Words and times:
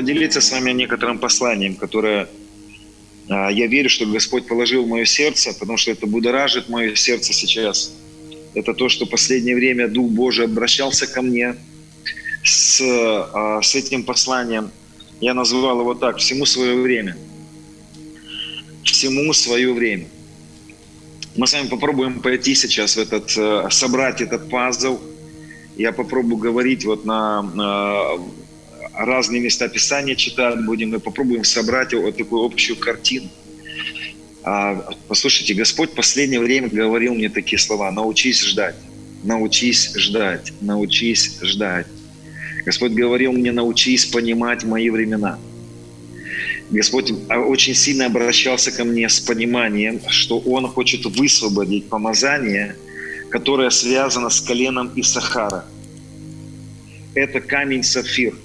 поделиться 0.00 0.40
с 0.40 0.50
вами 0.50 0.70
некоторым 0.72 1.18
посланием, 1.18 1.74
которое 1.74 2.26
а, 3.28 3.50
я 3.50 3.66
верю, 3.66 3.90
что 3.90 4.06
Господь 4.06 4.46
положил 4.46 4.84
в 4.84 4.88
мое 4.88 5.04
сердце, 5.04 5.52
потому 5.52 5.76
что 5.76 5.90
это 5.90 6.06
будоражит 6.06 6.70
мое 6.70 6.94
сердце 6.94 7.34
сейчас. 7.34 7.92
Это 8.54 8.72
то, 8.72 8.88
что 8.88 9.04
последнее 9.04 9.54
время 9.54 9.88
Дух 9.88 10.10
Божий 10.10 10.46
обращался 10.46 11.06
ко 11.06 11.20
мне 11.20 11.54
с, 12.42 12.80
а, 12.82 13.60
с 13.60 13.74
этим 13.74 14.04
посланием. 14.04 14.70
Я 15.20 15.34
назвал 15.34 15.80
его 15.80 15.94
так 15.94 16.16
«Всему 16.16 16.46
свое 16.46 16.76
время». 16.76 17.16
Всему 18.82 19.34
свое 19.34 19.74
время. 19.74 20.06
Мы 21.36 21.46
с 21.46 21.52
вами 21.52 21.68
попробуем 21.68 22.20
пойти 22.20 22.54
сейчас 22.54 22.96
в 22.96 23.00
этот, 23.00 23.36
э, 23.36 23.68
собрать 23.70 24.22
этот 24.22 24.48
пазл. 24.48 24.98
Я 25.76 25.92
попробую 25.92 26.38
говорить 26.38 26.86
вот 26.86 27.04
на 27.04 27.42
разные 29.04 29.40
места 29.40 29.68
Писания 29.68 30.14
читать 30.14 30.64
будем, 30.64 30.90
мы 30.90 31.00
попробуем 31.00 31.44
собрать 31.44 31.94
вот 31.94 32.16
такую 32.16 32.44
общую 32.44 32.76
картину. 32.76 33.28
А, 34.42 34.94
послушайте, 35.08 35.54
Господь 35.54 35.92
в 35.92 35.94
последнее 35.94 36.40
время 36.40 36.68
говорил 36.68 37.14
мне 37.14 37.28
такие 37.28 37.58
слова. 37.58 37.90
Научись 37.90 38.44
ждать, 38.44 38.76
научись 39.22 39.92
ждать, 39.94 40.52
научись 40.60 41.38
ждать. 41.42 41.86
Господь 42.64 42.92
говорил 42.92 43.32
мне, 43.32 43.52
научись 43.52 44.04
понимать 44.04 44.64
мои 44.64 44.90
времена. 44.90 45.38
Господь 46.70 47.12
очень 47.28 47.74
сильно 47.74 48.06
обращался 48.06 48.70
ко 48.70 48.84
мне 48.84 49.08
с 49.08 49.18
пониманием, 49.18 50.00
что 50.08 50.38
Он 50.38 50.68
хочет 50.68 51.04
высвободить 51.04 51.88
помазание, 51.88 52.76
которое 53.30 53.70
связано 53.70 54.30
с 54.30 54.40
коленом 54.40 54.92
Исахара. 54.94 55.64
Это 57.14 57.40
камень 57.40 57.82
сапфир– 57.82 58.34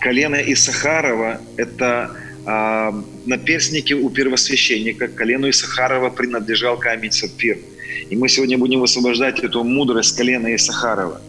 Колено 0.00 0.36
Исахарова– 0.36 1.40
это 1.56 2.16
а, 2.44 2.92
наперстники 3.26 3.92
у 3.92 4.10
первосвященника. 4.10 5.08
Колену 5.08 5.48
Исахарова 5.48 6.10
принадлежал 6.10 6.78
камень 6.78 7.12
сапфир. 7.12 7.58
И 8.10 8.16
мы 8.16 8.28
сегодня 8.28 8.58
будем 8.58 8.80
высвобождать 8.80 9.40
эту 9.40 9.62
мудрость 9.64 10.16
колена 10.16 10.54
Исахарова. 10.54 11.20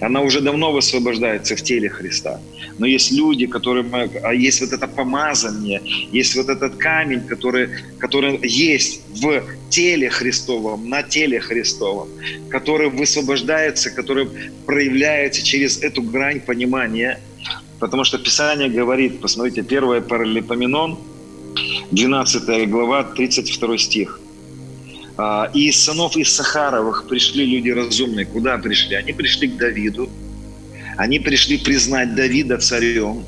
Она 0.00 0.20
уже 0.22 0.40
давно 0.40 0.72
высвобождается 0.72 1.54
в 1.54 1.62
теле 1.62 1.88
Христа. 1.88 2.40
Но 2.78 2.86
есть 2.86 3.12
люди, 3.12 3.46
которые, 3.46 3.86
а 4.24 4.34
есть 4.34 4.60
вот 4.60 4.72
это 4.72 4.88
помазание, 4.88 5.80
есть 6.12 6.34
вот 6.34 6.48
этот 6.48 6.74
камень, 6.76 7.20
который, 7.20 7.68
который 7.98 8.40
есть 8.42 9.02
в 9.08 9.44
теле 9.70 10.10
Христовом, 10.10 10.88
на 10.88 11.04
теле 11.04 11.38
Христовом, 11.38 12.08
который 12.50 12.90
высвобождается, 12.90 13.90
который 13.90 14.28
проявляется 14.66 15.44
через 15.44 15.80
эту 15.82 16.02
грань 16.02 16.40
понимания– 16.40 17.20
Потому 17.78 18.04
что 18.04 18.18
Писание 18.18 18.68
говорит, 18.68 19.20
посмотрите, 19.20 19.60
1 19.60 20.02
Паралипоменон, 20.04 20.98
12 21.90 22.70
глава, 22.70 23.04
32 23.04 23.78
стих. 23.78 24.20
«А, 25.18 25.50
«И 25.54 25.68
из 25.68 25.82
сынов 25.82 26.16
из 26.16 26.38
пришли 27.08 27.46
люди 27.46 27.70
разумные». 27.70 28.26
Куда 28.26 28.58
пришли? 28.58 28.96
Они 28.96 29.12
пришли 29.12 29.48
к 29.48 29.56
Давиду. 29.56 30.10
Они 30.98 31.18
пришли 31.18 31.58
признать 31.58 32.14
Давида 32.14 32.58
царем. 32.58 33.24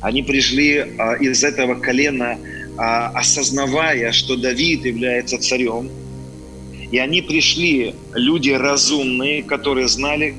Они 0.00 0.22
пришли 0.22 0.78
а, 0.98 1.14
из 1.14 1.44
этого 1.44 1.74
колена, 1.74 2.38
а, 2.78 3.08
осознавая, 3.08 4.12
что 4.12 4.36
Давид 4.36 4.84
является 4.86 5.38
царем. 5.38 5.90
И 6.90 6.98
они 6.98 7.20
пришли, 7.20 7.94
люди 8.14 8.50
разумные, 8.50 9.42
которые 9.42 9.88
знали, 9.88 10.36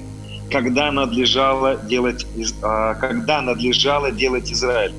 когда 0.52 0.92
надлежало 0.92 1.78
делать, 1.90 2.26
а, 2.62 2.96
когда 2.96 3.42
надлежало 3.42 4.12
делать 4.12 4.52
Израиль. 4.52 4.94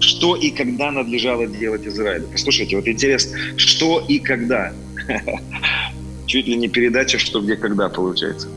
Что 0.00 0.36
и 0.36 0.50
когда 0.50 0.90
надлежало 0.90 1.46
делать 1.46 1.86
Израиль. 1.86 2.24
Послушайте, 2.30 2.76
вот 2.76 2.86
интересно, 2.86 3.38
что 3.56 4.04
и 4.06 4.18
когда. 4.18 4.72
Чуть 6.26 6.46
ли 6.48 6.56
не 6.56 6.68
передача 6.68 7.18
«Что, 7.18 7.40
где, 7.40 7.56
когда» 7.56 7.88
получается. 7.88 8.48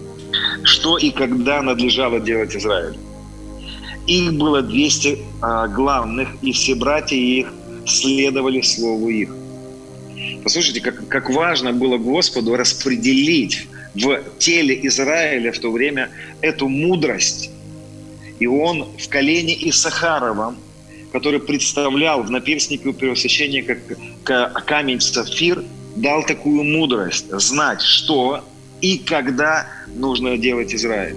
Что 0.63 0.97
и 0.97 1.11
когда 1.11 1.61
надлежало 1.61 2.19
делать 2.19 2.55
Израиль. 2.55 2.97
Их 4.07 4.33
было 4.33 4.61
200 4.61 5.19
а, 5.41 5.67
главных, 5.67 6.29
и 6.41 6.51
все 6.51 6.75
братья 6.75 7.15
их 7.15 7.53
следовали 7.85 8.61
слову 8.61 9.09
их. 9.09 9.29
Послушайте, 10.43 10.81
как, 10.81 11.07
как 11.07 11.29
важно 11.29 11.73
было 11.73 11.97
Господу 11.97 12.55
распределить 12.55 13.67
в 14.01 14.21
теле 14.39 14.79
Израиля 14.87 15.51
в 15.51 15.59
то 15.59 15.71
время 15.71 16.09
эту 16.41 16.67
мудрость. 16.67 17.51
И 18.39 18.47
он 18.47 18.87
в 18.97 19.09
колене 19.09 19.55
Исахаровом, 19.69 20.57
который 21.11 21.39
представлял 21.39 22.23
в 22.23 22.31
наперстнике 22.31 22.89
у 22.89 22.93
первосвященника 22.93 23.77
камень 24.23 25.01
сапфир, 25.01 25.63
дал 25.95 26.23
такую 26.23 26.63
мудрость, 26.63 27.25
знать, 27.31 27.81
что 27.81 28.43
и 28.81 28.97
когда 28.97 29.67
нужно 29.95 30.37
делать 30.37 30.73
Израиль. 30.73 31.15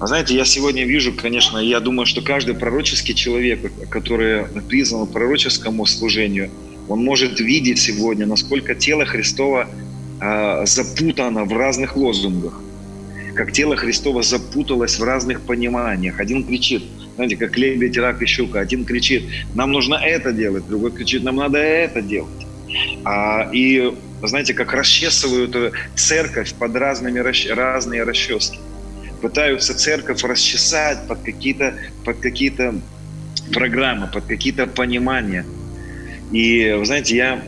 А 0.00 0.06
знаете, 0.06 0.34
я 0.34 0.44
сегодня 0.44 0.84
вижу, 0.86 1.12
конечно, 1.12 1.58
я 1.58 1.78
думаю, 1.78 2.06
что 2.06 2.22
каждый 2.22 2.54
пророческий 2.54 3.14
человек, 3.14 3.70
который 3.90 4.44
призван 4.68 5.06
пророческому 5.06 5.86
служению, 5.86 6.50
он 6.88 7.04
может 7.04 7.38
видеть 7.38 7.78
сегодня, 7.78 8.26
насколько 8.26 8.74
тело 8.74 9.04
Христова 9.04 9.68
э, 10.20 10.66
запутано 10.66 11.44
в 11.44 11.52
разных 11.52 11.96
лозунгах, 11.96 12.60
как 13.34 13.52
тело 13.52 13.76
Христова 13.76 14.22
запуталось 14.22 14.98
в 14.98 15.04
разных 15.04 15.40
пониманиях. 15.42 16.20
Один 16.20 16.44
кричит, 16.44 16.82
знаете, 17.16 17.36
как 17.36 17.56
лебедь, 17.56 17.96
рак 17.98 18.22
и 18.22 18.26
щука. 18.26 18.60
Один 18.60 18.84
кричит, 18.84 19.24
нам 19.54 19.72
нужно 19.72 19.94
это 19.94 20.32
делать, 20.32 20.66
другой 20.66 20.92
кричит, 20.92 21.22
нам 21.22 21.36
надо 21.36 21.58
это 21.58 22.02
делать. 22.02 22.46
А, 23.04 23.50
и, 23.52 23.94
знаете, 24.22 24.54
как 24.54 24.72
расчесывают 24.72 25.74
церковь 25.96 26.54
под 26.54 26.76
разными, 26.76 27.18
разные 27.50 28.04
расчески. 28.04 28.58
Пытаются 29.20 29.74
церковь 29.74 30.22
расчесать 30.22 31.06
под 31.06 31.20
какие-то 31.20 31.74
под 32.04 32.20
какие 32.20 32.52
программы, 33.52 34.06
под 34.06 34.24
какие-то 34.24 34.66
понимания. 34.66 35.44
И, 36.32 36.74
вы 36.78 36.86
знаете, 36.86 37.16
я 37.16 37.42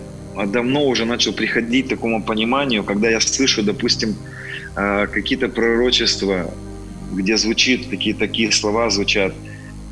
давно 0.46 0.86
уже 0.86 1.04
начал 1.04 1.32
приходить 1.32 1.86
к 1.86 1.90
такому 1.90 2.22
пониманию, 2.22 2.84
когда 2.84 3.10
я 3.10 3.20
слышу, 3.20 3.62
допустим, 3.62 4.16
э, 4.76 5.06
какие-то 5.06 5.48
пророчества, 5.48 6.52
где 7.12 7.36
звучит, 7.36 7.90
такие, 7.90 8.14
такие 8.14 8.50
слова 8.52 8.90
звучат. 8.90 9.34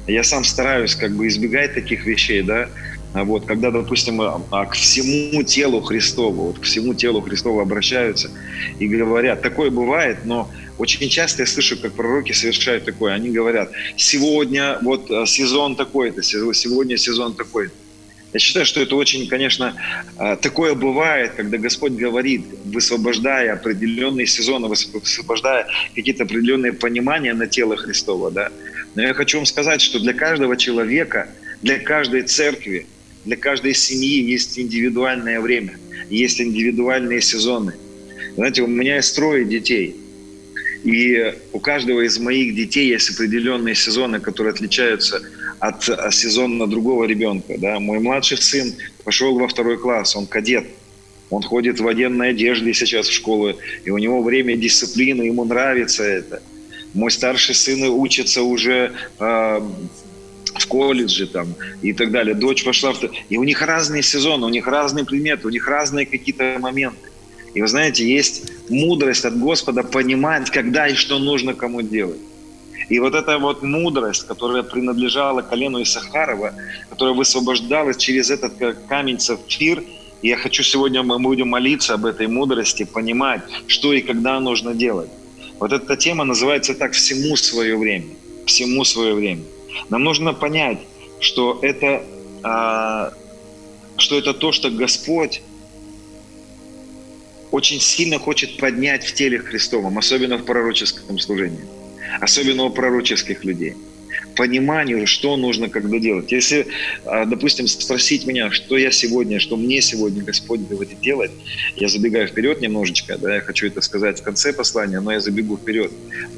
Я 0.06 0.25
сам 0.25 0.45
стараюсь 0.45 0.95
как 0.95 1.12
бы 1.12 1.28
избегать 1.28 1.75
таких 1.75 2.06
вещей, 2.06 2.43
да, 2.43 2.69
а 3.12 3.25
вот, 3.25 3.45
когда, 3.45 3.71
допустим, 3.71 4.21
а, 4.21 4.41
а 4.51 4.67
к 4.67 4.75
всему 4.75 5.43
телу 5.43 5.81
Христову, 5.81 6.47
вот 6.49 6.59
к 6.61 6.62
всему 6.62 6.95
телу 6.95 7.21
Христову 7.21 7.61
обращаются 7.61 8.31
и 8.78 8.87
говорят, 8.87 9.43
такое 9.43 9.71
бывает, 9.71 10.19
но 10.25 10.49
очень 10.78 11.09
часто 11.09 11.43
я 11.43 11.47
слышу, 11.47 11.77
как 11.77 11.93
пророки 11.93 12.33
совершают 12.33 12.84
такое. 12.84 13.12
Они 13.15 13.31
говорят, 13.31 13.72
сегодня 13.97 14.78
вот 14.83 15.11
э, 15.11 15.27
сезон 15.27 15.75
такой-то, 15.75 16.22
сегодня 16.22 16.97
сезон 16.97 17.34
такой-то. 17.34 17.75
Я 18.32 18.38
считаю, 18.38 18.64
что 18.64 18.80
это 18.80 18.94
очень, 18.94 19.26
конечно, 19.28 19.74
а, 20.16 20.36
такое 20.36 20.74
бывает, 20.74 21.32
когда 21.36 21.58
Господь 21.58 21.92
говорит, 21.92 22.42
высвобождая 22.64 23.54
определенные 23.54 24.26
сезоны, 24.26 24.68
высвобождая 24.68 25.66
какие-то 25.96 26.22
определенные 26.22 26.72
понимания 26.72 27.34
на 27.34 27.48
тело 27.48 27.76
Христова. 27.76 28.30
Да? 28.30 28.52
Но 28.94 29.02
я 29.02 29.14
хочу 29.14 29.38
вам 29.38 29.46
сказать, 29.46 29.80
что 29.80 29.98
для 29.98 30.12
каждого 30.12 30.56
человека, 30.56 31.28
для 31.62 31.78
каждой 31.78 32.22
церкви, 32.22 32.86
для 33.24 33.36
каждой 33.36 33.74
семьи 33.74 34.22
есть 34.22 34.59
индивидуальное 34.59 35.41
время, 35.41 35.78
есть 36.09 36.41
индивидуальные 36.41 37.21
сезоны. 37.21 37.74
Знаете, 38.36 38.62
у 38.62 38.68
меня 38.68 38.97
есть 38.97 39.15
трое 39.16 39.44
детей. 39.44 39.97
И 40.84 41.34
у 41.53 41.60
каждого 41.60 42.00
из 42.00 42.18
моих 42.18 42.54
детей 42.54 42.88
есть 42.88 43.10
определенные 43.10 43.74
сезоны, 43.74 44.18
которые 44.18 44.53
отличаются 44.53 45.21
от 45.60 45.84
сезона 46.15 46.66
другого 46.66 47.04
ребенка. 47.04 47.54
Да? 47.59 47.78
Мой 47.78 48.01
младший 48.01 48.39
сын 48.39 48.74
пошел 49.04 49.39
во 49.39 49.47
второй 49.47 49.78
класс, 49.78 50.16
он 50.16 50.27
кадет. 50.27 50.66
Он 51.28 51.42
ходит 51.42 51.78
в 51.78 51.84
военной 51.84 52.30
одежде 52.30 52.74
сейчас 52.74 53.07
в 53.07 53.12
школу, 53.12 53.54
и 53.84 53.91
у 53.91 53.98
него 53.98 54.21
время 54.21 54.57
дисциплины, 54.57 55.22
ему 55.22 55.45
нравится 55.45 56.03
это. 56.03 56.42
Мой 56.92 57.12
старший 57.12 57.54
сын 57.54 57.84
учится 57.84 58.42
уже 58.42 58.92
э, 59.21 59.60
в 60.59 60.66
колледже 60.66 61.28
там 61.28 61.54
и 61.83 61.92
так 61.92 62.10
далее. 62.10 62.34
Дочь 62.34 62.65
пошла 62.65 62.92
в... 62.92 62.98
И 63.28 63.36
у 63.36 63.45
них 63.45 63.62
разные 63.62 64.03
сезоны, 64.03 64.47
у 64.47 64.48
них 64.48 64.66
разные 64.66 65.04
предметы, 65.04 65.47
у 65.47 65.51
них 65.51 65.68
разные 65.68 66.04
какие-то 66.04 66.57
моменты. 66.59 67.10
И 67.54 67.60
вы 67.60 67.68
знаете, 67.68 68.04
есть 68.04 68.51
мудрость 68.68 69.24
от 69.24 69.39
Господа 69.39 69.84
понимать, 69.84 70.51
когда 70.51 70.89
и 70.89 70.95
что 70.95 71.18
нужно 71.18 71.54
кому 71.54 71.83
делать. 71.83 72.18
И 72.91 72.98
вот 72.98 73.15
эта 73.15 73.39
вот 73.39 73.63
мудрость, 73.63 74.27
которая 74.27 74.63
принадлежала 74.65 75.42
колену 75.42 75.81
Исахарова, 75.81 76.53
которая 76.91 77.15
высвобождалась 77.15 77.97
через 77.97 78.31
этот 78.31 78.53
камень 78.89 79.21
сапфир, 79.21 79.83
я 80.22 80.37
хочу 80.37 80.63
сегодня, 80.65 81.03
мы 81.03 81.19
будем 81.21 81.48
молиться 81.48 81.95
об 81.95 82.04
этой 82.04 82.27
мудрости, 82.27 82.84
понимать, 82.84 83.42
что 83.69 83.92
и 83.92 84.03
когда 84.03 84.41
нужно 84.41 84.75
делать. 84.75 85.09
Вот 85.60 85.72
эта 85.72 85.97
тема 85.97 86.25
называется 86.25 86.75
так 86.75 86.92
«Всему 86.92 87.37
свое 87.37 87.78
время». 87.78 88.09
Всему 88.47 88.84
свое 88.84 89.15
время. 89.15 89.45
Нам 89.89 90.03
нужно 90.03 90.34
понять, 90.34 90.78
что 91.21 91.59
это, 91.63 92.03
а, 92.43 93.13
что 93.97 94.19
это 94.19 94.34
то, 94.34 94.51
что 94.51 94.69
Господь 94.71 95.43
очень 97.53 97.81
сильно 97.81 98.19
хочет 98.19 98.57
поднять 98.57 99.04
в 99.04 99.15
теле 99.15 99.39
Христовом, 99.39 99.98
особенно 99.98 100.39
в 100.39 100.45
пророческом 100.45 101.19
служении, 101.19 101.65
особенно 102.21 102.65
у 102.65 102.71
пророческих 102.71 103.45
людей– 103.45 103.74
пониманию, 104.41 105.07
что 105.07 105.36
нужно 105.36 105.68
когда 105.68 105.98
делать. 105.98 106.33
Если, 106.33 106.66
а, 107.04 107.24
допустим, 107.27 107.66
спросить 107.66 108.27
меня, 108.27 108.51
что 108.51 108.77
я 108.78 108.91
сегодня, 108.91 109.39
что 109.39 109.57
мне 109.57 109.83
сегодня 109.83 110.22
Господь 110.22 110.60
говорит 110.60 111.01
делать, 111.01 111.30
я 111.77 111.89
забегаю 111.89 112.27
вперед 112.27 112.60
немножечко, 112.60 113.18
да, 113.18 113.34
я 113.34 113.41
хочу 113.41 113.66
это 113.66 113.80
сказать 113.80 114.21
в 114.21 114.22
конце 114.22 114.53
послания, 114.53 115.01
но 115.01 115.12
я 115.12 115.21
забегу 115.21 115.57
вперед. 115.57 115.92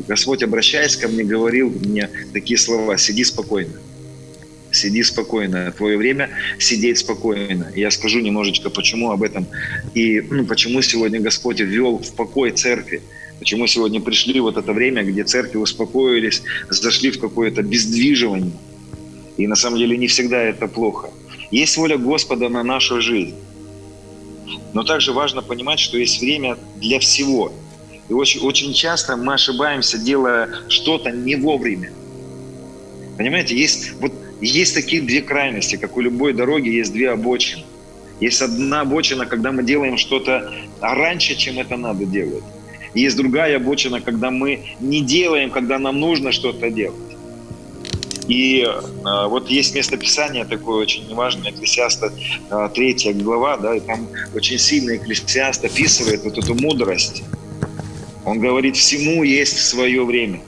Господь, 0.08 0.42
обращаясь 0.42 0.96
ко 0.96 1.08
мне, 1.08 1.22
говорил 1.22 1.70
мне 1.70 2.08
такие 2.32 2.58
слова, 2.58 2.98
сиди 2.98 3.24
спокойно. 3.24 3.74
Сиди 4.72 5.02
спокойно. 5.02 5.70
Твое 5.70 5.98
время 5.98 6.30
сидеть 6.58 6.98
спокойно. 6.98 7.70
Я 7.76 7.90
скажу 7.90 8.20
немножечко, 8.20 8.70
почему 8.70 9.10
об 9.10 9.22
этом. 9.22 9.46
И 9.92 10.22
ну, 10.22 10.46
почему 10.46 10.80
сегодня 10.80 11.20
Господь 11.20 11.60
ввел 11.60 11.98
в 11.98 12.14
покой 12.14 12.52
церкви. 12.52 13.02
Почему 13.42 13.66
сегодня 13.66 14.00
пришли 14.00 14.38
вот 14.38 14.56
это 14.56 14.72
время, 14.72 15.02
где 15.02 15.24
церкви 15.24 15.58
успокоились, 15.58 16.44
зашли 16.70 17.10
в 17.10 17.18
какое-то 17.18 17.62
бездвиживание. 17.62 18.52
И 19.36 19.48
на 19.48 19.56
самом 19.56 19.78
деле 19.78 19.98
не 19.98 20.06
всегда 20.06 20.40
это 20.40 20.68
плохо. 20.68 21.10
Есть 21.50 21.76
воля 21.76 21.98
Господа 21.98 22.48
на 22.48 22.62
нашу 22.62 23.00
жизнь. 23.00 23.34
Но 24.74 24.84
также 24.84 25.12
важно 25.12 25.42
понимать, 25.42 25.80
что 25.80 25.98
есть 25.98 26.20
время 26.20 26.56
для 26.76 27.00
всего. 27.00 27.52
И 28.08 28.12
очень, 28.12 28.42
очень 28.42 28.72
часто 28.74 29.16
мы 29.16 29.34
ошибаемся, 29.34 29.98
делая 29.98 30.48
что-то 30.68 31.10
не 31.10 31.34
вовремя. 31.34 31.90
Понимаете, 33.18 33.56
есть, 33.56 33.90
вот, 33.98 34.12
есть 34.40 34.72
такие 34.72 35.02
две 35.02 35.20
крайности, 35.20 35.74
как 35.74 35.96
у 35.96 36.00
любой 36.00 36.32
дороги 36.32 36.68
есть 36.68 36.92
две 36.92 37.10
обочины. 37.10 37.64
Есть 38.20 38.40
одна 38.40 38.82
обочина, 38.82 39.26
когда 39.26 39.50
мы 39.50 39.64
делаем 39.64 39.98
что-то 39.98 40.54
раньше, 40.80 41.34
чем 41.34 41.58
это 41.58 41.76
надо 41.76 42.04
делать. 42.04 42.44
Есть 42.94 43.16
другая 43.16 43.56
обочина, 43.56 44.00
когда 44.00 44.30
мы 44.30 44.60
не 44.80 45.00
делаем, 45.00 45.50
когда 45.50 45.78
нам 45.78 45.98
нужно 45.98 46.32
что-то 46.32 46.70
делать. 46.70 47.12
И 48.28 48.62
э, 48.62 49.26
вот 49.28 49.50
есть 49.50 49.74
местописание 49.74 50.44
такое 50.44 50.82
очень 50.82 51.12
важное, 51.14 51.50
Экклесиаста 51.50 52.12
э, 52.50 52.68
3 52.74 53.12
глава, 53.14 53.56
да, 53.56 53.76
и 53.76 53.80
там 53.80 54.08
очень 54.34 54.58
сильно 54.58 54.96
Экклесиаст 54.96 55.64
описывает 55.64 56.22
вот 56.24 56.38
эту 56.38 56.54
мудрость. 56.54 57.22
Он 58.24 58.38
говорит, 58.38 58.76
всему 58.76 59.24
есть 59.24 59.58
свое 59.58 60.04
время. 60.04 60.40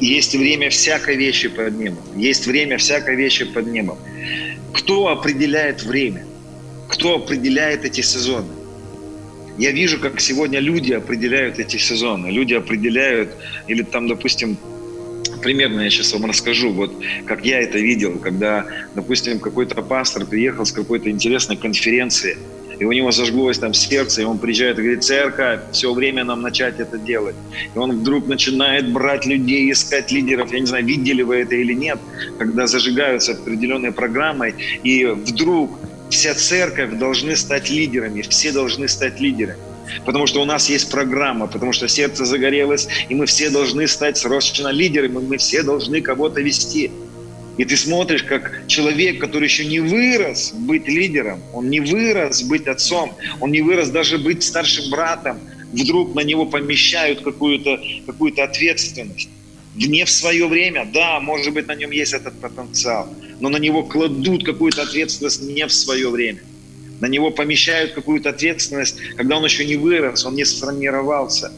Есть 0.00 0.34
время 0.34 0.70
всякой 0.70 1.16
вещи 1.16 1.48
под 1.48 1.78
небом. 1.78 2.02
Есть 2.16 2.46
время 2.46 2.76
всякой 2.78 3.16
вещи 3.16 3.44
под 3.44 3.66
небом. 3.66 3.98
Кто 4.72 5.08
определяет 5.08 5.82
время? 5.82 6.26
Кто 6.88 7.16
определяет 7.16 7.84
эти 7.84 8.00
сезоны? 8.00 8.59
Я 9.58 9.72
вижу, 9.72 9.98
как 9.98 10.20
сегодня 10.20 10.60
люди 10.60 10.92
определяют 10.92 11.58
эти 11.58 11.76
сезоны. 11.76 12.28
Люди 12.28 12.54
определяют, 12.54 13.30
или 13.66 13.82
там, 13.82 14.08
допустим, 14.08 14.56
примерно 15.42 15.82
я 15.82 15.90
сейчас 15.90 16.12
вам 16.12 16.26
расскажу, 16.26 16.72
вот 16.72 16.92
как 17.26 17.44
я 17.44 17.60
это 17.60 17.78
видел, 17.78 18.18
когда, 18.18 18.66
допустим, 18.94 19.38
какой-то 19.38 19.82
пастор 19.82 20.26
приехал 20.26 20.64
с 20.64 20.72
какой-то 20.72 21.10
интересной 21.10 21.56
конференции, 21.56 22.36
и 22.78 22.84
у 22.84 22.92
него 22.92 23.10
зажглось 23.10 23.58
там 23.58 23.74
сердце, 23.74 24.22
и 24.22 24.24
он 24.24 24.38
приезжает 24.38 24.78
и 24.78 24.82
говорит, 24.82 25.04
церковь, 25.04 25.60
все 25.70 25.92
время 25.92 26.24
нам 26.24 26.40
начать 26.40 26.80
это 26.80 26.96
делать. 26.96 27.36
И 27.74 27.78
он 27.78 27.98
вдруг 28.00 28.26
начинает 28.26 28.90
брать 28.90 29.26
людей, 29.26 29.70
искать 29.70 30.10
лидеров. 30.10 30.50
Я 30.50 30.60
не 30.60 30.66
знаю, 30.66 30.86
видели 30.86 31.20
вы 31.20 31.36
это 31.36 31.56
или 31.56 31.74
нет, 31.74 31.98
когда 32.38 32.66
зажигаются 32.66 33.32
определенной 33.32 33.92
программой, 33.92 34.54
и 34.82 35.04
вдруг 35.04 35.78
вся 36.10 36.34
церковь 36.34 36.98
должны 36.98 37.36
стать 37.36 37.70
лидерами, 37.70 38.22
все 38.22 38.52
должны 38.52 38.88
стать 38.88 39.20
лидерами. 39.20 39.58
Потому 40.04 40.26
что 40.26 40.42
у 40.42 40.44
нас 40.44 40.68
есть 40.68 40.90
программа, 40.90 41.46
потому 41.46 41.72
что 41.72 41.88
сердце 41.88 42.24
загорелось, 42.24 42.88
и 43.08 43.14
мы 43.14 43.26
все 43.26 43.50
должны 43.50 43.88
стать 43.88 44.18
срочно 44.18 44.68
лидерами, 44.68 45.18
мы 45.18 45.36
все 45.38 45.62
должны 45.62 46.00
кого-то 46.00 46.40
вести. 46.40 46.90
И 47.56 47.64
ты 47.64 47.76
смотришь, 47.76 48.22
как 48.22 48.62
человек, 48.68 49.20
который 49.20 49.44
еще 49.44 49.66
не 49.66 49.80
вырос 49.80 50.52
быть 50.54 50.86
лидером, 50.88 51.42
он 51.52 51.68
не 51.68 51.80
вырос 51.80 52.42
быть 52.42 52.66
отцом, 52.68 53.12
он 53.40 53.50
не 53.50 53.60
вырос 53.60 53.90
даже 53.90 54.18
быть 54.18 54.42
старшим 54.42 54.90
братом, 54.90 55.40
вдруг 55.72 56.14
на 56.14 56.20
него 56.20 56.46
помещают 56.46 57.22
какую-то 57.22 57.80
какую 58.06 58.32
ответственность. 58.42 59.28
Не 59.88 60.04
в 60.04 60.10
свое 60.10 60.46
время, 60.46 60.86
да, 60.92 61.20
может 61.20 61.54
быть, 61.54 61.66
на 61.66 61.74
нем 61.74 61.90
есть 61.90 62.12
этот 62.12 62.38
потенциал, 62.38 63.08
но 63.40 63.48
на 63.48 63.56
него 63.56 63.82
кладут 63.82 64.44
какую-то 64.44 64.82
ответственность 64.82 65.42
не 65.42 65.66
в 65.66 65.72
свое 65.72 66.10
время. 66.10 66.40
На 67.00 67.06
него 67.06 67.30
помещают 67.30 67.92
какую-то 67.94 68.28
ответственность, 68.28 69.00
когда 69.16 69.38
он 69.38 69.44
еще 69.44 69.64
не 69.64 69.76
вырос, 69.76 70.26
он 70.26 70.34
не 70.34 70.44
сформировался. 70.44 71.50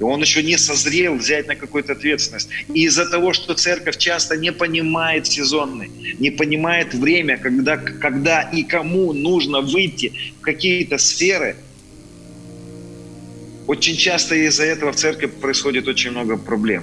И 0.00 0.02
он 0.02 0.22
еще 0.22 0.42
не 0.42 0.56
созрел 0.56 1.14
взять 1.14 1.46
на 1.46 1.54
какую-то 1.54 1.92
ответственность. 1.92 2.48
И 2.72 2.84
из-за 2.84 3.04
того, 3.04 3.34
что 3.34 3.52
церковь 3.52 3.98
часто 3.98 4.38
не 4.38 4.50
понимает 4.50 5.26
сезонный, 5.26 5.90
не 6.18 6.30
понимает 6.30 6.94
время, 6.94 7.36
когда, 7.36 7.76
когда 7.76 8.40
и 8.40 8.62
кому 8.62 9.12
нужно 9.12 9.60
выйти 9.60 10.14
в 10.38 10.40
какие-то 10.40 10.96
сферы, 10.96 11.56
очень 13.66 13.96
часто 13.96 14.36
из-за 14.36 14.64
этого 14.64 14.92
в 14.92 14.96
церкви 14.96 15.26
происходит 15.26 15.86
очень 15.86 16.12
много 16.12 16.38
проблем 16.38 16.82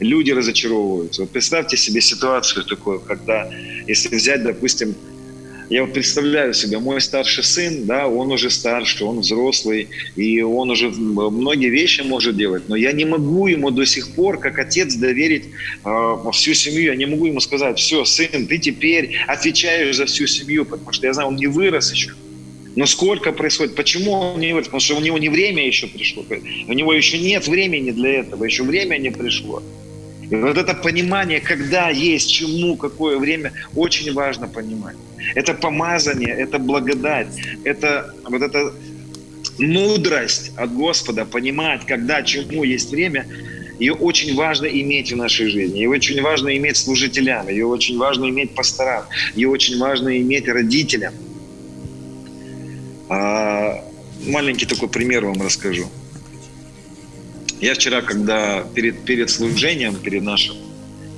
люди 0.00 0.30
разочаровываются. 0.32 1.22
Вот 1.22 1.30
представьте 1.30 1.76
себе 1.76 2.00
ситуацию 2.00 2.64
такую, 2.64 3.00
когда, 3.00 3.48
если 3.86 4.16
взять, 4.16 4.42
допустим, 4.42 4.94
я 5.70 5.84
вот 5.84 5.92
представляю 5.92 6.52
себе, 6.52 6.80
мой 6.80 7.00
старший 7.00 7.44
сын, 7.44 7.86
да, 7.86 8.08
он 8.08 8.32
уже 8.32 8.50
старше, 8.50 9.04
он 9.04 9.20
взрослый, 9.20 9.88
и 10.16 10.40
он 10.42 10.70
уже 10.70 10.90
многие 10.90 11.70
вещи 11.70 12.00
может 12.00 12.36
делать, 12.36 12.64
но 12.68 12.74
я 12.74 12.90
не 12.90 13.04
могу 13.04 13.46
ему 13.46 13.70
до 13.70 13.86
сих 13.86 14.08
пор, 14.08 14.40
как 14.40 14.58
отец, 14.58 14.96
доверить 14.96 15.44
э, 15.84 16.16
всю 16.32 16.54
семью, 16.54 16.86
я 16.86 16.96
не 16.96 17.06
могу 17.06 17.26
ему 17.26 17.38
сказать, 17.38 17.78
все, 17.78 18.04
сын, 18.04 18.48
ты 18.48 18.58
теперь 18.58 19.12
отвечаешь 19.28 19.96
за 19.96 20.06
всю 20.06 20.26
семью, 20.26 20.64
потому 20.64 20.90
что 20.90 21.06
я 21.06 21.12
знаю, 21.12 21.28
он 21.28 21.36
не 21.36 21.46
вырос 21.46 21.92
еще. 21.92 22.14
Но 22.74 22.86
сколько 22.86 23.30
происходит? 23.30 23.76
Почему 23.76 24.12
он 24.12 24.40
не 24.40 24.52
вырос? 24.52 24.66
Потому 24.66 24.80
что 24.80 24.96
у 24.96 25.00
него 25.00 25.18
не 25.18 25.28
время 25.28 25.64
еще 25.64 25.86
пришло. 25.86 26.24
У 26.66 26.72
него 26.72 26.92
еще 26.92 27.18
нет 27.18 27.46
времени 27.46 27.92
для 27.92 28.20
этого, 28.20 28.44
еще 28.44 28.64
время 28.64 28.96
не 28.96 29.10
пришло. 29.10 29.62
И 30.30 30.36
вот 30.36 30.56
это 30.56 30.74
понимание, 30.74 31.40
когда 31.40 31.90
есть, 31.90 32.30
чему, 32.30 32.76
какое 32.76 33.18
время, 33.18 33.52
очень 33.74 34.12
важно 34.12 34.46
понимать. 34.46 34.96
Это 35.34 35.54
помазание, 35.54 36.34
это 36.34 36.58
благодать, 36.58 37.28
это 37.64 38.14
вот 38.24 38.40
эта 38.40 38.72
мудрость 39.58 40.52
от 40.56 40.72
Господа, 40.72 41.24
понимать, 41.24 41.84
когда, 41.84 42.22
чему 42.22 42.64
есть 42.64 42.90
время, 42.90 43.26
ее 43.80 43.94
очень 43.94 44.34
важно 44.36 44.66
иметь 44.66 45.12
в 45.12 45.16
нашей 45.16 45.48
жизни. 45.48 45.78
Ее 45.78 45.88
очень 45.88 46.22
важно 46.22 46.56
иметь 46.56 46.76
служителям, 46.76 47.48
ее 47.48 47.66
очень 47.66 47.98
важно 47.98 48.28
иметь 48.28 48.54
пасторам, 48.54 49.04
ее 49.34 49.48
очень 49.48 49.78
важно 49.78 50.16
иметь 50.18 50.46
родителям. 50.48 51.14
А, 53.08 53.82
маленький 54.26 54.66
такой 54.66 54.88
пример 54.88 55.24
вам 55.24 55.42
расскажу. 55.42 55.88
Я 57.60 57.74
вчера, 57.74 58.00
когда 58.00 58.64
перед, 58.74 59.04
перед 59.04 59.28
служением, 59.28 59.94
перед 59.96 60.22
нашим, 60.22 60.56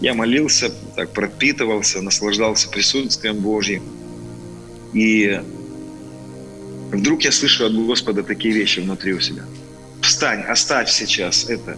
я 0.00 0.14
молился, 0.14 0.72
так 0.96 1.12
пропитывался, 1.12 2.02
наслаждался 2.02 2.68
присутствием 2.68 3.36
Божьим. 3.36 3.82
И 4.92 5.40
вдруг 6.90 7.22
я 7.22 7.30
слышу 7.30 7.64
от 7.66 7.74
Господа 7.74 8.24
такие 8.24 8.52
вещи 8.52 8.80
внутри 8.80 9.12
у 9.12 9.20
себя. 9.20 9.44
Встань, 10.00 10.40
оставь 10.40 10.90
сейчас 10.90 11.48
это. 11.48 11.76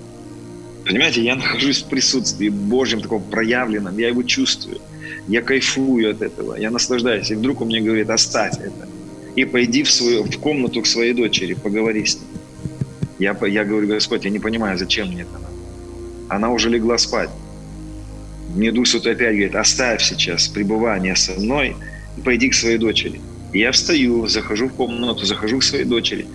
Понимаете, 0.87 1.23
я 1.23 1.37
нахожусь 1.43 1.83
в 1.83 1.89
присутствии 1.89 2.49
Божьем, 2.49 3.03
таком 3.03 3.23
проявленном, 3.23 3.99
я 3.99 4.09
его 4.09 4.23
чувствую. 4.23 4.81
Я 5.29 5.43
кайфую 5.43 6.11
от 6.11 6.23
этого, 6.23 6.57
я 6.57 6.71
наслаждаюсь. 6.71 7.31
И 7.31 7.35
вдруг 7.35 7.61
он 7.61 7.69
мне 7.69 7.83
говорит, 7.83 8.09
оставь 8.09 8.55
это. 8.59 8.89
И 9.37 9.45
пойди 9.45 9.83
в, 9.83 9.91
свою, 9.91 10.23
в 10.25 10.39
комнату 10.39 10.81
к 10.81 10.87
своей 10.87 11.13
дочери, 11.13 11.53
поговори 11.53 12.07
с 12.07 12.15
ней. 12.15 12.34
Я, 13.25 13.37
я 13.47 13.65
говорю, 13.65 13.89
Господь, 13.89 14.25
я 14.25 14.31
не 14.31 14.39
понимаю, 14.39 14.77
зачем 14.79 15.09
мне 15.09 15.23
это 15.23 15.33
надо. 15.33 15.47
Она 16.29 16.51
уже 16.51 16.69
легла 16.69 16.99
спать. 16.99 17.31
Мне 18.55 18.71
Дух 18.71 18.87
Святой 18.87 19.13
опять 19.13 19.33
говорит, 19.33 19.55
оставь 19.57 20.03
сейчас 20.03 20.49
пребывание 20.49 21.17
со 21.17 21.33
мной 21.41 21.75
и 22.19 22.21
пойди 22.21 22.51
к 22.51 22.55
своей 22.55 22.79
дочери. 22.79 23.21
И 23.55 23.61
я 23.61 23.73
встаю, 23.73 24.27
захожу 24.27 24.69
в 24.69 24.75
комнату, 24.75 25.25
захожу 25.25 25.59
к 25.59 25.63
своей 25.63 25.85
дочери, 25.85 26.27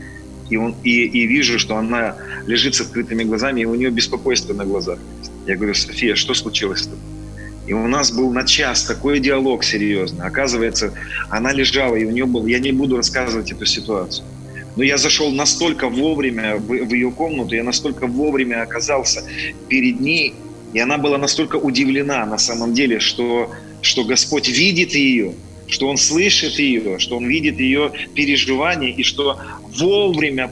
и, 0.49 0.57
он, 0.57 0.75
и, 0.83 1.05
и 1.05 1.27
вижу, 1.27 1.59
что 1.59 1.77
она 1.77 2.15
лежит 2.47 2.73
с 2.73 2.81
открытыми 2.81 3.23
глазами, 3.23 3.61
и 3.61 3.65
у 3.65 3.75
нее 3.75 3.91
беспокойство 3.91 4.53
на 4.53 4.65
глазах. 4.65 4.97
Я 5.45 5.55
говорю, 5.55 5.75
София, 5.75 6.15
что 6.15 6.33
случилось 6.33 6.79
с 6.79 6.83
тобой? 6.85 6.99
И 7.67 7.73
у 7.73 7.87
нас 7.87 8.11
был 8.11 8.33
на 8.33 8.45
час 8.45 8.83
такой 8.83 9.19
диалог 9.19 9.63
серьезный. 9.63 10.25
Оказывается, 10.25 10.91
она 11.29 11.53
лежала, 11.53 11.95
и 11.95 12.05
у 12.05 12.09
нее 12.09 12.25
был... 12.25 12.47
Я 12.47 12.57
не 12.59 12.71
буду 12.71 12.97
рассказывать 12.97 13.51
эту 13.51 13.65
ситуацию. 13.65 14.25
Но 14.79 14.85
я 14.85 14.97
зашел 14.97 15.29
настолько 15.29 15.89
вовремя 15.89 16.55
в, 16.55 16.67
в 16.69 16.93
ее 16.93 17.11
комнату, 17.11 17.53
я 17.53 17.65
настолько 17.65 18.07
вовремя 18.07 18.61
оказался 18.61 19.25
перед 19.67 19.99
ней, 19.99 20.33
И 20.73 20.79
она 20.79 20.97
была 20.97 21.17
настолько 21.17 21.57
удивлена 21.57 22.25
на 22.25 22.37
самом 22.37 22.73
деле, 22.73 23.01
что, 23.01 23.51
что 23.81 24.05
Господь 24.05 24.47
видит 24.47 24.95
ее, 24.95 25.33
что 25.67 25.89
Он 25.89 25.97
слышит 25.97 26.59
ее, 26.59 26.97
что 26.97 27.17
Он 27.17 27.27
видит 27.27 27.59
ее 27.59 27.91
переживания, 28.15 28.93
и 28.93 29.03
что 29.03 29.37
вовремя, 29.77 30.49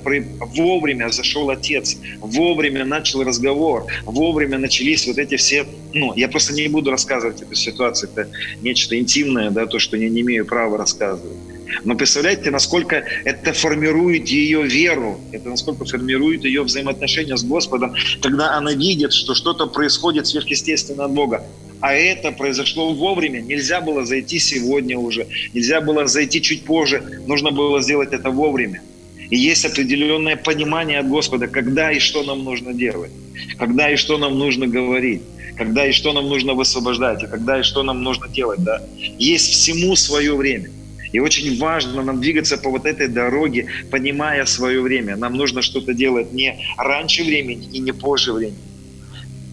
вовремя 0.57 1.09
зашел 1.09 1.49
Отец, 1.49 1.95
вовремя 2.19 2.83
начал 2.83 3.23
разговор, 3.23 3.85
вовремя 4.03 4.57
начались 4.57 5.07
вот 5.07 5.19
эти 5.19 5.37
все... 5.37 5.65
Ну, 5.93 6.13
я 6.17 6.27
просто 6.27 6.53
не 6.53 6.67
буду 6.67 6.91
рассказывать 6.91 7.41
эту 7.41 7.55
ситуацию, 7.55 8.09
это 8.13 8.29
нечто 8.61 8.99
интимное, 8.99 9.51
да, 9.51 9.67
то, 9.67 9.79
что 9.79 9.95
я 9.95 10.09
не 10.09 10.19
имею 10.19 10.45
права 10.45 10.77
рассказывать. 10.77 11.56
Но 11.83 11.95
представляете, 11.95 12.51
насколько 12.51 13.03
это 13.25 13.53
формирует 13.53 14.27
ее 14.27 14.63
веру, 14.63 15.19
это 15.31 15.49
насколько 15.49 15.85
формирует 15.85 16.43
ее 16.43 16.63
взаимоотношения 16.63 17.37
с 17.37 17.43
Господом, 17.43 17.95
когда 18.21 18.55
она 18.55 18.73
видит, 18.73 19.13
что 19.13 19.35
что-то 19.35 19.67
происходит 19.67 20.27
сверхъестественно 20.27 21.05
от 21.05 21.11
Бога. 21.11 21.45
А 21.79 21.93
это 21.93 22.31
произошло 22.31 22.93
вовремя. 22.93 23.41
Нельзя 23.41 23.81
было 23.81 24.05
зайти 24.05 24.39
сегодня 24.39 24.97
уже, 24.97 25.27
нельзя 25.53 25.81
было 25.81 26.07
зайти 26.07 26.41
чуть 26.41 26.63
позже. 26.63 27.21
Нужно 27.27 27.51
было 27.51 27.81
сделать 27.81 28.13
это 28.13 28.31
вовремя. 28.31 28.81
И 29.29 29.37
есть 29.37 29.65
определенное 29.65 30.37
понимание 30.37 30.99
от 30.99 31.09
Господа, 31.09 31.47
когда 31.47 31.91
и 31.91 31.99
что 31.99 32.23
нам 32.23 32.43
нужно 32.43 32.73
делать, 32.73 33.11
когда 33.57 33.91
и 33.91 33.97
что 33.97 34.17
нам 34.17 34.39
нужно 34.39 34.67
говорить, 34.67 35.21
когда 35.57 35.85
и 35.85 35.91
что 35.91 36.13
нам 36.13 36.29
нужно 36.29 36.53
высвобождать, 36.53 37.23
и 37.23 37.27
когда 37.27 37.59
и 37.59 37.63
что 37.63 37.83
нам 37.83 38.03
нужно 38.03 38.27
делать. 38.29 38.63
Да? 38.63 38.81
Есть 39.17 39.51
всему 39.51 39.95
свое 39.95 40.35
время. 40.35 40.69
И 41.17 41.19
очень 41.19 41.57
важно 41.57 42.03
нам 42.03 42.21
двигаться 42.21 42.59
по 42.59 42.69
вот 42.69 42.85
этой 42.85 43.07
дороге, 43.07 43.65
понимая 43.89 44.45
свое 44.45 44.81
время. 44.81 45.15
Нам 45.15 45.33
нужно 45.33 45.63
что-то 45.63 45.95
делать 45.95 46.31
не 46.31 46.59
раньше 46.77 47.23
времени 47.23 47.67
и 47.73 47.79
не 47.79 47.91
позже 47.91 48.33
времени. 48.33 48.59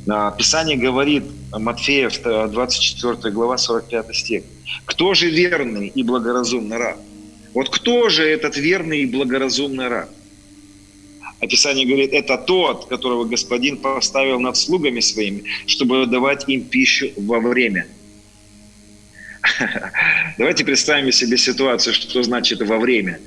А, 0.07 0.31
Писание 0.33 0.77
говорит, 0.77 1.25
Матфея, 1.53 2.11
24 2.11 3.33
глава, 3.33 3.57
45 3.57 4.15
стих. 4.15 4.43
«Кто 4.85 5.15
же 5.15 5.31
верный 5.31 5.89
и 5.89 6.03
благоразумный 6.03 6.77
раб?» 6.77 6.99
Вот 7.55 7.71
кто 7.71 8.11
же 8.11 8.25
этот 8.29 8.59
верный 8.59 8.99
и 9.01 9.07
благоразумный 9.07 9.89
раб? 9.89 10.11
Описание 11.41 11.87
говорит, 11.87 12.13
это 12.13 12.37
тот, 12.37 12.89
которого 12.89 13.25
Господин 13.25 13.79
поставил 13.79 14.39
над 14.39 14.59
слугами 14.59 15.01
своими, 15.01 15.45
чтобы 15.67 16.05
давать 16.05 16.45
им 16.47 16.61
пищу 16.65 17.11
во 17.17 17.41
время– 17.41 17.87
Давайте 20.39 20.65
представим 20.65 21.13
себе 21.13 21.37
ситуацию, 21.37 21.95
что 21.95 22.23
значит 22.23 22.61
во 22.63 22.79
время. 22.79 23.21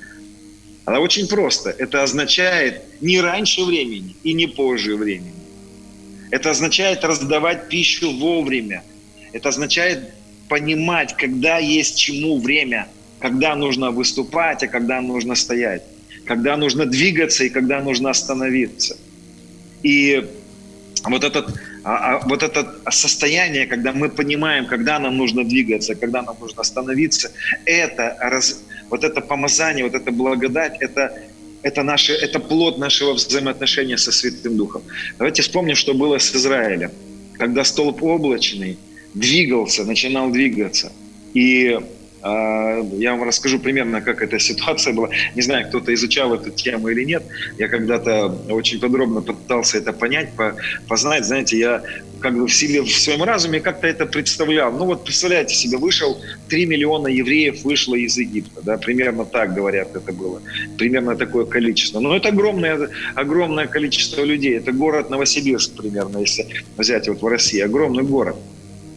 Она 0.84 1.00
очень 1.00 1.28
просто. 1.28 1.70
Это 1.70 2.02
означает 2.02 2.82
не 3.00 3.20
раньше 3.20 3.62
времени 3.62 4.16
и 4.22 4.32
не 4.32 4.46
позже 4.46 4.96
времени. 4.96 5.34
Это 6.30 6.50
означает 6.50 7.04
раздавать 7.04 7.68
пищу 7.68 8.10
вовремя. 8.10 8.82
Это 9.32 9.50
означает 9.50 10.12
понимать, 10.48 11.14
когда 11.16 11.58
есть 11.58 11.98
чему 11.98 12.38
время, 12.40 12.88
когда 13.20 13.54
нужно 13.54 13.90
выступать, 13.90 14.62
а 14.62 14.68
когда 14.68 15.00
нужно 15.00 15.34
стоять, 15.34 15.82
когда 16.24 16.56
нужно 16.56 16.86
двигаться 16.86 17.44
и 17.44 17.48
когда 17.48 17.80
нужно 17.80 18.10
остановиться. 18.10 18.96
И 19.82 20.26
вот 21.04 21.24
этот 21.24 21.60
а, 21.88 22.16
а 22.16 22.18
вот 22.28 22.42
это 22.42 22.74
состояние, 22.90 23.66
когда 23.66 23.92
мы 23.92 24.10
понимаем, 24.10 24.66
когда 24.66 24.98
нам 24.98 25.16
нужно 25.16 25.42
двигаться, 25.42 25.94
когда 25.94 26.20
нам 26.20 26.36
нужно 26.38 26.60
остановиться, 26.60 27.30
это 27.64 28.14
раз, 28.20 28.62
вот 28.90 29.04
это 29.04 29.22
помазание, 29.22 29.84
вот 29.84 29.94
эта 29.94 30.12
благодать, 30.12 30.76
это, 30.80 31.18
это, 31.62 31.82
наше, 31.82 32.12
это 32.12 32.40
плод 32.40 32.76
нашего 32.78 33.14
взаимоотношения 33.14 33.96
со 33.96 34.12
Святым 34.12 34.58
Духом. 34.58 34.82
Давайте 35.16 35.40
вспомним, 35.40 35.76
что 35.76 35.94
было 35.94 36.18
с 36.18 36.36
Израилем. 36.36 36.90
Когда 37.38 37.64
столб 37.64 38.02
облачный 38.02 38.76
двигался, 39.14 39.84
начинал 39.84 40.30
двигаться, 40.30 40.92
и 41.32 41.78
я 42.22 43.12
вам 43.12 43.22
расскажу 43.22 43.58
примерно, 43.58 44.00
как 44.00 44.22
эта 44.22 44.38
ситуация 44.38 44.92
была. 44.92 45.08
Не 45.34 45.42
знаю, 45.42 45.68
кто-то 45.68 45.92
изучал 45.94 46.34
эту 46.34 46.50
тему 46.50 46.88
или 46.88 47.04
нет. 47.04 47.22
Я 47.58 47.68
когда-то 47.68 48.26
очень 48.50 48.80
подробно 48.80 49.20
пытался 49.20 49.78
это 49.78 49.92
понять, 49.92 50.30
познать. 50.88 51.24
Знаете, 51.24 51.58
я 51.58 51.82
как 52.20 52.34
бы 52.34 52.46
в 52.46 52.52
силе, 52.52 52.82
в 52.82 52.90
своем 52.90 53.22
разуме 53.22 53.60
как-то 53.60 53.86
это 53.86 54.06
представлял. 54.06 54.72
Ну 54.72 54.86
вот 54.86 55.04
представляете 55.04 55.54
себе, 55.54 55.78
вышел 55.78 56.20
3 56.48 56.66
миллиона 56.66 57.08
евреев 57.08 57.62
вышло 57.62 57.94
из 57.94 58.16
Египта, 58.16 58.60
да, 58.62 58.76
примерно 58.76 59.24
так 59.24 59.54
говорят 59.54 59.94
это 59.94 60.12
было, 60.12 60.40
примерно 60.76 61.16
такое 61.16 61.44
количество. 61.44 62.00
Но 62.00 62.16
это 62.16 62.28
огромное, 62.28 62.90
огромное 63.14 63.66
количество 63.66 64.24
людей, 64.24 64.56
это 64.56 64.72
город 64.72 65.10
Новосибирск 65.10 65.76
примерно, 65.76 66.18
если 66.18 66.46
взять 66.76 67.08
вот 67.08 67.22
в 67.22 67.26
России, 67.26 67.60
огромный 67.60 68.02
город. 68.02 68.36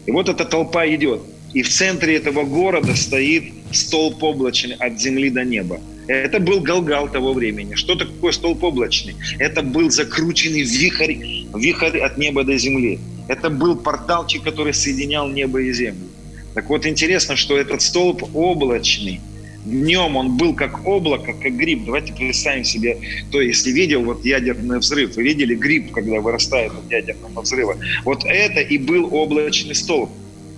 И 0.05 0.11
вот 0.11 0.29
эта 0.29 0.45
толпа 0.45 0.87
идет. 0.87 1.21
И 1.53 1.61
в 1.63 1.69
центре 1.69 2.15
этого 2.15 2.43
города 2.43 2.95
стоит 2.95 3.53
столб 3.71 4.23
облачный 4.23 4.75
от 4.75 4.99
земли 4.99 5.29
до 5.29 5.43
неба. 5.43 5.79
Это 6.07 6.39
был 6.39 6.61
Галгал 6.61 7.09
того 7.09 7.33
времени. 7.33 7.75
Что 7.75 7.95
такое 7.95 8.31
столб 8.31 8.63
облачный? 8.63 9.15
Это 9.39 9.61
был 9.61 9.89
закрученный 9.89 10.63
вихрь, 10.63 11.15
вихрь 11.55 11.99
от 11.99 12.17
неба 12.17 12.43
до 12.43 12.57
земли. 12.57 12.99
Это 13.27 13.49
был 13.49 13.75
порталчик, 13.75 14.43
который 14.43 14.73
соединял 14.73 15.29
небо 15.29 15.61
и 15.61 15.71
землю. 15.73 16.07
Так 16.53 16.69
вот, 16.69 16.85
интересно, 16.85 17.35
что 17.35 17.57
этот 17.57 17.81
столб 17.81 18.23
облачный, 18.35 19.21
днем 19.65 20.15
он 20.15 20.37
был 20.37 20.53
как 20.53 20.85
облако, 20.85 21.33
как 21.33 21.55
гриб. 21.55 21.85
Давайте 21.85 22.13
представим 22.13 22.63
себе, 22.63 22.97
то 23.31 23.39
если 23.39 23.71
видел 23.71 24.03
вот 24.03 24.25
ядерный 24.25 24.79
взрыв, 24.79 25.15
вы 25.15 25.23
видели 25.23 25.55
гриб, 25.55 25.91
когда 25.91 26.19
вырастает 26.19 26.71
от 26.73 26.91
ядерного 26.91 27.41
взрыва. 27.41 27.77
Вот 28.03 28.25
это 28.25 28.59
и 28.59 28.77
был 28.77 29.13
облачный 29.13 29.75
столб 29.75 30.09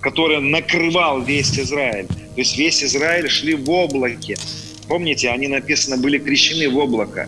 который 0.04 0.38
накрывал 0.38 1.22
весь 1.22 1.58
Израиль. 1.58 2.06
То 2.06 2.36
есть 2.36 2.58
весь 2.58 2.84
Израиль 2.84 3.28
шли 3.30 3.54
в 3.54 3.70
облаке. 3.70 4.36
Помните, 4.86 5.30
они 5.30 5.48
написано 5.48 5.96
были 5.96 6.18
крещены 6.18 6.68
в 6.68 6.76
облако. 6.76 7.26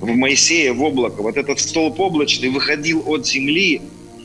В 0.00 0.06
Моисея 0.14 0.72
в 0.72 0.82
облако. 0.84 1.22
Вот 1.22 1.36
этот 1.36 1.58
столб 1.58 1.98
облачный 1.98 2.48
выходил 2.50 3.02
от 3.06 3.26
земли 3.26 3.80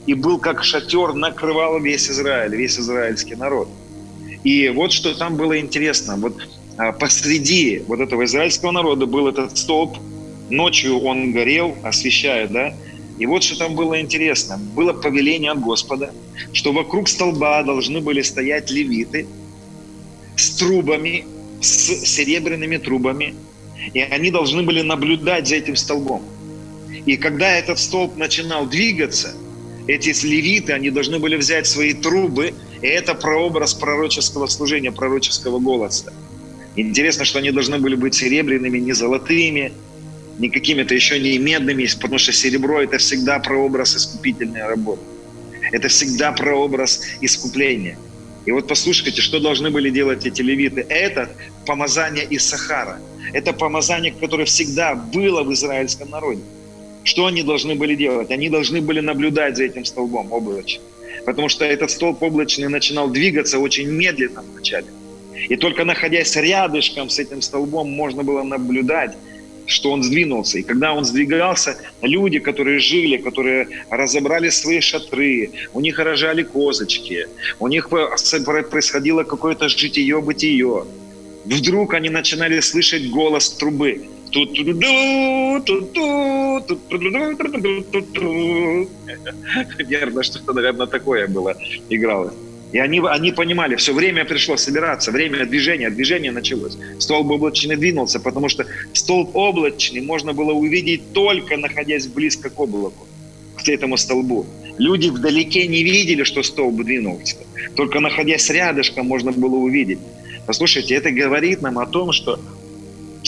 и 0.05 0.13
был 0.13 0.37
как 0.37 0.63
шатер, 0.63 1.13
накрывал 1.13 1.79
весь 1.79 2.07
Израиль, 2.07 2.55
весь 2.55 2.77
израильский 2.77 3.33
народ. 3.33 3.67
И 4.43 4.69
вот 4.69 4.91
что 4.91 5.15
там 5.15 5.35
было 5.35 5.59
интересно. 5.59 6.17
Вот 6.17 6.35
а, 6.77 6.91
посреди 6.91 7.81
вот 7.87 7.99
этого 7.99 8.25
израильского 8.25 8.69
народа 8.71 9.07
был 9.07 9.27
этот 9.27 9.57
столб. 9.57 9.97
Ночью 10.51 10.99
он 10.99 11.31
горел, 11.31 11.75
освещая, 11.81 12.47
да, 12.47 12.73
и 13.21 13.27
вот 13.27 13.43
что 13.43 13.55
там 13.55 13.75
было 13.75 14.01
интересно. 14.01 14.57
Было 14.57 14.93
повеление 14.93 15.51
от 15.51 15.59
Господа, 15.59 16.11
что 16.53 16.71
вокруг 16.73 17.07
столба 17.07 17.61
должны 17.61 18.01
были 18.01 18.23
стоять 18.23 18.71
левиты 18.71 19.27
с 20.35 20.49
трубами, 20.57 21.25
с 21.61 21.67
серебряными 22.03 22.77
трубами, 22.77 23.35
и 23.93 23.99
они 23.99 24.31
должны 24.31 24.63
были 24.63 24.81
наблюдать 24.81 25.47
за 25.47 25.57
этим 25.57 25.75
столбом. 25.75 26.23
И 27.05 27.15
когда 27.15 27.51
этот 27.51 27.77
столб 27.77 28.17
начинал 28.17 28.65
двигаться, 28.65 29.35
эти 29.85 30.09
левиты, 30.25 30.73
они 30.73 30.89
должны 30.89 31.19
были 31.19 31.35
взять 31.35 31.67
свои 31.67 31.93
трубы, 31.93 32.55
и 32.81 32.87
это 32.87 33.13
прообраз 33.13 33.75
пророческого 33.75 34.47
служения, 34.47 34.91
пророческого 34.91 35.59
голоса. 35.59 36.11
Интересно, 36.75 37.23
что 37.25 37.37
они 37.37 37.51
должны 37.51 37.77
были 37.77 37.93
быть 37.93 38.15
серебряными, 38.15 38.79
не 38.79 38.93
золотыми, 38.93 39.73
не 40.41 40.49
какими-то 40.49 40.95
еще 40.95 41.19
не 41.19 41.37
медными, 41.37 41.87
потому 42.01 42.17
что 42.17 42.31
серебро– 42.31 42.81
это 42.83 42.97
всегда 42.97 43.39
прообраз 43.39 43.95
искупительной 43.95 44.63
работы. 44.67 45.03
Это 45.71 45.87
всегда 45.87 46.31
прообраз 46.31 47.01
искупления. 47.21 47.97
И 48.47 48.51
вот 48.51 48.67
послушайте, 48.67 49.21
что 49.21 49.39
должны 49.39 49.69
были 49.69 49.91
делать 49.91 50.25
эти 50.25 50.41
левиты. 50.41 50.81
Это 50.89 51.29
помазание 51.67 52.25
из 52.25 52.43
Сахара. 52.43 52.99
Это 53.33 53.53
помазание, 53.53 54.11
которое 54.11 54.45
всегда 54.45 54.95
было 54.95 55.43
в 55.43 55.53
израильском 55.53 56.09
народе. 56.09 56.41
Что 57.03 57.27
они 57.27 57.43
должны 57.43 57.75
были 57.75 57.95
делать? 57.95 58.31
Они 58.31 58.49
должны 58.49 58.81
были 58.81 58.99
наблюдать 58.99 59.57
за 59.57 59.65
этим 59.65 59.85
столбом 59.85 60.31
облачным. 60.31 60.83
Потому 61.25 61.49
что 61.49 61.65
этот 61.65 61.91
столб 61.91 62.23
облачный 62.23 62.67
начинал 62.67 63.09
двигаться 63.09 63.59
очень 63.59 63.87
медленно 63.87 64.41
вначале. 64.41 64.87
И 65.49 65.55
только 65.55 65.85
находясь 65.85 66.35
рядышком 66.35 67.09
с 67.09 67.19
этим 67.19 67.41
столбом, 67.41 67.91
можно 67.91 68.23
было 68.23 68.41
наблюдать 68.41 69.15
что 69.65 69.91
он 69.91 70.03
сдвинулся. 70.03 70.59
И 70.59 70.63
когда 70.63 70.93
он 70.93 71.05
сдвигался, 71.05 71.77
люди, 72.01 72.39
которые 72.39 72.79
жили, 72.79 73.17
которые 73.17 73.67
разобрали 73.89 74.49
свои 74.49 74.79
шатры, 74.79 75.51
у 75.73 75.79
них 75.79 75.99
рожали 75.99 76.43
козочки, 76.43 77.27
у 77.59 77.67
них 77.67 77.89
происходило 77.89 79.23
какое-то 79.23 79.69
житие-бытие. 79.69 80.85
Вдруг 81.45 81.93
они 81.93 82.09
начинали 82.09 82.59
слышать 82.59 83.09
голос 83.09 83.49
трубы. 83.49 84.07
Верно, 89.89 90.23
что-то, 90.23 90.53
наверное, 90.53 90.87
такое 90.87 91.27
было, 91.27 91.57
игралось. 91.89 92.33
И 92.71 92.79
они, 92.79 93.01
они 93.05 93.31
понимали, 93.31 93.75
все 93.75 93.93
время 93.93 94.23
пришло 94.23 94.55
собираться, 94.55 95.11
время 95.11 95.45
движения, 95.45 95.89
движение 95.89 96.31
началось. 96.31 96.77
Столб 96.99 97.29
облачный 97.31 97.75
двинулся, 97.75 98.19
потому 98.19 98.47
что 98.47 98.65
столб 98.93 99.35
облачный 99.35 100.01
можно 100.01 100.33
было 100.33 100.53
увидеть 100.53 101.11
только 101.13 101.57
находясь 101.57 102.07
близко 102.07 102.49
к 102.49 102.59
облаку, 102.59 103.07
к 103.57 103.67
этому 103.67 103.97
столбу. 103.97 104.45
Люди 104.77 105.09
вдалеке 105.09 105.67
не 105.67 105.83
видели, 105.83 106.23
что 106.23 106.43
столб 106.43 106.81
двинулся. 106.83 107.35
Только 107.75 107.99
находясь 107.99 108.49
рядышком, 108.49 109.05
можно 109.05 109.31
было 109.33 109.55
увидеть. 109.55 109.99
Послушайте, 110.47 110.95
это 110.95 111.11
говорит 111.11 111.61
нам 111.61 111.77
о 111.77 111.85
том, 111.85 112.13
что 112.13 112.39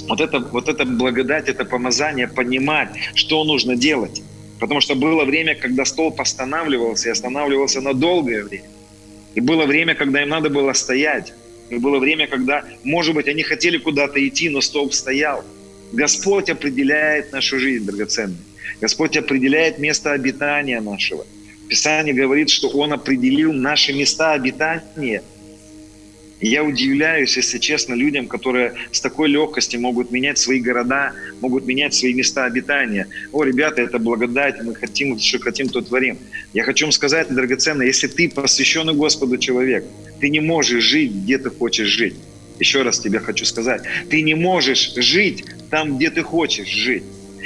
вот 0.07 0.21
это, 0.21 0.39
вот 0.39 0.69
это 0.69 0.85
благодать, 0.85 1.49
это 1.49 1.65
помазание, 1.65 2.27
понимать, 2.27 2.89
что 3.13 3.43
нужно 3.43 3.75
делать. 3.75 4.21
Потому 4.59 4.79
что 4.79 4.95
было 4.95 5.25
время, 5.25 5.55
когда 5.55 5.83
столб 5.83 6.21
останавливался, 6.21 7.09
и 7.09 7.11
останавливался 7.11 7.81
на 7.81 7.93
долгое 7.93 8.43
время. 8.43 8.63
И 9.35 9.41
было 9.41 9.65
время, 9.65 9.95
когда 9.95 10.21
им 10.21 10.29
надо 10.29 10.49
было 10.49 10.73
стоять. 10.73 11.33
И 11.69 11.77
было 11.77 11.99
время, 11.99 12.27
когда, 12.27 12.65
может 12.83 13.15
быть, 13.15 13.27
они 13.27 13.43
хотели 13.43 13.77
куда-то 13.77 14.25
идти, 14.25 14.49
но 14.49 14.61
столб 14.61 14.93
стоял. 14.93 15.43
Господь 15.91 16.49
определяет 16.49 17.31
нашу 17.31 17.59
жизнь, 17.59 17.85
драгоценная. 17.85 18.37
Господь 18.81 19.17
определяет 19.17 19.79
место 19.79 20.11
обитания 20.11 20.81
нашего. 20.81 21.25
Писание 21.69 22.13
говорит, 22.13 22.49
что 22.49 22.69
Он 22.69 22.93
определил 22.93 23.53
наши 23.53 23.93
места 23.93 24.33
обитания– 24.33 25.23
я 26.47 26.63
удивляюсь, 26.63 27.37
если 27.37 27.57
честно, 27.57 27.93
людям, 27.93 28.27
которые 28.27 28.73
с 28.91 28.99
такой 28.99 29.29
легкостью 29.29 29.79
могут 29.79 30.11
менять 30.11 30.37
свои 30.37 30.59
города, 30.59 31.13
могут 31.39 31.65
менять 31.65 31.93
свои 31.93 32.13
места 32.13 32.45
обитания. 32.45 33.07
О, 33.31 33.43
ребята, 33.43 33.81
это 33.81 33.97
благодать, 33.97 34.61
мы 34.61 34.75
хотим, 34.75 35.17
что 35.19 35.39
хотим, 35.39 35.69
то 35.69 35.81
творим. 35.81 36.17
Я 36.53 36.63
хочу 36.63 36.85
вам 36.85 36.91
сказать, 36.91 37.29
драгоценно, 37.33 37.83
если 37.83 38.07
ты 38.07 38.29
посвященный 38.29 38.93
Господу 38.93 39.37
человек, 39.37 39.85
ты 40.19 40.29
не 40.29 40.41
можешь 40.41 40.83
жить, 40.83 41.13
где 41.13 41.37
ты 41.37 41.49
хочешь 41.49 41.87
жить. 41.87 42.15
Еще 42.59 42.81
раз 42.81 42.99
тебе 42.99 43.19
хочу 43.19 43.45
сказать, 43.45 43.83
ты 44.09 44.21
не 44.21 44.35
можешь 44.35 44.93
жить 44.95 45.45
там, 45.69 45.97
где 45.97 46.09
ты 46.09 46.23
хочешь 46.23 46.67
жить. 46.67 47.03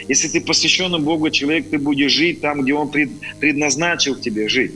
Если 0.07 0.27
ты 0.27 0.41
посвященный 0.41 0.99
Богу 0.99 1.29
человек, 1.29 1.69
ты 1.69 1.77
будешь 1.77 2.11
жить 2.11 2.41
там, 2.41 2.63
где 2.63 2.73
Он 2.73 2.89
предназначил 2.89 4.15
тебе 4.15 4.47
жить. 4.47 4.71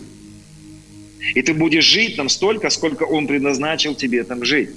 И 1.36 1.42
ты 1.42 1.54
будешь 1.54 1.86
жить 1.86 2.16
там 2.16 2.30
столько, 2.30 2.70
сколько 2.70 3.04
Он 3.04 3.28
предназначил 3.28 3.96
тебе 3.96 4.24
там 4.24 4.44
жить. 4.44 4.70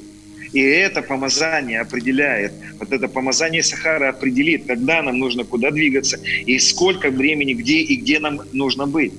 И 0.53 0.61
это 0.61 1.03
помазание 1.03 1.81
определяет, 1.81 2.53
вот 2.79 2.93
это 2.93 3.09
помазание 3.09 3.63
Сахара 3.63 4.11
определит, 4.11 4.67
когда 4.67 5.03
нам 5.03 5.19
нужно 5.19 5.45
куда 5.45 5.73
двигаться, 5.73 6.21
и 6.47 6.59
сколько 6.61 7.11
времени, 7.11 7.55
где 7.55 7.81
и 7.81 7.97
где 7.97 8.21
нам 8.21 8.41
нужно 8.53 8.87
быть. 8.87 9.13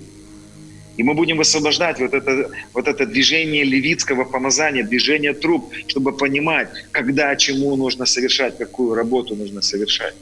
И 0.96 1.04
мы 1.04 1.14
будем 1.14 1.36
высвобождать 1.36 2.00
вот 2.00 2.14
это, 2.14 2.52
вот 2.74 2.88
это 2.88 3.06
движение 3.06 3.66
левитского 3.66 4.24
помазания, 4.24 4.84
движение 4.84 5.34
труп, 5.34 5.74
чтобы 5.88 6.14
понимать, 6.14 6.70
когда, 6.92 7.36
чему 7.36 7.76
нужно 7.76 8.06
совершать, 8.06 8.58
какую 8.58 8.96
работу 8.96 9.36
нужно 9.36 9.62
совершать. 9.62 10.16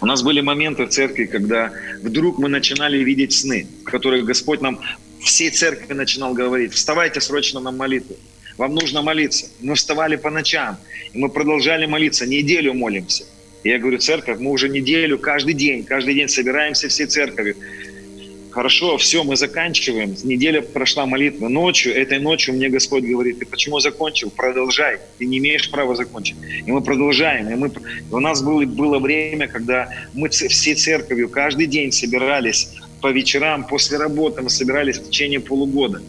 У 0.00 0.06
нас 0.06 0.22
были 0.22 0.40
моменты 0.40 0.86
в 0.86 0.88
церкви, 0.88 1.26
когда 1.26 1.72
вдруг 2.02 2.38
мы 2.38 2.48
начинали 2.48 2.98
видеть 2.98 3.32
сны, 3.32 3.68
в 3.82 3.90
которых 3.90 4.24
Господь 4.24 4.60
нам 4.60 4.80
всей 5.24 5.50
церкви 5.50 5.94
начинал 5.94 6.34
говорить, 6.34 6.72
вставайте 6.72 7.20
срочно 7.20 7.60
на 7.60 7.70
молитву, 7.70 8.16
вам 8.58 8.74
нужно 8.74 9.02
молиться. 9.02 9.46
Мы 9.60 9.74
вставали 9.74 10.16
по 10.16 10.30
ночам, 10.30 10.76
и 11.12 11.18
мы 11.18 11.28
продолжали 11.28 11.86
молиться, 11.86 12.26
неделю 12.26 12.74
молимся. 12.74 13.24
И 13.62 13.68
я 13.68 13.78
говорю, 13.78 13.98
церковь, 13.98 14.38
мы 14.40 14.50
уже 14.50 14.68
неделю, 14.68 15.18
каждый 15.18 15.54
день, 15.54 15.84
каждый 15.84 16.14
день 16.14 16.28
собираемся 16.28 16.88
всей 16.88 17.06
церковью. 17.06 17.56
Хорошо, 18.50 18.98
все, 18.98 19.24
мы 19.24 19.36
заканчиваем. 19.36 20.14
Неделя 20.24 20.60
прошла 20.60 21.06
молитва. 21.06 21.48
Ночью, 21.48 21.94
этой 21.96 22.18
ночью 22.18 22.52
мне 22.52 22.68
Господь 22.68 23.02
говорит, 23.02 23.38
ты 23.38 23.46
почему 23.46 23.80
закончил? 23.80 24.30
Продолжай. 24.30 24.98
Ты 25.16 25.24
не 25.24 25.38
имеешь 25.38 25.70
права 25.70 25.94
закончить. 25.94 26.36
И 26.66 26.70
мы 26.70 26.82
продолжаем. 26.82 27.48
И 27.50 27.54
мы... 27.54 27.72
У 28.10 28.20
нас 28.20 28.42
было, 28.42 28.66
было 28.66 28.98
время, 28.98 29.48
когда 29.48 29.88
мы 30.12 30.28
всей 30.28 30.74
церковью 30.74 31.30
каждый 31.30 31.66
день 31.66 31.92
собирались 31.92 32.68
по 33.02 33.08
вечерам 33.08 33.66
после 33.66 33.98
работы, 33.98 34.40
мы 34.40 34.48
собирались 34.48 34.98
в 34.98 35.04
течение 35.08 35.40
полугода. 35.40 36.00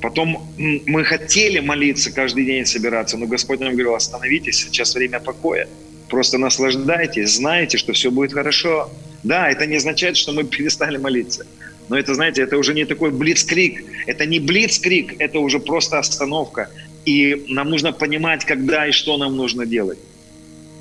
Потом 0.00 0.46
мы 0.86 1.04
хотели 1.04 1.60
молиться 1.60 2.12
каждый 2.12 2.44
день 2.44 2.66
собираться, 2.66 3.16
но 3.18 3.26
Господь 3.26 3.60
нам 3.60 3.72
говорил, 3.72 3.94
остановитесь, 3.94 4.58
сейчас 4.58 4.94
время 4.94 5.20
покоя. 5.20 5.66
Просто 6.08 6.38
наслаждайтесь, 6.38 7.36
знайте, 7.36 7.78
что 7.78 7.92
все 7.92 8.10
будет 8.10 8.32
хорошо. 8.32 8.90
Да, 9.22 9.50
это 9.50 9.66
не 9.66 9.76
означает, 9.76 10.16
что 10.16 10.32
мы 10.32 10.44
перестали 10.56 10.98
молиться. 10.98 11.46
Но 11.88 11.98
это, 11.98 12.14
знаете, 12.14 12.42
это 12.42 12.56
уже 12.56 12.74
не 12.74 12.84
такой 12.84 13.10
блицкрик. 13.10 13.84
Это 14.06 14.26
не 14.26 14.40
блицкрик, 14.40 15.14
это 15.18 15.38
уже 15.38 15.58
просто 15.58 15.98
остановка. 15.98 16.70
И 17.06 17.46
нам 17.48 17.70
нужно 17.70 17.92
понимать, 17.92 18.44
когда 18.44 18.86
и 18.86 18.92
что 18.92 19.18
нам 19.18 19.36
нужно 19.36 19.66
делать. 19.66 19.98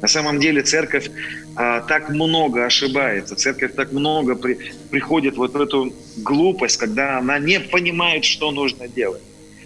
На 0.04 0.10
самом 0.10 0.42
деле 0.42 0.62
церковь 0.64 1.10
а, 1.56 1.80
так 1.80 2.10
много 2.10 2.66
ошибается, 2.66 3.38
церковь 3.38 3.74
так 3.74 3.94
много 3.94 4.36
при, 4.36 4.60
приходит 4.92 5.38
вот 5.38 5.54
в 5.54 5.62
эту 5.62 5.94
глупость, 6.18 6.76
когда 6.76 7.20
она 7.20 7.40
не 7.40 7.62
понимает, 7.62 8.26
что 8.26 8.52
нужно 8.52 8.90
делать. 8.90 9.22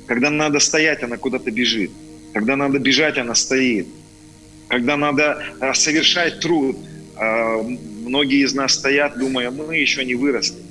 Когда 0.05 0.29
надо 0.29 0.59
стоять, 0.59 1.01
она 1.01 1.17
куда-то 1.17 1.49
бежит. 1.49 1.89
Когда 2.33 2.55
надо 2.55 2.77
бежать, 2.77 3.17
она 3.17 3.33
стоит. 3.33 3.87
Когда 4.67 4.95
надо 4.95 5.43
а, 5.59 5.73
совершать 5.73 6.39
труд, 6.39 6.77
а, 7.15 7.63
многие 8.05 8.43
из 8.45 8.53
нас 8.53 8.75
стоят, 8.75 9.17
думая, 9.17 9.49
мы 9.49 9.77
еще 9.77 10.05
не 10.05 10.13
выросли. 10.13 10.61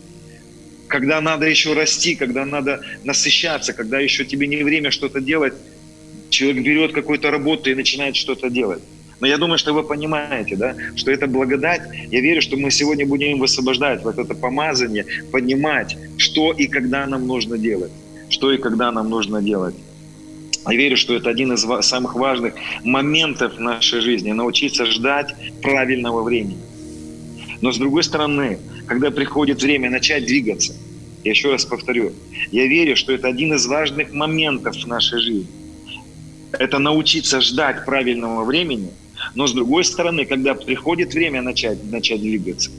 Когда 0.87 1.21
надо 1.21 1.47
еще 1.47 1.73
расти, 1.73 2.15
когда 2.15 2.45
надо 2.45 2.83
насыщаться, 3.03 3.73
когда 3.73 3.99
еще 3.99 4.25
тебе 4.25 4.47
не 4.47 4.63
время 4.63 4.93
что-то 4.93 5.21
делать, 5.21 5.55
человек 6.31 6.63
берет 6.63 6.93
какую-то 6.93 7.33
работу 7.33 7.69
и 7.69 7.75
начинает 7.75 8.15
что-то 8.15 8.49
делать. 8.49 8.81
Но 9.21 9.27
я 9.27 9.39
думаю, 9.39 9.59
что 9.59 9.73
вы 9.73 9.83
понимаете, 9.83 10.57
да, 10.57 10.77
что 10.95 11.11
это 11.11 11.27
благодать. 11.27 11.83
Я 12.11 12.21
верю, 12.21 12.43
что 12.43 12.57
мы 12.57 12.71
сегодня 12.71 13.07
будем 13.07 13.39
высвобождать 13.39 14.03
вот 14.05 14.19
это 14.19 14.35
помазание, 14.35 15.07
понимать, 15.33 15.97
что 16.19 16.53
и 16.53 16.67
когда 16.67 17.07
нам 17.07 17.27
нужно 17.27 17.57
делать. 17.57 17.93
Что 18.29 18.53
и 18.53 18.59
когда 18.59 18.93
нам 18.93 19.09
нужно 19.09 19.41
делать. 19.41 19.75
Я 20.69 20.77
верю, 20.77 20.97
что 20.97 21.15
это 21.15 21.31
один 21.31 21.53
из 21.53 21.65
самых 21.87 22.15
важных 22.17 22.55
моментов 22.85 23.59
нашей 23.59 24.01
жизни– 24.01 24.33
научиться 24.33 24.85
ждать 24.85 25.35
правильного 25.63 26.23
времени. 26.23 26.59
Но 27.63 27.73
с 27.73 27.79
другой 27.79 28.03
стороны, 28.03 28.59
когда 28.87 29.11
приходит 29.11 29.63
время 29.63 29.91
начать 29.91 30.27
двигаться, 30.27 30.75
я 31.25 31.31
еще 31.31 31.51
раз 31.51 31.65
повторю, 31.65 32.13
я 32.51 32.67
верю, 32.67 32.97
что 32.97 33.13
это 33.13 33.29
один 33.29 33.55
из 33.55 33.67
важных 33.67 34.13
моментов 34.13 34.77
в 34.77 34.87
нашей 34.87 35.21
жизни. 35.21 35.49
Это 36.53 36.79
научиться 36.79 37.41
ждать 37.41 37.85
правильного 37.85 38.45
времени, 38.45 38.91
но 39.37 39.46
с 39.46 39.53
другой 39.53 39.85
стороны, 39.85 40.25
когда 40.25 40.55
приходит 40.55 41.14
время 41.14 41.42
начать, 41.42 41.79
начать 41.90 42.20
двигаться, 42.20 42.70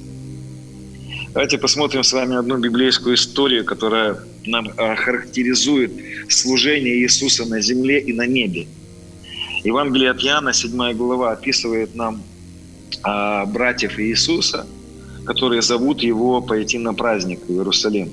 Давайте 1.33 1.59
посмотрим 1.59 2.03
с 2.03 2.13
вами 2.13 2.35
одну 2.35 2.57
библейскую 2.57 3.13
историю, 3.13 3.63
которая 3.63 4.17
нам 4.47 4.71
а, 4.75 4.95
характеризует 4.95 5.91
служение 6.29 6.97
Иисуса 6.97 7.45
на 7.45 7.61
земле 7.61 7.99
и 7.99 8.11
на 8.11 8.25
небе. 8.25 8.65
Евангелие 9.63 10.09
от 10.09 10.23
Иоанна, 10.23 10.51
7 10.51 10.93
глава, 10.93 11.33
описывает 11.33 11.93
нам 11.93 12.23
а, 13.03 13.45
братьев 13.45 13.99
Иисуса, 13.99 14.65
которые 15.25 15.61
зовут 15.61 16.01
его 16.01 16.41
пойти 16.41 16.79
на 16.79 16.95
праздник 16.95 17.41
в 17.47 17.51
Иерусалим. 17.51 18.09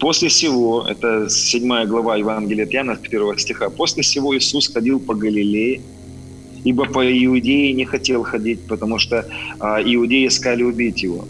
После 0.00 0.28
всего, 0.28 0.84
это 0.88 1.28
7 1.30 1.84
глава 1.86 2.16
Евангелия 2.16 2.64
от 2.64 2.74
Иоанна, 2.74 2.98
1 3.00 3.38
стиха, 3.38 3.70
после 3.70 4.02
всего 4.02 4.36
Иисус 4.36 4.66
ходил 4.72 4.98
по 4.98 5.14
Галилее, 5.14 5.80
ибо 6.64 6.84
по 6.84 7.02
Иудее 7.04 7.72
не 7.72 7.84
хотел 7.84 8.22
ходить, 8.22 8.60
потому 8.68 8.98
что 8.98 9.26
а, 9.58 9.80
иудеи 9.82 10.26
искали 10.26 10.62
убить 10.62 11.02
его. 11.02 11.26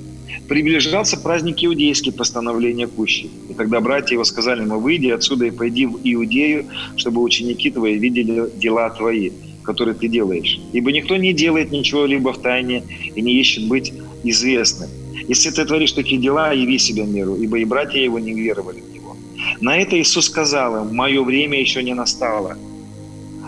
Приближался 0.48 1.16
праздник 1.18 1.64
иудейский, 1.64 2.12
постановление 2.12 2.86
кущи. 2.86 3.30
И 3.48 3.54
тогда 3.54 3.80
братья 3.80 4.14
его 4.14 4.24
сказали 4.24 4.62
ему, 4.62 4.78
выйди 4.78 5.08
отсюда 5.08 5.46
и 5.46 5.50
пойди 5.50 5.86
в 5.86 6.00
Иудею, 6.02 6.66
чтобы 6.96 7.22
ученики 7.22 7.70
твои 7.70 7.98
видели 7.98 8.50
дела 8.56 8.90
твои, 8.90 9.30
которые 9.62 9.94
ты 9.94 10.08
делаешь. 10.08 10.60
Ибо 10.72 10.92
никто 10.92 11.16
не 11.16 11.32
делает 11.32 11.70
ничего 11.70 12.04
либо 12.04 12.32
в 12.32 12.38
тайне 12.38 12.82
и 13.14 13.22
не 13.22 13.40
ищет 13.40 13.68
быть 13.68 13.92
известным. 14.24 14.90
Если 15.28 15.50
ты 15.50 15.64
творишь 15.64 15.92
такие 15.92 16.20
дела, 16.20 16.52
яви 16.52 16.78
себя 16.78 17.04
миру, 17.04 17.36
ибо 17.36 17.58
и 17.58 17.64
братья 17.64 18.00
его 18.00 18.18
не 18.18 18.32
веровали 18.32 18.80
в 18.80 18.92
него. 18.92 19.16
На 19.60 19.78
это 19.78 19.98
Иисус 19.98 20.26
сказал 20.26 20.84
им, 20.84 20.94
мое 20.94 21.22
время 21.22 21.60
еще 21.60 21.82
не 21.82 21.94
настало, 21.94 22.58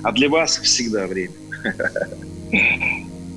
а 0.03 0.13
для 0.13 0.29
вас 0.29 0.59
всегда 0.59 1.07
время. 1.07 1.35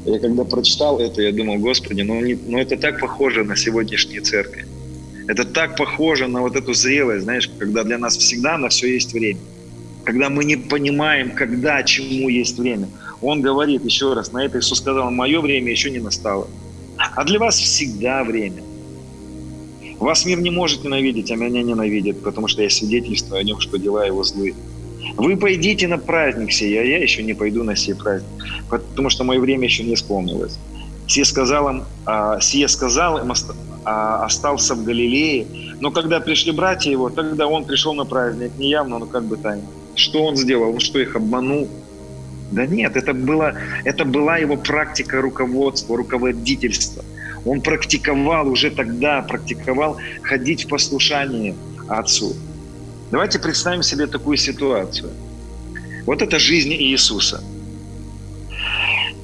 Я 0.05 0.19
когда 0.19 0.43
прочитал 0.45 0.99
это, 0.99 1.21
я 1.21 1.31
думал, 1.33 1.57
Господи, 1.57 2.01
ну, 2.01 2.21
не, 2.21 2.35
ну 2.35 2.57
это 2.57 2.77
так 2.77 2.99
похоже 2.99 3.43
на 3.43 3.55
сегодняшние 3.57 4.21
церкви. 4.21 4.65
Это 5.27 5.43
так 5.43 5.75
похоже 5.75 6.27
на 6.27 6.41
вот 6.41 6.55
эту 6.55 6.73
зрелость, 6.73 7.23
знаешь, 7.23 7.49
когда 7.59 7.83
для 7.83 7.97
нас 7.97 8.15
всегда 8.15 8.57
на 8.57 8.69
все 8.69 8.93
есть 8.93 9.11
время. 9.11 9.39
Когда 10.05 10.29
мы 10.29 10.45
не 10.45 10.55
понимаем, 10.55 11.31
когда, 11.31 11.83
чему 11.83 12.29
есть 12.29 12.57
время. 12.57 12.87
Он 13.21 13.41
говорит 13.41 13.83
еще 13.83 14.13
раз, 14.13 14.31
на 14.31 14.45
это 14.45 14.59
Иисус 14.59 14.79
сказал, 14.79 15.11
мое 15.11 15.41
время 15.41 15.71
еще 15.71 15.89
не 15.89 15.99
настало. 15.99 16.47
А 16.97 17.25
для 17.25 17.39
вас 17.39 17.57
всегда 17.59 18.23
время. 18.23 18.63
Вас 19.99 20.25
мир 20.25 20.39
не 20.39 20.51
может 20.51 20.83
ненавидеть, 20.83 21.31
а 21.31 21.35
меня 21.35 21.63
ненавидит, 21.63 22.21
потому 22.21 22.47
что 22.47 22.61
я 22.61 22.69
свидетельствую 22.69 23.39
о 23.39 23.43
нем, 23.43 23.59
что 23.59 23.77
дела 23.77 24.05
его 24.05 24.23
злые. 24.23 24.55
Вы 25.17 25.35
пойдите 25.35 25.87
на 25.87 25.97
праздник 25.97 26.51
сей, 26.51 26.79
а 26.79 26.83
я 26.83 26.99
еще 26.99 27.23
не 27.23 27.33
пойду 27.33 27.63
на 27.63 27.75
сей 27.75 27.95
праздник, 27.95 28.29
потому 28.69 29.09
что 29.09 29.23
мое 29.23 29.39
время 29.39 29.63
еще 29.63 29.83
не 29.83 29.95
исполнилось. 29.95 30.59
Сие 31.07 31.25
сказал 31.25 31.69
им, 31.69 31.83
а, 32.05 32.39
сие 32.39 32.67
сказал 32.67 33.17
им, 33.17 33.33
а, 33.83 34.25
остался 34.25 34.75
в 34.75 34.83
Галилее. 34.83 35.47
Но 35.79 35.89
когда 35.89 36.19
пришли 36.19 36.51
братья 36.51 36.91
его, 36.91 37.09
тогда 37.09 37.47
он 37.47 37.65
пришел 37.65 37.95
на 37.95 38.05
праздник, 38.05 38.51
не 38.57 38.69
явно, 38.69 38.99
но 38.99 39.05
как 39.07 39.23
бы 39.23 39.37
тайно. 39.37 39.63
Что 39.95 40.23
он 40.23 40.35
сделал? 40.35 40.73
Он 40.73 40.79
что, 40.79 40.99
их 40.99 41.15
обманул? 41.15 41.67
Да 42.51 42.67
нет, 42.67 42.95
это, 42.95 43.13
было, 43.13 43.55
это 43.85 44.05
была 44.05 44.37
его 44.37 44.55
практика 44.55 45.19
руководства, 45.21 45.97
руководительства. 45.97 47.03
Он 47.43 47.61
практиковал 47.61 48.49
уже 48.49 48.69
тогда, 48.69 49.21
практиковал 49.21 49.97
ходить 50.21 50.65
в 50.65 50.67
послушании 50.67 51.55
Отцу. 51.87 52.35
Давайте 53.11 53.39
представим 53.39 53.83
себе 53.83 54.07
такую 54.07 54.37
ситуацию. 54.37 55.11
Вот 56.05 56.21
это 56.21 56.39
жизнь 56.39 56.73
Иисуса. 56.73 57.41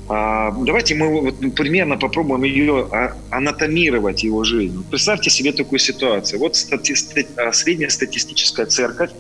А, 0.10 0.52
давайте 0.52 0.96
мы 0.96 1.22
вот 1.22 1.56
примерно 1.56 1.98
попробуем 1.98 2.44
ее 2.44 2.88
а, 2.92 3.16
анатомировать, 3.30 4.24
его 4.24 4.44
жизнь. 4.44 4.84
Представьте 4.90 5.30
себе 5.30 5.52
такую 5.52 5.80
ситуацию. 5.80 6.40
Вот 6.40 6.56
стати- 6.56 7.28
а, 7.38 7.52
среднестатистическая 7.52 8.66
церковь, 8.66 9.12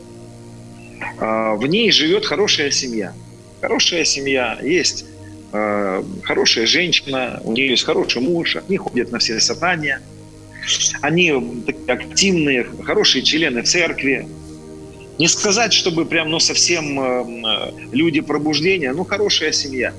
в 1.20 1.66
ней 1.68 1.92
живет 1.92 2.26
хорошая 2.26 2.72
семья. 2.72 3.14
Хорошая 3.62 4.04
семья, 4.04 4.58
есть 4.62 5.06
хорошая 5.52 6.66
женщина, 6.66 7.40
у 7.44 7.52
нее 7.52 7.70
есть 7.70 7.84
хороший 7.84 8.22
муж, 8.22 8.56
они 8.56 8.78
ходят 8.78 9.12
на 9.12 9.20
все 9.20 9.40
собрания, 9.40 10.02
они 11.02 11.32
активные, 11.88 12.66
хорошие 12.84 13.22
члены 13.24 13.62
церкви, 13.62 14.28
не 15.18 15.28
сказать, 15.28 15.74
чтобы 15.74 16.06
прям, 16.06 16.30
ну, 16.30 16.40
совсем 16.40 17.00
э, 17.00 17.72
люди 17.92 18.22
пробуждения, 18.22 18.94
ну, 18.94 19.04
хорошая 19.04 19.52
семья. 19.52 19.94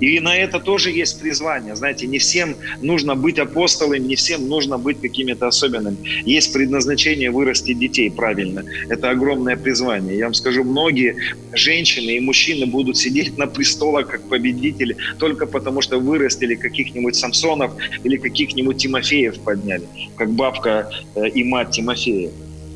И 0.00 0.20
на 0.20 0.36
это 0.36 0.60
тоже 0.60 0.90
есть 0.90 1.20
призвание. 1.20 1.74
Знаете, 1.74 2.06
не 2.06 2.18
всем 2.18 2.54
нужно 2.80 3.16
быть 3.16 3.38
апостолами, 3.38 3.98
не 3.98 4.14
всем 4.14 4.48
нужно 4.48 4.78
быть 4.78 5.00
какими-то 5.00 5.48
особенными. 5.48 5.96
Есть 6.24 6.52
предназначение 6.52 7.30
вырастить 7.30 7.78
детей 7.78 8.10
правильно. 8.10 8.64
Это 8.88 9.10
огромное 9.10 9.56
призвание. 9.56 10.16
Я 10.16 10.26
вам 10.26 10.34
скажу, 10.34 10.62
многие 10.62 11.16
женщины 11.52 12.16
и 12.16 12.20
мужчины 12.20 12.66
будут 12.66 12.96
сидеть 12.96 13.36
на 13.38 13.46
престолах 13.46 14.08
как 14.08 14.22
победители 14.28 14.96
только 15.18 15.46
потому, 15.46 15.80
что 15.80 15.98
вырастили 15.98 16.54
каких-нибудь 16.54 17.16
Самсонов 17.16 17.72
или 18.04 18.16
каких-нибудь 18.16 18.76
Тимофеев 18.76 19.40
подняли, 19.40 19.86
как 20.16 20.30
бабка 20.30 20.90
э, 21.16 21.28
и 21.28 21.42
мать 21.42 21.70
Тимофея. 21.70 22.30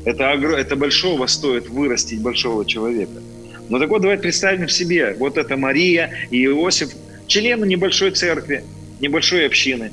Это, 0.05 0.23
это 0.25 0.75
большого 0.75 1.27
стоит 1.27 1.69
вырастить 1.69 2.21
большого 2.21 2.65
человека. 2.65 3.21
Но 3.69 3.79
так 3.79 3.89
вот, 3.89 4.01
давайте 4.01 4.23
представим 4.23 4.67
себе, 4.67 5.15
вот 5.17 5.37
это 5.37 5.55
Мария 5.55 6.11
и 6.29 6.43
Иосиф, 6.45 6.89
члены 7.27 7.65
небольшой 7.65 8.11
церкви, 8.11 8.63
небольшой 8.99 9.45
общины. 9.45 9.91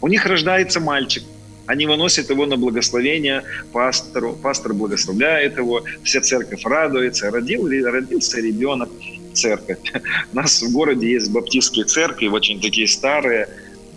У 0.00 0.08
них 0.08 0.26
рождается 0.26 0.80
мальчик. 0.80 1.22
Они 1.66 1.86
выносят 1.86 2.30
его 2.30 2.46
на 2.46 2.56
благословение 2.56 3.42
пастору. 3.72 4.32
Пастор 4.34 4.72
благословляет 4.72 5.58
его, 5.58 5.84
вся 6.02 6.20
церковь 6.20 6.64
радуется. 6.64 7.30
Родил, 7.30 7.68
родился 7.68 8.40
ребенок, 8.40 8.88
церковь. 9.34 9.78
У 10.32 10.36
нас 10.36 10.62
в 10.62 10.72
городе 10.72 11.10
есть 11.10 11.30
баптистские 11.30 11.84
церкви, 11.84 12.28
очень 12.28 12.60
такие 12.60 12.86
старые, 12.86 13.48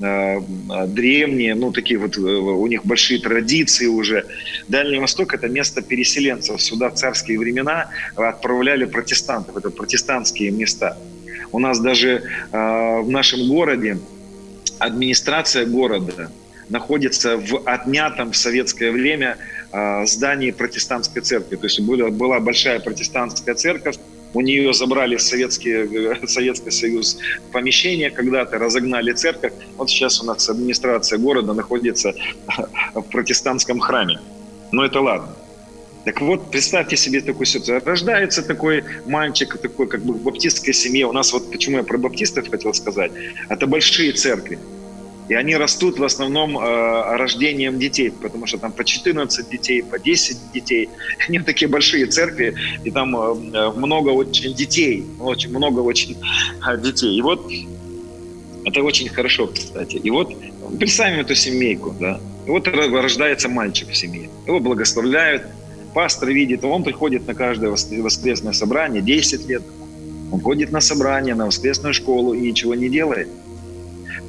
древние, 0.02 1.56
ну, 1.56 1.72
такие 1.72 2.00
вот, 2.00 2.18
э, 2.18 2.22
у 2.22 2.68
них 2.68 2.86
большие 2.86 3.20
традиции 3.20 3.86
уже. 3.86 4.26
Дальний 4.68 5.00
Восток– 5.00 5.34
это 5.36 5.48
место 5.48 5.82
переселенцев. 5.82 6.62
Сюда 6.62 6.90
в 6.90 6.96
царские 6.96 7.38
времена 7.38 7.90
отправляли 8.16 8.86
протестантов, 8.86 9.58
это 9.58 9.70
протестантские 9.70 10.52
места. 10.52 10.98
У 11.52 11.60
нас 11.60 11.80
даже 11.80 12.24
э, 12.52 13.02
в 13.02 13.10
нашем 13.10 13.48
городе 13.48 14.00
администрация 14.80 15.66
города 15.66 16.32
находится 16.70 17.38
в 17.38 17.62
отнятом 17.66 18.32
в 18.32 18.38
советское 18.38 18.92
время 18.92 19.38
здании 20.06 20.52
протестантской 20.52 21.22
церкви. 21.22 21.56
То 21.56 21.66
есть 21.66 21.80
была 21.80 22.40
большая 22.40 22.80
протестантская 22.80 23.56
церковь, 23.56 23.98
у 24.34 24.42
нее 24.42 24.74
забрали 24.74 25.18
Советский, 25.18 26.28
Советский 26.28 26.72
Союз 26.72 27.18
помещение 27.52 28.10
когда-то, 28.10 28.58
разогнали 28.58 29.12
церковь. 29.14 29.54
Вот 29.78 29.90
сейчас 29.90 30.22
у 30.22 30.26
нас 30.26 30.50
администрация 30.50 31.20
города 31.20 31.54
находится 31.54 32.14
в 32.94 33.02
протестантском 33.02 33.80
храме. 33.80 34.20
Но 34.72 34.86
это 34.86 35.02
ладно. 35.02 35.36
Так 36.06 36.20
вот, 36.22 36.50
представьте 36.50 36.98
себе 36.98 37.22
такую 37.22 37.46
ситуацию. 37.46 37.82
Рождается 37.86 38.42
такой 38.42 38.84
мальчик, 39.06 39.58
такой 39.58 39.88
как 39.88 40.04
бы 40.04 40.14
в 40.14 40.24
баптистской 40.24 40.74
семье. 40.74 41.06
У 41.06 41.12
нас 41.12 41.32
вот, 41.34 41.52
почему 41.52 41.78
я 41.78 41.84
про 41.84 41.98
баптистов 41.98 42.50
хотел 42.50 42.74
сказать, 42.74 43.12
это 43.50 43.68
большие 43.68 44.14
церкви. 44.14 44.58
И 45.32 45.34
они 45.34 45.56
растут 45.56 45.98
в 45.98 46.04
основном 46.04 46.58
э, 46.58 47.16
рождением 47.16 47.80
детей, 47.80 48.12
потому 48.12 48.48
что 48.48 48.58
там 48.58 48.74
по 48.74 48.84
14 48.84 49.50
детей, 49.50 49.82
по 49.82 49.98
10 49.98 50.52
детей. 50.54 50.90
Они 51.30 51.40
такие 51.40 51.70
большие 51.70 52.06
церкви, 52.08 52.54
и 52.84 52.92
там 52.92 53.16
э, 53.16 53.72
много 53.72 54.10
очень 54.10 54.54
детей, 54.54 55.06
очень 55.22 55.52
много 55.52 55.80
очень 55.80 56.18
э, 56.68 56.78
детей. 56.84 57.18
И 57.18 57.22
вот 57.22 57.50
это 58.66 58.84
очень 58.84 59.08
хорошо, 59.08 59.48
кстати. 59.48 59.96
И 59.96 60.10
вот 60.10 60.36
представим 60.78 61.20
эту 61.22 61.34
семейку, 61.34 61.96
да. 61.98 62.20
И 62.46 62.50
вот 62.50 62.68
рождается 62.68 63.48
мальчик 63.48 63.88
в 63.88 63.96
семье. 63.96 64.30
Его 64.46 64.60
благословляют, 64.60 65.44
пастор 65.94 66.30
видит, 66.32 66.66
он 66.66 66.84
приходит 66.84 67.26
на 67.26 67.36
каждое 67.36 67.70
воскресное 67.70 68.52
собрание, 68.52 69.02
10 69.02 69.48
лет. 69.48 69.64
Он 70.30 70.42
ходит 70.42 70.74
на 70.74 70.82
собрание, 70.82 71.36
на 71.36 71.46
воскресную 71.46 71.94
школу 71.94 72.34
и 72.34 72.42
ничего 72.42 72.76
не 72.76 72.90
делает– 72.90 73.30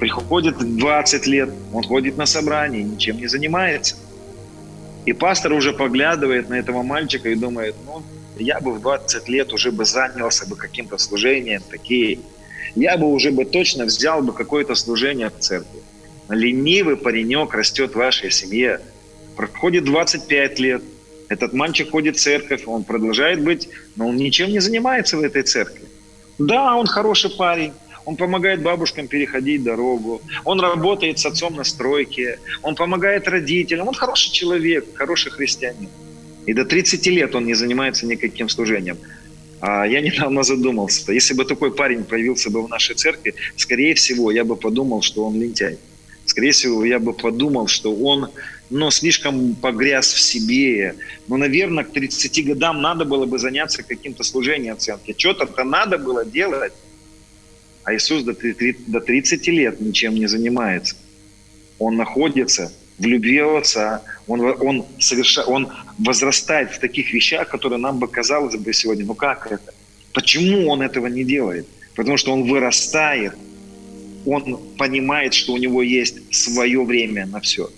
приходит 0.02 0.58
20 0.58 1.26
лет, 1.28 1.48
он 1.72 1.84
ходит 1.84 2.16
на 2.16 2.26
собрание, 2.26 2.82
ничем 2.82 3.18
не 3.18 3.28
занимается. 3.28 3.94
И 5.06 5.12
пастор 5.12 5.52
уже 5.52 5.72
поглядывает 5.72 6.48
на 6.48 6.54
этого 6.54 6.82
мальчика 6.82 7.28
и 7.28 7.36
думает, 7.36 7.76
ну, 7.86 8.02
я 8.36 8.58
бы 8.58 8.72
в 8.72 8.80
20 8.80 9.28
лет 9.28 9.52
уже 9.52 9.70
бы 9.70 9.84
занялся 9.84 10.44
бы 10.48 10.56
каким-то 10.56 10.98
служением, 10.98 11.62
такие. 11.70 12.18
Я 12.74 12.96
бы 12.96 13.06
уже 13.06 13.30
бы 13.30 13.44
точно 13.44 13.84
взял 13.84 14.22
бы 14.22 14.32
какое-то 14.32 14.74
служение 14.74 15.30
в 15.30 15.38
церкви. 15.38 15.80
Ленивый 16.28 16.96
паренек 16.96 17.54
растет 17.54 17.92
в 17.92 17.98
вашей 17.98 18.32
семье. 18.32 18.80
Проходит 19.36 19.84
25 19.84 20.58
лет. 20.58 20.82
Этот 21.28 21.52
мальчик 21.52 21.92
ходит 21.92 22.16
в 22.16 22.20
церковь, 22.20 22.64
он 22.66 22.82
продолжает 22.82 23.40
быть, 23.40 23.68
но 23.94 24.08
он 24.08 24.16
ничем 24.16 24.50
не 24.50 24.58
занимается 24.58 25.16
в 25.16 25.22
этой 25.22 25.44
церкви. 25.44 25.84
Да, 26.38 26.74
он 26.74 26.88
хороший 26.88 27.30
парень, 27.30 27.72
он 28.04 28.16
помогает 28.16 28.62
бабушкам 28.62 29.08
переходить 29.08 29.62
дорогу, 29.62 30.20
он 30.44 30.60
работает 30.60 31.18
с 31.18 31.26
отцом 31.26 31.56
на 31.56 31.64
стройке, 31.64 32.38
он 32.62 32.74
помогает 32.74 33.28
родителям, 33.28 33.88
он 33.88 33.94
хороший 33.94 34.32
человек, 34.32 34.84
хороший 34.94 35.30
христианин. 35.30 35.88
И 36.46 36.54
до 36.54 36.64
30 36.64 37.06
лет 37.06 37.34
он 37.34 37.46
не 37.46 37.54
занимается 37.54 38.06
никаким 38.06 38.48
служением. 38.48 38.98
А 39.60 39.86
я 39.86 40.00
недавно 40.00 40.42
задумался, 40.42 41.12
если 41.12 41.34
бы 41.34 41.44
такой 41.44 41.70
парень 41.70 42.04
появился 42.04 42.50
бы 42.50 42.62
в 42.62 42.68
нашей 42.68 42.96
церкви, 42.96 43.34
скорее 43.56 43.94
всего, 43.94 44.32
я 44.32 44.44
бы 44.44 44.56
подумал, 44.56 45.02
что 45.02 45.24
он 45.24 45.40
лентяй. 45.40 45.78
Скорее 46.24 46.52
всего, 46.52 46.84
я 46.84 46.98
бы 46.98 47.12
подумал, 47.12 47.66
что 47.68 47.94
он 47.94 48.28
но 48.72 48.90
слишком 48.90 49.54
погряз 49.54 50.12
в 50.14 50.20
себе. 50.20 50.94
Ну, 51.28 51.36
наверное, 51.36 51.84
к 51.84 51.92
30 51.92 52.46
годам 52.46 52.80
надо 52.80 53.04
было 53.04 53.26
бы 53.26 53.38
заняться 53.38 53.82
каким-то 53.82 54.24
служением 54.24 54.78
церкви. 54.78 55.14
Что-то 55.16 55.62
надо 55.62 55.98
было 55.98 56.24
делать. 56.24 56.72
А 57.84 57.94
Иисус 57.94 58.22
до 58.22 59.00
30 59.00 59.46
лет 59.48 59.80
ничем 59.80 60.14
не 60.14 60.26
занимается. 60.26 60.96
Он 61.78 61.96
находится 61.96 62.72
в 62.98 63.06
любви 63.06 63.38
Отца, 63.38 64.02
он, 64.28 64.40
он, 64.40 64.86
соверша, 64.98 65.44
он 65.44 65.68
возрастает 65.98 66.72
в 66.72 66.78
таких 66.78 67.12
вещах, 67.12 67.48
которые 67.48 67.78
нам 67.78 67.98
бы 67.98 68.06
казалось 68.06 68.56
бы 68.56 68.72
сегодня, 68.72 69.04
ну 69.04 69.14
как 69.14 69.50
это? 69.50 69.74
Почему 70.12 70.68
он 70.68 70.82
этого 70.82 71.08
не 71.08 71.24
делает? 71.24 71.66
Потому 71.96 72.16
что 72.16 72.32
он 72.32 72.44
вырастает, 72.44 73.34
он 74.24 74.58
понимает, 74.78 75.34
что 75.34 75.52
у 75.52 75.56
него 75.56 75.82
есть 75.82 76.32
свое 76.32 76.84
время 76.84 77.26
на 77.26 77.40
все. 77.40 77.70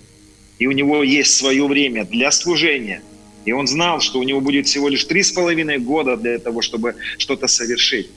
И 0.58 0.66
у 0.66 0.72
него 0.72 1.02
есть 1.02 1.34
свое 1.34 1.66
время 1.66 2.04
для 2.04 2.30
служения. 2.30 3.02
И 3.44 3.52
он 3.52 3.66
знал, 3.66 4.00
что 4.00 4.18
у 4.18 4.22
него 4.22 4.40
будет 4.40 4.66
всего 4.66 4.88
лишь 4.88 5.04
три 5.04 5.22
с 5.22 5.32
половиной 5.32 5.78
года 5.78 6.16
для 6.16 6.38
того, 6.38 6.62
чтобы 6.62 6.96
что-то 7.18 7.46
совершить. 7.46 8.10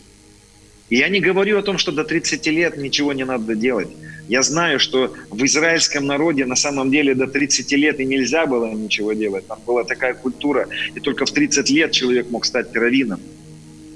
И 0.89 0.97
я 0.97 1.09
не 1.09 1.19
говорю 1.19 1.59
о 1.59 1.61
том, 1.61 1.77
что 1.77 1.91
до 1.91 2.03
30 2.03 2.47
лет 2.47 2.77
ничего 2.77 3.13
не 3.13 3.25
надо 3.25 3.55
делать. 3.55 3.89
Я 4.29 4.41
знаю, 4.41 4.79
что 4.79 5.13
в 5.29 5.43
израильском 5.45 6.05
народе 6.05 6.45
на 6.45 6.55
самом 6.55 6.91
деле 6.91 7.15
до 7.15 7.27
30 7.27 7.71
лет 7.73 7.99
и 7.99 8.05
нельзя 8.05 8.45
было 8.45 8.71
ничего 8.73 9.13
делать. 9.13 9.47
Там 9.47 9.59
была 9.65 9.83
такая 9.83 10.13
культура, 10.13 10.67
и 10.95 10.99
только 10.99 11.25
в 11.25 11.31
30 11.31 11.69
лет 11.69 11.91
человек 11.91 12.29
мог 12.29 12.45
стать 12.45 12.75
раввином. 12.75 13.19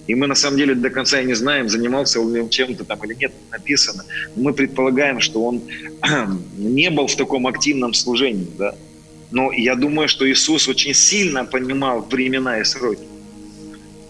И 0.08 0.16
мы 0.16 0.28
на 0.28 0.36
самом 0.36 0.58
деле 0.58 0.76
до 0.76 0.90
конца 0.90 1.22
и 1.22 1.26
не 1.26 1.36
знаем, 1.36 1.70
занимался 1.70 2.20
он 2.20 2.50
чем-то 2.50 2.84
там 2.84 3.00
или 3.06 3.14
нет, 3.14 3.32
написано. 3.52 4.04
Мы 4.36 4.54
предполагаем, 4.54 5.20
что 5.20 5.44
он 5.44 5.62
не 6.58 6.90
был 6.90 7.08
в 7.08 7.16
таком 7.16 7.48
активном 7.48 7.94
служении. 7.94 8.48
Да? 8.58 8.76
Но 9.32 9.52
я 9.54 9.76
думаю, 9.76 10.08
что 10.08 10.30
Иисус 10.30 10.68
очень 10.68 10.94
сильно 10.94 11.46
понимал 11.46 12.02
времена 12.02 12.60
и 12.60 12.64
сроки. 12.64 13.11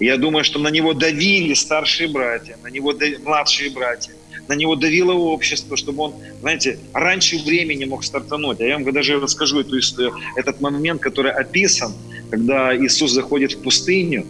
Я 0.01 0.17
думаю, 0.17 0.43
что 0.43 0.57
на 0.57 0.69
него 0.69 0.93
давили 0.93 1.53
старшие 1.53 2.09
братья, 2.09 2.57
на 2.63 2.69
него 2.69 2.91
давили, 2.91 3.17
младшие 3.17 3.69
братья. 3.69 4.13
на 4.47 4.55
него 4.55 4.75
давило 4.75 5.13
общество, 5.13 5.77
чтобы 5.77 6.03
он, 6.03 6.15
знаете, 6.41 6.79
раньше 6.91 7.37
времени 7.37 7.85
мог 7.85 8.03
стартануть. 8.03 8.59
А 8.59 8.65
я 8.65 8.79
вам 8.79 8.91
даже 8.91 9.19
расскажу 9.19 9.59
эту 9.59 9.77
историю, 9.77 10.15
этот 10.35 10.59
момент, 10.59 11.01
который 11.01 11.31
описан, 11.31 11.93
когда 12.31 12.75
Иисус 12.75 13.11
заходит 13.11 13.53
в 13.53 13.61
пустыню 13.61 14.25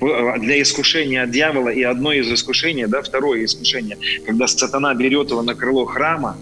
для 0.00 0.62
искушения 0.62 1.24
от 1.24 1.30
дьявола, 1.30 1.68
и 1.68 1.82
одно 1.82 2.10
из 2.12 2.32
искушений, 2.32 2.86
да, 2.86 3.02
второе 3.02 3.44
искушение, 3.44 3.98
когда 4.24 4.46
сатана 4.46 4.94
берет 4.94 5.28
его 5.30 5.42
на 5.42 5.54
крыло 5.54 5.84
храма 5.84 6.38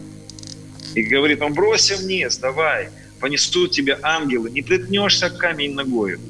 и 0.95 1.03
говорит, 1.03 1.43
он 1.43 1.53
бросил 1.53 1.99
вниз, 1.99 2.39
давай, 2.39 2.91
понесут 3.19 3.73
тебя 3.73 3.99
ангелы, 4.03 4.51
не 4.51 4.63
приткнешься 4.63 5.31
камень 5.31 5.75
ногою. 5.75 6.21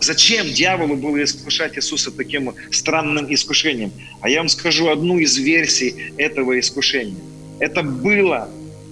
Зачем 0.00 0.46
дьяволу 0.46 0.96
было 0.96 1.22
искушать 1.22 1.76
Иисуса 1.76 2.10
таким 2.10 2.54
странным 2.70 3.32
искушением? 3.32 3.92
А 4.22 4.30
я 4.30 4.38
вам 4.38 4.48
скажу 4.48 4.88
одну 4.88 5.18
из 5.18 5.36
версий 5.36 5.94
этого 6.16 6.58
искушения. 6.58 7.20
Это 7.58 7.82
было, 7.82 8.48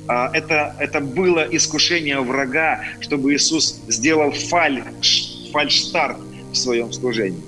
а, 0.06 0.30
это, 0.34 0.76
это 0.78 1.00
было 1.00 1.48
искушение 1.50 2.20
врага, 2.20 2.84
чтобы 3.00 3.34
Иисус 3.34 3.80
сделал 3.88 4.32
фальш, 4.32 5.48
фальш-старт 5.50 6.18
в 6.52 6.54
своем 6.54 6.92
служении. 6.92 7.42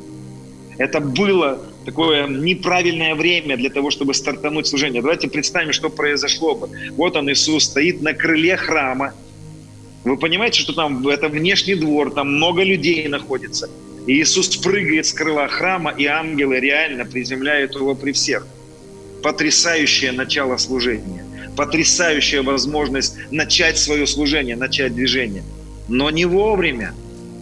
Это 0.78 1.00
было 1.00 1.60
такое 1.84 2.26
неправильное 2.28 3.14
время 3.14 3.58
для 3.58 3.68
того, 3.68 3.90
чтобы 3.90 4.14
стартануть 4.14 4.66
служение. 4.66 5.02
Давайте 5.02 5.28
представим, 5.28 5.74
что 5.74 5.90
произошло 5.90 6.54
бы. 6.54 6.70
Вот 6.92 7.16
он, 7.16 7.30
Иисус, 7.30 7.64
стоит 7.64 8.00
на 8.00 8.14
крыле 8.14 8.56
храма, 8.56 9.12
вы 10.04 10.16
понимаете, 10.16 10.60
что 10.60 10.72
там 10.72 11.06
это 11.06 11.28
внешний 11.28 11.74
двор, 11.74 12.12
там 12.12 12.36
много 12.36 12.62
людей 12.62 13.06
находится. 13.08 13.68
И 14.06 14.14
Иисус 14.20 14.56
прыгает 14.56 15.06
с 15.06 15.12
крыла 15.12 15.46
храма, 15.48 15.90
и 15.90 16.06
ангелы 16.06 16.58
реально 16.58 17.04
приземляют 17.04 17.74
его 17.74 17.94
при 17.94 18.12
всех. 18.12 18.46
Потрясающее 19.22 20.12
начало 20.12 20.56
служения. 20.56 21.24
Потрясающая 21.56 22.42
возможность 22.42 23.16
начать 23.30 23.78
свое 23.78 24.06
служение, 24.06 24.56
начать 24.56 24.94
движение. 24.94 25.44
Но 25.88 26.10
не 26.10 26.24
вовремя. 26.24 26.94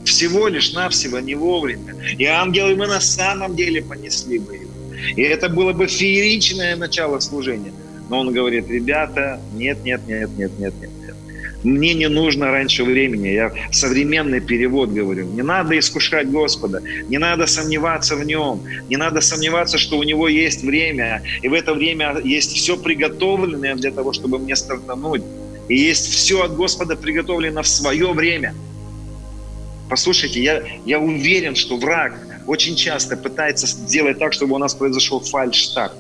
Всего 0.04 0.48
лишь 0.48 0.72
навсего 0.72 1.20
не 1.20 1.36
вовремя. 1.36 1.94
И 2.18 2.24
ангелы 2.24 2.74
мы 2.74 2.86
на 2.86 3.00
самом 3.00 3.54
деле 3.54 3.82
понесли 3.82 4.38
бы 4.38 4.56
его. 4.56 4.68
И 5.16 5.22
это 5.22 5.48
было 5.48 5.72
бы 5.72 5.86
фееричное 5.86 6.74
начало 6.74 7.20
служения. 7.20 7.72
Но 8.10 8.20
он 8.20 8.32
говорит, 8.32 8.68
ребята, 8.68 9.40
нет, 9.54 9.84
нет, 9.84 10.00
нет, 10.08 10.30
нет, 10.36 10.50
нет, 10.58 10.72
нет. 10.80 10.90
Мне 11.64 11.94
не 11.94 12.08
нужно 12.08 12.50
раньше 12.52 12.84
времени. 12.84 13.28
Я 13.28 13.52
современный 13.72 14.40
перевод 14.40 14.90
говорю. 14.90 15.26
Не 15.26 15.42
надо 15.42 15.78
искушать 15.78 16.30
Господа. 16.30 16.80
Не 17.08 17.18
надо 17.18 17.46
сомневаться 17.46 18.14
в 18.16 18.24
Нем. 18.24 18.62
Не 18.88 18.96
надо 18.96 19.20
сомневаться, 19.20 19.76
что 19.76 19.98
у 19.98 20.04
Него 20.04 20.28
есть 20.28 20.62
время. 20.62 21.22
И 21.42 21.48
в 21.48 21.54
это 21.54 21.74
время 21.74 22.20
есть 22.22 22.52
все 22.52 22.76
приготовленное 22.76 23.74
для 23.74 23.90
того, 23.90 24.12
чтобы 24.12 24.38
мне 24.38 24.54
стартануть. 24.54 25.22
И 25.68 25.76
есть 25.76 26.06
все 26.06 26.44
от 26.44 26.54
Господа 26.54 26.96
приготовлено 26.96 27.62
в 27.62 27.68
свое 27.68 28.12
время. 28.12 28.54
Послушайте, 29.90 30.42
я, 30.42 30.62
я 30.86 31.00
уверен, 31.00 31.56
что 31.56 31.76
враг 31.76 32.14
очень 32.46 32.76
часто 32.76 33.16
пытается 33.16 33.66
сделать 33.66 34.18
так, 34.18 34.32
чтобы 34.32 34.54
у 34.54 34.58
нас 34.58 34.74
произошел 34.74 35.20
фальш-старт. 35.20 35.92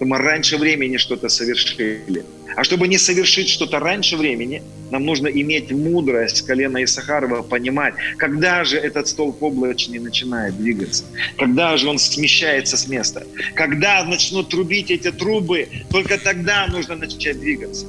Что 0.00 0.06
мы 0.06 0.16
раньше 0.16 0.56
времени 0.56 0.96
что-то 0.96 1.28
совершили. 1.28 2.24
А 2.56 2.64
чтобы 2.64 2.88
не 2.88 2.96
совершить 2.96 3.50
что-то 3.50 3.80
раньше 3.80 4.16
времени, 4.16 4.62
нам 4.90 5.04
нужно 5.04 5.26
иметь 5.26 5.70
мудрость 5.72 6.40
колена 6.46 6.82
Исахарова, 6.82 7.42
понимать, 7.42 7.92
когда 8.16 8.64
же 8.64 8.78
этот 8.78 9.08
столб 9.08 9.42
облачный 9.42 9.98
начинает 9.98 10.56
двигаться, 10.56 11.04
когда 11.36 11.76
же 11.76 11.86
он 11.86 11.98
смещается 11.98 12.78
с 12.78 12.88
места, 12.88 13.26
когда 13.54 14.02
начнут 14.04 14.48
трубить 14.48 14.90
эти 14.90 15.12
трубы, 15.12 15.68
только 15.90 16.16
тогда 16.16 16.66
нужно 16.66 16.96
начать 16.96 17.38
двигаться. 17.38 17.84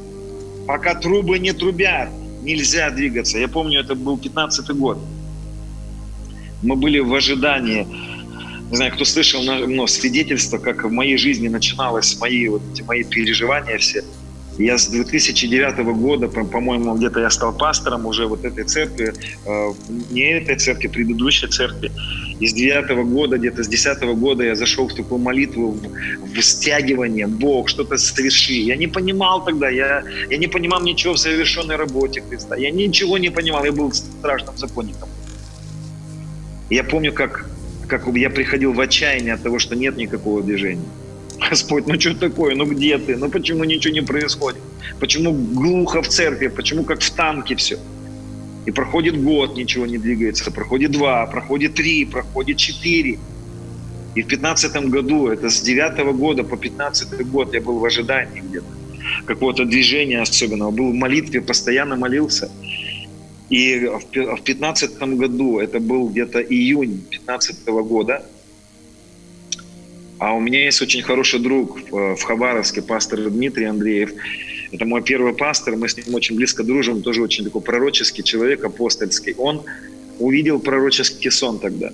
Пока 0.67 0.95
трубы 0.95 1.39
не 1.39 1.53
трубят, 1.53 2.09
нельзя 2.41 2.89
двигаться. 2.89 3.39
Я 3.39 3.47
помню, 3.47 3.79
это 3.79 3.95
был 3.95 4.17
15 4.17 4.69
год. 4.71 4.97
Мы 6.61 6.75
были 6.75 6.99
в 6.99 7.13
ожидании 7.13 7.87
не 8.71 8.77
знаю, 8.77 8.93
кто 8.93 9.05
слышал 9.05 9.43
но 9.43 9.87
свидетельство, 9.87 10.57
как 10.57 10.83
в 10.83 10.91
моей 10.91 11.17
жизни 11.17 11.49
начиналось 11.49 12.17
мои, 12.19 12.47
вот, 12.47 12.61
мои 12.87 13.03
переживания 13.03 13.77
все– 13.77 14.03
я 14.57 14.77
с 14.77 14.87
2009 14.87 15.77
года, 15.97 16.27
по-моему, 16.27 16.95
где-то 16.95 17.19
я 17.19 17.29
стал 17.29 17.53
пастором 17.53 18.05
уже 18.05 18.25
вот 18.27 18.43
этой 18.43 18.65
церкви, 18.65 19.13
э, 19.45 19.73
не 20.11 20.21
этой 20.21 20.57
церкви, 20.57 20.87
предыдущей 20.87 21.47
церкви. 21.47 21.91
И 22.39 22.47
с 22.47 22.53
9 22.53 23.05
года, 23.05 23.37
где-то 23.37 23.63
с 23.63 23.67
10 23.67 24.03
года 24.15 24.43
я 24.43 24.55
зашел 24.55 24.87
в 24.87 24.93
такую 24.93 25.19
молитву, 25.19 25.71
в, 25.71 26.33
в 26.33 26.41
стягивание, 26.41 27.27
Бог, 27.27 27.69
что-то 27.69 27.97
соверши. 27.97 28.53
Я 28.53 28.75
не 28.75 28.87
понимал 28.87 29.45
тогда, 29.45 29.69
я, 29.69 30.03
я 30.29 30.37
не 30.37 30.47
понимал 30.47 30.81
ничего 30.81 31.13
в 31.13 31.17
совершенной 31.17 31.77
работе 31.77 32.21
Христа. 32.21 32.57
Я 32.57 32.71
ничего 32.71 33.17
не 33.17 33.29
понимал, 33.29 33.65
я 33.65 33.71
был 33.71 33.93
страшным 33.93 34.57
законником. 34.57 35.09
Я 36.69 36.83
помню, 36.83 37.13
как, 37.13 37.45
как 37.91 38.07
я 38.15 38.29
приходил 38.29 38.71
в 38.71 38.79
отчаяние 38.79 39.33
от 39.33 39.43
того, 39.43 39.59
что 39.59 39.75
нет 39.75 39.97
никакого 39.97 40.41
движения. 40.41 40.87
Господь, 41.49 41.87
ну 41.87 41.99
что 41.99 42.15
такое, 42.15 42.55
ну 42.55 42.65
где 42.65 42.97
ты, 42.97 43.17
ну 43.17 43.29
почему 43.29 43.65
ничего 43.65 43.93
не 43.93 44.01
происходит, 44.01 44.61
почему 44.99 45.33
глухо 45.33 46.01
в 46.01 46.07
церкви, 46.07 46.47
почему 46.47 46.85
как 46.85 47.01
в 47.01 47.11
танке 47.11 47.55
все. 47.55 47.77
И 48.65 48.71
проходит 48.71 49.21
год, 49.21 49.57
ничего 49.57 49.85
не 49.85 49.97
двигается, 49.97 50.51
проходит 50.51 50.91
два, 50.91 51.25
проходит 51.25 51.73
три, 51.73 52.05
проходит 52.05 52.57
четыре. 52.57 53.19
И 54.15 54.21
в 54.21 54.27
пятнадцатом 54.27 54.89
году, 54.89 55.27
это 55.27 55.49
с 55.49 55.61
девятого 55.61 56.13
года 56.13 56.43
по 56.43 56.55
пятнадцатый 56.55 57.25
год 57.25 57.53
я 57.53 57.59
был 57.59 57.79
в 57.79 57.85
ожидании 57.85 58.41
где-то 58.41 58.67
какого-то 59.25 59.65
движения 59.65 60.21
особенного, 60.21 60.71
был 60.71 60.91
в 60.91 60.95
молитве, 60.95 61.41
постоянно 61.41 61.97
молился. 61.97 62.49
И 63.51 63.85
в 63.85 64.41
пятнадцатом 64.43 65.17
году, 65.17 65.59
это 65.59 65.81
был 65.81 66.07
где-то 66.07 66.39
июнь 66.41 67.01
пятнадцатого 67.09 67.83
года, 67.83 68.25
а 70.19 70.33
у 70.33 70.39
меня 70.39 70.63
есть 70.63 70.81
очень 70.81 71.01
хороший 71.01 71.41
друг 71.41 71.81
в 71.91 72.21
Хабаровске, 72.21 72.81
пастор 72.81 73.29
Дмитрий 73.29 73.65
Андреев. 73.65 74.13
Это 74.71 74.85
мой 74.85 75.03
первый 75.03 75.33
пастор, 75.33 75.75
мы 75.75 75.89
с 75.89 75.97
ним 75.97 76.15
очень 76.15 76.37
близко 76.37 76.63
дружим, 76.63 77.01
тоже 77.01 77.21
очень 77.21 77.43
такой 77.43 77.61
пророческий 77.61 78.23
человек, 78.23 78.63
апостольский. 78.63 79.33
Он 79.33 79.63
увидел 80.17 80.59
пророческий 80.59 81.29
сон 81.29 81.59
тогда. 81.59 81.91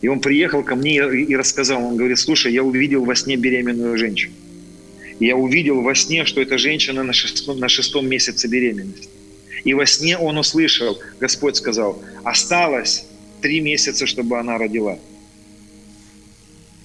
И 0.00 0.08
он 0.08 0.20
приехал 0.20 0.62
ко 0.62 0.74
мне 0.74 0.94
и 0.94 1.36
рассказал, 1.36 1.84
он 1.84 1.96
говорит, 1.96 2.18
слушай, 2.18 2.50
я 2.50 2.62
увидел 2.62 3.04
во 3.04 3.14
сне 3.14 3.36
беременную 3.36 3.98
женщину. 3.98 4.32
И 5.18 5.26
я 5.26 5.36
увидел 5.36 5.82
во 5.82 5.94
сне, 5.94 6.24
что 6.24 6.40
эта 6.40 6.56
женщина 6.56 7.02
на 7.02 7.12
шестом, 7.12 7.58
на 7.58 7.68
шестом 7.68 8.08
месяце 8.08 8.48
беременности. 8.48 9.10
И 9.64 9.74
во 9.74 9.86
сне 9.86 10.16
он 10.16 10.38
услышал, 10.38 10.98
Господь 11.20 11.56
сказал, 11.56 12.02
осталось 12.24 13.06
три 13.40 13.60
месяца, 13.60 14.06
чтобы 14.06 14.38
она 14.38 14.58
родила. 14.58 14.98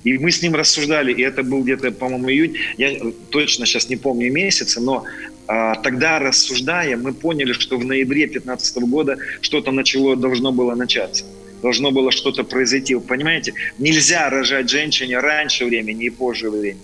И 0.04 0.18
мы 0.18 0.32
с 0.32 0.42
ним 0.42 0.56
рассуждали, 0.56 1.14
и 1.14 1.22
это 1.22 1.44
был 1.44 1.64
где-то, 1.64 1.92
по-моему, 1.92 2.30
июнь, 2.30 2.58
я 2.78 3.00
точно 3.30 3.66
сейчас 3.66 3.88
не 3.88 3.96
помню 3.96 4.32
месяца, 4.32 4.82
но 4.82 5.06
а, 5.48 5.76
тогда 5.76 6.20
рассуждая, 6.20 6.98
мы 6.98 7.14
поняли, 7.14 7.54
что 7.54 7.78
в 7.78 7.86
ноябре 7.86 8.26
2015 8.26 8.78
года 8.84 9.18
что-то 9.42 9.72
начало, 9.72 10.16
должно 10.16 10.52
было 10.52 10.76
начаться. 10.76 11.26
Должно 11.62 11.92
было 11.92 12.12
что-то 12.12 12.44
произойти. 12.44 12.96
Вы 12.96 13.02
понимаете, 13.02 13.54
нельзя 13.78 14.30
рожать 14.30 14.70
женщине 14.70 15.20
раньше 15.20 15.66
времени 15.66 16.06
и 16.06 16.10
позже 16.10 16.50
времени. 16.50 16.82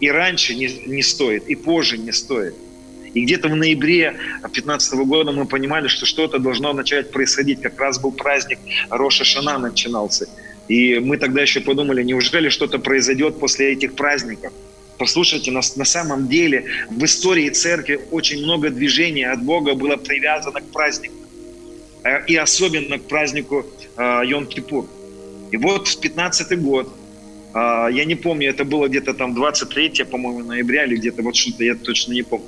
И 0.00 0.10
раньше 0.10 0.56
не, 0.56 0.68
не 0.86 1.02
стоит, 1.02 1.48
и 1.48 1.54
позже 1.54 1.98
не 1.98 2.12
стоит. 2.12 2.54
И 3.18 3.22
где-то 3.22 3.48
в 3.48 3.56
ноябре 3.56 4.12
2015 4.42 4.94
года 5.00 5.32
мы 5.32 5.44
понимали, 5.44 5.88
что 5.88 6.06
что-то 6.06 6.38
должно 6.38 6.72
начать 6.72 7.10
происходить. 7.10 7.60
Как 7.60 7.80
раз 7.80 7.98
был 7.98 8.12
праздник 8.12 8.60
Роша 8.90 9.24
Шана 9.24 9.58
начинался. 9.58 10.28
И 10.68 11.00
мы 11.00 11.16
тогда 11.16 11.42
еще 11.42 11.60
подумали, 11.60 12.04
неужели 12.04 12.48
что-то 12.48 12.78
произойдет 12.78 13.40
после 13.40 13.72
этих 13.72 13.94
праздников? 13.94 14.52
Послушайте, 14.98 15.50
на, 15.50 15.62
на 15.74 15.84
самом 15.84 16.28
деле 16.28 16.64
в 16.90 17.04
истории 17.04 17.48
церкви 17.48 17.98
очень 18.12 18.40
много 18.44 18.70
движений 18.70 19.24
от 19.24 19.42
Бога 19.42 19.74
было 19.74 19.96
привязано 19.96 20.60
к 20.60 20.66
празднику. 20.70 21.14
Э, 22.04 22.24
и 22.28 22.36
особенно 22.36 22.98
к 23.00 23.02
празднику 23.08 23.66
э, 23.96 24.00
Йом-Кипур. 24.00 24.86
И 25.50 25.56
вот 25.56 25.88
в 25.88 26.00
15 26.00 26.60
год, 26.60 26.94
э, 27.52 27.88
я 27.92 28.04
не 28.04 28.14
помню, 28.14 28.50
это 28.50 28.64
было 28.64 28.86
где-то 28.86 29.12
там 29.12 29.34
23, 29.34 30.04
по-моему, 30.04 30.44
ноября 30.44 30.84
или 30.84 30.94
где-то 30.94 31.22
вот 31.22 31.34
что-то, 31.34 31.64
я 31.64 31.74
точно 31.74 32.12
не 32.12 32.22
помню 32.22 32.46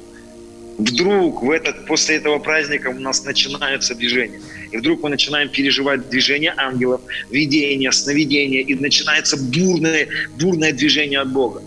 вдруг 0.80 1.42
в 1.42 1.50
этот, 1.50 1.86
после 1.86 2.16
этого 2.16 2.38
праздника 2.38 2.88
у 2.88 2.98
нас 2.98 3.24
начинаются 3.24 3.94
движения. 3.94 4.40
И 4.72 4.76
вдруг 4.76 5.02
мы 5.02 5.10
начинаем 5.10 5.48
переживать 5.48 6.08
движение 6.08 6.54
ангелов, 6.56 7.00
видение, 7.30 7.92
сновидение, 7.92 8.62
и 8.62 8.74
начинается 8.74 9.36
бурное, 9.36 10.08
бурное 10.38 10.72
движение 10.72 11.20
от 11.20 11.32
Бога. 11.32 11.62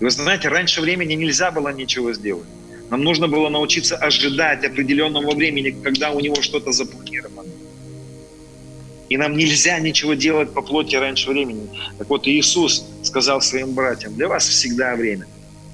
вы 0.00 0.10
знаете, 0.10 0.48
раньше 0.48 0.80
времени 0.80 1.14
нельзя 1.14 1.50
было 1.50 1.68
ничего 1.72 2.12
сделать. 2.12 2.48
Нам 2.90 3.04
нужно 3.04 3.28
было 3.28 3.48
научиться 3.48 3.96
ожидать 3.96 4.64
определенного 4.64 5.34
времени, 5.34 5.70
когда 5.70 6.10
у 6.10 6.20
него 6.20 6.42
что-то 6.42 6.72
запланировано. 6.72 7.48
И 9.08 9.16
нам 9.16 9.36
нельзя 9.36 9.78
ничего 9.80 10.14
делать 10.14 10.52
по 10.52 10.62
плоти 10.62 10.96
раньше 10.96 11.30
времени. 11.30 11.68
Так 11.98 12.08
вот, 12.08 12.26
Иисус 12.26 12.84
сказал 13.02 13.40
своим 13.40 13.74
братьям, 13.74 14.14
для 14.14 14.28
вас 14.28 14.48
всегда 14.48 14.96
время. 14.96 15.26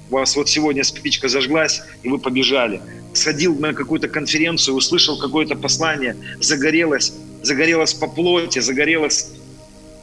У 0.09 0.15
вас 0.15 0.35
вот 0.35 0.49
сегодня 0.49 0.83
спичка 0.83 1.27
зажглась, 1.27 1.81
и 2.03 2.09
вы 2.09 2.17
побежали. 2.17 2.81
Сходил 3.13 3.57
на 3.59 3.73
какую-то 3.73 4.07
конференцию, 4.07 4.75
услышал 4.75 5.17
какое-то 5.17 5.55
послание, 5.55 6.15
загорелось, 6.39 7.13
загорелось 7.43 7.93
по 7.93 8.07
плоти, 8.07 8.59
загорелось 8.59 9.29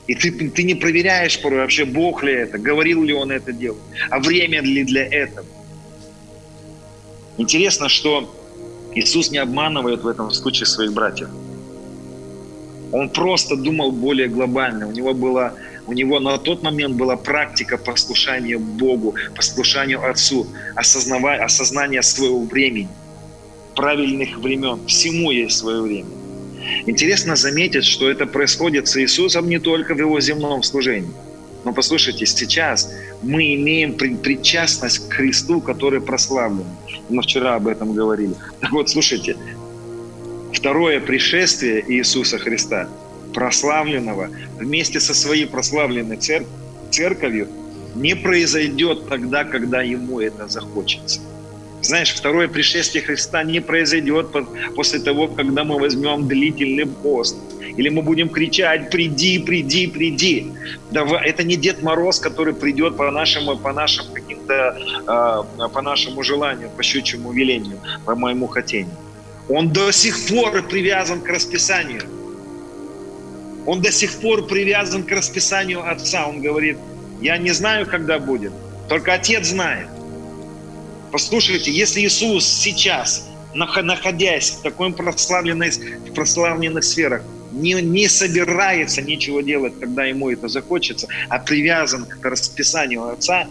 и 0.07 0.15
ты, 0.15 0.31
ты 0.51 0.63
не 0.65 0.75
проверяешь 0.75 1.41
порой 1.41 1.61
вообще, 1.61 1.85
Бог 1.85 2.23
ли 2.23 2.33
это, 2.33 2.59
говорил 2.59 3.03
ли 3.03 3.15
он 3.15 3.31
это 3.31 3.53
делать, 3.53 3.81
а 4.11 4.19
время 4.21 4.61
ли 4.61 4.85
для 4.85 5.07
этого. 5.07 5.47
Интересно, 7.39 7.89
что 7.89 8.31
Иисус 8.95 9.31
не 9.31 9.39
обманывает 9.39 10.03
в 10.03 10.07
этом 10.07 10.31
случае 10.31 10.67
своих 10.67 10.93
братьев. 10.93 11.29
Он 12.93 13.09
просто 13.09 13.57
думал 13.57 13.93
более 13.93 14.29
глобально. 14.29 14.87
У 14.87 14.93
него, 14.93 15.15
была, 15.15 15.55
у 15.87 15.93
него 15.93 16.21
на 16.21 16.39
тот 16.39 16.63
момент 16.63 16.97
была 16.97 17.17
практика 17.17 17.77
послушания 17.77 18.59
Богу, 18.59 19.15
послушанию 19.37 20.09
Отцу, 20.09 20.47
осознавая, 20.75 21.45
осознание 21.45 22.03
своего 22.03 22.45
времени, 22.45 22.89
правильных 23.75 24.39
времен. 24.39 24.87
Всему 24.87 25.31
есть 25.31 25.59
свое 25.59 25.83
время. 25.83 26.11
Интересно 26.87 27.37
заметить, 27.37 27.85
что 27.85 28.11
это 28.11 28.27
происходит 28.27 28.89
с 28.89 28.97
Иисусом 28.97 29.49
не 29.49 29.59
только 29.59 29.95
в 29.95 29.99
его 29.99 30.21
земном 30.21 30.63
служении. 30.63 31.11
Но 31.65 31.73
послушайте, 31.73 32.27
сейчас 32.27 32.91
мы 33.23 33.55
имеем 33.55 33.95
причастность 33.95 35.09
к 35.09 35.15
Христу, 35.15 35.61
который 35.61 36.01
прославлен. 36.01 36.67
Мы 37.09 37.23
вчера 37.23 37.55
об 37.57 37.69
этом 37.69 37.95
говорили. 37.95 38.35
Так 38.61 38.73
вот, 38.73 38.91
слушайте, 38.91 39.37
второе 40.53 41.01
пришествие 41.01 41.85
Иисуса 41.87 42.39
Христа, 42.39 42.89
прославленного, 43.35 44.31
вместе 44.59 45.01
со 45.01 45.13
своей 45.15 45.47
прославленной 45.47 46.17
церковью, 46.17 46.53
церковью 46.91 47.49
не 47.95 48.15
произойдет 48.17 49.09
тогда, 49.09 49.45
когда 49.45 49.83
ему 49.83 50.21
это 50.21 50.49
захочется. 50.49 51.21
Знаешь, 51.83 52.15
второе 52.15 52.49
пришествие 52.49 53.05
Христа 53.05 53.45
не 53.45 53.61
произойдет 53.61 54.29
после 54.75 55.01
того, 55.01 55.29
когда 55.29 55.65
мы 55.65 55.79
возьмем 55.79 56.27
длительный 56.27 56.87
пост. 56.87 57.37
Или 57.77 57.91
мы 57.91 58.03
будем 58.03 58.29
кричать 58.29 58.91
«приди, 58.91 59.39
приди, 59.39 59.87
приди». 59.87 60.47
Это 60.93 61.43
не 61.45 61.57
Дед 61.57 61.83
Мороз, 61.83 62.21
который 62.21 62.55
придет 62.55 62.97
по 62.97 63.11
нашему, 63.11 63.57
по 63.59 63.73
нашим 63.73 64.07
каким-то, 64.15 64.79
а, 65.07 65.69
по 65.69 65.83
нашему 65.83 66.23
желанию, 66.23 66.71
по 66.77 66.83
щучьему 66.83 67.33
велению, 67.33 67.79
по 68.07 68.15
моему 68.15 68.47
хотению. 68.47 68.97
Он 69.49 69.69
до 69.69 69.93
сих 69.93 70.15
пор 70.29 70.63
привязан 70.63 71.21
к 71.21 71.29
расписанию. 71.29 72.03
Он 73.67 73.81
до 73.81 73.91
сих 73.91 74.13
пор 74.21 74.47
привязан 74.47 75.03
к 75.03 75.11
расписанию 75.11 75.89
Отца. 75.89 76.27
Он 76.27 76.43
говорит, 76.43 76.77
я 77.21 77.39
не 77.39 77.53
знаю, 77.53 77.87
когда 77.87 78.19
будет, 78.19 78.53
только 78.89 79.15
Отец 79.15 79.49
знает. 79.49 79.89
Послушайте, 81.11 81.71
если 81.71 82.01
Иисус 82.01 82.45
сейчас, 82.45 83.29
находясь 83.55 84.51
в 84.51 84.63
такой 84.63 84.93
прославленной, 84.93 85.71
в 85.71 86.13
прославленных 86.13 86.85
сферах, 86.85 87.23
не, 87.53 87.75
не 87.75 88.09
собирается 88.09 89.01
ничего 89.01 89.41
делать, 89.41 89.75
когда 89.79 90.05
ему 90.05 90.31
это 90.31 90.49
захочется, 90.49 91.07
а 91.29 91.39
привязан 91.39 92.05
к 92.05 92.25
расписанию 92.27 93.09
Отца, 93.09 93.47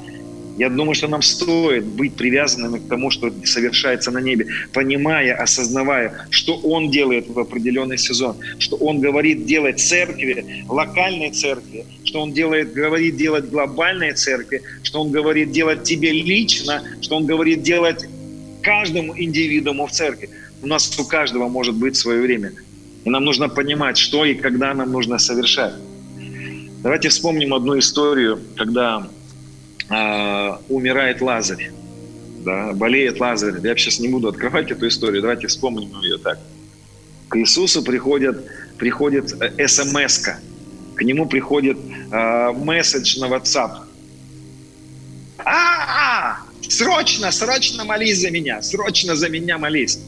я 0.58 0.70
думаю, 0.70 0.94
что 0.94 1.08
нам 1.08 1.22
стоит 1.22 1.84
быть 1.86 2.16
привязанными 2.16 2.80
к 2.80 2.88
тому, 2.88 3.10
что 3.10 3.32
совершается 3.44 4.12
на 4.12 4.20
небе, 4.20 4.48
понимая, 4.72 5.36
осознавая, 5.36 6.28
что 6.30 6.58
Он 6.58 6.92
делает 6.92 7.28
в 7.28 7.39
определенный 7.39 7.98
сезон, 7.98 8.38
что 8.60 8.76
Он 8.78 9.00
говорит 9.00 9.46
делать 9.46 9.80
церкви, 9.80 10.63
локальной 10.70 11.32
церкви, 11.32 11.86
что 12.04 12.22
Он 12.22 12.34
делает, 12.34 12.74
говорит 12.74 13.18
делать 13.18 13.50
глобальной 13.50 14.13
церкви, 14.13 14.62
что 14.84 15.02
Он 15.02 15.12
говорит 15.12 15.52
делать 15.52 15.84
тебе 15.84 16.12
лично, 16.12 16.84
что 17.02 17.16
Он 17.16 17.26
говорит 17.26 17.63
делать 17.63 18.06
каждому 18.62 19.18
индивидууму 19.18 19.88
в 19.88 19.92
церкви. 19.92 20.30
У 20.62 20.68
нас 20.68 20.98
у 21.00 21.04
каждого 21.04 21.48
может 21.48 21.76
быть 21.76 21.96
свое 21.96 22.22
время. 22.22 22.54
И 23.06 23.10
нам 23.10 23.26
нужно 23.26 23.50
понимать, 23.50 23.98
что 23.98 24.24
и 24.24 24.36
когда 24.36 24.74
нам 24.74 24.92
нужно 24.92 25.18
совершать. 25.18 25.74
Давайте 26.84 27.10
вспомним 27.10 27.54
одну 27.54 27.78
историю, 27.80 28.39
когда 28.56 29.08
э, 29.89 30.58
умирает 30.69 31.22
Лазарь, 31.22 31.72
да, 32.43 32.74
болеет 32.74 33.19
Лазарь. 33.19 33.56
Я 33.63 33.76
сейчас 33.76 34.00
не 34.00 34.08
буду 34.08 34.28
открывать 34.28 34.72
эту 34.72 34.88
историю, 34.88 35.22
давайте 35.22 35.48
вспомним 35.48 36.00
ее 36.02 36.17
так. 36.17 36.39
К 37.30 37.38
Иисусу 37.38 37.84
приходит, 37.84 38.38
приходит 38.78 39.34
э, 39.41 39.67
смс 39.67 40.19
-ка. 40.19 40.36
к 40.96 41.02
нему 41.02 41.28
приходит 41.28 41.78
э, 42.12 42.52
месседж 42.52 43.19
на 43.19 43.26
WhatsApp. 43.26 43.72
А, 45.46 46.38
-а, 46.38 46.69
срочно, 46.69 47.32
срочно 47.32 47.86
молись 47.86 48.19
за 48.19 48.32
меня, 48.32 48.62
срочно 48.62 49.15
за 49.15 49.30
меня 49.30 49.58
молись. 49.58 50.00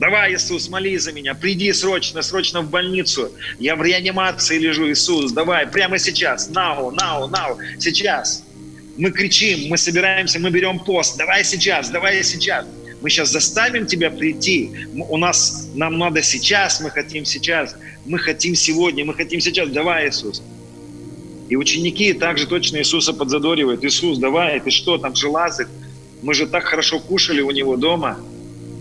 Давай, 0.00 0.32
Иисус, 0.32 0.70
молись 0.70 1.02
за 1.02 1.12
меня, 1.12 1.34
приди 1.34 1.72
срочно, 1.74 2.22
срочно 2.22 2.62
в 2.62 2.70
больницу. 2.70 3.30
Я 3.58 3.76
в 3.76 3.82
реанимации 3.82 4.58
лежу, 4.58 4.90
Иисус, 4.90 5.32
давай, 5.32 5.66
прямо 5.66 5.98
сейчас, 5.98 6.48
now, 6.48 6.90
now, 6.94 7.30
now, 7.30 7.58
сейчас 7.78 8.42
мы 9.00 9.10
кричим, 9.12 9.70
мы 9.70 9.78
собираемся, 9.78 10.38
мы 10.38 10.50
берем 10.50 10.78
пост, 10.78 11.16
давай 11.16 11.42
сейчас, 11.42 11.88
давай 11.88 12.22
сейчас. 12.22 12.66
Мы 13.00 13.08
сейчас 13.08 13.30
заставим 13.30 13.86
тебя 13.86 14.10
прийти. 14.10 14.70
У 14.94 15.16
нас, 15.16 15.70
нам 15.74 15.98
надо 15.98 16.22
сейчас, 16.22 16.82
мы 16.82 16.90
хотим 16.90 17.24
сейчас, 17.24 17.74
мы 18.04 18.18
хотим 18.18 18.54
сегодня, 18.54 19.06
мы 19.06 19.14
хотим 19.14 19.40
сейчас. 19.40 19.70
Давай, 19.70 20.10
Иисус. 20.10 20.42
И 21.48 21.56
ученики 21.56 22.12
также 22.12 22.46
точно 22.46 22.76
Иисуса 22.76 23.14
подзадоривают. 23.14 23.82
Иисус, 23.82 24.18
давай, 24.18 24.60
ты 24.60 24.70
что, 24.70 24.98
там 24.98 25.16
же 25.16 25.28
Лазарь? 25.28 25.66
Мы 26.20 26.34
же 26.34 26.46
так 26.46 26.64
хорошо 26.64 27.00
кушали 27.00 27.40
у 27.40 27.50
него 27.50 27.76
дома. 27.78 28.18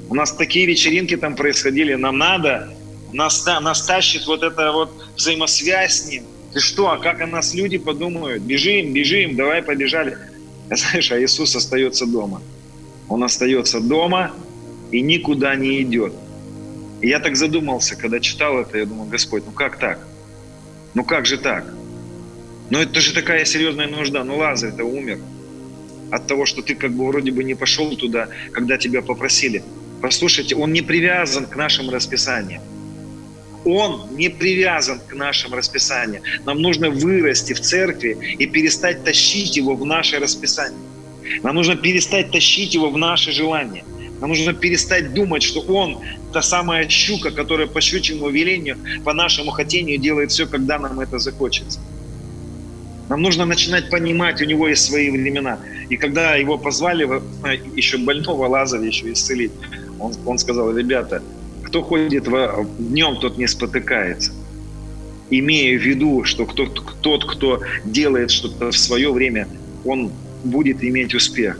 У 0.09 0.15
нас 0.15 0.33
такие 0.33 0.65
вечеринки 0.65 1.15
там 1.15 1.37
происходили. 1.37 1.93
Нам 1.93 2.17
надо, 2.17 2.73
нас, 3.13 3.45
нас 3.45 3.85
тащит 3.85 4.27
вот 4.27 4.43
эта 4.43 4.73
вот 4.73 4.91
взаимосвязь 5.15 6.01
с 6.01 6.09
ним– 6.09 6.25
ты 6.53 6.59
что, 6.59 6.91
а 6.91 6.97
как 6.97 7.21
о 7.21 7.27
нас 7.27 7.53
люди 7.53 7.77
подумают? 7.77 8.43
Бежим, 8.43 8.93
бежим, 8.93 9.35
давай 9.35 9.61
побежали. 9.61 10.17
Знаешь, 10.71 11.11
а 11.11 11.21
Иисус 11.21 11.55
остается 11.55 12.05
дома. 12.05 12.41
Он 13.07 13.23
остается 13.23 13.79
дома 13.79 14.31
и 14.91 15.01
никуда 15.01 15.55
не 15.55 15.81
идет. 15.81 16.13
И 17.01 17.07
я 17.07 17.19
так 17.19 17.35
задумался, 17.35 17.95
когда 17.95 18.19
читал 18.19 18.59
это, 18.59 18.77
я 18.77 18.85
думал, 18.85 19.05
Господь, 19.05 19.43
ну 19.45 19.51
как 19.51 19.77
так? 19.77 19.99
Ну 20.93 21.03
как 21.03 21.25
же 21.25 21.37
так? 21.37 21.65
Ну 22.69 22.79
это 22.79 22.99
же 22.99 23.13
такая 23.13 23.45
серьезная 23.45 23.87
нужда. 23.87 24.23
Ну 24.23 24.37
Лазарь-то 24.37 24.83
умер 24.83 25.19
от 26.11 26.27
того, 26.27 26.45
что 26.45 26.61
ты 26.61 26.75
как 26.75 26.91
бы 26.91 27.07
вроде 27.07 27.31
бы 27.31 27.43
не 27.43 27.55
пошел 27.55 27.95
туда, 27.95 28.29
когда 28.51 28.77
тебя 28.77 29.01
попросили. 29.01 29.63
Послушайте, 30.01 30.55
он 30.55 30.73
не 30.73 30.81
привязан 30.81 31.45
к 31.45 31.55
нашим 31.55 31.89
расписаниям. 31.89 32.61
Он 33.65 34.07
не 34.15 34.29
привязан 34.29 34.99
к 35.07 35.13
нашим 35.13 35.53
расписаниям. 35.53 36.23
Нам 36.45 36.61
нужно 36.61 36.89
вырасти 36.89 37.53
в 37.53 37.59
церкви 37.59 38.35
и 38.39 38.45
перестать 38.45 39.03
тащить 39.03 39.57
его 39.57 39.75
в 39.75 39.85
наше 39.85 40.19
расписание. 40.19 40.79
Нам 41.43 41.55
нужно 41.55 41.75
перестать 41.75 42.31
тащить 42.31 42.73
его 42.73 42.89
в 42.89 42.97
наши 42.97 43.31
желания. 43.31 43.83
Нам 44.21 44.29
нужно 44.29 44.53
перестать 44.53 45.13
думать, 45.13 45.43
что 45.43 45.61
он 45.61 45.99
та 46.33 46.41
самая 46.41 46.89
щука, 46.89 47.31
которая 47.31 47.67
по 47.67 47.81
щучьему 47.81 48.29
велению, 48.29 48.77
по 49.05 49.13
нашему 49.13 49.51
хотению 49.51 49.97
делает 49.97 50.31
все, 50.31 50.45
когда 50.45 50.77
нам 50.79 50.99
это 50.99 51.19
захочется. 51.19 51.79
Нам 53.09 53.21
нужно 53.21 53.45
начинать 53.45 53.89
понимать, 53.89 54.41
у 54.41 54.45
него 54.45 54.67
есть 54.67 54.85
свои 54.85 55.09
времена. 55.09 55.57
И 55.89 55.97
когда 55.97 56.35
его 56.35 56.57
позвали, 56.57 57.07
еще 57.75 57.97
больного 57.97 58.47
Лазаря 58.47 58.85
еще 58.85 59.11
исцелить, 59.11 59.51
он, 59.99 60.13
он 60.25 60.37
сказал, 60.37 60.77
ребята, 60.77 61.23
кто 61.69 61.83
ходит 61.83 62.27
в, 62.27 62.67
днем, 62.79 63.17
тот 63.17 63.37
не 63.37 63.47
спотыкается. 63.47 64.31
Имея 65.29 65.77
в 65.77 65.83
виду, 65.83 66.23
что 66.23 66.45
кто, 66.47 66.65
тот, 66.65 67.25
кто 67.25 67.61
делает 67.85 68.31
что-то 68.31 68.71
в 68.71 68.77
свое 68.77 69.11
время, 69.13 69.47
он 69.85 70.11
будет 70.43 70.83
иметь 70.83 71.13
успех. 71.13 71.59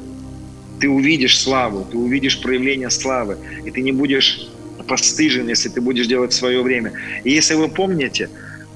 Ты 0.79 0.89
увидишь 0.89 1.37
славу, 1.37 1.85
ты 1.91 1.97
увидишь 1.97 2.41
проявление 2.41 2.89
славы, 2.89 3.37
и 3.65 3.69
ты 3.69 3.81
не 3.81 3.91
будешь 3.91 4.47
постыжен, 4.87 5.47
если 5.47 5.69
ты 5.69 5.79
будешь 5.79 6.07
делать 6.07 6.33
свое 6.33 6.63
время. 6.63 6.91
И 7.23 7.29
если 7.29 7.53
вы 7.53 7.67
помните, 7.67 8.29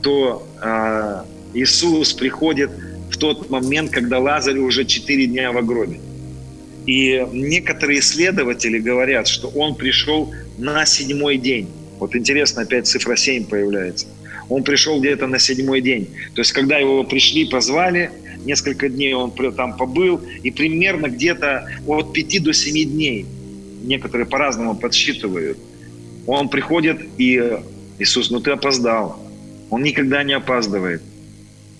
то 0.04 0.48
э, 0.62 1.24
Иисус 1.56 2.14
приходит 2.14 2.70
в 3.10 3.18
тот 3.18 3.50
момент, 3.50 3.90
когда 3.90 4.20
Лазарь 4.20 4.60
уже 4.60 4.86
четыре 4.86 5.26
дня 5.26 5.52
в 5.52 5.66
гробе. 5.66 6.00
И 6.86 7.26
некоторые 7.32 8.02
исследователи 8.02 8.78
говорят, 8.78 9.28
что 9.28 9.48
он 9.48 9.74
пришел 9.76 10.32
на 10.58 10.86
седьмой 10.86 11.38
день. 11.38 11.70
Вот 12.00 12.16
интересно, 12.16 12.64
опять 12.64 12.88
цифра 12.88 13.16
7 13.16 13.46
появляется. 13.46 14.08
Он 14.50 14.64
пришел 14.64 15.00
где-то 15.00 15.28
на 15.28 15.40
седьмой 15.40 15.82
день. 15.82 16.10
То 16.36 16.42
есть, 16.42 16.52
когда 16.52 16.78
его 16.78 17.04
пришли, 17.04 17.46
позвали, 17.46 18.12
несколько 18.46 18.90
дней 18.90 19.14
он 19.14 19.32
там 19.32 19.78
побыл, 19.78 20.22
и 20.44 20.52
примерно 20.52 21.08
где-то 21.08 21.68
от 21.88 22.14
5 22.14 22.44
до 22.44 22.54
7 22.54 22.92
дней, 22.92 23.26
некоторые 23.84 24.28
по-разному 24.28 24.76
подсчитывают, 24.76 25.58
он 26.28 26.50
приходит, 26.50 27.00
и 27.18 27.60
Иисус, 28.00 28.32
ну 28.32 28.40
ты 28.40 28.52
опоздал. 28.52 29.20
Он 29.70 29.84
никогда 29.84 30.24
не 30.24 30.34
опаздывает. 30.34 31.02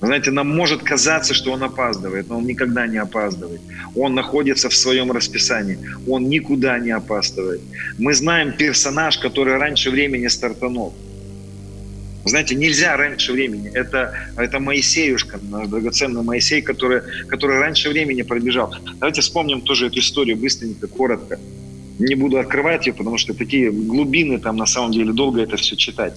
Знаете, 0.08 0.32
нам 0.32 0.50
может 0.50 0.84
казаться, 0.84 1.34
что 1.34 1.54
он 1.54 1.64
опаздывает, 1.64 2.28
но 2.28 2.38
он 2.38 2.46
никогда 2.46 2.88
не 2.88 2.98
опаздывает. 2.98 3.62
Он 3.96 4.14
находится 4.14 4.68
в 4.68 4.76
своем 4.76 5.14
расписании. 5.14 5.80
Он 6.08 6.28
никуда 6.28 6.78
не 6.78 6.92
опаздывает. 6.92 7.62
Мы 7.98 8.14
знаем 8.14 8.52
персонаж, 8.52 9.18
который 9.18 9.58
раньше 9.58 9.92
времени 9.92 10.28
стартанул. 10.28 10.94
Знаете, 12.26 12.56
нельзя 12.56 12.98
раньше 12.98 13.32
времени. 13.32 13.72
Это, 13.74 14.14
это 14.36 14.60
Моисеюшка, 14.60 15.40
наш 15.42 15.68
драгоценный 15.70 16.22
Моисей, 16.22 16.62
который, 16.62 17.02
который 17.30 17.60
раньше 17.60 17.90
времени 17.90 18.24
пробежал. 18.24 18.76
Давайте 19.00 19.22
вспомним 19.22 19.62
тоже 19.62 19.88
эту 19.88 20.00
историю 20.00 20.36
быстренько, 20.36 20.88
коротко. 20.88 21.40
Не 22.00 22.16
буду 22.16 22.40
открывать 22.40 22.88
ее, 22.88 22.94
потому 22.94 23.18
что 23.18 23.34
такие 23.34 23.72
глубины 23.72 24.38
там 24.38 24.58
на 24.58 24.66
самом 24.66 24.92
деле 24.92 25.14
долго 25.14 25.42
это 25.42 25.56
все 25.56 25.78
читать. 25.78 26.14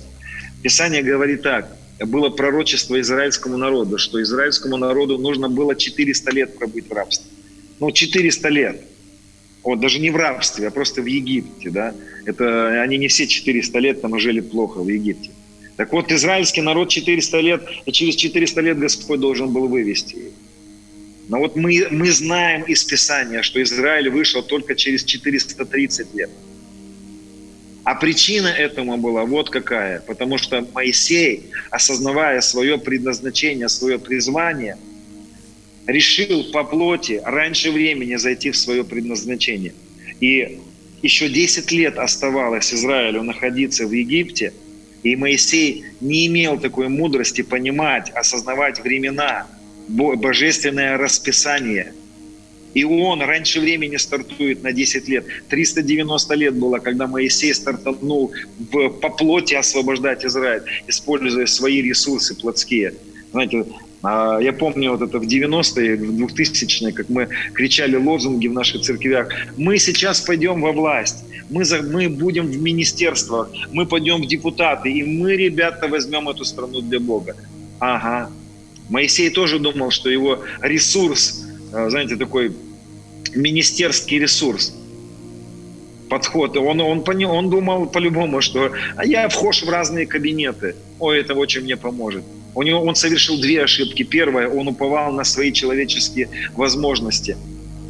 Писание 0.63 1.05
говорит 1.05 1.43
так– 1.43 1.69
было 2.05 2.29
пророчество 2.29 3.01
израильскому 3.01 3.57
народу, 3.57 3.97
что 3.97 4.23
израильскому 4.23 4.77
народу 4.77 5.17
нужно 5.19 5.49
было 5.49 5.75
400 5.75 6.31
лет 6.33 6.59
пробыть 6.59 6.89
в 6.89 6.93
рабстве. 6.93 7.31
Ну, 7.81 7.91
400 7.91 8.49
лет. 8.49 8.81
Вот, 9.63 9.81
даже 9.81 9.99
не 9.99 10.11
в 10.11 10.17
рабстве, 10.17 10.69
а 10.69 10.71
просто 10.71 11.03
в 11.03 11.07
Египте, 11.07 11.71
да. 11.71 11.95
Это, 12.25 12.83
они 12.83 12.99
не 12.99 13.09
все 13.09 13.27
400 13.27 13.79
лет 13.79 14.01
там 14.01 14.19
жили 14.19 14.41
плохо 14.41 14.79
в 14.79 14.89
Египте. 14.89 15.31
Так 15.77 15.93
вот, 15.93 16.13
израильский 16.13 16.63
народ 16.63 16.89
400 16.89 17.41
лет, 17.41 17.69
и 17.85 17.93
через 17.93 18.17
400 18.17 18.61
лет 18.61 18.79
Господь 18.79 19.21
должен 19.21 19.53
был 19.53 19.69
вывести 19.69 20.15
их. 20.15 20.33
Но 21.29 21.39
вот 21.39 21.57
мы, 21.57 21.89
мы 21.91 22.11
знаем 22.13 22.63
из 22.63 22.85
Писания, 22.85 23.43
что 23.43 23.61
Израиль 23.63 24.09
вышел 24.11 24.43
только 24.43 24.75
через 24.77 25.05
430 25.05 26.15
лет. 26.15 26.31
А 27.87 27.95
причина 27.95 28.49
этому 28.49 28.97
была 28.97 29.25
вот 29.25 29.49
какая. 29.49 30.01
Потому 30.01 30.39
что 30.39 30.67
Моисей, 30.75 31.51
осознавая 31.71 32.41
свое 32.41 32.79
предназначение, 32.79 33.69
свое 33.69 34.01
призвание, 34.01 34.77
решил 35.87 36.51
по 36.51 36.65
плоти 36.65 37.23
раньше 37.25 37.71
времени 37.71 38.17
зайти 38.17 38.51
в 38.51 38.57
свое 38.57 38.83
предназначение. 38.83 39.73
И 40.19 40.59
еще 41.01 41.29
10 41.29 41.71
лет 41.71 41.97
оставалось 41.97 42.75
Израилю 42.75 43.23
находиться 43.23 43.87
в 43.87 43.93
Египте, 43.93 44.53
и 45.05 45.15
Моисей 45.15 45.85
не 46.01 46.27
имел 46.27 46.59
такой 46.59 46.89
мудрости 46.89 47.43
понимать, 47.43 48.11
осознавать 48.11 48.81
времена, 48.81 49.47
божественное 49.87 50.99
расписание– 50.99 51.93
и 52.77 52.85
он 52.85 53.23
раньше 53.23 53.59
времени 53.61 53.97
стартует 53.97 54.63
на 54.63 54.71
10 54.71 55.09
лет. 55.09 55.25
390 55.49 56.35
лет 56.35 56.55
было, 56.55 56.79
когда 56.79 57.07
Моисей 57.07 57.55
стартанул 57.55 58.33
в, 58.71 58.91
по 58.91 59.09
плоти 59.09 59.55
освобождать 59.55 60.27
Израиль, 60.27 60.63
используя 60.87 61.47
свои 61.47 61.81
ресурсы 61.81 62.35
плотские. 62.35 62.93
Знаете, 63.33 63.65
а, 64.03 64.39
я 64.43 64.53
помню 64.53 64.91
вот 64.91 65.01
это 65.01 65.19
в 65.19 65.23
90-е, 65.23 65.97
в 65.97 66.27
2000-е, 66.27 66.93
как 66.93 67.09
мы 67.09 67.29
кричали 67.55 67.97
лозунги 67.97 68.47
в 68.47 68.53
наших 68.53 68.83
церквях. 68.83 69.29
Мы 69.57 69.79
сейчас 69.79 70.21
пойдем 70.21 70.61
во 70.61 70.73
власть, 70.73 71.25
мы, 71.49 71.65
за, 71.65 71.81
мы 71.81 72.11
будем 72.11 72.47
в 72.47 72.61
министерствах, 72.61 73.49
мы 73.73 73.87
пойдем 73.87 74.21
в 74.21 74.27
депутаты, 74.27 74.93
и 74.93 75.03
мы, 75.03 75.35
ребята, 75.35 75.89
возьмем 75.89 76.29
эту 76.29 76.45
страну 76.45 76.83
для 76.83 77.01
Бога. 77.01 77.37
Ага. 77.79 78.31
Моисей 78.91 79.31
тоже 79.31 79.59
думал, 79.59 79.91
что 79.91 80.11
его 80.11 80.41
ресурс, 80.61 81.43
а, 81.73 81.89
знаете, 81.89 82.17
такой 82.17 82.53
министерский 83.35 84.19
ресурс 84.19 84.75
подход. 86.09 86.57
Он, 86.57 86.81
он, 86.81 87.05
он 87.25 87.51
думал 87.51 87.87
по-любому, 87.87 88.41
что 88.41 88.73
а 88.97 89.05
я 89.05 89.29
вхож 89.29 89.63
в 89.63 89.69
разные 89.69 90.07
кабинеты. 90.07 90.77
Ой, 90.99 91.21
это 91.21 91.35
очень 91.35 91.63
мне 91.63 91.77
поможет. 91.77 92.25
У 92.55 92.63
него, 92.63 92.81
он 92.81 92.95
совершил 92.95 93.41
две 93.41 93.65
ошибки. 93.65 94.03
Первое, 94.03 94.49
он 94.49 94.69
уповал 94.69 95.13
на 95.13 95.25
свои 95.25 95.53
человеческие 95.53 96.29
возможности 96.55 97.37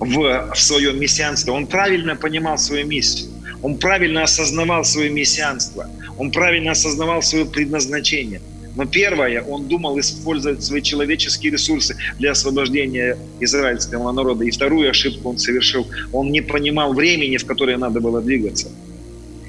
в, 0.00 0.52
в 0.54 0.58
своем 0.58 0.98
мессианстве. 0.98 1.52
Он 1.52 1.66
правильно 1.66 2.16
понимал 2.16 2.58
свою 2.58 2.86
миссию. 2.86 3.30
Он 3.62 3.76
правильно 3.76 4.22
осознавал 4.22 4.84
свое 4.84 5.10
мессианство. 5.10 5.88
Он 6.18 6.30
правильно 6.30 6.72
осознавал 6.72 7.22
свое 7.22 7.44
предназначение– 7.44 8.40
но 8.76 8.84
первое, 8.84 9.42
он 9.42 9.68
думал 9.68 9.98
использовать 9.98 10.62
свои 10.62 10.82
человеческие 10.82 11.50
ресурсы 11.50 11.96
для 12.18 12.32
освобождения 12.32 13.16
израильского 13.40 14.12
народа. 14.12 14.44
И 14.44 14.50
вторую 14.50 14.90
ошибку 14.90 15.30
он 15.30 15.38
совершил. 15.38 15.86
Он 16.12 16.30
не 16.30 16.42
понимал 16.42 16.92
времени, 16.92 17.38
в 17.38 17.46
которое 17.46 17.78
надо 17.78 18.00
было 18.00 18.20
двигаться. 18.20 18.70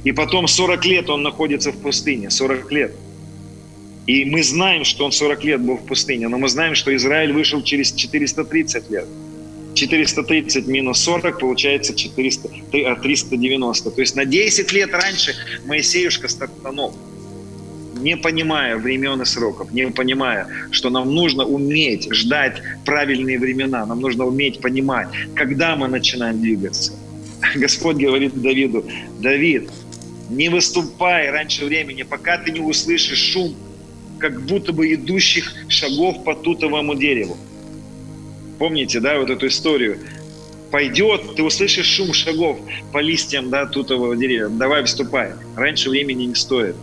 И 0.06 0.14
потом 0.14 0.48
40 0.48 0.86
лет 0.86 1.10
он 1.10 1.24
находится 1.24 1.72
в 1.72 1.78
пустыне. 1.78 2.30
40 2.30 2.72
лет. 2.72 2.96
И 4.06 4.24
мы 4.24 4.42
знаем, 4.44 4.86
что 4.86 5.04
он 5.04 5.12
40 5.12 5.44
лет 5.44 5.62
был 5.62 5.76
в 5.76 5.86
пустыне, 5.86 6.30
но 6.30 6.38
мы 6.38 6.48
знаем, 6.48 6.76
что 6.76 6.96
Израиль 6.96 7.34
вышел 7.34 7.62
через 7.62 7.92
430 7.92 8.90
лет. 8.90 9.06
430 9.74 10.68
минус 10.68 11.02
40 11.02 11.40
получается 11.40 11.94
400, 11.94 12.50
390. 13.04 13.92
То 13.92 14.02
есть 14.02 14.16
на 14.16 14.24
10 14.24 14.72
лет 14.72 14.92
раньше 14.94 15.36
Моисеюшка 15.66 16.30
стартанул 16.30 16.96
не 17.98 18.18
понимая 18.18 18.78
времен 18.78 19.22
и 19.22 19.26
сроков, 19.26 19.72
не 19.72 19.88
понимая, 19.88 20.48
что 20.72 20.90
нам 20.90 21.14
нужно 21.14 21.46
уметь 21.46 22.12
ждать 22.14 22.62
правильные 22.86 23.40
времена, 23.40 23.86
нам 23.86 24.00
нужно 24.00 24.26
уметь 24.26 24.60
понимать, 24.62 25.08
когда 25.36 25.76
мы 25.76 25.88
начинаем 25.88 26.42
двигаться. 26.42 26.94
Господь 27.56 27.98
говорит 27.98 28.34
Давиду, 28.42 28.86
Давид, 29.20 29.70
не 30.30 30.50
выступай 30.50 31.30
раньше 31.30 31.66
времени, 31.66 32.04
пока 32.04 32.38
ты 32.38 32.52
не 32.52 32.60
услышишь 32.60 33.20
шум, 33.20 33.56
как 34.20 34.42
будто 34.42 34.74
бы 34.74 34.94
идущих 34.94 35.54
шагов 35.70 36.24
по 36.24 36.36
тутовому 36.36 36.96
дереву. 36.96 37.38
Помните, 38.58 39.00
да, 39.00 39.20
вот 39.20 39.30
эту 39.30 39.48
историю? 39.48 40.00
Пойдет, 40.72 41.36
ты 41.36 41.44
услышишь 41.44 41.86
шум 41.86 42.14
шагов 42.14 42.60
по 42.92 42.98
листьям, 42.98 43.50
да, 43.50 43.66
тутового 43.68 44.18
дерева. 44.18 44.50
Давай 44.50 44.84
вступай. 44.84 45.32
Раньше 45.56 45.90
времени 45.90 46.26
не 46.26 46.36
стоит. 46.36 46.76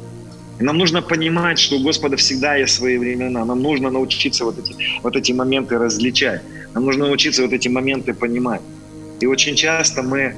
Нам 0.60 0.78
нужно 0.78 1.02
понимать, 1.02 1.58
что 1.58 1.76
у 1.76 1.82
Господа 1.82 2.16
всегда 2.16 2.56
есть 2.56 2.74
свои 2.74 2.96
времена. 2.96 3.44
Нам 3.44 3.60
нужно 3.60 3.90
научиться 3.90 4.44
вот 4.44 4.58
эти, 4.58 4.76
вот 5.02 5.16
эти 5.16 5.32
моменты 5.32 5.78
различать. 5.78 6.42
Нам 6.74 6.84
нужно 6.84 7.06
научиться 7.06 7.42
вот 7.42 7.52
эти 7.52 7.68
моменты 7.68 8.14
понимать. 8.14 8.60
И 9.20 9.26
очень 9.26 9.56
часто 9.56 10.02
мы, 10.02 10.36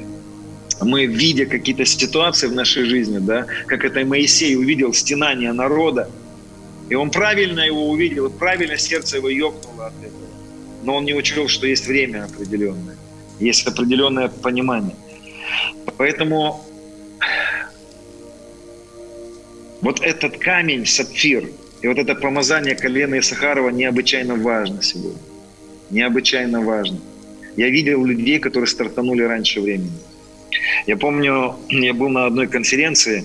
мы 0.81 1.07
видя 1.07 1.47
какие-то 1.47 1.85
ситуации 1.85 2.47
в 2.47 2.55
нашей 2.55 2.85
жизни, 2.85 3.19
да, 3.19 3.47
как 3.67 3.85
это 3.85 4.05
Моисей 4.05 4.57
увидел 4.57 4.95
стенание 4.95 5.53
народа, 5.53 6.09
и 6.89 6.95
он 6.95 7.11
правильно 7.11 7.61
его 7.61 7.91
увидел, 7.91 8.31
правильно 8.31 8.77
сердце 8.79 9.17
его 9.17 9.29
ёкнуло 9.29 9.87
от 9.87 9.99
этого. 9.99 10.27
Но 10.85 10.97
он 10.97 11.05
не 11.05 11.15
учел, 11.15 11.49
что 11.49 11.67
есть 11.67 11.87
время 11.87 12.25
определенное, 12.25 12.97
есть 13.41 13.67
определенное 13.67 14.29
понимание. 14.29 14.97
Поэтому 15.97 16.65
вот 19.81 20.01
этот 20.01 20.39
камень, 20.39 20.87
сапфир, 20.87 21.49
и 21.83 21.89
вот 21.89 21.99
это 21.99 22.15
помазание 22.15 22.75
колена 22.75 23.19
Исахарова 23.19 23.71
необычайно 23.71 24.35
важно 24.35 24.83
сегодня. 24.83 25.21
Необычайно 25.91 26.63
важно. 26.63 26.99
Я 27.57 27.69
видел 27.71 28.05
людей, 28.05 28.39
которые 28.39 28.67
стартанули 28.67 29.23
раньше 29.23 29.61
времени. 29.61 29.93
Я 30.87 30.97
помню, 30.97 31.57
я 31.69 31.95
был 31.95 32.09
на 32.09 32.27
одной 32.27 32.49
конференции, 32.49 33.25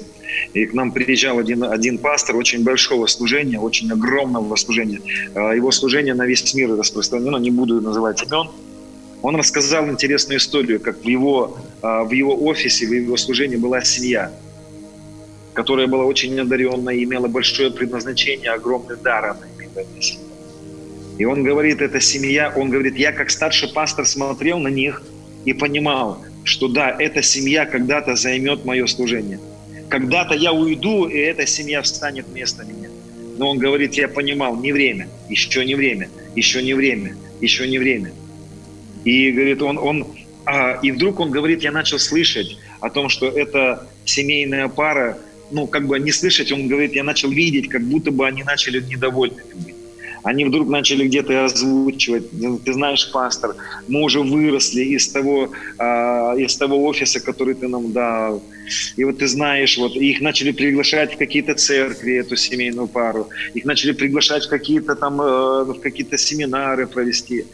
и 0.54 0.66
к 0.66 0.74
нам 0.74 0.92
приезжал 0.92 1.40
один, 1.40 1.64
один 1.64 1.98
пастор 1.98 2.36
очень 2.36 2.64
большого 2.64 3.08
служения, 3.08 3.60
очень 3.60 3.92
огромного 3.92 4.56
служения. 4.56 5.02
А, 5.36 5.52
его 5.52 5.72
служение 5.72 6.14
на 6.14 6.26
весь 6.26 6.54
мир 6.54 6.70
распространено, 6.78 7.38
не 7.38 7.52
буду 7.52 7.82
называть 7.82 8.22
имен. 8.24 8.50
Он 9.22 9.36
рассказал 9.36 9.90
интересную 9.90 10.40
историю, 10.40 10.80
как 10.80 11.04
в 11.04 11.08
его, 11.08 11.58
а, 11.82 12.04
в 12.04 12.12
его 12.12 12.36
офисе, 12.36 12.86
в 12.88 12.94
его 12.94 13.18
служении 13.18 13.58
была 13.58 13.82
семья– 13.82 14.32
которая 15.54 15.88
была 15.88 16.06
очень 16.06 16.40
одаренной, 16.40 17.04
имела 17.04 17.28
большое 17.28 17.72
предназначение, 17.72 18.52
огромный 18.52 18.98
дар 18.98 19.26
она 19.26 19.48
имела. 19.58 19.86
И 21.18 21.26
он 21.26 21.44
говорит, 21.44 21.82
эта 21.82 22.00
семья, 22.00 22.52
он 22.56 22.70
говорит, 22.70 22.98
я 22.98 23.12
как 23.12 23.30
старший 23.30 23.70
пастор 23.70 24.06
смотрел 24.06 24.60
на 24.60 24.70
них 24.70 25.04
и 25.46 25.54
понимал, 25.54 26.24
что 26.44 26.68
да, 26.68 26.96
эта 26.98 27.22
семья 27.22 27.66
когда-то 27.66 28.16
займет 28.16 28.66
мое 28.66 28.88
служение. 28.88 29.40
Когда-то 29.90 30.34
я 30.34 30.54
уйду, 30.54 31.06
и 31.06 31.18
эта 31.18 31.46
семья 31.46 31.82
встанет 31.82 32.28
вместо 32.28 32.64
меня. 32.64 32.90
Но 33.38 33.50
он 33.50 33.58
говорит, 33.58 33.94
я 33.96 34.08
понимал, 34.08 34.56
не 34.56 34.72
время, 34.72 35.10
еще 35.30 35.66
не 35.66 35.76
время, 35.76 36.10
еще 36.36 36.64
не 36.64 36.74
время, 36.74 37.16
еще 37.42 37.68
не 37.68 37.78
время. 37.78 38.14
И 39.04 39.32
говорит, 39.32 39.62
он, 39.62 39.78
он 39.78 40.08
а, 40.46 40.80
и 40.82 40.92
вдруг 40.92 41.20
он 41.20 41.32
говорит, 41.32 41.62
я 41.62 41.72
начал 41.72 42.00
слышать 42.00 42.58
о 42.80 42.90
том, 42.90 43.10
что 43.10 43.28
эта 43.28 43.88
семейная 44.06 44.68
пара 44.68 45.18
ну, 45.52 45.68
как 45.68 45.88
бы 45.88 46.00
не 46.00 46.12
слышать, 46.12 46.52
он 46.52 46.68
говорит, 46.68 46.94
я 46.94 47.04
начал 47.04 47.30
видеть, 47.30 47.70
как 47.70 47.82
будто 47.84 48.12
бы 48.12 48.28
они 48.28 48.44
начали 48.44 48.80
недовольными 48.82 49.54
быть. 49.54 49.76
они 50.24 50.46
вдруг 50.46 50.70
начали 50.70 51.08
где-то 51.08 51.46
озвучивать. 51.46 52.30
Ты 52.66 52.74
знаешь, 52.74 53.12
пастор, 53.12 53.56
мы 53.88 54.02
уже 54.02 54.22
выросли 54.22 54.84
из 54.84 55.08
того, 55.10 55.52
э, 55.80 55.84
из 56.38 56.56
того 56.56 56.86
офиса, 56.86 57.20
который 57.20 57.56
ты 57.56 57.68
нам 57.68 57.92
дал. 57.92 58.44
И 58.98 59.04
вот 59.04 59.18
ты 59.18 59.28
знаешь, 59.28 59.78
вот 59.78 59.96
их 59.96 60.22
начали 60.22 60.52
приглашать 60.52 61.16
в 61.16 61.18
какие-то 61.18 61.56
церкви, 61.56 62.20
эту 62.20 62.36
семейную 62.36 62.88
пару. 62.88 63.30
Их 63.54 63.66
начали 63.66 63.94
приглашать 63.94 64.46
в 64.46 64.50
какие-то 64.50 64.96
там, 64.96 65.22
э, 65.22 65.64
в 65.64 65.80
какие-то 65.80 66.18
семинары 66.18 66.88
провести. 66.88 67.46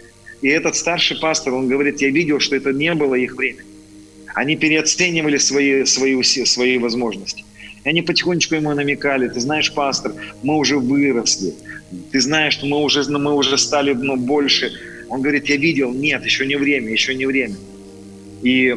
И 0.41 0.47
этот 0.49 0.75
старший 0.75 1.17
пастор, 1.17 1.53
он 1.53 1.67
говорит, 1.67 2.01
я 2.01 2.09
видел, 2.09 2.39
что 2.39 2.55
это 2.55 2.71
не 2.71 2.93
было 2.93 3.15
их 3.15 3.35
время. 3.35 3.63
Они 4.35 4.55
переоценивали 4.55 5.37
свои, 5.37 5.85
свои, 5.85 6.21
свои 6.23 6.77
возможности. 6.77 7.43
И 7.87 7.89
они 7.89 8.01
потихонечку 8.01 8.55
ему 8.55 8.73
намекали, 8.73 9.29
ты 9.29 9.39
знаешь, 9.39 9.73
пастор, 9.73 10.13
мы 10.43 10.57
уже 10.57 10.77
выросли, 10.77 11.53
ты 12.11 12.19
знаешь, 12.19 12.55
что 12.55 12.65
мы 12.65 12.83
уже, 12.83 13.09
мы 13.09 13.33
уже 13.33 13.57
стали 13.57 13.93
ну, 13.93 14.17
больше. 14.17 14.73
Он 15.07 15.21
говорит, 15.21 15.45
я 15.45 15.55
видел, 15.55 15.93
нет, 15.93 16.25
еще 16.25 16.45
не 16.45 16.57
время, 16.57 16.91
еще 16.91 17.15
не 17.15 17.25
время. 17.25 17.55
И 18.43 18.75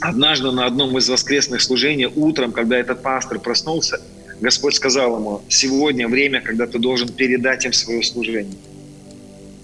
однажды 0.00 0.52
на 0.52 0.64
одном 0.64 0.96
из 0.96 1.08
воскресных 1.08 1.60
служений 1.60 2.06
утром, 2.06 2.52
когда 2.52 2.78
этот 2.78 3.02
пастор 3.02 3.40
проснулся, 3.40 4.00
Господь 4.40 4.76
сказал 4.76 5.16
ему, 5.16 5.42
сегодня 5.48 6.06
время, 6.06 6.40
когда 6.40 6.68
ты 6.68 6.78
должен 6.78 7.08
передать 7.08 7.64
им 7.64 7.72
свое 7.72 8.04
служение. 8.04 8.58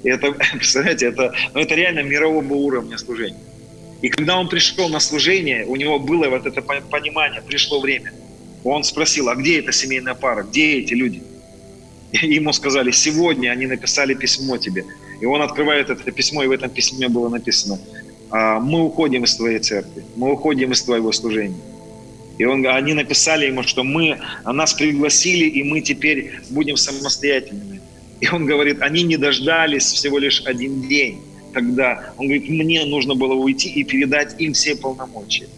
И 0.02 0.08
это, 0.08 0.32
представляете, 0.54 1.06
это, 1.06 1.32
ну, 1.54 1.60
это 1.60 1.72
реально 1.76 2.00
мирового 2.00 2.54
уровня 2.54 2.98
служения. 2.98 3.38
И 4.02 4.08
когда 4.08 4.36
он 4.36 4.48
пришел 4.48 4.88
на 4.88 4.98
служение, 4.98 5.64
у 5.66 5.76
него 5.76 6.00
было 6.00 6.28
вот 6.28 6.46
это 6.46 6.62
понимание, 6.62 7.40
пришло 7.46 7.78
время. 7.80 8.12
Он 8.68 8.84
спросил, 8.84 9.28
а 9.28 9.34
где 9.34 9.60
эта 9.60 9.72
семейная 9.72 10.14
пара, 10.14 10.42
где 10.42 10.78
эти 10.78 10.94
люди? 10.94 11.22
И 12.12 12.34
ему 12.34 12.52
сказали, 12.52 12.90
сегодня 12.90 13.50
они 13.50 13.66
написали 13.66 14.14
письмо 14.14 14.56
тебе. 14.58 14.84
И 15.20 15.26
он 15.26 15.40
открывает 15.42 15.90
это 15.90 16.10
письмо, 16.10 16.42
и 16.42 16.46
в 16.46 16.50
этом 16.50 16.70
письме 16.70 17.08
было 17.08 17.28
написано, 17.28 17.78
«А, 18.30 18.60
мы 18.60 18.84
уходим 18.84 19.24
из 19.24 19.36
твоей 19.36 19.60
церкви, 19.60 20.04
мы 20.16 20.32
уходим 20.32 20.72
из 20.72 20.82
твоего 20.82 21.12
служения. 21.12 21.60
И 22.38 22.44
он, 22.44 22.66
они 22.66 22.92
написали 22.92 23.46
ему, 23.46 23.62
что 23.62 23.82
мы, 23.82 24.18
нас 24.44 24.74
пригласили, 24.74 25.46
и 25.46 25.62
мы 25.62 25.80
теперь 25.80 26.32
будем 26.50 26.76
самостоятельными. 26.76 27.80
И 28.20 28.28
он 28.28 28.46
говорит, 28.46 28.82
они 28.82 29.04
не 29.04 29.16
дождались 29.16 29.84
всего 29.84 30.18
лишь 30.18 30.42
один 30.44 30.82
день 30.82 31.20
тогда. 31.54 32.12
Он 32.18 32.26
говорит, 32.26 32.48
мне 32.48 32.84
нужно 32.84 33.14
было 33.14 33.34
уйти 33.34 33.70
и 33.70 33.84
передать 33.84 34.34
им 34.38 34.52
все 34.52 34.76
полномочия. 34.76 35.48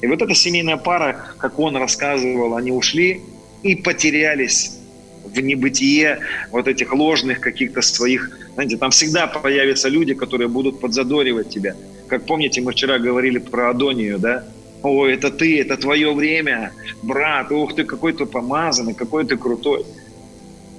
И 0.00 0.06
вот 0.06 0.22
эта 0.22 0.34
семейная 0.34 0.76
пара, 0.76 1.34
как 1.38 1.58
он 1.58 1.76
рассказывал, 1.76 2.56
они 2.56 2.70
ушли 2.70 3.20
и 3.62 3.74
потерялись 3.74 4.78
в 5.24 5.40
небытие 5.40 6.20
вот 6.50 6.68
этих 6.68 6.92
ложных 6.92 7.40
каких-то 7.40 7.82
своих, 7.82 8.30
знаете, 8.54 8.76
там 8.76 8.90
всегда 8.90 9.26
появятся 9.26 9.88
люди, 9.88 10.14
которые 10.14 10.48
будут 10.48 10.80
подзадоривать 10.80 11.50
тебя. 11.50 11.74
Как 12.08 12.24
помните, 12.26 12.60
мы 12.60 12.72
вчера 12.72 12.98
говорили 12.98 13.38
про 13.38 13.70
Адонию, 13.70 14.18
да? 14.18 14.44
О, 14.82 15.06
это 15.06 15.30
ты, 15.30 15.60
это 15.60 15.76
твое 15.76 16.14
время, 16.14 16.72
брат, 17.02 17.50
ух 17.50 17.74
ты, 17.74 17.84
какой 17.84 18.12
ты 18.12 18.26
помазанный, 18.26 18.94
какой 18.94 19.26
ты 19.26 19.36
крутой. 19.36 19.84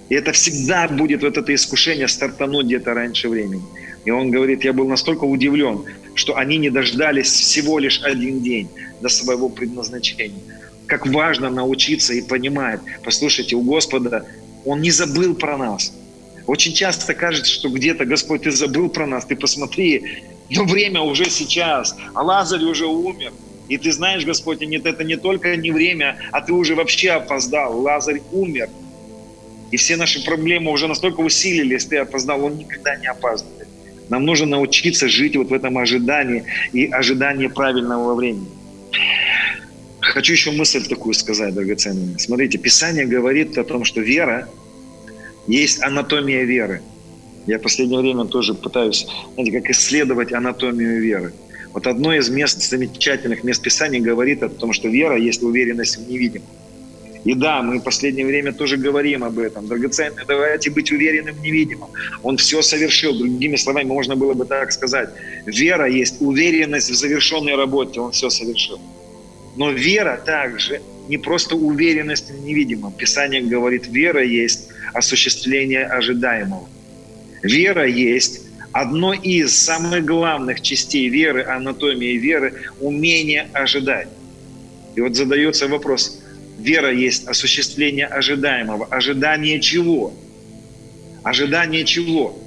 И 0.07 0.15
это 0.15 0.31
всегда 0.31 0.87
будет 0.87 1.21
вот 1.21 1.37
это 1.37 1.53
искушение 1.53 2.07
стартануть 2.07 2.65
где-то 2.65 2.93
раньше 2.93 3.29
времени. 3.29 3.61
И 4.05 4.11
он 4.11 4.31
говорит, 4.31 4.63
я 4.63 4.71
был 4.71 4.87
настолько 4.87 5.25
удивлен, 5.25 5.83
что 6.15 6.37
они 6.37 6.57
не 6.57 6.69
дождались 6.69 7.27
всего 7.27 7.77
лишь 7.77 8.01
один 8.01 8.41
день 8.41 8.69
до 9.01 9.09
своего 9.09 9.49
предназначения. 9.49 10.41
Как 10.87 11.05
важно 11.07 11.49
научиться 11.49 12.13
и 12.13 12.21
понимать. 12.21 12.81
Послушайте, 13.03 13.55
у 13.55 13.61
Господа 13.61 14.25
Он 14.65 14.81
не 14.81 14.91
забыл 14.91 15.35
про 15.35 15.57
нас. 15.57 15.93
Очень 16.47 16.73
часто 16.73 17.13
кажется, 17.13 17.51
что 17.51 17.69
где-то, 17.69 18.05
Господь, 18.05 18.41
ты 18.43 18.51
забыл 18.51 18.89
про 18.89 19.05
нас, 19.05 19.25
ты 19.25 19.35
посмотри, 19.35 20.23
но 20.49 20.63
время 20.63 21.01
уже 21.01 21.29
сейчас, 21.29 21.95
а 22.15 22.23
Лазарь 22.23 22.63
уже 22.63 22.87
умер. 22.87 23.31
И 23.67 23.77
ты 23.77 23.91
знаешь, 23.91 24.25
Господь, 24.25 24.61
нет, 24.61 24.87
это 24.87 25.03
не 25.03 25.15
только 25.15 25.55
не 25.55 25.69
время, 25.69 26.17
а 26.31 26.41
ты 26.41 26.53
уже 26.53 26.73
вообще 26.73 27.11
опоздал. 27.11 27.79
Лазарь 27.79 28.21
умер. 28.31 28.69
И 29.69 29.77
все 29.77 29.95
наши 29.95 30.23
проблемы 30.25 30.71
уже 30.71 30.87
настолько 30.87 31.19
усилились, 31.19 31.85
ты 31.85 31.97
опоздал, 31.97 32.43
он 32.43 32.57
никогда 32.57 32.95
не 32.95 33.05
опаздывает. 33.05 33.67
Нам 34.09 34.25
нужно 34.25 34.47
научиться 34.47 35.07
жить 35.07 35.35
вот 35.35 35.49
в 35.49 35.53
этом 35.53 35.77
ожидании 35.77 36.45
и 36.73 36.87
ожидании 36.87 37.45
правильного 37.45 38.15
времени. 38.15 38.47
Хочу 39.99 40.33
еще 40.33 40.51
мысль 40.51 40.85
такую 40.87 41.13
сказать, 41.13 41.53
драгоценная. 41.53 42.17
Смотрите, 42.17 42.57
Писание 42.57 43.05
говорит 43.05 43.57
о 43.57 43.63
том, 43.63 43.85
что 43.85 44.01
вера 44.01 44.49
есть 45.47 45.81
анатомия 45.83 46.43
веры. 46.43 46.81
Я 47.47 47.57
в 47.57 47.61
последнее 47.61 47.99
время 47.99 48.25
тоже 48.25 48.53
пытаюсь, 48.53 49.07
знаете, 49.33 49.59
как 49.59 49.69
исследовать 49.69 50.33
анатомию 50.33 51.01
веры. 51.01 51.33
Вот 51.73 51.87
одно 51.87 52.13
из 52.13 52.29
мест, 52.29 52.61
замечательных 52.61 53.43
мест 53.43 53.61
Писания 53.61 53.99
говорит 53.99 54.43
о 54.43 54.49
том, 54.49 54.73
что 54.73 54.87
вера 54.87 55.17
есть 55.17 55.43
уверенность 55.43 55.97
в 55.97 56.09
невидимом. 56.09 56.47
И 57.25 57.33
да, 57.33 57.61
мы 57.61 57.79
в 57.79 57.83
последнее 57.83 58.25
время 58.25 58.53
тоже 58.53 58.77
говорим 58.77 59.23
об 59.23 59.39
этом. 59.39 59.67
Драгоценный, 59.67 60.23
давайте 60.25 60.69
быть 60.69 60.91
уверенным 60.91 61.35
в 61.35 61.41
невидимом. 61.41 61.89
Он 62.23 62.37
все 62.37 62.61
совершил. 62.61 63.13
Другими 63.13 63.57
словами, 63.57 63.87
можно 63.87 64.15
было 64.15 64.33
бы 64.33 64.45
так 64.45 64.71
сказать. 64.71 65.09
Вера 65.45 65.87
есть 65.89 66.21
уверенность 66.21 66.89
в 66.89 66.95
завершенной 66.95 67.55
работе. 67.55 67.99
Он 67.99 68.11
все 68.11 68.29
совершил. 68.29 68.79
Но 69.57 69.71
вера 69.71 70.21
также 70.25 70.81
не 71.09 71.17
просто 71.17 71.55
уверенность 71.55 72.31
в 72.31 72.41
невидимом. 72.41 72.93
Писание 72.93 73.41
говорит, 73.41 73.87
вера 73.87 74.23
есть 74.23 74.69
осуществление 74.93 75.85
ожидаемого. 75.85 76.69
Вера 77.43 77.85
есть 77.85 78.41
одно 78.71 79.13
из 79.13 79.57
самых 79.57 80.05
главных 80.05 80.61
частей 80.61 81.09
веры, 81.09 81.43
анатомии 81.43 82.17
веры, 82.17 82.53
умение 82.79 83.49
ожидать. 83.53 84.07
И 84.95 85.01
вот 85.01 85.15
задается 85.15 85.67
вопрос, 85.67 86.19
Вера 86.59 86.91
есть 86.91 87.27
осуществление 87.27 88.05
ожидаемого. 88.05 88.85
Ожидание 88.87 89.59
чего? 89.59 90.13
Ожидание 91.23 91.85
чего? 91.85 92.37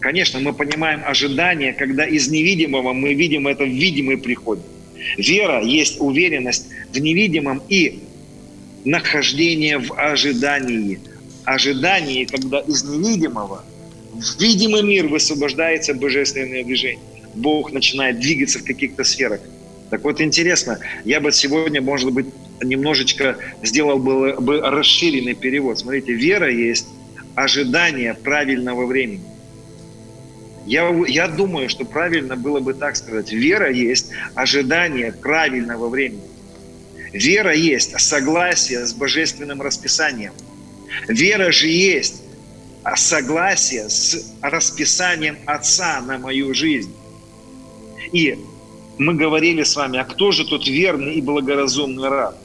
Конечно, 0.00 0.40
мы 0.40 0.52
понимаем 0.52 1.02
ожидание, 1.04 1.72
когда 1.72 2.04
из 2.04 2.28
невидимого 2.28 2.92
мы 2.92 3.14
видим 3.14 3.48
это 3.48 3.64
видимый 3.64 4.18
приход. 4.18 4.58
Вера 5.16 5.64
есть 5.64 6.00
уверенность 6.00 6.66
в 6.92 6.98
невидимом 6.98 7.62
и 7.68 8.00
нахождение 8.84 9.78
в 9.78 9.92
ожидании. 9.98 11.00
Ожидание, 11.44 12.26
когда 12.26 12.60
из 12.60 12.84
невидимого 12.84 13.64
в 14.12 14.40
видимый 14.40 14.82
мир 14.82 15.06
высвобождается 15.06 15.94
божественное 15.94 16.64
движение. 16.64 17.00
Бог 17.34 17.72
начинает 17.72 18.20
двигаться 18.20 18.58
в 18.58 18.64
каких-то 18.64 19.04
сферах. 19.04 19.40
Так 19.90 20.04
вот, 20.04 20.20
интересно, 20.20 20.78
я 21.04 21.20
бы 21.20 21.32
сегодня, 21.32 21.80
может 21.80 22.12
быть, 22.12 22.26
немножечко 22.62 23.36
сделал 23.62 23.98
бы, 23.98 24.34
бы 24.40 24.60
расширенный 24.60 25.34
перевод. 25.34 25.78
Смотрите, 25.78 26.12
вера 26.12 26.50
есть 26.50 26.88
ожидание 27.34 28.14
правильного 28.14 28.86
времени. 28.86 29.24
Я, 30.66 30.88
я 31.08 31.28
думаю, 31.28 31.68
что 31.68 31.84
правильно 31.84 32.36
было 32.36 32.60
бы 32.60 32.74
так 32.74 32.96
сказать. 32.96 33.32
Вера 33.32 33.70
есть 33.70 34.10
ожидание 34.34 35.12
правильного 35.12 35.88
времени. 35.88 36.22
Вера 37.12 37.52
есть 37.54 37.98
согласие 38.00 38.86
с 38.86 38.94
божественным 38.94 39.60
расписанием. 39.60 40.32
Вера 41.08 41.50
же 41.50 41.68
есть 41.68 42.22
согласие 42.96 43.88
с 43.88 44.34
расписанием 44.40 45.38
Отца 45.46 46.00
на 46.00 46.18
мою 46.18 46.54
жизнь. 46.54 46.94
И 48.12 48.38
мы 48.98 49.14
говорили 49.14 49.62
с 49.62 49.74
вами, 49.74 49.98
а 49.98 50.04
кто 50.04 50.32
же 50.32 50.46
тут 50.46 50.66
верный 50.66 51.14
и 51.14 51.20
благоразумный 51.20 52.08
раб? 52.08 52.36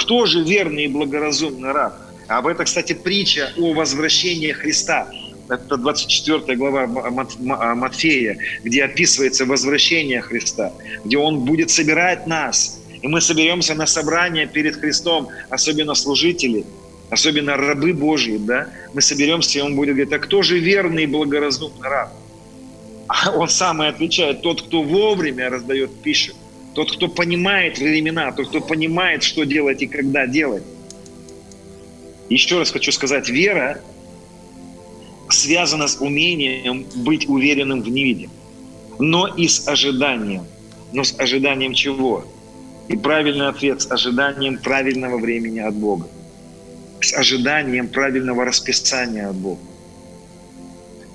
Кто 0.00 0.24
же 0.24 0.42
верный 0.42 0.84
и 0.84 0.88
благоразумный 0.88 1.72
раб? 1.72 1.94
Об 2.26 2.46
этом, 2.46 2.64
кстати, 2.64 2.94
притча 2.94 3.52
о 3.58 3.74
возвращении 3.74 4.50
Христа. 4.50 5.10
Это 5.48 5.76
24 5.76 6.56
глава 6.56 6.86
Матфея, 7.74 8.38
где 8.64 8.84
описывается 8.84 9.44
возвращение 9.44 10.22
Христа, 10.22 10.72
где 11.04 11.18
Он 11.18 11.40
будет 11.40 11.70
собирать 11.70 12.26
нас. 12.26 12.80
И 13.02 13.08
мы 13.08 13.20
соберемся 13.20 13.74
на 13.74 13.86
собрание 13.86 14.46
перед 14.46 14.76
Христом, 14.76 15.28
особенно 15.50 15.94
служители, 15.94 16.64
особенно 17.10 17.56
рабы 17.58 17.92
Божьи, 17.92 18.38
да? 18.38 18.68
Мы 18.94 19.02
соберемся, 19.02 19.58
и 19.58 19.62
Он 19.62 19.76
будет 19.76 19.96
говорить, 19.96 20.12
а 20.14 20.18
кто 20.18 20.40
же 20.40 20.58
верный 20.58 21.02
и 21.02 21.06
благоразумный 21.06 21.88
раб? 21.88 22.10
А 23.06 23.32
Он 23.32 23.48
сам 23.48 23.82
и 23.82 23.86
отвечает, 23.86 24.40
тот, 24.40 24.62
кто 24.62 24.82
вовремя 24.82 25.50
раздает 25.50 25.90
пищу 26.02 26.32
тот, 26.74 26.92
кто 26.92 27.08
понимает 27.08 27.78
времена, 27.78 28.32
тот, 28.32 28.48
кто 28.48 28.60
понимает, 28.60 29.22
что 29.22 29.44
делать 29.44 29.82
и 29.82 29.86
когда 29.86 30.26
делать. 30.26 30.62
Еще 32.28 32.58
раз 32.58 32.70
хочу 32.70 32.92
сказать, 32.92 33.28
вера 33.28 33.80
связана 35.28 35.88
с 35.88 36.00
умением 36.00 36.86
быть 36.96 37.28
уверенным 37.28 37.82
в 37.82 37.88
невидимом, 37.88 38.34
но 38.98 39.26
и 39.26 39.48
с 39.48 39.66
ожиданием. 39.66 40.44
Но 40.92 41.04
с 41.04 41.14
ожиданием 41.18 41.74
чего? 41.74 42.24
И 42.88 42.96
правильный 42.96 43.48
ответ– 43.48 43.80
с 43.82 43.90
ожиданием 43.90 44.58
правильного 44.58 45.18
времени 45.18 45.60
от 45.60 45.74
Бога. 45.74 46.08
С 47.00 47.14
ожиданием 47.14 47.88
правильного 47.88 48.44
расписания 48.44 49.28
от 49.28 49.36
Бога. 49.36 49.60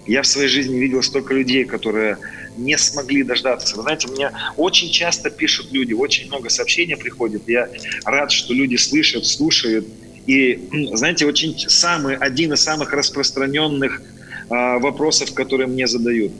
Я 0.08 0.22
в 0.22 0.28
своей 0.28 0.48
жизни 0.48 0.78
видел 0.78 1.02
столько 1.02 1.34
людей, 1.34 1.66
которые 1.66 2.18
не 2.58 2.78
смогли 2.78 3.24
дождаться. 3.24 3.76
Вы 3.76 3.84
знаете, 3.84 4.08
мне 4.08 4.32
очень 4.58 4.92
часто 4.92 5.30
пишут 5.30 5.72
люди, 5.72 5.94
очень 5.94 6.28
много 6.28 6.50
сообщений 6.50 6.98
приходит. 6.98 7.48
Я 7.48 7.70
рад, 8.06 8.32
что 8.32 8.54
люди 8.54 8.76
слышат, 8.76 9.26
слушают. 9.26 9.86
И, 10.28 10.70
знаете, 10.94 11.26
очень 11.26 11.58
самый, 11.70 12.16
один 12.16 12.54
из 12.54 12.62
самых 12.62 12.94
распространенных 12.94 14.02
а, 14.50 14.80
вопросов, 14.80 15.34
которые 15.34 15.68
мне 15.68 15.88
задают. 15.88 16.32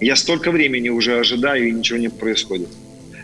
Я 0.00 0.16
столько 0.16 0.50
времени 0.50 0.88
уже 0.88 1.18
ожидаю, 1.18 1.68
и 1.68 1.72
ничего 1.72 1.98
не 1.98 2.08
происходит. 2.08 2.68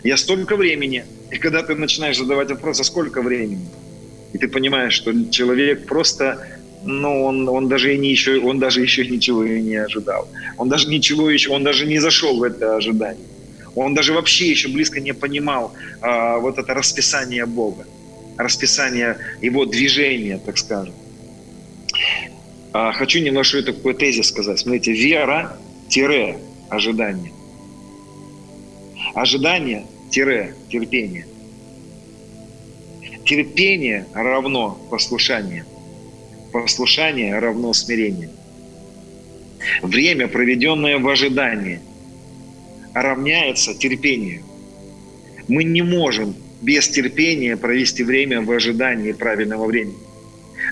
Я 0.03 0.17
столько 0.17 0.55
времени, 0.55 1.05
и 1.31 1.37
когда 1.37 1.61
ты 1.61 1.75
начинаешь 1.75 2.17
задавать 2.17 2.49
вопрос, 2.49 2.79
а 2.79 2.83
сколько 2.83 3.21
времени? 3.21 3.67
И 4.33 4.37
ты 4.37 4.47
понимаешь, 4.47 4.93
что 4.93 5.13
человек 5.29 5.85
просто 5.85 6.45
но 6.85 7.23
он, 7.23 7.47
он 7.47 7.67
даже 7.67 7.95
и 7.95 7.97
не 7.97 8.09
еще, 8.09 8.39
он 8.39 8.59
даже 8.59 8.81
еще 8.81 9.07
ничего 9.07 9.43
и 9.43 9.61
не 9.61 9.75
ожидал. 9.75 10.27
Он 10.57 10.69
даже 10.69 10.89
ничего 10.89 11.29
еще, 11.29 11.51
он 11.51 11.63
даже 11.63 11.85
не 11.85 11.99
зашел 11.99 12.37
в 12.37 12.43
это 12.43 12.75
ожидание. 12.75 13.25
Он 13.75 13.93
даже 13.93 14.13
вообще 14.13 14.49
еще 14.49 14.67
близко 14.67 14.99
не 14.99 15.13
понимал 15.13 15.73
а, 16.01 16.37
вот 16.37 16.57
это 16.57 16.73
расписание 16.73 17.45
Бога, 17.45 17.85
расписание 18.37 19.17
его 19.41 19.65
движения, 19.65 20.39
так 20.45 20.57
скажем. 20.57 20.93
А, 22.73 22.91
хочу 22.91 23.19
небольшой 23.19 23.63
такой 23.63 23.93
тезис 23.93 24.27
сказать. 24.27 24.59
Смотрите, 24.59 24.91
вера-ожидание. 24.91 27.31
Ожидание-терпение. 29.15 31.27
Терпение 33.25 34.05
равно 34.13 34.77
послушание– 34.91 35.65
послушание 36.53 37.37
равно 37.39 37.73
смирение. 37.73 38.29
Время, 39.81 40.27
проведенное 40.27 40.97
в 40.99 41.07
ожидании, 41.09 41.81
равняется 42.93 43.73
терпению. 43.73 44.43
Мы 45.47 45.63
не 45.63 45.81
можем 45.81 46.35
без 46.61 46.87
терпения 46.87 47.57
провести 47.57 48.03
время 48.03 48.41
в 48.41 48.51
ожидании 48.51 49.11
правильного 49.11 49.65
времени. 49.65 49.97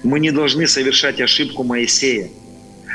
Мы 0.03 0.19
не 0.19 0.31
должны 0.31 0.67
совершать 0.67 1.19
ошибку 1.19 1.63
Моисея. 1.63 2.29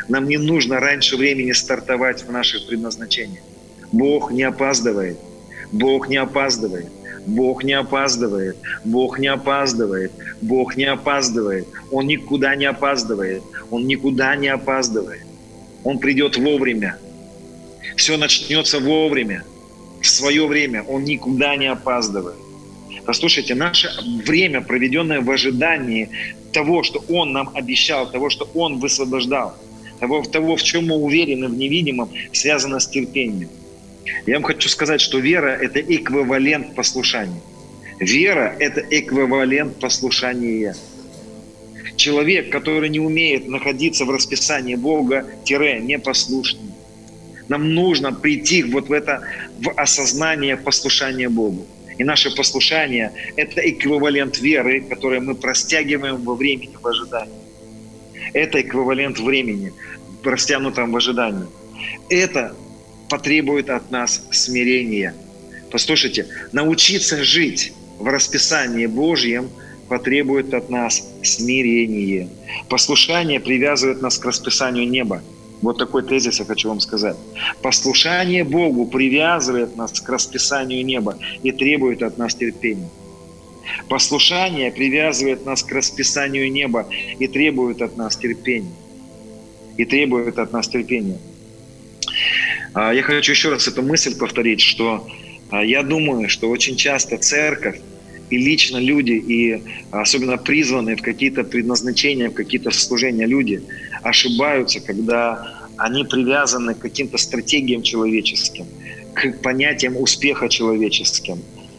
Нам 0.08 0.28
не 0.28 0.38
нужно 0.38 0.80
раньше 0.80 1.16
времени 1.16 1.52
стартовать 1.52 2.24
в 2.24 2.30
наших 2.30 2.66
предназначениях. 2.66 3.42
Бог 3.92 4.30
не 4.30 4.44
опаздывает. 4.44 5.18
Бог 5.72 6.08
не 6.08 6.16
опаздывает. 6.16 6.86
Бог 7.26 7.64
не 7.64 7.72
опаздывает, 7.72 8.56
Бог 8.84 9.18
не 9.18 9.26
опаздывает, 9.26 10.12
Бог 10.40 10.76
не 10.76 10.84
опаздывает. 10.84 11.66
Он 11.90 12.06
никуда 12.06 12.54
не 12.54 12.66
опаздывает, 12.66 13.42
Он 13.70 13.86
никуда 13.86 14.36
не 14.36 14.48
опаздывает. 14.48 15.22
Он 15.84 15.98
придет 15.98 16.36
вовремя. 16.36 16.98
Все 17.96 18.16
начнется 18.16 18.78
вовремя, 18.80 19.44
в 20.00 20.06
свое 20.06 20.46
время. 20.46 20.82
Он 20.82 21.04
никуда 21.04 21.56
не 21.56 21.66
опаздывает. 21.66 22.36
Послушайте, 23.04 23.54
наше 23.54 23.88
время, 24.24 24.60
проведенное 24.60 25.20
в 25.20 25.30
ожидании 25.30 26.08
того, 26.52 26.82
что 26.82 27.04
Он 27.08 27.32
нам 27.32 27.50
обещал, 27.54 28.10
того, 28.10 28.30
что 28.30 28.48
Он 28.54 28.78
высвобождал, 28.78 29.56
того, 30.00 30.22
того 30.22 30.56
в 30.56 30.62
чем 30.62 30.86
мы 30.86 30.96
уверены 30.96 31.48
в 31.48 31.56
невидимом, 31.56 32.10
связано 32.32 32.80
с 32.80 32.88
терпением. 32.88 33.48
Я 34.26 34.34
вам 34.34 34.42
хочу 34.42 34.68
сказать, 34.68 35.00
что 35.00 35.18
вера– 35.18 35.48
это 35.60 35.80
эквивалент 35.80 36.74
послушания. 36.74 37.40
Вера– 37.98 38.54
это 38.58 38.84
эквивалент 38.90 39.80
послушания. 39.80 40.74
Человек, 41.96 42.50
который 42.50 42.88
не 42.88 43.00
умеет 43.00 43.48
находиться 43.48 44.04
в 44.04 44.10
расписании 44.10 44.74
Бога, 44.74 45.26
тире, 45.44 45.80
непослушный. 45.80 46.72
Нам 47.48 47.74
нужно 47.74 48.12
прийти 48.12 48.62
вот 48.64 48.88
в 48.88 48.92
это, 48.92 49.22
в 49.60 49.70
осознание 49.76 50.56
послушания 50.56 51.28
Богу. 51.28 51.66
И 51.96 52.04
наше 52.04 52.34
послушание– 52.34 53.12
это 53.36 53.60
эквивалент 53.68 54.38
веры, 54.38 54.82
который 54.82 55.20
мы 55.20 55.34
простягиваем 55.34 56.16
во 56.16 56.34
времени 56.34 56.76
в 56.80 56.86
ожидании. 56.86 57.34
Это 58.34 58.60
эквивалент 58.60 59.18
времени, 59.18 59.72
растянутом 60.22 60.92
в 60.92 60.96
ожидании. 60.96 61.46
Это 62.10 62.54
потребует 63.08 63.70
от 63.70 63.90
нас 63.90 64.22
смирения. 64.30 65.14
Послушайте, 65.70 66.26
научиться 66.52 67.22
жить 67.22 67.72
в 67.98 68.06
расписании 68.06 68.86
Божьем 68.86 69.50
потребует 69.88 70.52
от 70.54 70.70
нас 70.70 71.08
смирение. 71.22 72.28
Послушание 72.68 73.40
привязывает 73.40 74.02
нас 74.02 74.18
к 74.18 74.24
расписанию 74.24 74.88
неба. 74.88 75.22
Вот 75.62 75.78
такой 75.78 76.02
тезис 76.02 76.38
я 76.38 76.44
хочу 76.44 76.68
вам 76.68 76.80
сказать. 76.80 77.16
Послушание 77.62 78.44
Богу 78.44 78.86
привязывает 78.86 79.76
нас 79.76 80.00
к 80.00 80.08
расписанию 80.08 80.84
неба 80.84 81.18
и 81.42 81.50
требует 81.52 82.02
от 82.02 82.18
нас 82.18 82.34
терпения. 82.34 82.88
Послушание 83.88 84.70
привязывает 84.70 85.44
нас 85.46 85.62
к 85.62 85.72
расписанию 85.72 86.50
неба 86.52 86.86
и 87.18 87.26
требует 87.26 87.82
от 87.82 87.96
нас 87.96 88.16
терпения. 88.16 88.74
И 89.76 89.84
требует 89.84 90.38
от 90.38 90.52
нас 90.52 90.68
терпения. 90.68 91.18
А, 92.76 92.92
я 92.92 93.02
хочу 93.02 93.32
еще 93.32 93.48
раз 93.48 93.66
эту 93.68 93.82
мысль 93.82 94.18
повторить, 94.18 94.60
что 94.60 95.08
а, 95.50 95.64
я 95.64 95.82
думаю, 95.82 96.28
что 96.28 96.50
очень 96.50 96.76
часто 96.76 97.16
церковь 97.16 97.80
и 98.28 98.36
лично 98.36 98.76
люди, 98.76 99.12
и 99.12 99.62
особенно 99.90 100.36
призванные 100.36 100.96
в 100.96 101.00
какие-то 101.00 101.42
предназначения, 101.42 102.28
в 102.28 102.34
какие-то 102.34 102.70
служения 102.70 103.24
люди 103.24 103.62
ошибаются, 104.02 104.80
когда 104.80 105.68
они 105.78 106.04
привязаны 106.04 106.74
к 106.74 106.80
каким-то 106.80 107.16
стратегиям 107.16 107.80
человеческим, 107.80 108.66
к 109.14 109.40
понятиям 109.40 109.96
успеха 109.96 110.50
человеческим, 110.50 111.38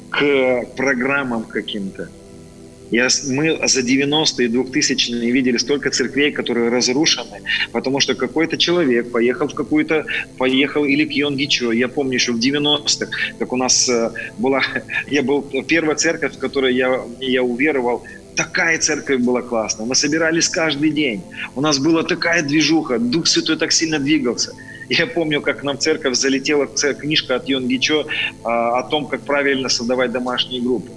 к 0.10 0.66
программам 0.76 1.44
каким-то. 1.44 2.10
Я, 2.92 3.08
мы 3.28 3.60
за 3.68 3.82
90-е 3.82 4.48
и 4.48 4.50
2000-е 4.50 5.32
видели 5.32 5.58
столько 5.58 5.90
церквей, 5.90 6.32
которые 6.32 6.70
разрушены, 6.70 7.42
потому 7.72 8.00
что 8.00 8.16
какой-то 8.16 8.58
человек 8.58 9.12
поехал 9.12 9.48
в 9.48 9.54
какую-то, 9.54 10.06
поехал 10.38 10.86
или 10.86 11.06
к 11.06 11.12
Йонгичо. 11.12 11.72
Я 11.72 11.88
помню 11.88 12.14
еще 12.14 12.32
в 12.32 12.40
90-х, 12.40 13.08
как 13.40 13.54
у 13.54 13.58
нас 13.58 13.90
э, 13.90 14.12
была, 14.38 14.62
я 15.12 15.22
был, 15.22 15.42
первая 15.68 15.96
церковь, 15.96 16.36
в 16.36 16.40
которой 16.40 16.76
я, 16.76 17.02
я 17.20 17.44
уверовал, 17.44 18.04
такая 18.36 18.78
церковь 18.78 19.22
была 19.22 19.42
классная. 19.42 19.86
Мы 19.86 19.96
собирались 19.96 20.48
каждый 20.48 20.92
день. 20.92 21.24
У 21.56 21.62
нас 21.62 21.80
была 21.80 22.04
такая 22.04 22.42
движуха, 22.44 23.00
Дух 23.00 23.28
Святой 23.28 23.58
так 23.58 23.72
сильно 23.72 24.00
двигался. 24.00 24.54
Я 24.90 25.08
помню, 25.08 25.42
как 25.42 25.64
нам 25.64 25.78
в 25.78 25.82
церковь 25.82 26.16
залетела 26.16 26.68
книжка 26.68 27.36
от 27.36 27.50
Йонгичо 27.50 28.06
а, 28.46 28.80
о 28.80 28.84
том, 28.84 29.08
как 29.08 29.22
правильно 29.22 29.68
создавать 29.68 30.12
домашние 30.12 30.62
группы. 30.62 30.92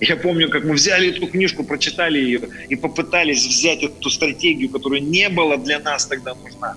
Я 0.00 0.16
помню, 0.16 0.48
как 0.48 0.64
мы 0.64 0.74
взяли 0.74 1.10
эту 1.10 1.26
книжку, 1.26 1.62
прочитали 1.62 2.18
ее 2.18 2.40
и 2.68 2.76
попытались 2.76 3.46
взять 3.46 3.82
эту 3.82 4.08
стратегию, 4.10 4.70
которая 4.70 5.00
не 5.00 5.28
была 5.28 5.56
для 5.58 5.78
нас 5.78 6.06
тогда 6.06 6.34
нужна, 6.34 6.76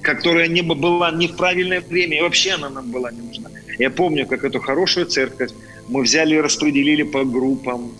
которая 0.00 0.48
не 0.48 0.62
была 0.62 1.10
не 1.10 1.28
в 1.28 1.36
правильное 1.36 1.80
время, 1.80 2.18
и 2.18 2.22
вообще 2.22 2.52
она 2.52 2.70
нам 2.70 2.90
была 2.90 3.12
не 3.12 3.20
нужна. 3.20 3.50
Я 3.78 3.90
помню, 3.90 4.26
как 4.26 4.44
эту 4.44 4.60
хорошую 4.60 5.06
церковь 5.06 5.50
мы 5.88 6.02
взяли 6.02 6.36
и 6.36 6.40
распределили 6.40 7.02
по 7.02 7.24
группам, 7.24 7.92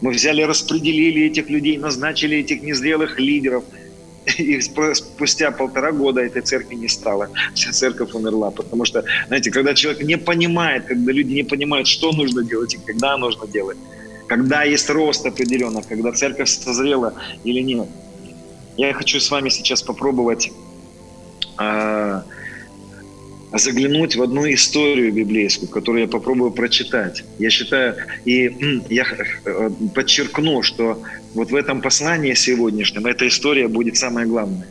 мы 0.00 0.10
взяли 0.10 0.42
распределили 0.42 1.26
этих 1.26 1.50
людей, 1.50 1.76
назначили 1.78 2.36
этих 2.36 2.62
незрелых 2.62 3.18
лидеров. 3.18 3.64
И 4.38 4.60
спустя 4.60 5.50
полтора 5.50 5.92
года 5.92 6.20
этой 6.20 6.42
церкви 6.42 6.76
не 6.76 6.88
стало. 6.88 7.28
Вся 7.54 7.72
церковь 7.72 8.14
умерла. 8.14 8.50
Потому 8.50 8.84
что, 8.86 9.04
знаете, 9.26 9.50
когда 9.50 9.74
человек 9.74 10.02
не 10.02 10.16
понимает, 10.16 10.86
когда 10.86 11.12
люди 11.12 11.34
не 11.34 11.42
понимают, 11.42 11.86
что 11.86 12.12
нужно 12.12 12.42
делать 12.42 12.74
и 12.74 12.78
когда 12.78 13.16
нужно 13.18 13.46
делать, 13.46 13.76
когда 14.26 14.62
есть 14.62 14.88
рост 14.90 15.26
определенно, 15.26 15.82
когда 15.82 16.12
церковь 16.12 16.48
созрела 16.48 17.14
или 17.44 17.60
нет. 17.60 17.88
Я 18.76 18.92
хочу 18.92 19.20
с 19.20 19.30
вами 19.30 19.50
сейчас 19.50 19.82
попробовать 19.82 20.50
э, 21.60 22.22
заглянуть 23.52 24.16
в 24.16 24.22
одну 24.22 24.52
историю 24.52 25.12
библейскую, 25.12 25.68
которую 25.68 26.02
я 26.02 26.08
попробую 26.08 26.50
прочитать. 26.50 27.24
Я 27.38 27.50
считаю, 27.50 27.96
и 28.24 28.82
я 28.88 29.04
э, 29.44 29.70
подчеркну, 29.94 30.62
что 30.62 31.02
вот 31.34 31.50
в 31.50 31.54
этом 31.54 31.80
послании 31.80 32.34
сегодняшнем 32.34 33.06
эта 33.06 33.28
история 33.28 33.68
будет 33.68 33.96
самая 33.96 34.26
главная. 34.26 34.66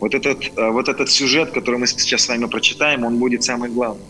Вот 0.00 0.14
этот, 0.14 0.44
э, 0.56 0.70
вот 0.70 0.88
этот 0.88 1.10
сюжет, 1.10 1.50
который 1.50 1.78
мы 1.78 1.86
сейчас 1.86 2.22
с 2.22 2.28
вами 2.28 2.46
прочитаем, 2.46 3.04
он 3.04 3.18
будет 3.18 3.42
самый 3.44 3.70
главный. 3.70 4.04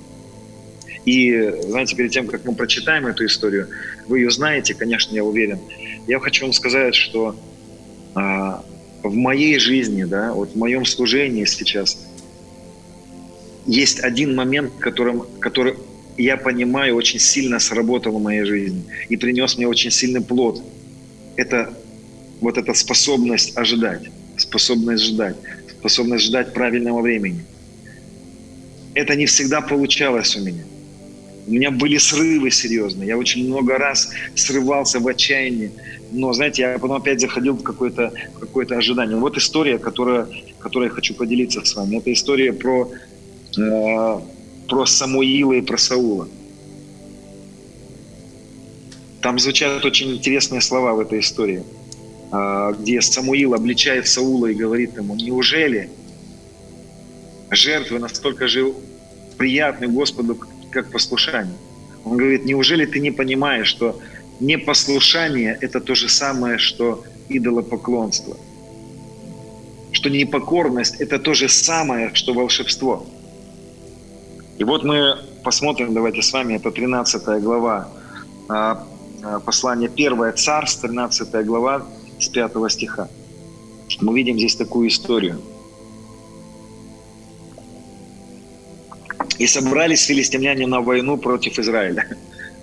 И, 1.04 1.54
знаете, 1.68 1.96
перед 1.96 2.12
тем, 2.12 2.26
как 2.26 2.44
мы 2.44 2.54
прочитаем 2.54 3.06
эту 3.06 3.26
историю, 3.26 3.68
вы 4.08 4.20
ее 4.20 4.30
знаете, 4.30 4.74
конечно, 4.74 5.14
я 5.14 5.24
уверен. 5.24 5.58
Я 6.06 6.18
хочу 6.18 6.44
вам 6.44 6.52
сказать, 6.52 6.94
что 6.94 7.36
а, 8.14 8.64
в 9.02 9.14
моей 9.14 9.58
жизни, 9.58 10.04
да, 10.04 10.32
вот 10.32 10.52
в 10.52 10.56
моем 10.56 10.84
служении 10.86 11.44
сейчас 11.44 11.98
есть 13.66 14.00
один 14.00 14.34
момент, 14.34 14.72
которым, 14.78 15.26
который 15.40 15.74
я 16.16 16.36
понимаю, 16.36 16.96
очень 16.96 17.18
сильно 17.18 17.58
сработал 17.58 18.18
в 18.18 18.22
моей 18.22 18.44
жизни 18.44 18.84
и 19.08 19.16
принес 19.16 19.56
мне 19.56 19.66
очень 19.66 19.90
сильный 19.90 20.20
плод. 20.20 20.62
Это 21.36 21.74
вот 22.40 22.56
эта 22.56 22.72
способность 22.74 23.56
ожидать, 23.56 24.10
способность 24.36 25.04
ждать, 25.04 25.36
способность 25.78 26.24
ждать 26.24 26.52
правильного 26.52 27.00
времени. 27.00 27.44
Это 28.94 29.16
не 29.16 29.26
всегда 29.26 29.60
получалось 29.60 30.36
у 30.36 30.40
меня. 30.40 30.62
У 31.46 31.52
меня 31.52 31.70
были 31.70 31.98
срывы 31.98 32.50
серьезные. 32.50 33.08
Я 33.08 33.18
очень 33.18 33.46
много 33.46 33.76
раз 33.76 34.10
срывался 34.34 34.98
в 34.98 35.06
отчаянии. 35.06 35.72
Но, 36.10 36.32
знаете, 36.32 36.62
я 36.62 36.78
потом 36.78 36.96
опять 36.96 37.20
заходил 37.20 37.54
в 37.54 37.62
какое-то 37.62 38.12
какое 38.40 38.66
ожидание. 38.66 39.16
Вот 39.16 39.36
история, 39.36 39.78
которая, 39.78 40.26
которой 40.58 40.84
я 40.84 40.90
хочу 40.90 41.14
поделиться 41.14 41.62
с 41.64 41.74
вами. 41.74 41.96
Это 41.98 42.12
история 42.12 42.52
про, 42.52 42.90
э, 43.58 44.20
про 44.68 44.86
Самуила 44.86 45.52
и 45.52 45.60
про 45.60 45.76
Саула. 45.76 46.28
Там 49.20 49.38
звучат 49.38 49.84
очень 49.84 50.14
интересные 50.14 50.60
слова 50.60 50.94
в 50.94 51.00
этой 51.00 51.20
истории, 51.20 51.62
э, 52.32 52.74
где 52.78 53.02
Самуил 53.02 53.54
обличает 53.54 54.06
Саула 54.06 54.46
и 54.46 54.54
говорит 54.54 54.96
ему, 54.96 55.14
неужели 55.14 55.90
жертвы 57.50 57.98
настолько 57.98 58.48
же 58.48 58.72
приятны 59.36 59.88
Господу, 59.88 60.36
как 60.36 60.53
послушание. 60.82 61.56
Он 62.04 62.16
говорит, 62.16 62.44
неужели 62.44 62.84
ты 62.84 63.00
не 63.00 63.10
понимаешь, 63.10 63.68
что 63.68 64.00
непослушание– 64.40 65.56
это 65.60 65.80
то 65.80 65.94
же 65.94 66.08
самое, 66.08 66.58
что 66.58 67.04
идолопоклонство? 67.28 68.36
Что 69.92 70.10
непокорность– 70.10 70.96
это 71.00 71.18
то 71.18 71.34
же 71.34 71.48
самое, 71.48 72.10
что 72.14 72.34
волшебство. 72.34 73.06
И 74.58 74.64
вот 74.64 74.84
мы 74.84 75.18
посмотрим, 75.42 75.94
давайте 75.94 76.22
с 76.22 76.32
вами, 76.32 76.54
это 76.54 76.70
13 76.70 77.42
глава 77.42 77.88
а, 78.48 78.86
а, 79.22 79.40
послание 79.40 79.88
1 79.88 80.34
Царств, 80.36 80.82
13 80.82 81.46
глава 81.46 81.86
с 82.20 82.28
5 82.28 82.52
стиха. 82.68 83.08
Мы 84.00 84.14
видим 84.14 84.36
здесь 84.36 84.56
такую 84.56 84.88
историю– 84.88 85.40
И 89.38 89.46
собрались 89.46 90.04
филистимляне 90.04 90.66
на 90.66 90.80
войну 90.80 91.16
против 91.18 91.58
Израиля. 91.58 92.06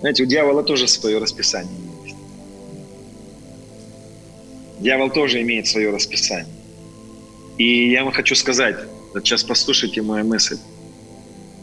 Знаете, 0.00 0.22
у 0.22 0.26
дьявола 0.26 0.62
тоже 0.62 0.88
свое 0.88 1.18
расписание 1.18 1.72
есть. 2.04 2.16
Дьявол 4.80 5.10
тоже 5.10 5.40
имеет 5.42 5.66
свое 5.66 5.90
расписание. 5.90 6.52
И 7.58 7.90
я 7.90 8.04
вам 8.04 8.12
хочу 8.12 8.34
сказать, 8.34 8.76
вот 9.12 9.24
сейчас 9.24 9.44
послушайте 9.44 10.02
мою 10.02 10.24
мысль. 10.24 10.58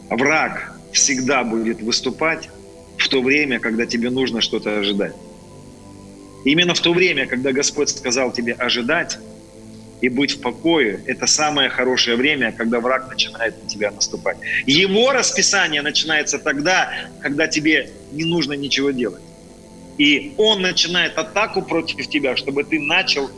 Враг 0.08 0.72
всегда 0.92 1.44
будет 1.44 1.82
выступать 1.82 2.48
в 2.96 3.08
то 3.08 3.20
время, 3.22 3.58
когда 3.58 3.86
тебе 3.86 4.10
нужно 4.10 4.40
что-то 4.40 4.78
ожидать. 4.78 5.14
Именно 6.44 6.74
в 6.74 6.80
то 6.80 6.92
время, 6.92 7.26
когда 7.26 7.52
Господь 7.52 7.90
сказал 7.90 8.32
тебе 8.32 8.52
ожидать, 8.54 9.18
и 10.00 10.08
быть 10.08 10.32
в 10.32 10.40
покое– 10.40 11.00
это 11.06 11.26
самое 11.26 11.68
хорошее 11.68 12.16
время, 12.16 12.52
когда 12.52 12.80
враг 12.80 13.08
начинает 13.08 13.62
на 13.62 13.68
тебя 13.68 13.90
наступать. 13.90 14.38
Его 14.66 15.12
расписание 15.12 15.82
начинается 15.82 16.38
тогда, 16.38 16.92
когда 17.20 17.46
тебе 17.46 17.90
не 18.12 18.24
нужно 18.24 18.54
ничего 18.54 18.90
делать. 18.90 19.22
И 19.98 20.32
он 20.38 20.62
начинает 20.62 21.18
атаку 21.18 21.62
против 21.62 22.08
тебя, 22.08 22.34
чтобы 22.36 22.64
ты 22.64 22.80
начал 22.80 23.30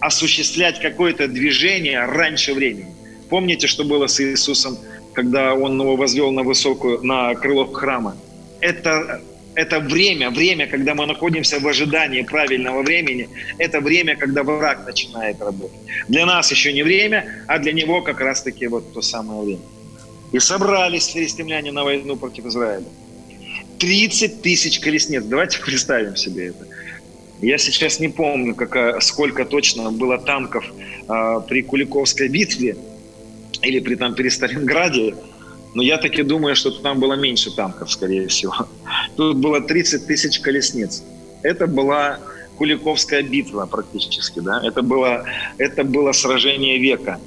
осуществлять 0.00 0.80
какое-то 0.80 1.28
движение 1.28 2.04
раньше 2.04 2.52
времени. 2.52 2.94
Помните, 3.30 3.66
что 3.66 3.84
было 3.84 4.06
с 4.06 4.20
Иисусом, 4.20 4.78
когда 5.14 5.54
он 5.54 5.80
его 5.80 5.96
возвел 5.96 6.30
на 6.32 6.42
высокую, 6.42 7.02
на 7.02 7.34
крыло 7.34 7.64
храма? 7.64 8.16
Это 8.60 9.22
это 9.54 9.80
время, 9.80 10.30
время, 10.30 10.66
когда 10.66 10.94
мы 10.94 11.06
находимся 11.06 11.60
в 11.60 11.66
ожидании 11.66 12.22
правильного 12.22 12.82
времени, 12.82 13.28
это 13.58 13.80
время, 13.80 14.16
когда 14.16 14.42
враг 14.42 14.86
начинает 14.86 15.40
работать. 15.40 15.78
Для 16.08 16.26
нас 16.26 16.50
еще 16.50 16.72
не 16.72 16.82
время, 16.82 17.44
а 17.46 17.58
для 17.58 17.72
него 17.72 18.02
как 18.02 18.20
раз-таки 18.20 18.66
вот 18.66 18.92
то 18.92 19.02
самое 19.02 19.42
время. 19.42 19.62
И 20.32 20.38
собрались 20.40 21.06
филистимляне 21.06 21.72
на 21.72 21.84
войну 21.84 22.16
против 22.16 22.46
Израиля. 22.46 22.86
30 23.78 24.42
тысяч 24.42 24.80
колесниц. 24.80 25.24
Давайте 25.24 25.60
представим 25.60 26.16
себе 26.16 26.46
это. 26.46 26.66
Я 27.40 27.58
сейчас 27.58 28.00
не 28.00 28.08
помню, 28.08 28.54
какая, 28.54 29.00
сколько 29.00 29.44
точно 29.44 29.90
было 29.90 30.18
танков 30.18 30.64
э, 31.08 31.40
при 31.48 31.62
Куликовской 31.62 32.28
битве 32.28 32.76
или 33.62 33.80
при, 33.80 33.96
там, 33.96 34.14
при 34.14 34.28
Сталинграде, 34.30 35.14
но 35.74 35.82
я 35.82 35.98
таки 35.98 36.22
думаю, 36.22 36.54
что 36.56 36.70
там 36.70 37.00
было 37.00 37.14
меньше 37.14 37.54
танков, 37.54 37.90
скорее 37.90 38.28
всего. 38.28 38.54
Тут 39.16 39.36
было 39.36 39.60
30 39.60 40.06
тысяч 40.06 40.40
колесниц. 40.40 41.02
Это 41.42 41.66
была 41.66 42.18
Куликовская 42.56 43.22
битва 43.22 43.66
практически, 43.66 44.40
да. 44.40 44.60
Это 44.64 44.82
было, 44.82 45.24
это 45.58 45.84
было 45.84 46.12
сражение 46.12 46.78
века. 46.78 47.20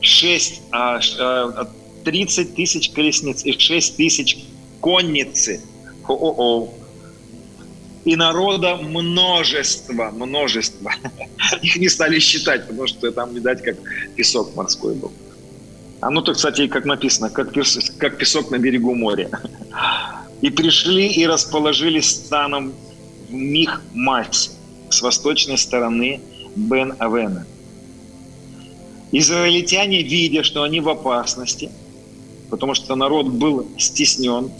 6, 0.00 0.62
30 0.70 0.70
а, 0.70 2.54
тысяч 2.54 2.90
колесниц 2.90 3.44
и 3.44 3.58
6 3.58 3.96
тысяч 3.96 4.38
конницы. 4.80 5.60
О-о-о. 6.06 6.72
И 8.04 8.14
народа 8.14 8.76
множество, 8.76 10.12
множество. 10.12 10.92
Их 11.62 11.76
не 11.76 11.88
стали 11.88 12.20
считать, 12.20 12.66
потому 12.68 12.86
что 12.86 13.10
там, 13.10 13.34
видать, 13.34 13.62
как 13.62 13.76
песок 14.14 14.54
морской 14.54 14.94
был. 14.94 15.12
А 16.00 16.10
ну 16.10 16.22
то, 16.22 16.34
кстати, 16.34 16.68
как 16.68 16.84
написано, 16.84 17.30
как, 17.30 17.52
как 17.98 18.18
песок 18.18 18.50
на 18.50 18.58
берегу 18.58 18.94
моря. 18.94 19.28
И 20.40 20.50
пришли 20.50 21.08
и 21.08 21.26
расположились 21.26 22.10
станом 22.10 22.72
в 23.28 23.32
Мих-Масе 23.32 24.50
с 24.90 25.02
восточной 25.02 25.58
стороны 25.58 26.20
Бен-Авена. 26.54 27.46
Израильтяне, 29.12 30.02
видя, 30.02 30.42
что 30.42 30.62
они 30.62 30.80
в 30.80 30.88
опасности, 30.88 31.70
потому 32.50 32.74
что 32.74 32.94
народ 32.96 33.28
был 33.28 33.66
стеснен, 33.78 34.50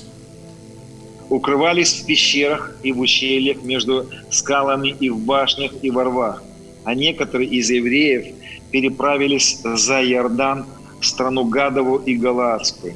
укрывались 1.28 1.94
в 1.94 2.06
пещерах 2.06 2.76
и 2.82 2.92
в 2.92 3.00
ущельях 3.00 3.62
между 3.62 4.06
скалами 4.30 4.94
и 4.98 5.10
в 5.10 5.18
башнях 5.18 5.72
и 5.82 5.90
во 5.90 6.04
рвах. 6.04 6.42
А 6.84 6.94
некоторые 6.94 7.50
из 7.50 7.68
евреев 7.70 8.34
переправились 8.70 9.60
за 9.62 10.02
Иордан 10.04 10.66
в 11.00 11.06
страну 11.06 11.44
Гадову 11.44 11.96
и 11.96 12.14
Галаадскую. 12.16 12.94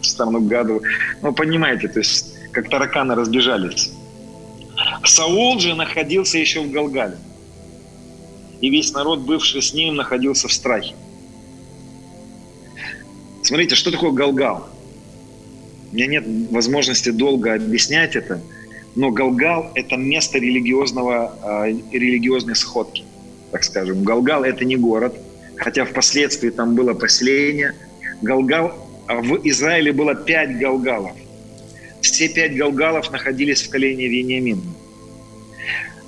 В 0.00 0.06
страну 0.06 0.40
Гадову. 0.40 0.82
Ну, 1.22 1.32
понимаете, 1.32 1.88
то 1.88 2.00
есть 2.00 2.34
как 2.52 2.68
тараканы 2.68 3.14
разбежались. 3.14 3.92
Саул 5.04 5.58
же 5.60 5.74
находился 5.74 6.38
еще 6.38 6.62
в 6.62 6.70
Галгале. 6.70 7.16
И 8.60 8.70
весь 8.70 8.92
народ, 8.92 9.20
бывший 9.20 9.62
с 9.62 9.72
ним, 9.72 9.96
находился 9.96 10.48
в 10.48 10.52
страхе. 10.52 10.94
Смотрите, 13.42 13.74
что 13.74 13.90
такое 13.90 14.10
Галгал? 14.12 14.68
У 15.90 15.94
меня 15.94 16.06
нет 16.06 16.24
возможности 16.50 17.10
долго 17.10 17.54
объяснять 17.54 18.16
это, 18.16 18.40
но 18.94 19.10
Галгал– 19.10 19.70
это 19.74 19.96
место 19.96 20.38
религиозного, 20.38 21.66
э, 21.66 21.72
религиозной 21.92 22.54
сходки, 22.54 23.04
так 23.50 23.64
скажем. 23.64 24.04
Галгал– 24.04 24.44
это 24.44 24.64
не 24.64 24.76
город– 24.76 25.14
хотя 25.60 25.84
впоследствии 25.84 26.50
там 26.50 26.74
было 26.74 26.94
поселение. 26.94 27.74
Галгал, 28.22 28.74
в 29.14 29.40
Израиле 29.44 29.92
было 29.92 30.14
пять 30.14 30.58
галгалов. 30.58 31.12
Все 32.00 32.28
пять 32.28 32.56
галгалов 32.56 33.10
находились 33.10 33.62
в 33.62 33.70
колене 33.70 34.08
Вениамина. 34.08 34.62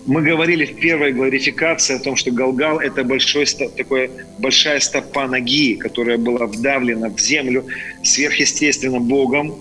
Мы 0.04 0.22
говорили 0.22 0.64
в 0.64 0.80
первой 0.80 1.12
гларификации 1.12 1.94
о 1.94 2.00
том, 2.00 2.16
что 2.16 2.32
Галгал– 2.32 2.80
это 2.80 3.04
большой, 3.04 3.46
такой, 3.76 4.10
большая 4.38 4.80
стопа 4.80 5.28
ноги, 5.28 5.76
которая 5.76 6.18
была 6.18 6.46
вдавлена 6.46 7.08
в 7.08 7.20
землю 7.20 7.64
сверхъестественно 8.02 8.98
Богом. 8.98 9.54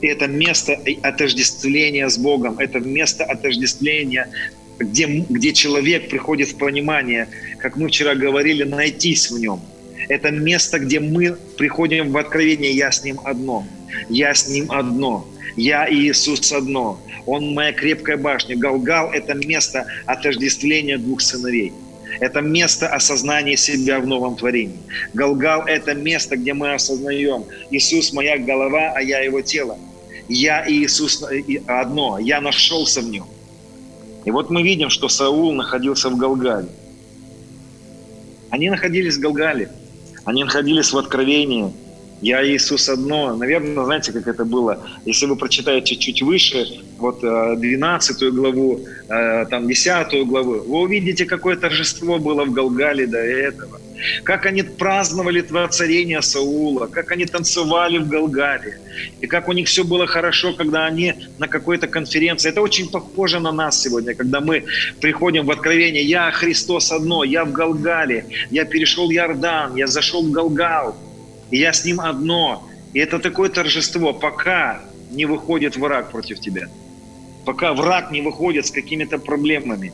И 0.00 0.08
это 0.08 0.26
место 0.26 0.80
отождествления 1.02 2.08
с 2.08 2.18
Богом, 2.18 2.58
это 2.58 2.80
место 2.80 3.24
отождествления 3.24 4.28
где, 4.78 5.06
где 5.06 5.52
человек 5.52 6.08
приходит 6.08 6.50
в 6.50 6.56
понимание, 6.56 7.28
как 7.58 7.76
мы 7.76 7.88
вчера 7.88 8.14
говорили, 8.14 8.62
найтись 8.62 9.30
в 9.30 9.38
нем. 9.38 9.60
Это 10.08 10.30
место, 10.30 10.78
где 10.78 11.00
мы 11.00 11.36
приходим 11.56 12.12
в 12.12 12.16
откровение, 12.16 12.72
я 12.72 12.90
с 12.90 13.04
ним 13.04 13.20
одно, 13.24 13.66
я 14.08 14.34
с 14.34 14.48
ним 14.48 14.70
одно, 14.70 15.26
я 15.56 15.86
и 15.86 15.96
Иисус 15.96 16.52
одно. 16.52 17.00
Он 17.26 17.52
моя 17.52 17.72
крепкая 17.72 18.16
башня. 18.16 18.56
Галгал– 18.56 19.10
это 19.12 19.34
место 19.34 19.86
отождествления 20.06 20.96
двух 20.96 21.20
сыновей. 21.20 21.72
Это 22.20 22.40
место 22.40 22.88
осознания 22.88 23.56
себя 23.56 24.00
в 24.00 24.06
новом 24.06 24.36
творении. 24.36 24.78
Галгал– 25.12 25.64
это 25.66 25.94
место, 25.94 26.36
где 26.36 26.54
мы 26.54 26.72
осознаем, 26.72 27.44
Иисус– 27.70 28.12
моя 28.14 28.38
голова, 28.38 28.92
а 28.94 29.02
я 29.02 29.20
его 29.20 29.42
тело. 29.42 29.78
Я 30.28 30.64
и 30.64 30.84
Иисус 30.84 31.22
одно, 31.66 32.18
я 32.18 32.40
нашелся 32.40 33.00
в 33.00 33.08
нем. 33.08 33.26
И 34.24 34.30
вот 34.30 34.50
мы 34.50 34.62
видим, 34.62 34.90
что 34.90 35.08
Саул 35.08 35.54
находился 35.54 36.10
в 36.10 36.16
Галгале. 36.16 36.68
Они 38.50 38.70
находились 38.70 39.16
в 39.16 39.20
Галгале. 39.20 39.70
Они 40.28 40.44
находились 40.44 40.92
в 40.92 40.98
откровении. 40.98 41.72
Я 42.20 42.46
Иисус 42.46 42.90
одно. 42.90 43.34
Наверное, 43.34 43.84
знаете, 43.84 44.12
как 44.12 44.26
это 44.26 44.44
было? 44.44 44.78
Если 45.06 45.24
вы 45.24 45.36
прочитаете 45.36 45.96
чуть 45.96 46.20
выше, 46.20 46.66
вот 46.98 47.20
12 47.20 48.22
э, 48.22 48.30
главу, 48.30 48.80
э, 49.08 49.46
там 49.46 49.66
10 49.66 50.26
главу, 50.28 50.50
вы 50.66 50.80
увидите, 50.80 51.24
какое 51.24 51.56
торжество 51.56 52.18
было 52.18 52.44
в 52.44 52.52
Галгале 52.52 53.06
до 53.06 53.16
этого. 53.18 53.80
Как 54.24 54.46
они 54.46 54.62
праздновали 54.62 55.44
воцарение 55.48 56.22
Саула, 56.22 56.86
как 56.86 57.10
они 57.12 57.24
танцевали 57.24 57.98
в 57.98 58.08
Галгаре, 58.08 58.80
и 59.20 59.26
как 59.26 59.48
у 59.48 59.52
них 59.52 59.68
все 59.68 59.84
было 59.84 60.06
хорошо, 60.06 60.52
когда 60.52 60.86
они 60.86 61.14
на 61.38 61.48
какой-то 61.48 61.86
конференции. 61.86 62.48
Это 62.48 62.60
очень 62.60 62.90
похоже 62.90 63.40
на 63.40 63.52
нас 63.52 63.80
сегодня, 63.80 64.14
когда 64.14 64.40
мы 64.40 64.64
приходим 65.00 65.46
в 65.46 65.50
откровение. 65.50 66.02
Я 66.02 66.30
Христос 66.30 66.92
одно, 66.92 67.24
я 67.24 67.44
в 67.44 67.52
Галгале, 67.52 68.26
я 68.50 68.64
перешел 68.64 69.10
Иордан, 69.10 69.76
я 69.76 69.86
зашел 69.86 70.22
в 70.22 70.30
Галгал, 70.30 70.96
и 71.50 71.58
я 71.58 71.72
с 71.72 71.84
ним 71.84 72.00
одно. 72.00 72.68
И 72.92 73.00
это 73.00 73.18
такое 73.18 73.48
торжество, 73.48 74.12
пока 74.12 74.80
не 75.10 75.26
выходит 75.26 75.76
враг 75.76 76.10
против 76.10 76.40
тебя. 76.40 76.68
Пока 77.44 77.72
враг 77.72 78.10
не 78.10 78.20
выходит 78.20 78.66
с 78.66 78.70
какими-то 78.70 79.18
проблемами. 79.18 79.92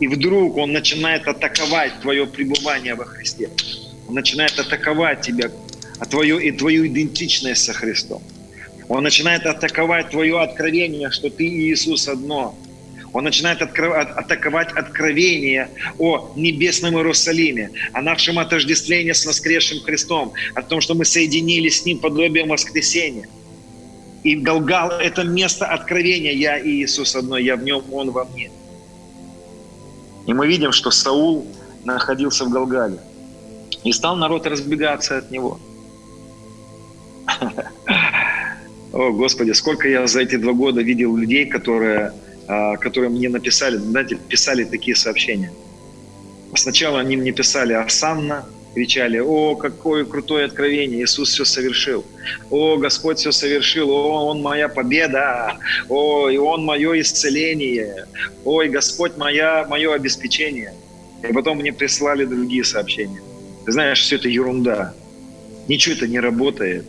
И 0.00 0.08
вдруг 0.08 0.56
он 0.56 0.72
начинает 0.72 1.28
атаковать 1.28 2.00
твое 2.00 2.26
пребывание 2.26 2.94
во 2.94 3.04
Христе. 3.04 3.50
Он 4.08 4.14
начинает 4.14 4.58
атаковать 4.58 5.20
тебя, 5.20 5.50
а 5.98 6.06
твою, 6.06 6.38
и 6.38 6.50
твою 6.50 6.86
идентичность 6.86 7.64
со 7.64 7.74
Христом. 7.74 8.22
Он 8.88 9.04
начинает 9.04 9.44
атаковать 9.46 10.10
твое 10.10 10.40
откровение, 10.40 11.10
что 11.10 11.28
ты 11.28 11.44
и 11.46 11.70
Иисус 11.70 12.08
одно. 12.08 12.58
Он 13.12 13.24
начинает 13.24 13.60
открывать, 13.60 14.08
атаковать 14.16 14.72
откровение 14.72 15.68
о 15.98 16.32
небесном 16.34 16.96
Иерусалиме, 16.96 17.70
о 17.92 18.00
нашем 18.00 18.38
отождествлении 18.38 19.12
с 19.12 19.26
воскресшим 19.26 19.80
Христом, 19.80 20.32
о 20.54 20.62
том, 20.62 20.80
что 20.80 20.94
мы 20.94 21.04
соединились 21.04 21.82
с 21.82 21.84
Ним 21.84 21.98
подобием 21.98 22.48
воскресения. 22.48 23.28
И 24.24 24.34
Галгал– 24.36 24.90
это 25.00 25.24
место 25.24 25.66
откровения. 25.66 26.32
Я 26.32 26.58
и 26.58 26.70
Иисус 26.70 27.14
одно, 27.14 27.36
я 27.36 27.56
в 27.56 27.64
Нем, 27.64 27.84
Он 27.92 28.10
во 28.10 28.24
мне. 28.24 28.50
И 30.26 30.32
мы 30.32 30.46
видим, 30.46 30.72
что 30.72 30.90
Саул 30.90 31.46
находился 31.84 32.44
в 32.44 32.50
Галгале. 32.50 32.98
И 33.84 33.92
стал 33.92 34.16
народ 34.16 34.46
разбегаться 34.46 35.18
от 35.18 35.30
него. 35.30 35.58
О, 38.92 39.12
Господи, 39.12 39.52
сколько 39.52 39.88
я 39.88 40.06
за 40.06 40.22
эти 40.22 40.36
два 40.36 40.52
года 40.52 40.82
видел 40.82 41.16
людей, 41.16 41.46
которые, 41.46 42.12
а, 42.48 42.76
которые 42.76 43.10
мне 43.10 43.28
написали, 43.28 43.76
знаете, 43.76 44.16
писали 44.16 44.64
такие 44.64 44.96
сообщения. 44.96 45.52
Сначала 46.54 46.98
они 47.00 47.16
мне 47.16 47.32
писали 47.32 47.72
«Осанна», 47.72 48.44
кричали, 48.74 49.18
о, 49.18 49.56
какое 49.56 50.04
крутое 50.04 50.44
откровение, 50.44 51.02
Иисус 51.02 51.30
все 51.30 51.44
совершил, 51.44 52.04
о, 52.50 52.76
Господь 52.76 53.18
все 53.18 53.32
совершил, 53.32 53.90
о, 53.90 54.26
Он 54.30 54.42
моя 54.42 54.68
победа, 54.68 55.56
о, 55.88 56.28
и 56.28 56.36
Он 56.36 56.64
мое 56.64 57.00
исцеление, 57.00 58.06
ой, 58.44 58.68
Господь 58.68 59.16
моя, 59.16 59.66
мое 59.68 59.94
обеспечение. 59.94 60.74
И 61.28 61.32
потом 61.32 61.58
мне 61.58 61.72
прислали 61.72 62.24
другие 62.24 62.64
сообщения. 62.64 63.20
Ты 63.66 63.72
знаешь, 63.72 64.00
все 64.00 64.16
это 64.16 64.28
ерунда. 64.28 64.94
Ничего 65.68 65.94
это 65.94 66.06
не 66.06 66.18
работает. 66.18 66.86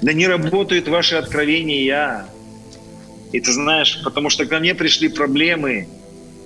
Да 0.00 0.12
не 0.12 0.26
работают 0.26 0.88
ваши 0.88 1.16
откровения. 1.16 2.26
И 3.32 3.40
ты 3.40 3.52
знаешь, 3.52 4.00
потому 4.02 4.30
что 4.30 4.46
ко 4.46 4.58
мне 4.58 4.74
пришли 4.74 5.08
проблемы, 5.08 5.86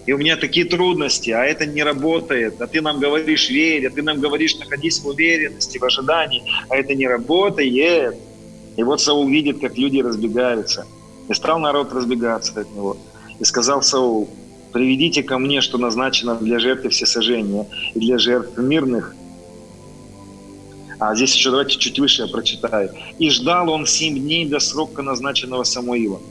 и 0.05 0.13
у 0.13 0.19
меня 0.19 0.37
такие 0.37 0.67
трудности, 0.67 1.31
а 1.31 1.45
это 1.45 1.65
не 1.65 1.83
работает, 1.85 2.61
а 2.61 2.67
ты 2.67 2.81
нам 2.81 2.99
говоришь 2.99 3.51
верь, 3.51 3.87
а 3.87 3.91
ты 3.91 4.03
нам 4.03 4.21
говоришь 4.21 4.57
находись 4.57 4.99
в 5.01 5.07
уверенности, 5.07 5.79
в 5.79 5.85
ожидании, 5.85 6.43
а 6.69 6.77
это 6.77 6.95
не 6.95 7.07
работает. 7.07 8.17
И 8.77 8.83
вот 8.83 9.01
Саул 9.01 9.29
видит, 9.29 9.61
как 9.61 9.79
люди 9.79 10.01
разбегаются. 10.01 10.87
И 11.29 11.35
стал 11.35 11.61
народ 11.61 11.93
разбегаться 11.93 12.61
от 12.61 12.71
него. 12.75 12.97
И 13.39 13.45
сказал 13.45 13.83
Саул, 13.83 14.29
приведите 14.73 15.23
ко 15.23 15.39
мне, 15.39 15.61
что 15.61 15.79
назначено 15.79 16.35
для 16.35 16.59
жертвы 16.59 16.91
всесожжения 16.91 17.69
и 17.95 18.01
для 18.01 18.19
жертв 18.19 18.59
мирных. 18.59 19.15
А 20.99 21.15
здесь 21.15 21.35
еще 21.35 21.51
давайте 21.51 21.79
чуть 21.79 21.99
выше 21.99 22.23
я 22.23 22.29
прочитаю. 22.29 22.91
«И 23.19 23.31
ждал 23.31 23.71
он 23.71 23.87
семь 23.87 24.19
дней 24.19 24.47
до 24.47 24.59
срока, 24.59 25.03
назначенного 25.03 25.63
Самуилом». 25.65 26.23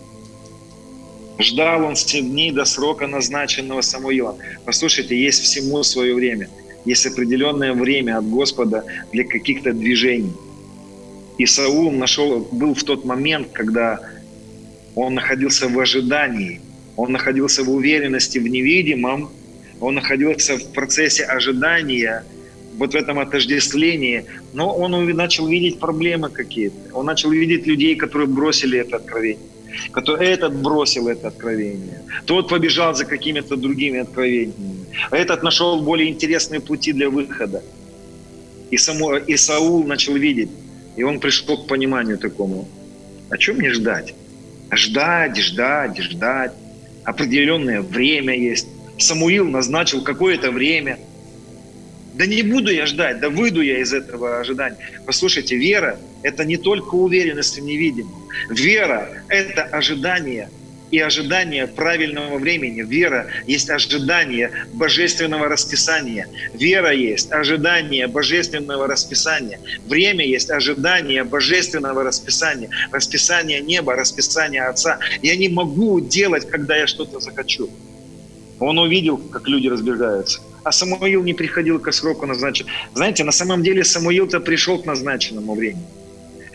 Ждал 1.42 1.86
он 1.86 1.96
7 1.96 2.30
дней 2.30 2.52
до 2.52 2.66
срока, 2.66 3.08
назначенного 3.08 3.82
Самуилом. 3.82 4.38
Послушайте, 4.64 5.20
есть 5.20 5.42
всему 5.42 5.82
свое 5.82 6.14
время. 6.14 6.50
Есть 6.86 7.08
определенное 7.08 7.74
время 7.74 8.20
от 8.20 8.30
Господа 8.30 8.86
для 9.12 9.24
каких-то 9.24 9.74
движений. 9.74 10.34
И 11.40 11.46
Саул 11.48 11.92
нашел, 11.92 12.48
был 12.52 12.76
в 12.76 12.84
тот 12.84 13.06
момент, 13.06 13.48
когда 13.54 14.00
он 14.96 15.16
находился 15.16 15.68
в 15.68 15.80
ожидании, 15.80 16.62
он 16.96 17.12
находился 17.12 17.64
в 17.64 17.72
уверенности 17.72 18.38
в 18.38 18.48
невидимом, 18.48 19.30
он 19.80 19.96
находился 19.96 20.58
в 20.58 20.74
процессе 20.74 21.24
ожидания, 21.24 22.24
вот 22.78 22.94
в 22.94 22.96
этом 22.96 23.18
отождествлении, 23.18 24.26
но 24.54 24.72
он 24.76 24.92
начал 25.16 25.48
видеть 25.48 25.80
проблемы 25.80 26.30
какие-то. 26.30 26.76
Он 26.94 27.06
начал 27.06 27.32
видеть 27.32 27.66
людей, 27.66 27.96
которые 27.96 28.28
бросили 28.28 28.78
это 28.78 28.98
откровение 28.98 29.40
который 29.92 30.28
этот 30.28 30.56
бросил 30.56 31.08
это 31.08 31.28
откровение, 31.28 32.02
тот 32.26 32.50
побежал 32.50 32.94
за 32.96 33.06
какими-то 33.06 33.56
другими 33.56 34.00
откровениями, 34.00 34.86
а 35.10 35.18
этот 35.18 35.44
нашел 35.44 35.82
более 35.82 36.10
интересные 36.10 36.60
пути 36.60 36.94
для 36.94 37.10
выхода. 37.10 37.64
И, 38.70 38.78
само, 38.78 39.18
и 39.18 39.36
Саул 39.38 39.84
начал 39.86 40.16
видеть, 40.16 40.50
и 40.96 41.04
он 41.04 41.20
пришел 41.20 41.58
к 41.58 41.68
пониманию 41.68 42.18
такому, 42.18 42.68
о 43.30 43.38
чем 43.38 43.58
мне 43.58 43.72
ждать? 43.72 44.14
Ждать, 44.72 45.38
ждать, 45.38 45.98
ждать. 45.98 46.54
Определенное 47.04 47.82
время 47.82 48.38
есть. 48.38 48.68
Самуил 48.98 49.48
назначил 49.48 50.04
какое-то 50.04 50.52
время– 50.52 51.00
да 52.14 52.26
не 52.26 52.44
буду 52.44 52.72
я 52.72 52.86
ждать, 52.86 53.20
да 53.20 53.30
выйду 53.30 53.62
я 53.62 53.80
из 53.80 53.94
этого 53.94 54.40
ожидания. 54.40 54.78
Послушайте, 55.06 55.56
вера– 55.56 55.98
это 56.24 56.46
не 56.46 56.58
только 56.58 56.96
уверенность 56.96 57.58
в 57.58 57.64
невидимом. 57.64 58.28
Вера– 58.50 59.10
это 59.30 59.64
ожидание 59.64 60.50
и 60.92 61.00
ожидание 61.00 61.68
правильного 61.68 62.38
времени. 62.38 62.82
Вера 62.82 63.28
есть 63.48 63.70
ожидание 63.70 64.52
божественного 64.74 65.48
расписания. 65.48 66.28
Вера 66.54 66.92
есть 66.92 67.32
ожидание 67.32 68.08
божественного 68.08 68.88
расписания. 68.88 69.60
Время 69.88 70.26
есть 70.26 70.52
ожидание 70.52 71.24
божественного 71.24 72.04
расписания. 72.04 72.70
Расписание 72.92 73.62
неба, 73.62 73.96
расписание 73.96 74.64
Отца. 74.64 75.00
Я 75.22 75.36
не 75.38 75.50
могу 75.50 76.02
делать, 76.02 76.48
когда 76.50 76.76
я 76.76 76.88
что-то 76.88 77.20
захочу. 77.20 77.70
Он 78.60 78.78
увидел, 78.78 79.18
как 79.18 79.48
люди 79.48 79.68
разбегаются 79.70 80.42
а 80.64 80.72
Самуил 80.72 81.24
не 81.24 81.34
приходил 81.34 81.80
к 81.80 81.92
сроку 81.92 82.26
назначенному. 82.26 82.76
Знаете, 82.94 83.24
на 83.24 83.32
самом 83.32 83.64
деле 83.64 83.84
Самуил-то 83.84 84.40
пришел 84.40 84.78
к 84.78 84.86
назначенному 84.86 85.56
времени. 85.56 85.86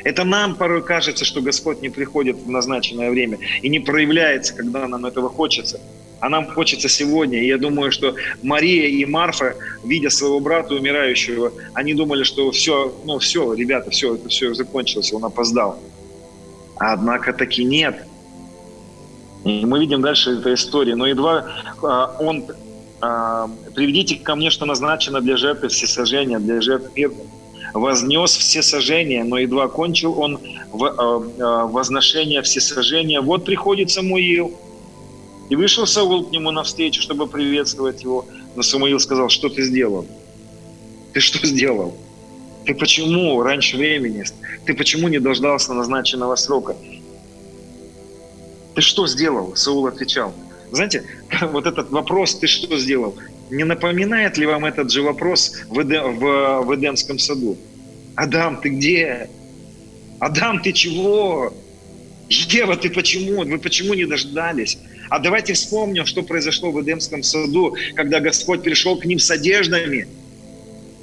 Это 0.06 0.22
нам 0.22 0.54
порой 0.54 0.84
кажется, 0.84 1.24
что 1.24 1.40
Господь 1.40 1.82
не 1.82 1.88
приходит 1.88 2.36
в 2.36 2.48
назначенное 2.48 3.10
время 3.10 3.38
и 3.60 3.68
не 3.68 3.80
проявляется, 3.80 4.54
когда 4.54 4.86
нам 4.86 5.04
этого 5.04 5.28
хочется. 5.28 5.80
А 6.20 6.28
нам 6.28 6.46
хочется 6.46 6.88
сегодня. 6.88 7.42
И 7.42 7.48
я 7.48 7.58
думаю, 7.58 7.90
что 7.90 8.14
Мария 8.40 8.86
и 8.86 9.04
Марфа, 9.04 9.56
видя 9.82 10.08
своего 10.10 10.38
брата 10.38 10.76
умирающего, 10.76 11.52
они 11.74 11.92
думали, 11.92 12.22
что 12.22 12.52
все, 12.52 12.94
ну 13.04 13.18
все, 13.18 13.52
ребята, 13.52 13.90
все, 13.90 14.14
это 14.14 14.28
все 14.28 14.54
закончилось, 14.54 15.12
он 15.12 15.24
опоздал. 15.24 15.80
А 16.76 16.92
однако 16.92 17.32
таки 17.32 17.64
нет. 17.64 18.06
И 19.44 19.66
мы 19.66 19.80
видим 19.80 20.02
дальше 20.02 20.38
эту 20.38 20.54
историю. 20.54 20.96
Но 20.96 21.08
едва 21.08 21.48
а, 21.82 22.14
он 22.20 22.44
а, 23.00 23.50
приведите 23.74 24.14
ко 24.14 24.36
мне, 24.36 24.50
что 24.50 24.66
назначено 24.66 25.20
для 25.20 25.36
жертвы 25.36 25.66
всесожжения, 25.66 26.38
для 26.38 26.60
жертв 26.60 26.94
мирных. 26.94 27.26
Вознес 27.78 28.36
все 28.36 28.62
сожжения, 28.62 29.24
но 29.24 29.38
едва 29.38 29.68
кончил 29.68 30.18
он 30.18 30.38
а, 30.72 30.78
а, 30.78 31.66
возношение 31.66 32.42
всесожжения. 32.42 33.20
Вот 33.20 33.44
приходит 33.44 33.90
Самуил. 33.90 34.52
И 35.48 35.54
вышел 35.54 35.86
Саул 35.86 36.24
к 36.24 36.32
нему 36.32 36.50
навстречу, 36.50 37.00
чтобы 37.00 37.26
приветствовать 37.26 38.02
его. 38.02 38.26
Но 38.56 38.62
Самуил 38.62 38.98
сказал, 38.98 39.28
что 39.28 39.48
ты 39.48 39.62
сделал? 39.62 40.06
Ты 41.12 41.20
что 41.20 41.46
сделал? 41.46 41.96
Ты 42.64 42.74
почему 42.74 43.40
раньше 43.42 43.76
времени? 43.76 44.24
Ты 44.64 44.74
почему 44.74 45.08
не 45.08 45.20
дождался 45.20 45.72
назначенного 45.72 46.34
срока? 46.36 46.76
Ты 48.74 48.80
что 48.80 49.06
сделал? 49.06 49.54
Саул 49.54 49.86
отвечал– 49.86 50.32
знаете, 50.70 51.04
вот 51.52 51.66
этот 51.66 51.90
вопрос 51.90 52.34
«ты 52.34 52.46
что 52.46 52.76
сделал?» 52.78 53.14
Не 53.50 53.64
напоминает 53.64 54.38
ли 54.38 54.46
вам 54.46 54.64
этот 54.64 54.90
же 54.90 55.02
вопрос 55.02 55.52
в, 55.68 55.82
Эдем, 55.82 56.18
в, 56.18 56.62
в 56.62 56.74
Эдемском 56.74 57.18
саду? 57.18 57.56
Адам, 58.14 58.60
ты 58.60 58.70
где? 58.70 59.28
Адам, 60.18 60.62
ты 60.62 60.72
чего? 60.72 61.52
Ева, 62.28 62.76
ты 62.76 62.90
почему? 62.90 63.44
Вы 63.44 63.58
почему 63.58 63.94
не 63.94 64.04
дождались? 64.04 64.78
А 65.08 65.18
давайте 65.18 65.52
вспомним, 65.52 66.06
что 66.06 66.22
произошло 66.22 66.72
в 66.72 66.82
Эдемском 66.82 67.22
саду, 67.22 67.76
когда 67.94 68.20
Господь 68.20 68.62
пришел 68.62 68.98
к 68.98 69.04
ним 69.04 69.18
с 69.18 69.30
одеждами. 69.30 70.08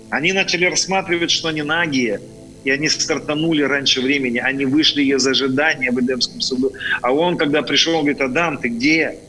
Они 0.10 0.34
начали 0.34 0.66
рассматривать, 0.66 1.32
что 1.32 1.48
они 1.48 1.62
нагие, 1.62 2.20
и 2.66 2.72
они 2.72 2.90
стартанули 2.90 3.64
раньше 3.64 4.02
времени. 4.02 4.40
Они 4.40 4.66
вышли 4.66 5.04
из 5.04 5.26
ожидания 5.26 5.92
в 5.92 6.00
Эдемском 6.00 6.42
саду. 6.42 6.74
А 7.02 7.12
он, 7.12 7.38
когда 7.38 7.62
пришел, 7.62 8.00
говорит, 8.00 8.22
Адам, 8.22 8.58
ты 8.58 8.68
где? 8.68 9.20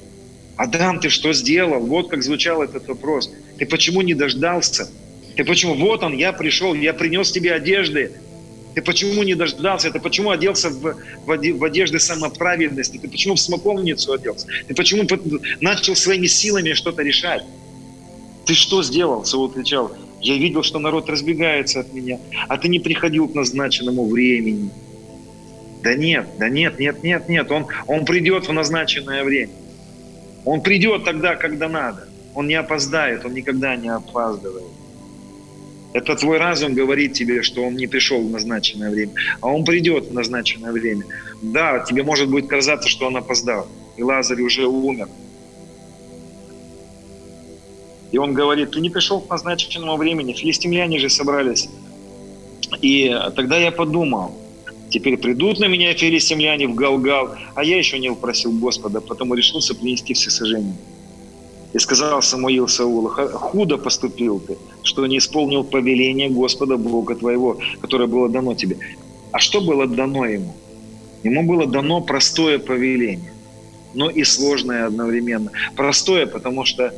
Адам, 0.56 1.00
ты 1.00 1.08
что 1.08 1.32
сделал? 1.32 1.80
Вот 1.80 2.10
как 2.10 2.22
звучал 2.22 2.62
этот 2.62 2.86
вопрос. 2.86 3.30
Ты 3.58 3.66
почему 3.66 4.02
не 4.02 4.14
дождался? 4.14 4.88
Ты 5.36 5.44
почему? 5.44 5.74
Вот 5.74 6.02
он, 6.02 6.16
я 6.16 6.32
пришел, 6.32 6.74
я 6.74 6.94
принес 6.94 7.32
тебе 7.32 7.52
одежды. 7.52 8.12
Ты 8.74 8.82
почему 8.82 9.22
не 9.22 9.34
дождался? 9.34 9.90
Ты 9.90 10.00
почему 10.00 10.30
оделся 10.30 10.70
в, 10.70 10.96
в, 11.26 11.64
одежды 11.64 11.98
самоправедности? 11.98 12.98
Ты 12.98 13.08
почему 13.08 13.34
в 13.34 13.40
смоковницу 13.40 14.12
оделся? 14.12 14.46
Ты 14.66 14.74
почему 14.74 15.06
начал 15.60 15.96
своими 15.96 16.26
силами 16.26 16.72
что-то 16.72 17.02
решать? 17.02 17.44
Ты 18.46 18.54
что 18.54 18.82
сделал? 18.82 19.24
Саул 19.24 19.48
кричал. 19.48 19.92
Я 20.20 20.36
видел, 20.36 20.62
что 20.62 20.78
народ 20.78 21.08
разбегается 21.08 21.80
от 21.80 21.92
меня, 21.92 22.18
а 22.48 22.56
ты 22.56 22.68
не 22.68 22.78
приходил 22.78 23.28
к 23.28 23.34
назначенному 23.34 24.06
времени. 24.08 24.70
Да 25.82 25.94
нет, 25.94 26.26
да 26.38 26.48
нет, 26.48 26.78
нет, 26.78 27.02
нет, 27.02 27.28
нет. 27.28 27.50
Он, 27.50 27.66
он 27.86 28.04
придет 28.06 28.48
в 28.48 28.52
назначенное 28.52 29.22
время. 29.22 29.52
Он 30.44 30.60
придет 30.60 31.04
тогда, 31.04 31.36
когда 31.36 31.68
надо. 31.68 32.08
Он 32.34 32.46
не 32.46 32.54
опоздает, 32.54 33.24
он 33.24 33.34
никогда 33.34 33.76
не 33.76 33.88
опаздывает. 33.88 34.64
Это 35.92 36.16
твой 36.16 36.38
разум 36.38 36.74
говорит 36.74 37.12
тебе, 37.12 37.42
что 37.42 37.62
он 37.62 37.76
не 37.76 37.86
пришел 37.86 38.20
в 38.20 38.28
назначенное 38.28 38.90
время, 38.90 39.12
а 39.40 39.48
он 39.48 39.64
придет 39.64 40.08
в 40.08 40.12
назначенное 40.12 40.72
время. 40.72 41.04
Да, 41.40 41.84
тебе 41.88 42.02
может 42.02 42.28
будет 42.28 42.48
казаться, 42.48 42.88
что 42.88 43.06
он 43.06 43.16
опоздал, 43.16 43.68
и 43.96 44.02
Лазарь 44.02 44.42
уже 44.42 44.66
умер. 44.66 45.08
И 48.10 48.18
он 48.18 48.32
говорит, 48.34 48.72
ты 48.72 48.80
не 48.80 48.90
пришел 48.90 49.20
к 49.20 49.30
назначенному 49.30 49.96
времени, 49.96 50.32
филистимляне 50.32 50.98
же 50.98 51.08
собрались. 51.08 51.68
И 52.82 53.16
тогда 53.36 53.56
я 53.58 53.70
подумал, 53.70 54.36
теперь 54.90 55.16
придут 55.16 55.58
на 55.58 55.66
меня 55.66 55.94
филистимляне 55.94 56.66
в 56.68 56.74
Галгал, 56.74 57.34
а 57.54 57.64
я 57.64 57.76
еще 57.78 57.98
не 57.98 58.10
упросил 58.10 58.52
Господа, 58.52 59.00
потому 59.00 59.34
решился 59.34 59.74
принести 59.74 60.14
все 60.14 60.30
сожжения. 60.30 60.76
И 61.72 61.78
сказал 61.80 62.22
Самуил 62.22 62.68
Саулу, 62.68 63.08
худо 63.08 63.78
поступил 63.78 64.38
ты, 64.38 64.56
что 64.84 65.06
не 65.06 65.18
исполнил 65.18 65.64
повеление 65.64 66.30
Господа 66.30 66.76
Бога 66.76 67.16
твоего, 67.16 67.58
которое 67.80 68.06
было 68.06 68.28
дано 68.28 68.54
тебе. 68.54 68.76
А 69.32 69.40
что 69.40 69.60
было 69.60 69.86
дано 69.88 70.24
ему? 70.24 70.54
Ему 71.24 71.42
было 71.42 71.66
дано 71.66 72.00
простое 72.00 72.58
повеление, 72.60 73.32
но 73.94 74.08
и 74.08 74.22
сложное 74.22 74.86
одновременно. 74.86 75.50
Простое, 75.74 76.26
потому 76.26 76.64
что 76.64 76.94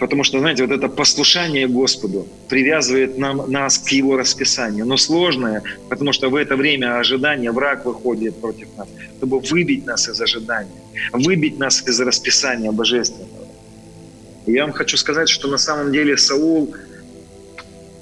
Потому 0.00 0.24
что, 0.24 0.38
знаете, 0.38 0.64
вот 0.66 0.72
это 0.72 0.88
послушание 0.88 1.68
Господу 1.68 2.26
привязывает 2.48 3.18
нам, 3.18 3.50
нас 3.50 3.78
к 3.78 3.88
Его 3.90 4.16
расписанию. 4.16 4.86
Но 4.86 4.96
сложное, 4.96 5.62
потому 5.90 6.12
что 6.12 6.30
в 6.30 6.36
это 6.36 6.56
время 6.56 6.98
ожидания 6.98 7.52
враг 7.52 7.84
выходит 7.84 8.40
против 8.40 8.68
нас, 8.78 8.88
чтобы 9.18 9.40
выбить 9.40 9.84
нас 9.84 10.08
из 10.08 10.18
ожидания, 10.18 10.80
выбить 11.12 11.58
нас 11.58 11.86
из 11.86 12.00
расписания 12.00 12.72
божественного. 12.72 13.46
И 14.46 14.52
я 14.52 14.62
вам 14.62 14.72
хочу 14.72 14.96
сказать, 14.96 15.28
что 15.28 15.48
на 15.48 15.58
самом 15.58 15.92
деле 15.92 16.16
Саул, 16.16 16.74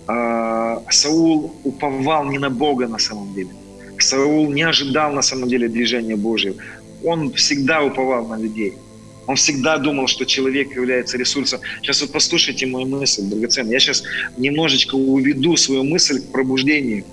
э, 0.07 0.79
Саул 0.91 1.53
уповал 1.65 2.27
не 2.27 2.39
на 2.39 2.49
Бога 2.49 2.87
на 2.87 2.99
самом 2.99 3.35
деле. 3.35 3.51
Саул 3.99 4.53
не 4.53 4.63
ожидал 4.63 5.13
на 5.13 5.23
самом 5.23 5.49
деле 5.49 5.69
движения 5.69 6.15
Божьего. 6.15 6.55
Он 7.03 7.33
всегда 7.33 7.83
уповал 7.83 8.29
на 8.29 8.37
людей– 8.39 8.75
он 9.29 9.37
всегда 9.37 9.77
думал, 9.77 10.07
что 10.07 10.25
человек 10.25 10.75
является 10.75 11.19
ресурсом. 11.19 11.61
Сейчас 11.83 12.01
вот 12.01 12.13
послушайте 12.13 12.65
мою 12.67 12.87
мысль, 12.87 13.25
драгоценный. 13.25 13.73
Я 13.73 13.79
сейчас 13.79 14.03
немножечко 14.39 14.95
уведу 14.95 15.55
свою 15.59 15.85
мысль 15.85 16.23
к 16.23 16.33
пробуждению. 16.33 17.05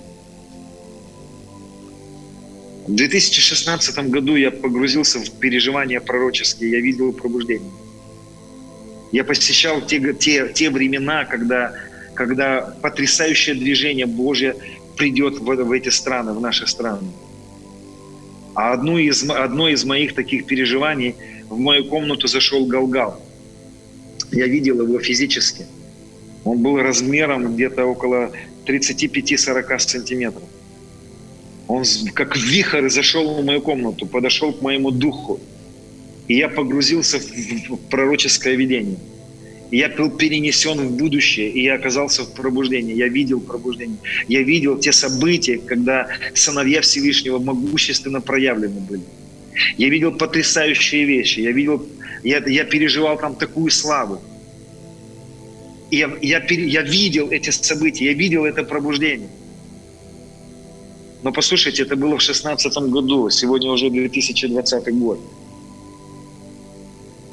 В 2.86 2.94
2016 2.94 3.98
году 4.08 4.34
я 4.34 4.50
погрузился 4.50 5.18
в 5.18 5.30
переживания 5.38 6.00
пророческие, 6.00 6.70
я 6.70 6.80
видел 6.80 7.12
пробуждение. 7.12 7.70
Я 9.12 9.22
посещал 9.22 9.82
те, 9.82 10.14
те, 10.14 10.50
те 10.54 10.70
времена, 10.70 11.26
когда, 11.26 11.74
когда 12.14 12.62
потрясающее 12.80 13.54
движение 13.54 14.06
Божье 14.06 14.56
придет 14.96 15.38
в, 15.38 15.44
в 15.44 15.72
эти 15.72 15.90
страны, 15.90 16.32
в 16.32 16.40
наши 16.40 16.66
страны. 16.66 17.08
А 18.56 18.72
одно 18.72 18.98
из, 18.98 19.22
одно 19.30 19.68
из 19.68 19.84
моих 19.84 20.14
таких 20.14 20.46
переживаний– 20.46 21.14
в 21.48 21.58
мою 21.58 21.84
комнату 21.84 22.26
зашел 22.26 22.66
Галгал. 22.66 23.20
Я 24.32 24.46
видел 24.46 24.82
его 24.82 24.98
физически. 24.98 25.66
Он 26.44 26.58
был 26.58 26.76
размером 26.78 27.54
где-то 27.54 27.84
около 27.86 28.30
35-40 28.66 29.78
сантиметров. 29.78 30.42
Он 31.68 31.84
как 32.14 32.36
вихрь 32.36 32.88
зашел 32.88 33.40
в 33.40 33.44
мою 33.44 33.60
комнату, 33.60 34.06
подошел 34.06 34.52
к 34.52 34.62
моему 34.62 34.90
духу. 34.90 35.40
И 36.28 36.36
я 36.36 36.48
погрузился 36.48 37.18
в 37.18 37.76
пророческое 37.88 38.54
видение. 38.54 38.98
Я 39.70 39.88
был 39.88 40.10
перенесен 40.10 40.78
в 40.78 40.96
будущее, 40.96 41.50
и 41.50 41.62
я 41.64 41.74
оказался 41.74 42.22
в 42.22 42.32
пробуждении. 42.34 42.94
Я 42.94 43.08
видел 43.08 43.40
пробуждение. 43.40 43.98
Я 44.28 44.42
видел 44.42 44.78
те 44.78 44.92
события, 44.92 45.58
когда 45.58 46.08
сыновья 46.34 46.80
Всевышнего 46.80 47.38
могущественно 47.38 48.20
проявлены 48.20 48.80
были. 48.80 49.02
Я 49.76 49.88
видел 49.88 50.12
потрясающие 50.12 51.04
вещи. 51.04 51.40
Я, 51.40 51.50
видел, 51.50 51.84
я, 52.22 52.42
я 52.46 52.64
переживал 52.64 53.18
там 53.18 53.34
такую 53.34 53.70
славу. 53.70 54.20
И 55.90 55.96
я, 55.96 56.12
я, 56.20 56.44
я 56.48 56.82
видел 56.82 57.30
эти 57.30 57.50
события, 57.50 58.06
я 58.06 58.12
видел 58.12 58.44
это 58.44 58.64
пробуждение. 58.64 59.28
Но 61.22 61.32
послушайте, 61.32 61.82
это 61.82 61.96
было 61.96 62.18
в 62.18 62.24
2016 62.24 62.76
году, 62.90 63.30
сегодня 63.30 63.70
уже 63.70 63.90
2020 63.90 64.94
год. 64.94 65.20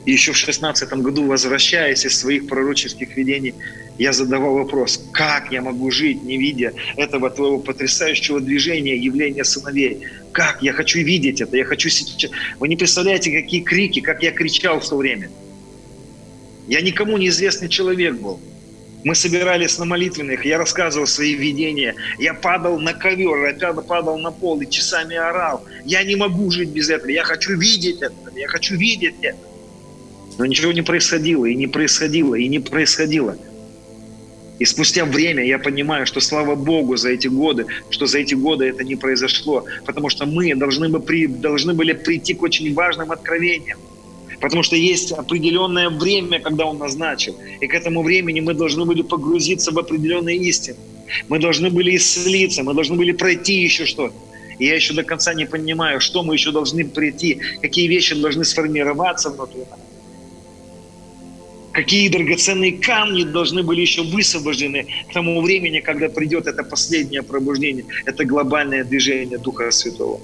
Еще 0.06 0.34
в 0.34 0.36
2016 0.36 0.94
году, 0.94 1.26
возвращаясь 1.28 2.06
из 2.06 2.20
своих 2.20 2.48
пророческих 2.48 3.16
видений, 3.16 3.56
я 3.98 4.12
задавал 4.12 4.56
вопрос, 4.56 5.02
как 5.14 5.52
я 5.52 5.62
могу 5.62 5.92
жить, 5.92 6.24
не 6.24 6.38
видя 6.38 6.74
этого 6.98 7.30
твоего 7.30 7.60
потрясающего 7.60 8.42
движения, 8.42 8.98
явления 8.98 9.46
сыновей? 9.46 10.08
Как? 10.34 10.62
Я 10.62 10.74
хочу 10.74 11.00
видеть 11.00 11.40
это, 11.40 11.56
я 11.56 11.64
хочу 11.64 11.90
сейчас... 11.90 12.32
Вы 12.60 12.68
не 12.68 12.76
представляете, 12.76 13.32
какие 13.32 13.62
крики, 13.62 14.02
как 14.02 14.24
я 14.24 14.32
кричал 14.32 14.82
в 14.82 14.90
то 14.90 14.98
время. 14.98 15.30
Я 16.68 16.82
никому 16.82 17.18
неизвестный 17.18 17.70
человек 17.70 18.16
был. 18.16 18.42
Мы 19.06 19.16
собирались 19.16 19.78
на 19.78 19.86
молитвенных, 19.86 20.46
я 20.46 20.58
рассказывал 20.58 21.08
свои 21.08 21.34
видения. 21.34 21.96
Я 22.20 22.34
падал 22.34 22.80
на 22.80 22.94
ковер, 22.94 23.46
я 23.46 23.74
падал 23.74 24.18
на 24.18 24.32
пол 24.32 24.60
и 24.62 24.70
часами 24.70 25.16
орал. 25.16 25.66
Я 25.86 26.04
не 26.04 26.16
могу 26.16 26.50
жить 26.52 26.70
без 26.70 26.90
этого, 26.90 27.10
я 27.10 27.24
хочу 27.24 27.58
видеть 27.58 28.02
это, 28.02 28.16
я 28.36 28.48
хочу 28.48 28.76
видеть 28.76 29.16
это. 29.22 29.38
Но 30.38 30.46
ничего 30.46 30.72
не 30.72 30.82
происходило, 30.82 31.46
и 31.46 31.56
не 31.56 31.68
происходило, 31.68 32.36
и 32.36 32.48
не 32.48 32.60
происходило. 32.60 33.38
И 34.60 34.66
спустя 34.66 35.06
время 35.06 35.46
я 35.46 35.60
понимаю, 35.60 36.06
что 36.06 36.20
слава 36.20 36.56
Богу 36.56 36.96
за 36.96 37.10
эти 37.10 37.28
годы, 37.28 37.66
что 37.90 38.06
за 38.06 38.20
эти 38.20 38.34
годы 38.36 38.66
это 38.66 38.84
не 38.84 38.96
произошло, 38.96 39.66
потому 39.86 40.10
что 40.10 40.26
мы 40.26 40.56
должны, 40.56 40.90
бы 40.90 41.00
при, 41.00 41.28
должны 41.28 41.74
были 41.74 41.94
прийти 41.94 42.34
к 42.34 42.42
очень 42.42 42.74
важным 42.74 43.12
откровениям. 43.12 43.80
Потому 44.40 44.64
что 44.64 44.76
есть 44.76 45.12
определенное 45.12 45.90
время, 45.90 46.40
когда 46.40 46.66
Он 46.66 46.78
назначил. 46.78 47.36
И 47.62 47.68
к 47.68 47.74
этому 47.74 48.04
времени 48.04 48.42
мы 48.42 48.54
должны 48.54 48.86
были 48.86 49.02
погрузиться 49.02 49.72
в 49.72 49.80
определенные 49.80 50.38
истины. 50.38 50.78
Мы 51.30 51.40
должны 51.40 51.70
были 51.70 51.96
исцелиться, 51.96 52.64
мы 52.64 52.74
должны 52.74 52.96
были 52.96 53.12
пройти 53.12 53.54
еще 53.64 53.86
что-то. 53.86 54.14
И 54.60 54.66
я 54.66 54.76
еще 54.76 54.94
до 54.94 55.04
конца 55.04 55.34
не 55.34 55.46
понимаю, 55.46 56.00
что 56.00 56.24
мы 56.24 56.36
еще 56.36 56.52
должны 56.52 56.86
прийти, 56.86 57.40
какие 57.62 57.88
вещи 57.88 58.16
должны 58.16 58.44
сформироваться 58.44 59.30
внутри 59.30 59.62
нас 59.70 59.80
какие 61.74 62.08
драгоценные 62.08 62.72
камни 62.74 63.24
должны 63.24 63.64
были 63.64 63.82
еще 63.82 64.04
высвобождены 64.04 64.86
к 65.10 65.14
тому 65.14 65.42
времени, 65.42 65.80
когда 65.82 66.08
придет 66.08 66.48
это 66.48 66.64
последнее 66.64 67.24
пробуждение, 67.24 67.84
это 68.06 68.24
глобальное 68.24 68.84
движение 68.84 69.38
Духа 69.38 69.72
Святого. 69.72 70.22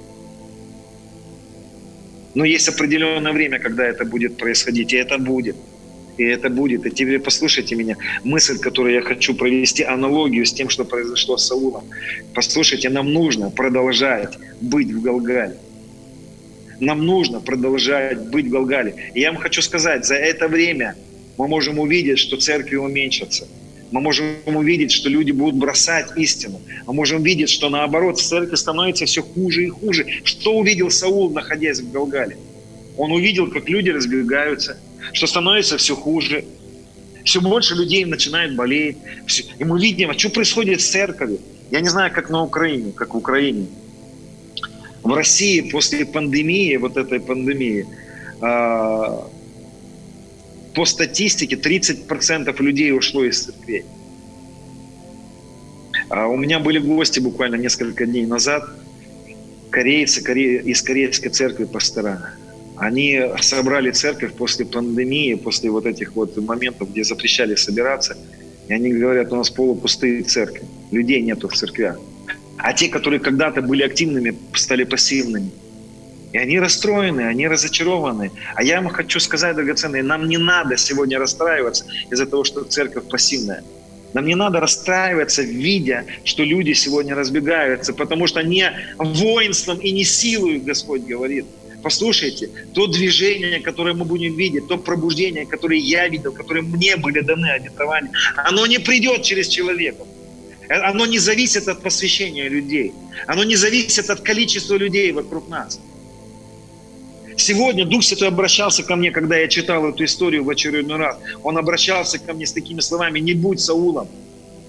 Но 2.36 2.46
есть 2.46 2.70
определенное 2.70 3.34
время, 3.34 3.60
когда 3.60 3.86
это 3.86 4.06
будет 4.06 4.38
происходить, 4.38 4.94
и 4.94 4.98
это 4.98 5.18
будет. 5.18 5.56
И 6.18 6.24
это 6.24 6.50
будет. 6.50 6.86
И 6.86 6.92
теперь 6.92 7.20
послушайте 7.20 7.76
меня. 7.76 7.96
Мысль, 8.24 8.60
которую 8.60 8.94
я 8.94 9.02
хочу 9.02 9.34
провести, 9.34 9.84
аналогию 9.84 10.46
с 10.46 10.54
тем, 10.54 10.70
что 10.70 10.86
произошло 10.86 11.38
с 11.38 11.48
Саулом. 11.48 11.86
Послушайте, 12.36 12.90
нам 12.90 13.12
нужно 13.14 13.50
продолжать 13.50 14.38
быть 14.62 14.92
в 14.92 15.02
Галгале. 15.02 15.58
Нам 16.80 17.06
нужно 17.06 17.40
продолжать 17.40 18.30
быть 18.30 18.46
в 18.46 18.50
Галгале. 18.50 18.94
И 19.16 19.22
я 19.22 19.32
вам 19.32 19.42
хочу 19.42 19.62
сказать, 19.62 20.06
за 20.06 20.16
это 20.16 20.48
время– 20.48 20.96
мы 21.40 21.48
можем 21.48 21.80
увидеть, 21.80 22.20
что 22.20 22.36
церкви 22.36 22.76
уменьшатся. 22.76 23.48
Мы 23.92 24.02
можем 24.02 24.36
увидеть, 24.46 24.92
что 24.92 25.08
люди 25.10 25.32
будут 25.32 25.56
бросать 25.56 26.08
истину. 26.18 26.60
Мы 26.86 26.94
можем 26.94 27.24
видеть, 27.24 27.50
что 27.50 27.70
наоборот 27.70 28.20
в 28.20 28.22
церкви 28.22 28.56
становится 28.56 29.06
все 29.06 29.24
хуже 29.24 29.64
и 29.64 29.70
хуже. 29.70 30.06
Что 30.26 30.58
увидел 30.58 30.92
Саул, 30.92 31.32
находясь 31.32 31.80
в 31.80 31.92
Галгале? 31.94 32.38
Он 32.98 33.14
увидел, 33.14 33.50
как 33.50 33.70
люди 33.70 33.90
разбегаются, 33.90 34.78
что 35.14 35.28
становится 35.28 35.78
все 35.78 35.96
хуже. 35.96 36.44
Все 37.24 37.40
больше 37.40 37.74
людей 37.74 38.04
начинает 38.04 38.58
болеть. 38.58 38.98
И 39.60 39.64
мы 39.64 39.80
видим, 39.80 40.10
а 40.10 40.20
что 40.20 40.30
происходит 40.30 40.82
с 40.82 40.90
церковью. 40.90 41.40
Я 41.72 41.80
не 41.80 41.88
знаю, 41.88 42.12
как 42.14 42.30
на 42.30 42.44
Украине, 42.44 42.92
как 42.92 43.14
в 43.14 43.18
Украине. 43.18 43.68
В 45.04 45.14
России 45.14 45.62
после 45.62 46.06
пандемии, 46.06 46.76
вот 46.76 46.98
этой 46.98 47.22
пандемии, 47.22 47.88
а, 48.42 49.30
по 50.80 50.86
статистике 50.86 51.58
30% 51.58 52.64
людей 52.64 52.94
ушло 52.94 53.26
из 53.26 53.44
церквей. 53.44 53.84
А 56.08 56.28
у 56.28 56.38
меня 56.38 56.60
были 56.60 56.80
гости 56.80 57.20
буквально 57.20 57.56
несколько 57.56 58.06
дней 58.06 58.26
назад, 58.26 58.64
корейцы 59.72 60.24
коре... 60.24 60.62
из 60.62 60.82
корейской 60.82 61.32
церкви 61.32 61.66
пастора. 61.66 62.32
Они 62.78 63.22
собрали 63.42 63.92
церковь 63.92 64.32
после 64.36 64.66
пандемии, 64.66 65.34
после 65.34 65.70
вот 65.70 65.86
этих 65.86 66.16
вот 66.16 66.38
моментов, 66.38 66.90
где 66.92 67.04
запрещали 67.04 67.56
собираться. 67.56 68.16
И 68.70 68.74
они 68.74 68.94
говорят, 68.94 69.34
у 69.34 69.36
нас 69.36 69.50
полупустые 69.50 70.24
церкви, 70.24 70.64
людей 70.92 71.22
нету 71.22 71.50
в 71.50 71.56
церквях. 71.56 72.00
А 72.58 72.72
те, 72.72 72.88
которые 72.88 73.20
когда-то 73.20 73.62
были 73.62 73.84
активными, 73.84 74.34
стали 74.54 74.86
пассивными. 74.86 75.52
И 76.32 76.38
они 76.38 76.60
расстроены, 76.60 77.22
они 77.22 77.48
разочарованы. 77.48 78.32
А 78.56 78.64
я 78.64 78.82
вам 78.82 78.92
хочу 78.92 79.20
сказать, 79.20 79.56
драгоценные, 79.56 80.04
нам 80.04 80.28
не 80.28 80.38
надо 80.38 80.78
сегодня 80.78 81.18
расстраиваться 81.18 81.86
из-за 82.12 82.26
того, 82.26 82.44
что 82.44 82.64
церковь 82.64 83.06
пассивная. 83.10 83.64
Нам 84.14 84.26
не 84.26 84.36
надо 84.36 84.60
расстраиваться, 84.60 85.42
видя, 85.42 86.06
что 86.24 86.44
люди 86.44 86.74
сегодня 86.74 87.16
разбегаются, 87.16 87.94
потому 87.94 88.28
что 88.28 88.42
не 88.42 88.72
воинством 88.98 89.80
и 89.80 89.92
не 89.92 90.04
силой 90.04 90.60
Господь 90.60 91.02
говорит. 91.02 91.46
Послушайте, 91.82 92.50
то 92.74 92.88
движение, 92.88 93.62
которое 93.62 93.94
мы 93.94 94.06
будем 94.06 94.36
видеть, 94.36 94.68
то 94.68 94.78
пробуждение, 94.78 95.46
которое 95.46 95.80
я 95.80 96.08
видел, 96.08 96.34
которое 96.34 96.62
мне 96.62 96.98
были 96.98 97.22
даны 97.22 97.52
обетования, 97.52 98.12
оно 98.36 98.66
не 98.66 98.80
придет 98.80 99.24
через 99.24 99.48
человека. 99.48 100.04
Оно 100.70 101.06
не 101.06 101.18
зависит 101.18 101.68
от 101.68 101.82
посвящения 101.82 102.50
людей. 102.50 102.94
Оно 103.28 103.44
не 103.44 103.56
зависит 103.56 104.10
от 104.10 104.22
количества 104.22 104.76
людей 104.76 105.12
вокруг 105.12 105.50
нас. 105.50 105.80
Сегодня 107.40 107.86
Дух 107.86 108.04
Святой 108.04 108.28
обращался 108.28 108.84
ко 108.84 108.98
мне, 108.98 109.12
когда 109.12 109.38
я 109.38 109.48
читал 109.48 109.88
эту 109.88 110.04
историю 110.04 110.44
в 110.44 110.50
очередной 110.50 110.98
раз. 110.98 111.18
Он 111.42 111.58
обращался 111.58 112.20
ко 112.20 112.34
мне 112.34 112.46
с 112.46 112.52
такими 112.52 112.82
словами, 112.82 113.20
не 113.20 113.34
будь 113.34 113.62
Саулом. 113.62 114.10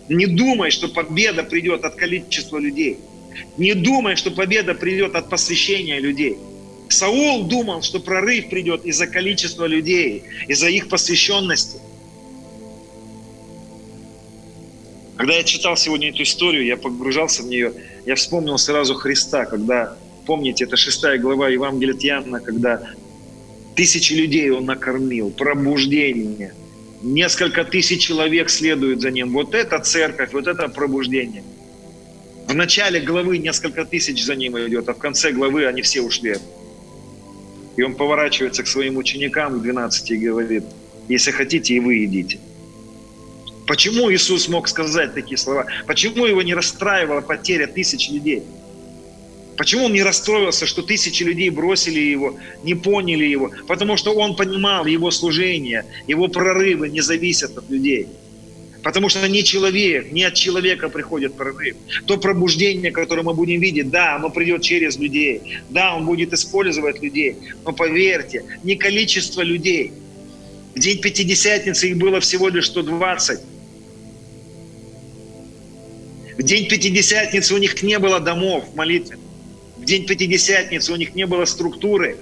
Не 0.09 0.27
думай, 0.27 0.71
что 0.71 0.87
победа 0.87 1.43
придет 1.43 1.85
от 1.85 1.97
количества 1.97 2.59
людей. 2.59 2.99
Не 3.57 3.75
думай, 3.75 4.14
что 4.14 4.31
победа 4.31 4.75
придет 4.75 5.16
от 5.16 5.29
посвящения 5.29 5.99
людей. 5.99 6.39
Саул 6.89 7.43
думал, 7.43 7.83
что 7.83 7.99
прорыв 7.99 8.49
придет 8.51 8.85
из-за 8.85 9.09
количества 9.09 9.66
людей, 9.66 10.23
из-за 10.47 10.68
их 10.68 10.89
посвященности. 10.89 11.81
Когда 15.16 15.35
я 15.35 15.43
читал 15.43 15.77
сегодня 15.77 16.11
эту 16.11 16.23
историю, 16.23 16.64
я 16.64 16.77
погружался 16.77 17.43
в 17.43 17.47
нее, 17.47 17.73
я 18.07 18.14
вспомнил 18.14 18.59
сразу 18.59 18.95
Христа, 18.95 19.45
когда 19.45 19.97
Помните, 20.31 20.62
это 20.62 20.76
шестая 20.76 21.18
глава 21.18 21.49
Евангелия 21.49 21.93
от 21.93 22.05
Иоанна, 22.05 22.39
когда 22.39 22.81
тысячи 23.74 24.12
людей 24.12 24.49
он 24.53 24.64
накормил, 24.64 25.31
пробуждение. 25.33 26.55
Несколько 27.03 27.64
тысяч 27.64 28.03
человек 28.03 28.49
следуют 28.49 29.01
за 29.01 29.11
ним. 29.11 29.33
Вот 29.33 29.57
это 29.57 29.81
церковь, 29.81 30.33
вот 30.33 30.47
это 30.47 30.68
пробуждение. 30.68 31.43
В 32.47 32.55
начале 32.55 33.01
главы 33.01 33.39
несколько 33.39 33.85
тысяч 33.85 34.24
за 34.24 34.37
ним 34.37 34.57
идет, 34.57 34.89
а 34.89 34.95
в 34.95 34.99
конце 34.99 35.33
главы 35.33 35.66
они 35.66 35.83
все 35.83 36.01
ушли. 36.01 36.37
И 37.76 37.83
он 37.83 37.97
поворачивается 37.97 38.62
к 38.62 38.68
своим 38.68 38.99
ученикам, 38.99 39.59
к 39.59 39.62
12, 39.62 40.11
и 40.12 40.16
говорит, 40.16 40.62
если 41.09 41.33
хотите, 41.33 41.74
и 41.74 41.81
вы 41.81 42.05
идите. 42.05 42.39
Почему 43.66 44.12
Иисус 44.12 44.49
мог 44.49 44.68
сказать 44.68 45.12
такие 45.12 45.39
слова? 45.39 45.66
Почему 45.89 46.24
его 46.24 46.41
не 46.43 46.55
расстраивала 46.55 47.20
потеря 47.20 47.66
тысяч 47.66 48.11
людей? 48.11 48.45
Почему 49.61 49.85
он 49.85 49.93
не 49.93 50.03
расстроился, 50.03 50.65
что 50.65 50.81
тысячи 50.81 51.23
людей 51.23 51.51
бросили 51.51 52.01
его, 52.01 52.39
не 52.65 52.75
поняли 52.75 53.27
его? 53.27 53.51
Потому 53.69 53.99
что 53.99 54.15
он 54.15 54.35
понимал, 54.35 54.87
его 54.87 55.11
служение, 55.11 55.85
его 56.07 56.29
прорывы 56.29 56.89
не 56.89 57.03
зависят 57.03 57.59
от 57.59 57.69
людей. 57.69 58.07
Потому 58.83 59.11
что 59.11 59.29
не 59.29 59.45
человек, 59.45 60.13
не 60.13 60.25
от 60.25 60.33
человека 60.33 60.89
приходит 60.89 61.35
прорыв. 61.35 61.77
То 62.07 62.17
пробуждение, 62.17 62.91
которое 62.91 63.23
мы 63.23 63.35
будем 63.35 63.61
видеть, 63.61 63.91
да, 63.91 64.17
оно 64.17 64.31
придет 64.31 64.63
через 64.63 64.97
людей. 64.97 65.43
Да, 65.69 65.95
он 65.95 66.07
будет 66.07 66.33
использовать 66.33 67.03
людей. 67.03 67.37
Но 67.63 67.75
поверьте, 67.75 68.45
не 68.65 68.77
количество 68.77 69.43
людей. 69.43 69.93
В 70.75 70.79
день 70.79 71.03
Пятидесятницы 71.03 71.91
их 71.91 71.99
было 71.99 72.21
всего 72.21 72.49
лишь 72.49 72.69
120. 72.69 73.41
В 76.39 76.43
день 76.43 76.67
Пятидесятницы 76.67 77.55
у 77.55 77.59
них 77.59 77.83
не 77.83 77.99
было 77.99 78.21
домов 78.21 78.65
молитвенных. 78.75 79.30
День 79.91 80.07
Пятидесятницы 80.07 80.93
у 80.93 80.97
них 80.97 81.16
не 81.16 81.26
было 81.26 81.45
структуры, 81.47 82.16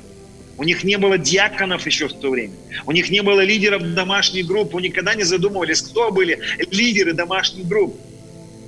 у 0.56 0.64
них 0.64 0.84
не 0.84 0.96
было 0.96 1.18
диаконов 1.18 1.84
еще 1.84 2.08
в 2.08 2.14
то 2.14 2.30
время. 2.30 2.54
У 2.86 2.92
них 2.92 3.10
не 3.10 3.20
было 3.20 3.42
лидеров 3.42 3.82
домашней 3.92 4.42
группы. 4.42 4.78
У 4.78 4.80
никогда 4.80 5.14
не 5.14 5.22
задумывались, 5.22 5.82
кто 5.82 6.10
были 6.10 6.40
лидеры 6.70 7.12
домашних 7.12 7.68
групп. 7.68 7.94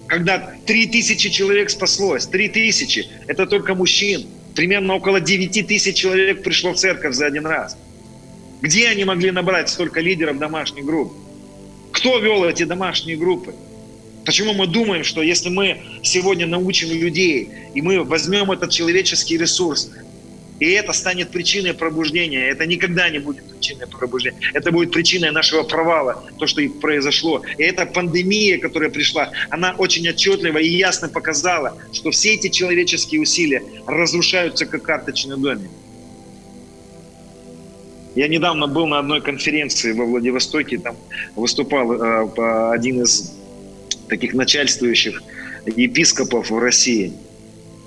Когда 0.06 0.52
три 0.66 0.86
тысячи 0.86 1.30
человек 1.30 1.70
спаслось, 1.70 2.26
три 2.26 2.50
тысячи, 2.50 3.08
это 3.26 3.46
только 3.46 3.74
мужчин. 3.74 4.26
Примерно 4.54 4.96
около 4.96 5.18
девяти 5.18 5.62
тысяч 5.62 5.96
человек 5.96 6.42
пришло 6.42 6.74
в 6.74 6.76
церковь 6.76 7.14
за 7.14 7.24
один 7.24 7.46
раз. 7.46 7.78
Где 8.60 8.88
они 8.88 9.04
могли 9.04 9.30
набрать 9.30 9.70
столько 9.70 10.00
лидеров 10.00 10.38
домашних 10.38 10.84
групп? 10.84 11.14
Кто 11.92 12.18
вел 12.18 12.44
эти 12.44 12.64
домашние 12.64 13.16
группы? 13.16 13.54
Почему 14.24 14.52
мы 14.52 14.66
думаем, 14.66 15.04
что 15.04 15.22
если 15.22 15.48
мы 15.48 15.80
сегодня 16.02 16.46
научим 16.46 16.90
людей, 16.90 17.48
и 17.74 17.82
мы 17.82 18.04
возьмем 18.04 18.50
этот 18.50 18.70
человеческий 18.70 19.38
ресурс, 19.38 19.90
и 20.60 20.66
это 20.72 20.92
станет 20.92 21.30
причиной 21.30 21.72
пробуждения, 21.72 22.48
это 22.48 22.66
никогда 22.66 23.08
не 23.08 23.18
будет 23.18 23.44
причиной 23.44 23.86
пробуждения. 23.86 24.38
Это 24.52 24.70
будет 24.70 24.92
причиной 24.92 25.30
нашего 25.30 25.62
провала, 25.62 26.22
то, 26.38 26.46
что 26.46 26.60
и 26.60 26.68
произошло. 26.68 27.42
И 27.56 27.62
эта 27.62 27.86
пандемия, 27.86 28.58
которая 28.58 28.90
пришла, 28.90 29.32
она 29.48 29.74
очень 29.78 30.06
отчетливо 30.06 30.58
и 30.58 30.68
ясно 30.68 31.08
показала, 31.08 31.78
что 31.94 32.10
все 32.10 32.34
эти 32.34 32.48
человеческие 32.48 33.22
усилия 33.22 33.62
разрушаются 33.86 34.66
как 34.66 34.82
карточный 34.82 35.38
домик. 35.38 35.70
Я 38.14 38.28
недавно 38.28 38.66
был 38.66 38.86
на 38.86 38.98
одной 38.98 39.22
конференции 39.22 39.92
во 39.92 40.04
Владивостоке, 40.04 40.78
там 40.78 40.96
выступал 41.36 41.92
э, 41.92 42.72
один 42.74 43.02
из 43.02 43.39
таких 44.10 44.34
начальствующих 44.34 45.22
епископов 45.64 46.50
в 46.50 46.58
России. 46.58 47.12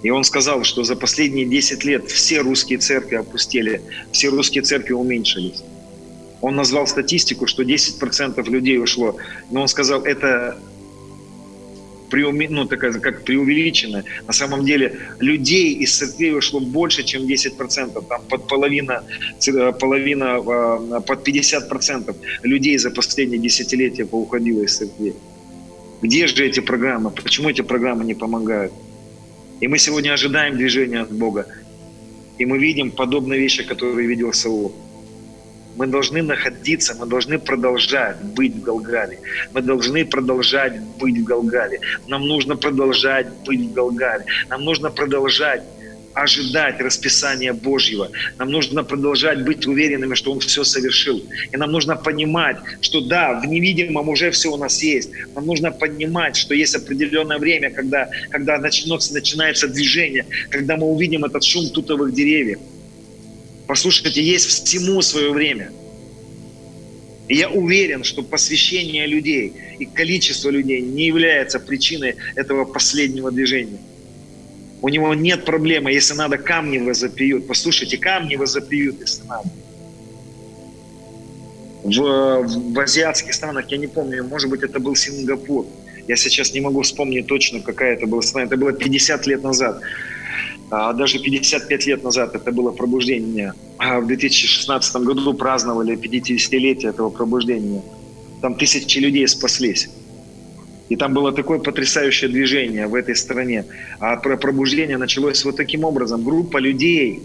И 0.01 0.09
он 0.09 0.23
сказал, 0.23 0.63
что 0.63 0.83
за 0.83 0.95
последние 0.95 1.45
10 1.45 1.85
лет 1.85 2.09
все 2.09 2.39
русские 2.39 2.79
церкви 2.79 3.15
опустили, 3.15 3.81
все 4.11 4.29
русские 4.29 4.63
церкви 4.63 4.93
уменьшились. 4.93 5.63
Он 6.41 6.55
назвал 6.55 6.87
статистику, 6.87 7.47
что 7.47 7.63
10% 7.63 8.49
людей 8.49 8.77
ушло. 8.77 9.17
Но 9.49 9.61
он 9.61 9.67
сказал, 9.67 10.03
это 10.03 10.57
преуме, 12.13 12.47
ну, 12.49 12.65
такая, 12.65 12.93
как 12.93 13.23
преувеличено. 13.23 14.03
На 14.27 14.33
самом 14.33 14.65
деле 14.65 14.99
людей 15.19 15.73
из 15.73 15.97
церквей 15.97 16.37
ушло 16.37 16.59
больше, 16.59 17.03
чем 17.03 17.23
10%. 17.23 18.05
Там 18.07 18.21
под 18.29 18.47
половина, 18.47 19.03
половина 19.79 20.35
а, 20.35 21.01
под 21.01 21.27
50% 21.27 22.15
людей 22.43 22.77
за 22.77 22.91
последние 22.91 23.39
десятилетия 23.39 24.05
поуходило 24.05 24.61
из 24.61 24.77
церкви. 24.77 25.15
Где 26.03 26.27
же 26.27 26.45
эти 26.45 26.59
программы? 26.59 27.11
Почему 27.11 27.49
эти 27.49 27.61
программы 27.61 28.03
не 28.03 28.13
помогают? 28.13 28.73
И 29.61 29.67
мы 29.69 29.77
сегодня 29.77 30.11
ожидаем 30.11 30.57
движения 30.57 30.99
от 30.99 31.11
Бога. 31.13 31.47
И 32.37 32.45
мы 32.45 32.57
видим 32.57 32.91
подобные 32.91 33.39
вещи, 33.39 33.63
которые 33.63 34.05
видел 34.05 34.33
Саул. 34.33 34.75
Мы 35.77 35.87
должны 35.87 36.21
находиться, 36.21 36.93
мы 36.99 37.05
должны 37.05 37.39
продолжать 37.39 38.21
быть 38.21 38.53
в 38.53 38.61
Галгале. 38.61 39.17
Мы 39.53 39.61
должны 39.61 40.05
продолжать 40.05 40.77
быть 40.99 41.17
в 41.19 41.23
Галгале. 41.23 41.79
Нам 42.09 42.27
нужно 42.27 42.57
продолжать 42.57 43.27
быть 43.45 43.61
в 43.61 43.71
Галгале. 43.71 44.25
Нам 44.49 44.65
нужно 44.65 44.91
продолжать 44.91 45.63
ожидать 46.13 46.79
расписания 46.79 47.53
Божьего. 47.53 48.09
Нам 48.37 48.51
нужно 48.51 48.83
продолжать 48.83 49.43
быть 49.43 49.65
уверенными, 49.65 50.15
что 50.15 50.31
Он 50.31 50.39
все 50.39 50.63
совершил. 50.63 51.23
И 51.51 51.57
нам 51.57 51.71
нужно 51.71 51.95
понимать, 51.95 52.57
что 52.81 53.01
да, 53.01 53.39
в 53.39 53.45
невидимом 53.45 54.09
уже 54.09 54.31
все 54.31 54.51
у 54.51 54.57
нас 54.57 54.81
есть. 54.83 55.11
Нам 55.35 55.45
нужно 55.45 55.71
понимать, 55.71 56.35
что 56.35 56.53
есть 56.53 56.75
определенное 56.75 57.39
время, 57.39 57.71
когда, 57.71 58.09
когда 58.29 58.57
начнется, 58.57 59.13
начинается 59.13 59.67
движение, 59.67 60.25
когда 60.49 60.77
мы 60.77 60.87
увидим 60.87 61.25
этот 61.25 61.43
шум 61.43 61.69
тутовых 61.69 62.13
деревьев. 62.13 62.59
Послушайте, 63.67 64.21
есть 64.21 64.45
всему 64.45 65.01
свое 65.01 65.31
время. 65.31 65.71
И 67.27 67.35
я 67.35 67.49
уверен, 67.49 68.03
что 68.03 68.21
посвящение 68.21 69.07
людей 69.07 69.53
и 69.79 69.85
количество 69.85 70.49
людей 70.49 70.81
не 70.81 71.07
является 71.07 71.59
причиной 71.59 72.15
этого 72.35 72.65
последнего 72.65 73.31
движения. 73.31 73.79
У 74.83 74.89
него 74.89 75.13
нет 75.13 75.45
проблемы, 75.45 75.93
если 75.93 76.13
надо, 76.13 76.37
камни 76.37 76.77
возопьют. 76.77 77.47
Послушайте, 77.47 77.97
камни 77.97 78.35
возопьют, 78.35 78.99
если 78.99 79.23
надо. 79.23 79.49
В, 81.83 82.73
в 82.73 82.79
азиатских 82.79 83.33
странах, 83.33 83.71
я 83.71 83.77
не 83.77 83.87
помню, 83.87 84.25
может 84.25 84.49
быть, 84.49 84.61
это 84.61 84.81
был 84.81 84.93
Сингапур. 84.97 85.65
Я 86.09 86.17
сейчас 86.17 86.53
не 86.53 86.59
могу 86.59 86.81
вспомнить 86.81 87.27
точно, 87.27 87.61
какая 87.61 87.93
это 87.93 88.07
была 88.07 88.21
страна. 88.21 88.47
Это 88.47 88.57
было 88.57 88.73
50 88.73 89.25
лет 89.25 89.41
назад. 89.41 89.81
А 90.69 90.91
даже 90.91 91.17
55 91.19 91.85
лет 91.85 92.03
назад 92.03 92.35
это 92.35 92.51
было 92.51 92.71
пробуждение. 92.71 93.53
А 93.77 94.01
в 94.01 94.07
2016 94.07 94.95
году 94.97 95.33
праздновали 95.33 95.95
50-летие 95.95 96.89
этого 96.89 97.09
пробуждения. 97.09 97.81
Там 98.41 98.55
тысячи 98.55 98.99
людей 98.99 99.25
спаслись. 99.29 99.87
И 100.89 100.95
там 100.95 101.13
было 101.13 101.31
такое 101.31 101.59
потрясающее 101.59 102.29
движение 102.29 102.87
в 102.87 102.95
этой 102.95 103.15
стране. 103.15 103.65
А 103.99 104.17
пробуждение 104.17 104.97
началось 104.97 105.45
вот 105.45 105.55
таким 105.55 105.85
образом. 105.85 106.23
Группа 106.23 106.57
людей 106.57 107.21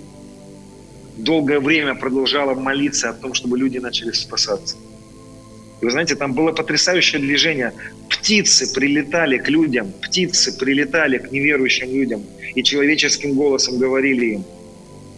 долгое 1.16 1.60
время 1.60 1.94
продолжала 1.94 2.54
молиться 2.54 3.10
о 3.10 3.12
том, 3.12 3.34
чтобы 3.34 3.58
люди 3.58 3.78
начали 3.78 4.12
спасаться. 4.12 4.76
И 5.80 5.84
вы 5.84 5.90
знаете, 5.90 6.14
там 6.16 6.32
было 6.32 6.52
потрясающее 6.52 7.20
движение. 7.20 7.72
Птицы 8.08 8.72
прилетали 8.72 9.38
к 9.38 9.48
людям, 9.48 9.92
птицы 10.02 10.56
прилетали 10.58 11.18
к 11.18 11.30
неверующим 11.32 11.90
людям 11.92 12.22
и 12.54 12.62
человеческим 12.62 13.34
голосом 13.34 13.78
говорили 13.78 14.26
им, 14.34 14.44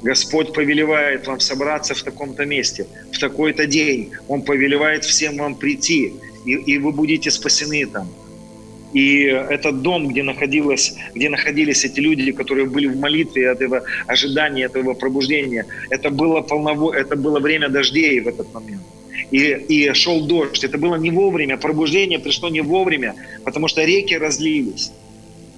Господь 0.02 0.52
повелевает 0.54 1.26
вам 1.26 1.40
собраться 1.40 1.94
в 1.94 2.02
таком-то 2.02 2.46
месте, 2.46 2.86
в 3.12 3.18
такой-то 3.18 3.66
день. 3.66 4.12
Он 4.28 4.42
повелевает 4.42 5.04
всем 5.04 5.36
вам 5.36 5.54
прийти, 5.54 6.14
и, 6.46 6.52
и 6.52 6.78
вы 6.78 6.92
будете 6.92 7.30
спасены 7.30 7.86
там. 7.86 8.08
И 8.92 9.22
этот 9.22 9.82
дом, 9.82 10.08
где, 10.08 10.22
находилось, 10.22 10.96
где 11.14 11.28
находились 11.28 11.84
эти 11.84 12.00
люди, 12.00 12.32
которые 12.32 12.66
были 12.66 12.86
в 12.88 12.98
молитве 12.98 13.44
этого 13.44 13.82
ожидания, 14.06 14.64
этого 14.64 14.94
пробуждения, 14.94 15.66
это 15.90 16.10
было, 16.10 16.40
полново, 16.40 16.92
это 16.92 17.16
было 17.16 17.38
время 17.40 17.68
дождей 17.68 18.20
в 18.20 18.28
этот 18.28 18.52
момент. 18.52 18.82
И, 19.30 19.38
и 19.68 19.92
шел 19.92 20.26
дождь. 20.26 20.64
Это 20.64 20.76
было 20.76 20.96
не 20.96 21.10
вовремя, 21.10 21.56
пробуждение 21.56 22.18
пришло 22.18 22.48
не 22.48 22.62
вовремя, 22.62 23.14
потому 23.44 23.68
что 23.68 23.84
реки 23.84 24.16
разлились. 24.16 24.90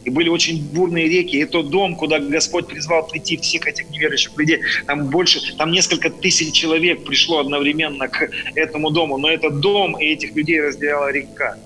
И 0.05 0.11
были 0.11 0.29
очень 0.29 0.63
бурные 0.73 1.09
реки. 1.09 1.39
И 1.39 1.45
тот 1.45 1.71
дом, 1.71 1.95
куда 1.95 2.19
Господь 2.19 2.67
призвал 2.67 3.07
прийти 3.07 3.37
всех 3.37 3.67
этих 3.67 3.89
неверующих 3.91 4.37
людей, 4.37 4.61
там 4.87 5.09
больше, 5.09 5.57
там 5.57 5.71
несколько 5.71 6.11
тысяч 6.11 6.53
человек 6.53 7.05
пришло 7.05 7.39
одновременно 7.39 8.09
к 8.09 8.29
этому 8.55 8.91
дому. 8.91 9.17
Но 9.19 9.31
этот 9.31 9.61
дом 9.61 9.97
и 9.99 10.07
этих 10.07 10.35
людей 10.35 10.61
разделяла 10.61 11.13
река. 11.13 11.57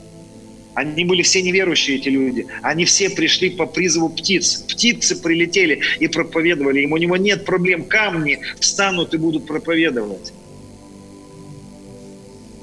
Они 0.77 1.07
были 1.07 1.23
все 1.23 1.41
неверующие, 1.41 1.97
эти 1.97 2.11
люди. 2.11 2.47
Они 2.61 2.85
все 2.85 3.09
пришли 3.09 3.49
по 3.49 3.65
призыву 3.65 4.11
птиц. 4.11 4.57
Птицы 4.69 5.17
прилетели 5.17 5.81
и 6.01 6.07
проповедовали 6.07 6.81
им. 6.83 6.93
У 6.93 6.99
него 6.99 7.17
нет 7.17 7.47
проблем. 7.47 7.85
Камни 7.85 8.41
встанут 8.61 9.15
и 9.15 9.17
будут 9.17 9.47
проповедовать. 9.47 10.35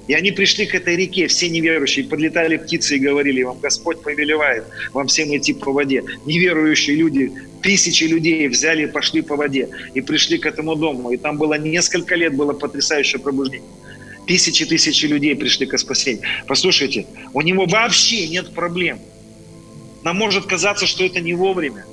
И 0.08 0.14
они 0.14 0.32
пришли 0.32 0.68
к 0.68 0.76
этой 0.76 0.96
реке, 0.96 1.28
все 1.28 1.50
неверующие, 1.50 2.06
подлетали 2.06 2.58
птицы 2.58 2.98
и 2.98 3.00
говорили 3.00 3.42
вам, 3.42 3.58
Господь 3.60 4.02
повелевает 4.02 4.66
вам 4.92 5.08
всем 5.08 5.36
идти 5.36 5.54
по 5.54 5.72
воде. 5.72 6.04
Неверующие 6.26 6.98
люди, 6.98 7.32
тысячи 7.64 8.04
людей 8.04 8.48
взяли 8.48 8.84
и 8.84 8.88
пошли 8.88 9.22
по 9.22 9.36
воде, 9.38 9.70
и 9.96 10.02
пришли 10.02 10.38
к 10.38 10.46
этому 10.46 10.76
дому. 10.76 11.12
И 11.12 11.18
там 11.18 11.38
было 11.38 11.58
несколько 11.58 12.16
лет, 12.16 12.36
было 12.36 12.54
потрясающее 12.54 13.20
пробуждение. 13.20 13.70
Тысячи 14.28 14.66
тысячи 14.66 15.06
людей 15.06 15.36
пришли 15.36 15.66
к 15.66 15.78
спасению. 15.78 16.24
Послушайте, 16.48 17.06
у 17.34 17.42
него 17.42 17.66
вообще 17.66 18.28
нет 18.28 18.54
проблем. 18.54 19.00
Нам 20.04 20.18
может 20.18 20.46
казаться, 20.46 20.86
что 20.86 21.04
это 21.04 21.20
не 21.20 21.34
вовремя. 21.34 21.86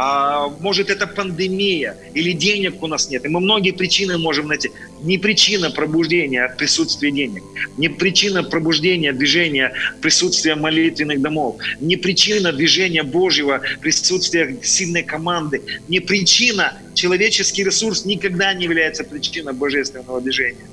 А 0.00 0.48
может 0.60 0.90
это 0.90 1.08
пандемия 1.08 1.96
или 2.14 2.30
денег 2.32 2.82
у 2.82 2.86
нас 2.86 3.10
нет. 3.10 3.24
И 3.24 3.28
мы 3.28 3.40
многие 3.40 3.72
причины 3.72 4.16
можем 4.16 4.46
найти. 4.46 4.70
Не 5.02 5.18
причина 5.18 5.70
пробуждения 5.70 6.44
от 6.44 6.56
присутствия 6.56 7.10
денег. 7.10 7.42
Не 7.76 7.88
причина 7.88 8.44
пробуждения 8.44 9.12
движения 9.12 9.72
присутствия 10.00 10.54
молитвенных 10.54 11.20
домов. 11.20 11.56
Не 11.80 11.96
причина 11.96 12.52
движения 12.52 13.02
Божьего 13.02 13.60
присутствия 13.80 14.58
сильной 14.62 15.02
команды. 15.02 15.62
Не 15.88 15.98
причина 15.98 16.74
человеческий 16.94 17.64
ресурс 17.64 18.04
никогда 18.04 18.54
не 18.54 18.64
является 18.64 19.02
причиной 19.02 19.52
божественного 19.52 20.20
движения. 20.20 20.66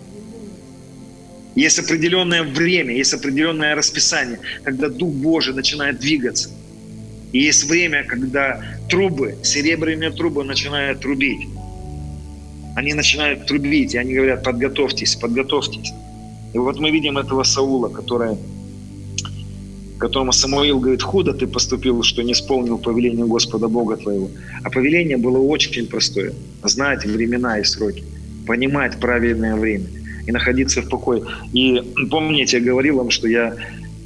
Есть 1.56 1.80
определенное 1.80 2.44
время, 2.44 2.94
есть 2.94 3.14
определенное 3.14 3.76
расписание, 3.76 4.40
когда 4.64 4.90
Дух 4.90 5.14
Божий 5.14 5.54
начинает 5.54 6.00
двигаться. 6.00 6.50
И 7.32 7.40
есть 7.40 7.64
время, 7.64 8.04
когда 8.04 8.62
трубы, 8.90 9.38
серебряные 9.42 10.12
трубы 10.12 10.44
начинают 10.44 11.00
трубить. 11.00 11.48
Они 12.76 12.94
начинают 12.94 13.48
трубить, 13.48 13.94
и 13.94 13.98
они 13.98 14.14
говорят, 14.14 14.44
подготовьтесь, 14.44 15.16
подготовьтесь. 15.16 15.94
И 16.54 16.58
вот 16.58 16.80
мы 16.80 16.92
видим 16.92 17.18
этого 17.18 17.44
Саула, 17.44 17.88
который, 17.88 18.38
которому 19.98 20.34
Самуил 20.34 20.80
говорит, 20.82 21.02
худо 21.02 21.34
ты 21.34 21.48
поступил, 21.48 22.04
что 22.04 22.22
не 22.22 22.34
исполнил 22.34 22.78
повеление 22.78 23.26
Господа 23.26 23.70
Бога 23.70 23.96
твоего. 23.96 24.30
А 24.64 24.70
повеление 24.70 25.16
было 25.16 25.38
очень 25.38 25.88
простое. 25.88 26.34
Знать 26.64 27.06
времена 27.06 27.60
и 27.60 27.64
сроки, 27.64 28.04
понимать 28.46 29.00
правильное 29.00 29.56
время– 29.56 29.88
и 30.26 30.32
находиться 30.32 30.82
в 30.82 30.90
покое. 30.90 31.24
И 31.54 31.82
помните, 32.10 32.58
я 32.58 32.64
говорил 32.64 32.98
вам, 32.98 33.12
что 33.12 33.28
я, 33.28 33.56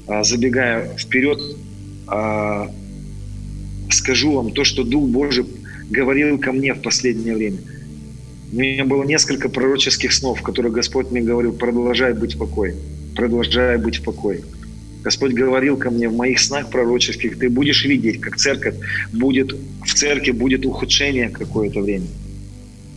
а, 0.08 0.24
забегая 0.24 0.96
вперед, 0.98 1.40
а, 2.08 2.70
скажу 3.92 4.34
вам 4.34 4.52
то, 4.52 4.64
что 4.64 4.84
Дух 4.84 5.08
Божий 5.10 5.46
говорил 5.90 6.38
ко 6.38 6.52
мне 6.52 6.74
в 6.74 6.82
последнее 6.82 7.36
время. 7.36 7.60
У 8.52 8.56
меня 8.58 8.86
было 8.86 9.04
несколько 9.04 9.50
пророческих 9.50 10.12
снов, 10.12 10.40
в 10.40 10.44
которых 10.44 10.74
Господь 10.74 11.12
мне 11.12 11.22
говорил, 11.22 11.54
продолжай 11.54 12.14
быть 12.14 12.36
в 12.36 12.40
покое, 12.40 12.76
продолжай 13.16 13.78
быть 13.78 13.98
в 13.98 14.04
покое. 14.04 14.42
Господь 15.04 15.34
говорил 15.34 15.78
ко 15.78 15.92
мне 15.92 16.10
в 16.10 16.16
моих 16.16 16.40
снах 16.40 16.70
пророческих, 16.70 17.40
ты 17.40 17.50
будешь 17.50 17.86
видеть, 17.86 18.20
как 18.20 18.38
церковь 18.38 18.76
будет, 19.14 19.56
в 19.86 19.94
церкви 19.94 20.32
будет 20.32 20.66
ухудшение 20.66 21.30
какое-то 21.30 21.82
время. 21.82 22.08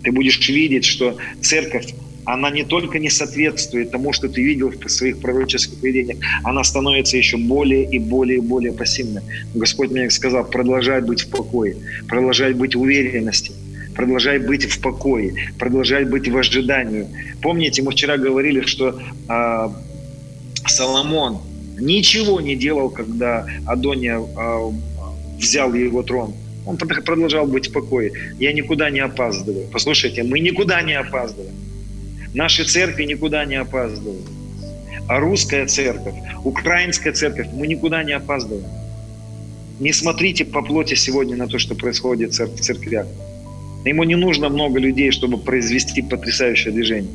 Ты 0.02 0.10
будешь 0.10 0.48
видеть, 0.48 0.84
что 0.84 1.16
церковь 1.40 1.94
она 2.24 2.50
не 2.50 2.64
только 2.64 2.98
не 2.98 3.10
соответствует 3.10 3.90
тому, 3.90 4.12
что 4.12 4.28
ты 4.28 4.42
видел 4.42 4.70
в 4.70 4.88
своих 4.88 5.20
пророческих 5.20 5.82
видениях, 5.82 6.18
она 6.44 6.62
становится 6.64 7.16
еще 7.16 7.36
более 7.36 7.84
и 7.84 7.98
более 7.98 8.38
и 8.38 8.40
более 8.40 8.72
пассивной. 8.72 9.22
Господь 9.54 9.90
мне 9.90 10.10
сказал, 10.10 10.44
продолжай 10.44 11.00
быть 11.00 11.22
в 11.22 11.28
покое, 11.28 11.76
продолжай 12.08 12.54
быть 12.54 12.74
в 12.74 12.80
уверенности, 12.80 13.52
продолжай 13.94 14.38
быть 14.38 14.64
в 14.64 14.80
покое, 14.80 15.34
продолжай 15.58 16.04
быть 16.04 16.28
в 16.28 16.36
ожидании. 16.36 17.06
Помните, 17.42 17.82
мы 17.82 17.90
вчера 17.92 18.16
говорили, 18.16 18.60
что 18.60 19.00
э, 19.28 19.68
Соломон 20.66 21.40
ничего 21.78 22.40
не 22.40 22.54
делал, 22.54 22.90
когда 22.90 23.46
Адония 23.66 24.18
э, 24.20 24.72
взял 25.38 25.74
его 25.74 26.02
трон. 26.02 26.34
Он 26.64 26.76
продолжал 26.76 27.46
быть 27.46 27.68
в 27.68 27.72
покое. 27.72 28.12
Я 28.38 28.52
никуда 28.52 28.88
не 28.90 29.00
опаздываю. 29.00 29.66
Послушайте, 29.72 30.22
мы 30.22 30.38
никуда 30.38 30.80
не 30.82 30.94
опаздываем. 30.94 31.71
Наши 32.34 32.64
церкви 32.64 33.04
никуда 33.04 33.44
не 33.44 33.56
опаздывают. 33.56 34.26
А 35.08 35.20
русская 35.20 35.66
церковь, 35.66 36.14
украинская 36.44 37.12
церковь, 37.12 37.48
мы 37.52 37.66
никуда 37.66 38.02
не 38.02 38.12
опаздываем. 38.12 38.64
Не 39.80 39.92
смотрите 39.92 40.44
по 40.44 40.62
плоти 40.62 40.94
сегодня 40.94 41.36
на 41.36 41.46
то, 41.46 41.58
что 41.58 41.74
происходит 41.74 42.32
в 42.32 42.60
церквях. 42.60 43.06
Ему 43.84 44.04
не 44.04 44.14
нужно 44.14 44.48
много 44.48 44.78
людей, 44.78 45.10
чтобы 45.10 45.38
произвести 45.38 46.02
потрясающее 46.02 46.72
движение. 46.72 47.10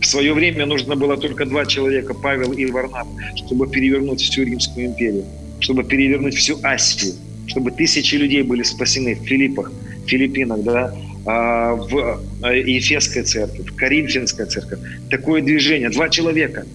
В 0.00 0.06
свое 0.06 0.34
время 0.34 0.66
нужно 0.66 0.96
было 0.96 1.16
только 1.16 1.46
два 1.46 1.64
человека, 1.64 2.12
Павел 2.12 2.52
и 2.52 2.66
Варнав, 2.66 3.06
чтобы 3.36 3.68
перевернуть 3.68 4.20
всю 4.20 4.42
Римскую 4.42 4.86
империю, 4.86 5.24
чтобы 5.60 5.84
перевернуть 5.84 6.34
всю 6.34 6.58
Асию, 6.62 7.14
чтобы 7.46 7.70
тысячи 7.70 8.16
людей 8.16 8.42
были 8.42 8.64
спасены 8.64 9.14
в 9.14 9.24
Филиппах, 9.24 9.72
Филиппинах, 10.06 10.62
да, 10.62 10.94
в 11.24 12.20
э, 12.42 12.60
Ефесской 12.60 13.22
церкви, 13.22 13.62
в 13.62 13.74
Коринфянской 13.74 14.46
церкви. 14.46 14.78
Такое 15.10 15.42
движение. 15.42 15.88
Два 15.88 16.08
человека 16.08 16.66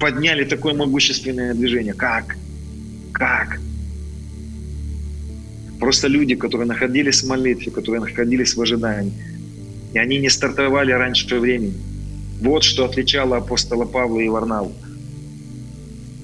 подняли 0.00 0.44
такое 0.44 0.74
могущественное 0.74 1.54
движение. 1.54 1.94
Как? 1.94 2.36
Как? 3.12 3.60
Просто 5.78 6.08
люди, 6.08 6.34
которые 6.34 6.66
находились 6.66 7.22
в 7.22 7.28
молитве, 7.28 7.70
которые 7.70 8.00
находились 8.00 8.56
в 8.56 8.62
ожидании. 8.62 9.12
И 9.94 9.98
они 9.98 10.18
не 10.18 10.30
стартовали 10.30 10.92
раньше 10.92 11.38
времени. 11.38 11.74
Вот 12.40 12.64
что 12.64 12.84
отличало 12.84 13.36
апостола 13.36 13.84
Павла 13.84 14.20
и 14.20 14.28
Варнаву. 14.28 14.72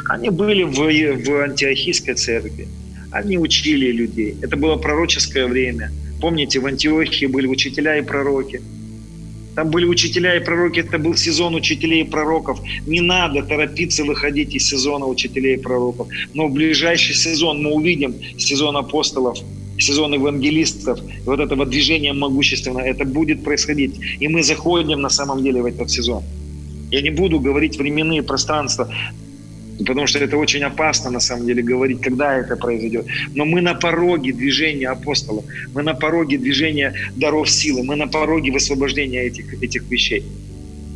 Они 0.08 0.30
были 0.30 0.64
в, 0.64 0.78
в 0.78 1.42
антиохийской 1.42 2.14
церкви. 2.14 2.66
Они 3.12 3.38
учили 3.38 3.92
людей. 3.92 4.36
Это 4.42 4.56
было 4.56 4.76
пророческое 4.76 5.46
время– 5.46 5.92
Помните, 6.20 6.60
в 6.60 6.66
Антиохии 6.66 7.26
были 7.26 7.46
учителя 7.46 7.98
и 7.98 8.02
пророки. 8.02 8.60
Там 9.54 9.70
были 9.70 9.86
учителя 9.86 10.36
и 10.36 10.44
пророки, 10.44 10.80
это 10.80 10.98
был 10.98 11.16
сезон 11.16 11.54
учителей 11.54 12.02
и 12.02 12.04
пророков. 12.04 12.60
Не 12.86 13.00
надо 13.00 13.42
торопиться 13.42 14.04
выходить 14.04 14.54
из 14.54 14.68
сезона 14.68 15.06
учителей 15.06 15.54
и 15.54 15.58
пророков. 15.58 16.06
Но 16.34 16.46
в 16.46 16.52
ближайший 16.52 17.14
сезон 17.14 17.62
мы 17.62 17.72
увидим 17.72 18.14
сезон 18.38 18.76
апостолов, 18.76 19.38
сезон 19.78 20.14
евангелистов, 20.14 21.00
вот 21.24 21.40
этого 21.40 21.66
движения 21.66 22.12
могущественного, 22.12 22.84
это 22.84 23.04
будет 23.04 23.42
происходить. 23.42 23.96
И 24.20 24.28
мы 24.28 24.42
заходим 24.42 25.00
на 25.00 25.10
самом 25.10 25.42
деле 25.42 25.62
в 25.62 25.66
этот 25.66 25.90
сезон. 25.90 26.22
Я 26.90 27.02
не 27.02 27.10
буду 27.10 27.40
говорить 27.40 27.76
временные 27.78 28.22
пространства, 28.22 28.88
потому 29.84 30.06
что 30.06 30.18
это 30.18 30.36
очень 30.36 30.62
опасно, 30.62 31.10
на 31.10 31.20
самом 31.20 31.46
деле, 31.46 31.62
говорить, 31.62 32.00
когда 32.00 32.36
это 32.36 32.56
произойдет. 32.56 33.06
Но 33.34 33.44
мы 33.44 33.60
на 33.60 33.74
пороге 33.74 34.32
движения 34.32 34.88
апостолов, 34.88 35.44
мы 35.74 35.82
на 35.82 35.94
пороге 35.94 36.38
движения 36.38 36.94
даров 37.16 37.48
силы, 37.48 37.82
мы 37.84 37.96
на 37.96 38.08
пороге 38.08 38.52
высвобождения 38.52 39.22
этих, 39.22 39.62
этих 39.62 39.82
вещей. 39.90 40.24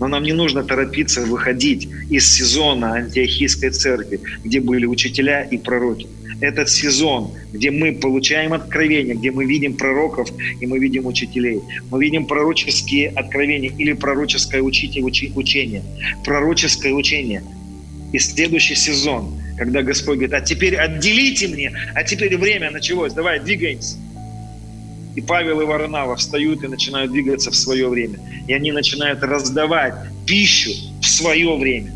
Но 0.00 0.08
нам 0.08 0.24
не 0.24 0.32
нужно 0.32 0.64
торопиться 0.64 1.20
выходить 1.20 1.88
из 2.10 2.28
сезона 2.28 2.94
антиохийской 2.94 3.70
церкви, 3.70 4.20
где 4.44 4.60
были 4.60 4.86
учителя 4.86 5.42
и 5.42 5.58
пророки. 5.58 6.08
Этот 6.40 6.68
сезон, 6.68 7.30
где 7.52 7.70
мы 7.70 7.92
получаем 7.92 8.52
откровения, 8.52 9.14
где 9.14 9.30
мы 9.30 9.44
видим 9.44 9.74
пророков 9.74 10.28
и 10.60 10.66
мы 10.66 10.80
видим 10.80 11.06
учителей. 11.06 11.60
Мы 11.88 12.02
видим 12.02 12.26
пророческие 12.26 13.10
откровения 13.10 13.70
или 13.78 13.92
пророческое 13.92 14.60
учение. 14.60 15.84
Пророческое 16.24 16.92
учение. 16.94 17.44
И 18.12 18.18
следующий 18.18 18.74
сезон, 18.74 19.40
когда 19.56 19.82
Господь 19.82 20.18
говорит, 20.18 20.34
а 20.34 20.40
теперь 20.40 20.76
отделите 20.76 21.48
мне, 21.48 21.72
а 21.94 22.04
теперь 22.04 22.36
время 22.36 22.70
началось, 22.70 23.12
давай 23.12 23.40
двигаемся. 23.40 23.96
И 25.14 25.20
Павел 25.20 25.60
и 25.60 25.64
Варнава 25.64 26.16
встают 26.16 26.64
и 26.64 26.68
начинают 26.68 27.12
двигаться 27.12 27.50
в 27.50 27.56
свое 27.56 27.88
время. 27.88 28.18
И 28.46 28.52
они 28.52 28.72
начинают 28.72 29.22
раздавать 29.22 29.94
пищу 30.26 30.70
в 31.00 31.06
свое 31.06 31.54
время. 31.56 31.92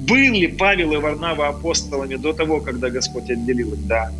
Был 0.00 0.32
ли 0.32 0.46
Павел 0.46 0.92
и 0.92 0.96
Варнава 0.96 1.48
апостолами 1.48 2.16
до 2.16 2.32
того, 2.32 2.60
когда 2.60 2.88
Господь 2.90 3.30
отделил 3.30 3.72
их? 3.74 3.86
Да. 3.86 4.12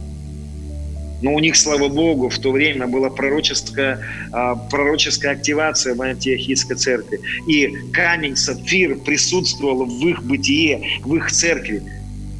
Но 1.22 1.34
у 1.34 1.38
них, 1.38 1.56
слава 1.56 1.88
Богу, 1.88 2.28
в 2.28 2.38
то 2.38 2.52
время 2.52 2.86
была 2.86 3.08
пророческая, 3.08 4.00
а, 4.32 4.54
пророческая 4.54 5.32
активация 5.32 5.94
в 5.94 6.02
антиохийской 6.02 6.76
церкви. 6.76 7.20
И 7.48 7.68
камень, 7.92 8.36
сапфир 8.36 8.96
присутствовал 8.98 9.86
в 9.86 10.06
их 10.06 10.22
бытие, 10.22 11.00
в 11.02 11.14
их 11.14 11.30
церкви. 11.32 11.82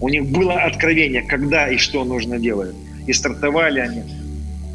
У 0.01 0.09
них 0.11 0.27
было 0.27 0.55
откровение, 0.55 1.23
когда 1.23 1.69
и 1.69 1.79
что 1.79 2.05
нужно 2.05 2.39
делать. 2.39 2.75
И 3.07 3.13
стартовали 3.13 3.81
они 3.81 4.03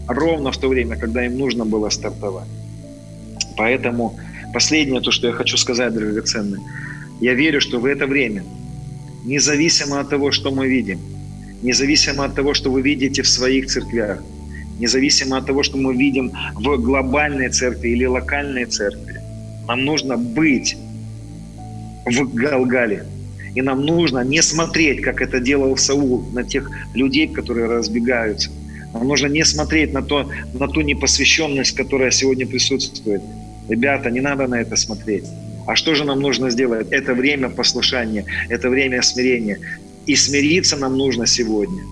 ровно 0.07 0.51
в 0.51 0.57
то 0.57 0.67
время, 0.67 0.97
когда 0.97 1.25
им 1.25 1.37
нужно 1.37 1.65
было 1.65 1.89
стартовать. 1.89 2.47
Поэтому 3.55 4.19
последнее, 4.53 5.01
то, 5.01 5.11
что 5.11 5.27
я 5.27 5.33
хочу 5.33 5.57
сказать, 5.57 5.93
драгоценное, 5.93 6.59
я 7.19 7.33
верю, 7.33 7.61
что 7.61 7.79
в 7.79 7.85
это 7.85 8.07
время, 8.07 8.43
независимо 9.23 9.99
от 9.99 10.09
того, 10.09 10.31
что 10.31 10.49
мы 10.51 10.67
видим, 10.67 10.99
независимо 11.61 12.25
от 12.25 12.35
того, 12.35 12.53
что 12.53 12.71
вы 12.71 12.81
видите 12.81 13.21
в 13.21 13.27
своих 13.27 13.67
церквях, 13.67 14.23
независимо 14.79 15.37
от 15.37 15.45
того, 15.45 15.63
что 15.63 15.77
мы 15.77 15.95
видим 15.95 16.31
в 16.55 16.77
глобальной 16.77 17.49
церкви 17.49 17.89
или 17.89 18.05
локальной 18.05 18.65
церкви, 18.65 19.21
нам 19.67 19.85
нужно 19.85 20.17
быть 20.17 20.75
в 22.05 22.33
Галгале. 22.33 23.05
И 23.53 23.61
нам 23.61 23.85
нужно 23.85 24.23
не 24.23 24.41
смотреть, 24.41 25.01
как 25.01 25.21
это 25.21 25.39
делал 25.39 25.75
Саул, 25.77 26.29
на 26.33 26.43
тех 26.43 26.69
людей, 26.93 27.27
которые 27.27 27.67
разбегаются, 27.67 28.49
нам 28.93 29.07
нужно 29.07 29.27
не 29.27 29.45
смотреть 29.45 29.93
на, 29.93 30.01
то, 30.01 30.29
на 30.53 30.67
ту 30.67 30.81
непосвященность, 30.81 31.75
которая 31.75 32.11
сегодня 32.11 32.45
присутствует. 32.45 33.21
Ребята, 33.69 34.09
не 34.09 34.19
надо 34.19 34.47
на 34.47 34.61
это 34.61 34.75
смотреть. 34.75 35.25
А 35.67 35.75
что 35.75 35.95
же 35.95 36.03
нам 36.03 36.19
нужно 36.19 36.49
сделать? 36.49 36.87
Это 36.91 37.13
время 37.13 37.49
послушания, 37.49 38.25
это 38.49 38.69
время 38.69 39.01
смирения. 39.01 39.59
И 40.05 40.15
смириться 40.15 40.77
нам 40.77 40.97
нужно 40.97 41.27
сегодня 41.27 41.83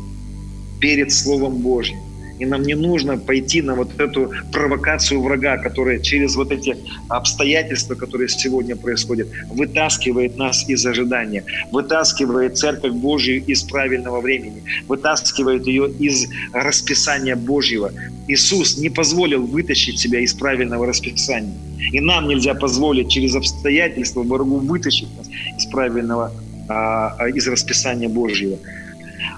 перед 0.80 1.12
Словом 1.12 1.58
Божьим. 1.58 2.00
И 2.40 2.46
нам 2.46 2.64
не 2.64 2.74
нужно 2.74 3.18
пойти 3.18 3.62
на 3.62 3.76
вот 3.76 4.00
эту 4.00 4.32
провокацию 4.54 5.22
врага, 5.22 5.58
которая 5.58 6.00
через 6.00 6.36
вот 6.36 6.52
эти 6.52 6.78
обстоятельства, 7.10 7.96
которые 7.96 8.30
сегодня 8.30 8.78
происходят, 8.78 9.28
вытаскивает 9.50 10.38
нас 10.38 10.68
из 10.70 10.86
ожидания, 10.86 11.44
вытаскивает 11.72 12.58
Церковь 12.58 12.94
Божью 12.94 13.44
из 13.46 13.64
правильного 13.64 14.22
времени, 14.22 14.64
вытаскивает 14.88 15.68
ее 15.68 15.92
из 16.00 16.28
расписания 16.54 17.36
Божьего. 17.36 17.92
Иисус 18.30 18.78
не 18.78 18.90
позволил 18.90 19.46
вытащить 19.46 20.00
себя 20.00 20.22
из 20.22 20.34
правильного 20.34 20.86
расписания. 20.86 21.58
И 21.92 22.00
нам 22.00 22.28
нельзя 22.28 22.54
позволить 22.54 23.10
через 23.10 23.36
обстоятельства 23.36 24.24
врагу 24.24 24.58
вытащить 24.58 25.10
нас 25.18 25.28
из 25.58 25.66
правильного, 25.66 26.32
из 26.70 27.48
расписания 27.48 28.08
Божьего. 28.08 28.58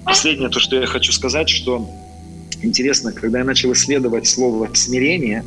Последнее, 0.03 0.49
то, 0.49 0.59
что 0.59 0.75
я 0.79 0.85
хочу 0.85 1.11
сказать, 1.11 1.47
что 1.49 1.89
интересно, 2.61 3.13
когда 3.13 3.39
я 3.39 3.45
начал 3.45 3.71
исследовать 3.71 4.27
слово 4.27 4.69
«смирение», 4.73 5.43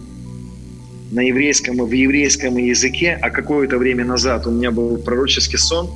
на 1.15 1.21
еврейском, 1.21 1.77
в 1.77 1.93
еврейском 1.93 2.57
языке, 2.57 3.19
а 3.21 3.31
какое-то 3.31 3.79
время 3.79 4.05
назад 4.05 4.47
у 4.47 4.51
меня 4.51 4.71
был 4.71 4.99
пророческий 4.99 5.59
сон, 5.59 5.89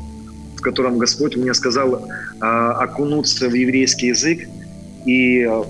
в 0.56 0.60
котором 0.60 0.98
Господь 0.98 1.36
мне 1.36 1.52
сказал 1.54 1.96
э, 1.96 2.44
окунуться 2.44 3.48
в 3.48 3.54
еврейский 3.54 4.08
язык 4.08 4.48
и 5.04 5.40
э, 5.40 5.64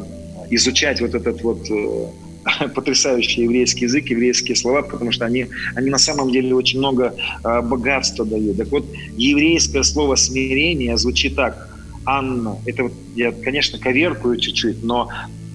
изучать 0.50 1.00
вот 1.00 1.14
этот 1.14 1.42
вот 1.42 1.70
э, 1.70 2.06
потрясающий 2.74 3.42
еврейский 3.42 3.84
язык, 3.84 4.06
еврейские 4.08 4.56
слова, 4.56 4.82
потому 4.82 5.12
что 5.12 5.24
они, 5.24 5.46
они 5.74 5.90
на 5.90 5.98
самом 5.98 6.30
деле 6.30 6.54
очень 6.54 6.78
много 6.78 7.14
э, 7.44 7.62
богатства 7.62 8.24
дают. 8.24 8.56
Так 8.56 8.68
вот, 8.68 8.86
еврейское 9.16 9.82
слово 9.82 10.16
«смирение» 10.16 10.96
звучит 10.96 11.36
так. 11.36 11.68
Анна, 12.04 12.56
это 12.64 12.90
я, 13.16 13.32
конечно, 13.32 13.78
коверкую 13.78 14.38
чуть-чуть, 14.38 14.82
но 14.82 15.08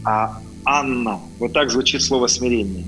а 0.04 0.40
Анна, 0.66 1.20
вот 1.40 1.54
так 1.54 1.72
звучит 1.72 2.02
слово 2.02 2.28
смирение. 2.28 2.86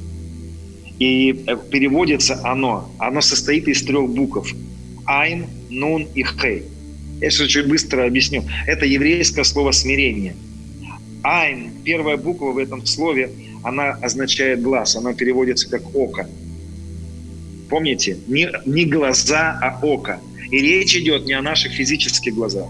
И 1.00 1.44
э, 1.48 1.58
переводится 1.72 2.40
оно, 2.44 2.92
оно 3.00 3.22
состоит 3.22 3.68
из 3.68 3.84
трех 3.84 4.10
букв. 4.10 4.54
Айн, 5.06 5.48
Нун 5.70 6.08
и 6.16 6.24
Хей. 6.24 6.64
Я 7.22 7.30
сейчас 7.30 7.48
чуть 7.48 7.68
быстро 7.68 8.06
объясню. 8.06 8.44
Это 8.68 8.86
еврейское 8.86 9.44
слово 9.44 9.72
смирение. 9.72 10.36
Айн, 11.24 11.72
первая 11.84 12.18
буква 12.18 12.52
в 12.52 12.58
этом 12.58 12.86
слове, 12.86 13.32
она 13.66 13.98
означает 14.02 14.62
глаз, 14.62 14.96
она 14.96 15.14
переводится 15.14 15.68
как 15.70 15.82
око. 15.96 16.30
Помните, 17.68 18.18
не, 18.28 18.48
не 18.66 18.86
глаза, 18.86 19.58
а 19.60 19.80
око. 19.82 20.20
И 20.52 20.60
речь 20.60 20.96
идет 20.96 21.26
не 21.26 21.34
о 21.34 21.42
наших 21.42 21.74
физических 21.74 22.36
глазах. 22.36 22.68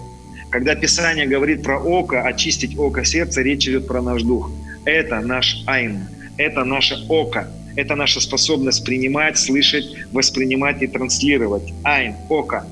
Когда 0.49 0.73
Писание 0.73 1.27
говорит 1.27 1.63
про 1.63 1.77
око, 1.77 2.21
очистить 2.21 2.79
око 2.79 3.03
сердца, 3.03 3.41
речь 3.41 3.67
идет 3.67 3.87
про 3.87 4.01
наш 4.01 4.23
дух. 4.23 4.49
Это 4.85 5.19
наш 5.19 5.63
айн, 5.67 6.07
это 6.37 6.63
наше 6.63 6.95
око, 7.09 7.51
это 7.75 7.95
наша 7.95 8.21
способность 8.21 8.85
принимать, 8.85 9.37
слышать, 9.37 9.85
воспринимать 10.13 10.81
и 10.81 10.87
транслировать. 10.87 11.73
Айн, 11.83 12.15
око. 12.29 12.65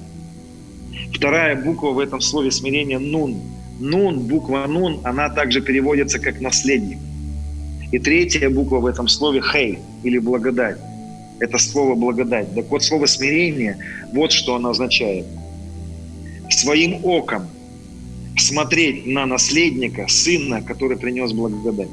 Вторая 1.13 1.61
буква 1.61 1.91
в 1.91 1.99
этом 1.99 2.21
слове 2.21 2.51
смирения– 2.51 2.99
нун. 2.99 3.41
Нун, 3.81 4.19
буква 4.19 4.65
нун, 4.65 5.01
она 5.03 5.29
также 5.29 5.61
переводится 5.61 6.19
как 6.19 6.39
наследник. 6.39 6.99
И 7.93 7.99
третья 7.99 8.49
буква 8.49 8.79
в 8.79 8.87
этом 8.87 9.07
слове– 9.07 9.39
хей 9.51 9.77
или 10.03 10.17
благодать. 10.17 10.77
Это 11.39 11.59
слово 11.59 11.93
благодать. 11.93 12.47
Так 12.55 12.65
вот, 12.71 12.83
слово 12.83 13.05
смирение, 13.05 13.77
вот 14.11 14.31
что 14.31 14.55
оно 14.55 14.69
означает. 14.69 15.27
Своим 16.49 17.05
оком 17.05 17.47
смотреть 18.35 19.05
на 19.05 19.27
наследника, 19.27 20.07
сына, 20.07 20.63
который 20.63 20.97
принес 20.97 21.33
благодать. 21.33 21.89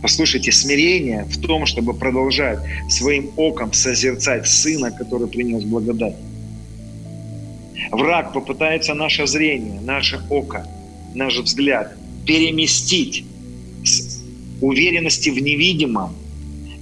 Послушайте, 0.00 0.52
смирение 0.52 1.24
в 1.24 1.38
том, 1.38 1.66
чтобы 1.66 1.92
продолжать 1.92 2.60
своим 2.88 3.30
оком 3.36 3.74
созерцать 3.74 4.48
сына, 4.48 4.90
который 4.90 5.28
принес 5.28 5.64
благодать. 5.64 6.16
Враг 7.90 8.32
попытается 8.32 8.94
наше 8.94 9.26
зрение, 9.26 9.82
наше 9.82 10.18
око, 10.30 10.66
наш 11.14 11.36
взгляд 11.36 11.94
переместить 12.24 13.26
уверенности 14.60 15.30
в 15.30 15.40
невидимом 15.40 16.14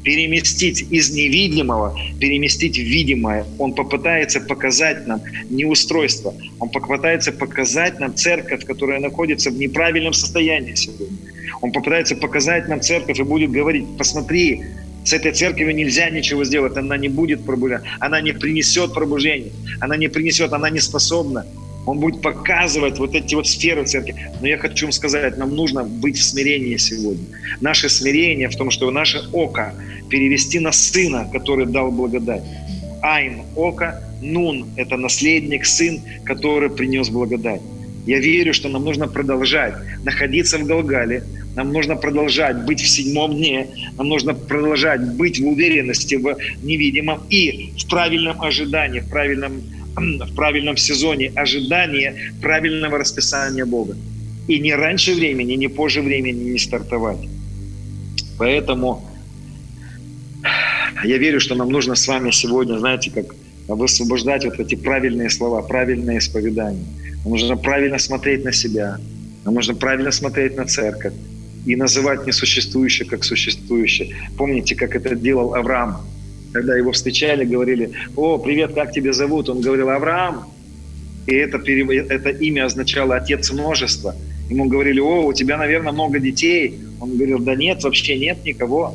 переместить 0.06 0.86
из 0.92 1.10
невидимого, 1.10 1.98
переместить 2.20 2.78
в 2.78 2.82
видимое. 2.82 3.44
Он 3.58 3.72
попытается 3.72 4.40
показать 4.40 5.04
нам 5.08 5.20
неустройство. 5.50 6.32
Он 6.60 6.68
попытается 6.68 7.32
показать 7.32 7.98
нам 7.98 8.14
церковь, 8.14 8.64
которая 8.64 9.00
находится 9.00 9.50
в 9.50 9.58
неправильном 9.58 10.12
состоянии 10.12 10.76
сегодня. 10.76 11.16
Он 11.60 11.72
попытается 11.72 12.14
показать 12.14 12.68
нам 12.68 12.80
церковь 12.80 13.18
и 13.18 13.24
будет 13.24 13.50
говорить, 13.50 13.84
посмотри, 13.98 14.62
с 15.04 15.12
этой 15.12 15.32
церковью 15.32 15.74
нельзя 15.74 16.08
ничего 16.10 16.44
сделать, 16.44 16.76
она 16.76 16.96
не 16.96 17.08
будет 17.08 17.44
пробуждать, 17.44 17.82
она 17.98 18.20
не 18.20 18.32
принесет 18.32 18.94
пробуждения, 18.94 19.50
она 19.80 19.96
не 19.96 20.08
принесет, 20.08 20.52
она 20.52 20.70
не 20.70 20.78
способна. 20.78 21.44
Он 21.86 22.00
будет 22.00 22.20
показывать 22.20 22.98
вот 22.98 23.14
эти 23.14 23.34
вот 23.34 23.46
сферы 23.46 23.84
церкви. 23.84 24.14
Но 24.40 24.48
я 24.48 24.58
хочу 24.58 24.86
вам 24.86 24.92
сказать, 24.92 25.38
нам 25.38 25.54
нужно 25.54 25.84
быть 25.84 26.18
в 26.18 26.24
смирении 26.24 26.76
сегодня. 26.76 27.24
Наше 27.60 27.88
смирение 27.88 28.48
в 28.48 28.56
том, 28.56 28.70
что 28.70 28.90
наше 28.90 29.22
око 29.32 29.72
перевести 30.10 30.58
на 30.58 30.72
сына, 30.72 31.28
который 31.32 31.66
дал 31.66 31.90
благодать. 31.90 32.42
Айн– 33.02 33.42
око, 33.56 34.02
Нун– 34.20 34.66
это 34.76 34.96
наследник, 34.96 35.64
сын, 35.64 36.00
который 36.24 36.70
принес 36.70 37.08
благодать. 37.08 37.60
Я 38.06 38.18
верю, 38.18 38.54
что 38.54 38.68
нам 38.68 38.84
нужно 38.84 39.08
продолжать 39.08 39.74
находиться 40.04 40.58
в 40.58 40.64
Галгале, 40.64 41.24
нам 41.56 41.72
нужно 41.72 41.96
продолжать 41.96 42.64
быть 42.64 42.80
в 42.80 42.88
седьмом 42.88 43.34
дне, 43.34 43.66
нам 43.96 44.08
нужно 44.08 44.34
продолжать 44.34 45.02
быть 45.16 45.40
в 45.40 45.46
уверенности 45.46 46.14
в 46.14 46.36
невидимом 46.62 47.22
и 47.30 47.72
в 47.78 47.88
правильном 47.88 48.40
ожидании, 48.40 49.00
в 49.00 49.08
правильном, 49.08 49.62
в 49.96 50.34
правильном 50.34 50.76
сезоне 50.76 51.32
ожидания 51.34 52.32
правильного 52.42 52.98
расписания 52.98 53.64
Бога. 53.64 53.96
И 54.48 54.58
не 54.60 54.74
раньше 54.74 55.14
времени, 55.14 55.54
не 55.54 55.68
позже 55.68 56.02
времени 56.02 56.50
не 56.50 56.58
стартовать. 56.58 57.28
Поэтому 58.38 59.08
я 61.04 61.18
верю, 61.18 61.40
что 61.40 61.54
нам 61.54 61.70
нужно 61.70 61.94
с 61.94 62.06
вами 62.06 62.30
сегодня, 62.30 62.78
знаете, 62.78 63.10
как 63.10 63.34
высвобождать 63.68 64.44
вот 64.44 64.60
эти 64.60 64.76
правильные 64.76 65.30
слова, 65.30 65.62
правильное 65.62 66.18
исповедание. 66.18 66.84
Нам 67.24 67.32
нужно 67.32 67.56
правильно 67.56 67.98
смотреть 67.98 68.44
на 68.44 68.52
себя, 68.52 68.98
нам 69.44 69.54
нужно 69.54 69.74
правильно 69.74 70.12
смотреть 70.12 70.56
на 70.56 70.66
церковь 70.66 71.14
и 71.64 71.74
называть 71.74 72.26
несуществующее 72.26 73.08
как 73.08 73.24
существующее. 73.24 74.14
Помните, 74.36 74.76
как 74.76 74.94
это 74.94 75.16
делал 75.16 75.54
Авраам? 75.54 76.06
Когда 76.56 76.74
его 76.74 76.90
встречали, 76.92 77.44
говорили, 77.44 77.90
о, 78.16 78.38
привет, 78.38 78.72
как 78.72 78.90
тебя 78.90 79.12
зовут? 79.12 79.50
Он 79.50 79.60
говорил, 79.60 79.90
Авраам. 79.90 80.44
И 81.26 81.34
это, 81.34 81.58
это 81.58 82.30
имя 82.30 82.64
означало 82.64 83.14
отец 83.14 83.50
множества. 83.50 84.16
Ему 84.48 84.64
говорили, 84.64 84.98
о, 84.98 85.26
у 85.26 85.34
тебя, 85.34 85.58
наверное, 85.58 85.92
много 85.92 86.18
детей. 86.18 86.78
Он 86.98 87.14
говорил, 87.14 87.40
да 87.40 87.54
нет, 87.54 87.84
вообще 87.84 88.16
нет 88.16 88.42
никого. 88.46 88.94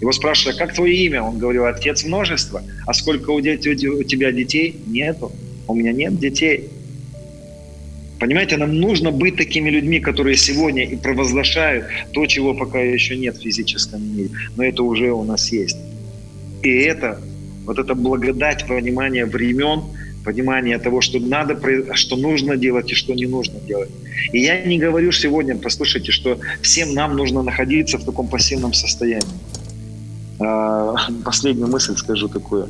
Его 0.00 0.10
спрашивали, 0.12 0.56
как 0.56 0.72
твое 0.74 0.96
имя? 1.04 1.22
Он 1.22 1.36
говорил, 1.36 1.66
отец 1.66 2.02
множества. 2.02 2.62
А 2.86 2.94
сколько 2.94 3.28
у, 3.28 3.40
детей, 3.42 3.88
у 3.88 4.02
тебя 4.02 4.32
детей? 4.32 4.80
Нету. 4.86 5.32
У 5.68 5.74
меня 5.74 5.92
нет 5.92 6.18
детей. 6.18 6.70
Понимаете, 8.20 8.56
нам 8.56 8.74
нужно 8.74 9.10
быть 9.10 9.36
такими 9.36 9.68
людьми, 9.68 10.00
которые 10.00 10.38
сегодня 10.38 10.84
и 10.84 10.96
провозглашают 10.96 11.84
то, 12.14 12.24
чего 12.24 12.54
пока 12.54 12.80
еще 12.80 13.18
нет 13.18 13.36
в 13.36 13.42
физическом 13.42 14.16
мире. 14.16 14.30
Но 14.56 14.64
это 14.64 14.82
уже 14.82 15.12
у 15.12 15.24
нас 15.24 15.52
есть. 15.52 15.76
И 16.62 16.70
это, 16.70 17.20
вот 17.64 17.78
эта 17.78 17.94
благодать 17.94 18.66
понимания 18.66 19.26
времен, 19.26 19.82
понимание 20.24 20.78
того, 20.78 21.00
что 21.00 21.18
надо, 21.18 21.58
что 21.94 22.16
нужно 22.16 22.56
делать 22.56 22.92
и 22.92 22.94
что 22.94 23.14
не 23.14 23.26
нужно 23.26 23.58
делать. 23.60 23.90
И 24.32 24.40
я 24.40 24.62
не 24.64 24.78
говорю 24.78 25.12
сегодня, 25.12 25.56
послушайте, 25.56 26.12
что 26.12 26.38
всем 26.62 26.94
нам 26.94 27.16
нужно 27.16 27.42
находиться 27.42 27.98
в 27.98 28.04
таком 28.04 28.28
пассивном 28.28 28.72
состоянии. 28.72 29.26
А, 30.38 30.94
последнюю 31.24 31.68
мысль 31.68 31.96
скажу 31.96 32.28
такую. 32.28 32.68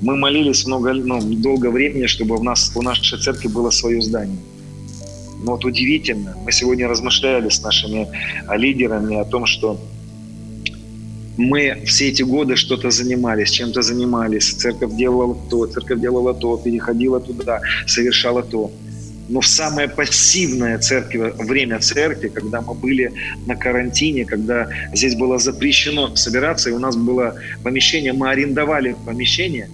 Мы 0.00 0.16
молились 0.16 0.66
много, 0.66 0.92
ну, 0.92 1.20
долго 1.20 1.70
времени, 1.70 2.06
чтобы 2.06 2.36
у 2.36 2.42
нас, 2.42 2.72
у 2.74 2.82
нашей 2.82 3.18
церкви 3.18 3.48
было 3.48 3.70
свое 3.70 4.00
здание. 4.02 4.38
Но 5.44 5.52
вот 5.52 5.64
удивительно, 5.64 6.36
мы 6.44 6.52
сегодня 6.52 6.88
размышляли 6.88 7.48
с 7.48 7.62
нашими 7.62 8.08
лидерами 8.56 9.16
о 9.16 9.24
том, 9.24 9.46
что 9.46 9.80
мы 11.36 11.82
все 11.86 12.08
эти 12.08 12.22
годы 12.22 12.56
что-то 12.56 12.90
занимались, 12.90 13.50
чем-то 13.50 13.82
занимались. 13.82 14.52
Церковь 14.52 14.94
делала 14.96 15.36
то, 15.50 15.66
церковь 15.66 16.00
делала 16.00 16.34
то, 16.34 16.56
переходила 16.56 17.20
туда, 17.20 17.60
совершала 17.86 18.42
то. 18.42 18.70
Но 19.28 19.40
в 19.40 19.46
самое 19.46 19.88
пассивное 19.88 20.78
церкви, 20.78 21.32
время 21.38 21.78
церкви, 21.78 22.28
когда 22.28 22.60
мы 22.60 22.74
были 22.74 23.12
на 23.46 23.56
карантине, 23.56 24.24
когда 24.24 24.68
здесь 24.92 25.14
было 25.14 25.38
запрещено 25.38 26.14
собираться, 26.16 26.70
и 26.70 26.72
у 26.72 26.78
нас 26.78 26.96
было 26.96 27.34
помещение, 27.62 28.12
мы 28.12 28.30
арендовали 28.30 28.94
помещение, 29.06 29.70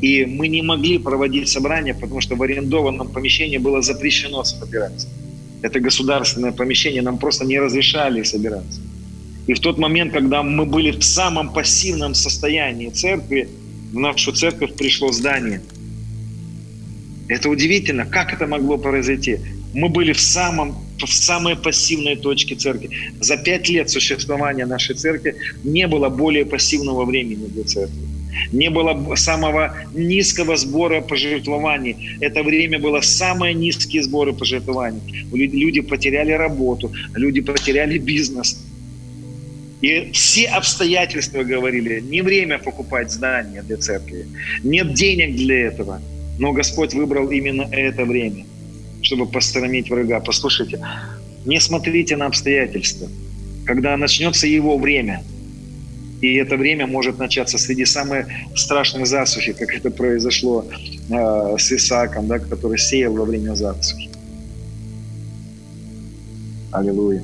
и 0.00 0.24
мы 0.24 0.48
не 0.48 0.62
могли 0.62 0.98
проводить 0.98 1.48
собрания, 1.48 1.94
потому 1.94 2.20
что 2.20 2.34
в 2.34 2.42
арендованном 2.42 3.08
помещении 3.08 3.58
было 3.58 3.82
запрещено 3.82 4.42
собираться. 4.42 5.06
Это 5.62 5.80
государственное 5.80 6.52
помещение, 6.52 7.02
нам 7.02 7.18
просто 7.18 7.44
не 7.44 7.60
разрешали 7.60 8.22
собираться. 8.22 8.80
И 9.48 9.54
в 9.54 9.60
тот 9.60 9.78
момент, 9.78 10.12
когда 10.12 10.42
мы 10.42 10.66
были 10.66 10.90
в 10.90 11.02
самом 11.02 11.52
пассивном 11.52 12.14
состоянии 12.14 12.90
церкви, 12.90 13.48
в 13.92 13.98
нашу 13.98 14.32
церковь 14.32 14.74
пришло 14.74 15.10
здание. 15.10 15.62
Это 17.28 17.48
удивительно, 17.48 18.04
как 18.04 18.34
это 18.34 18.46
могло 18.46 18.76
произойти. 18.76 19.38
Мы 19.72 19.88
были 19.88 20.12
в, 20.12 20.20
самом, 20.20 20.76
в 20.98 21.06
самой 21.06 21.56
пассивной 21.56 22.16
точке 22.16 22.56
церкви. 22.56 22.90
За 23.20 23.38
пять 23.38 23.70
лет 23.70 23.88
существования 23.88 24.66
нашей 24.66 24.94
церкви 24.96 25.34
не 25.64 25.86
было 25.86 26.10
более 26.10 26.44
пассивного 26.44 27.06
времени 27.06 27.46
для 27.46 27.64
церкви. 27.64 28.02
Не 28.52 28.68
было 28.68 29.14
самого 29.16 29.74
низкого 29.94 30.56
сбора 30.56 31.00
пожертвований. 31.00 32.18
Это 32.20 32.42
время 32.42 32.78
было 32.78 33.00
самые 33.00 33.54
низкие 33.54 34.02
сборы 34.02 34.34
пожертвований. 34.34 35.00
Люди 35.32 35.80
потеряли 35.80 36.32
работу, 36.32 36.92
люди 37.14 37.40
потеряли 37.40 37.96
бизнес– 37.96 38.62
и 39.80 40.10
все 40.12 40.46
обстоятельства 40.46 41.44
говорили, 41.44 42.00
не 42.00 42.22
время 42.22 42.58
покупать 42.58 43.10
здание 43.10 43.62
для 43.62 43.76
церкви, 43.76 44.26
нет 44.64 44.94
денег 44.94 45.36
для 45.36 45.66
этого. 45.66 46.00
Но 46.38 46.52
Господь 46.52 46.94
выбрал 46.94 47.30
именно 47.30 47.62
это 47.62 48.04
время, 48.04 48.44
чтобы 49.02 49.26
посторонить 49.26 49.90
врага. 49.90 50.20
Послушайте, 50.20 50.80
не 51.44 51.60
смотрите 51.60 52.16
на 52.16 52.26
обстоятельства. 52.26 53.08
Когда 53.66 53.96
начнется 53.96 54.46
его 54.46 54.78
время, 54.78 55.22
и 56.20 56.34
это 56.34 56.56
время 56.56 56.86
может 56.86 57.18
начаться 57.18 57.58
среди 57.58 57.84
самых 57.84 58.26
страшных 58.56 59.06
засухи, 59.06 59.52
как 59.52 59.72
это 59.72 59.90
произошло 59.90 60.64
э, 61.10 61.56
с 61.58 61.72
Исааком, 61.72 62.26
да, 62.26 62.38
который 62.38 62.78
сеял 62.78 63.14
во 63.14 63.24
время 63.24 63.54
засухи. 63.54 64.10
Аллилуйя. 66.72 67.22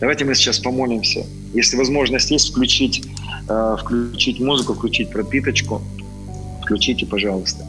Давайте 0.00 0.24
мы 0.24 0.34
сейчас 0.34 0.58
помолимся. 0.58 1.26
Если 1.54 1.76
возможность 1.76 2.30
есть, 2.30 2.50
включить, 2.50 3.04
э, 3.48 3.76
включить 3.80 4.40
музыку, 4.40 4.74
включить 4.74 5.10
пропиточку. 5.10 5.82
Включите, 6.62 7.06
пожалуйста. 7.06 7.64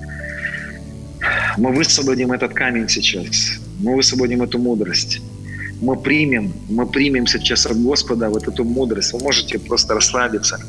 Мы 1.58 1.74
высвободим 1.74 2.32
этот 2.32 2.54
камень 2.54 2.88
сейчас. 2.88 3.60
Мы 3.80 3.96
высвободим 3.96 4.42
эту 4.42 4.60
мудрость. 4.60 5.22
Мы 5.82 5.96
примем, 5.96 6.54
мы 6.70 6.86
примем 6.86 7.26
сейчас 7.26 7.66
от 7.66 7.78
Господа 7.82 8.30
вот 8.30 8.48
эту 8.48 8.64
мудрость. 8.64 9.14
Вы 9.14 9.20
можете 9.20 9.58
просто 9.58 9.94
расслабиться. 9.94 10.60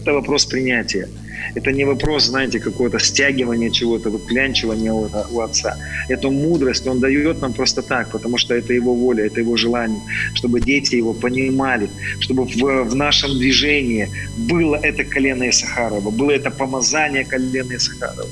Это 0.00 0.12
вопрос 0.12 0.46
принятия. 0.46 1.08
Это 1.56 1.72
не 1.72 1.84
вопрос, 1.84 2.26
знаете, 2.26 2.60
какого-то 2.60 2.98
стягивания 2.98 3.70
чего-то, 3.70 4.10
выклянчивания 4.10 4.92
у, 4.92 5.08
у 5.30 5.40
Отца. 5.40 5.76
Эту 6.08 6.30
мудрость 6.30 6.86
Он 6.86 7.00
дает 7.00 7.42
нам 7.42 7.52
просто 7.52 7.82
так, 7.82 8.10
потому 8.10 8.38
что 8.38 8.54
это 8.54 8.72
Его 8.72 8.94
воля, 8.94 9.26
это 9.26 9.40
Его 9.40 9.56
желание, 9.56 10.00
чтобы 10.34 10.60
дети 10.60 10.96
Его 10.96 11.14
понимали, 11.14 11.88
чтобы 12.20 12.44
в, 12.44 12.84
в 12.84 12.94
нашем 12.94 13.38
движении 13.38 14.08
было 14.36 14.76
это 14.76 15.04
колено 15.04 15.48
Исахарова, 15.48 16.10
было 16.10 16.30
это 16.30 16.50
помазание 16.50 17.24
колена 17.24 17.74
Исахарова, 17.76 18.28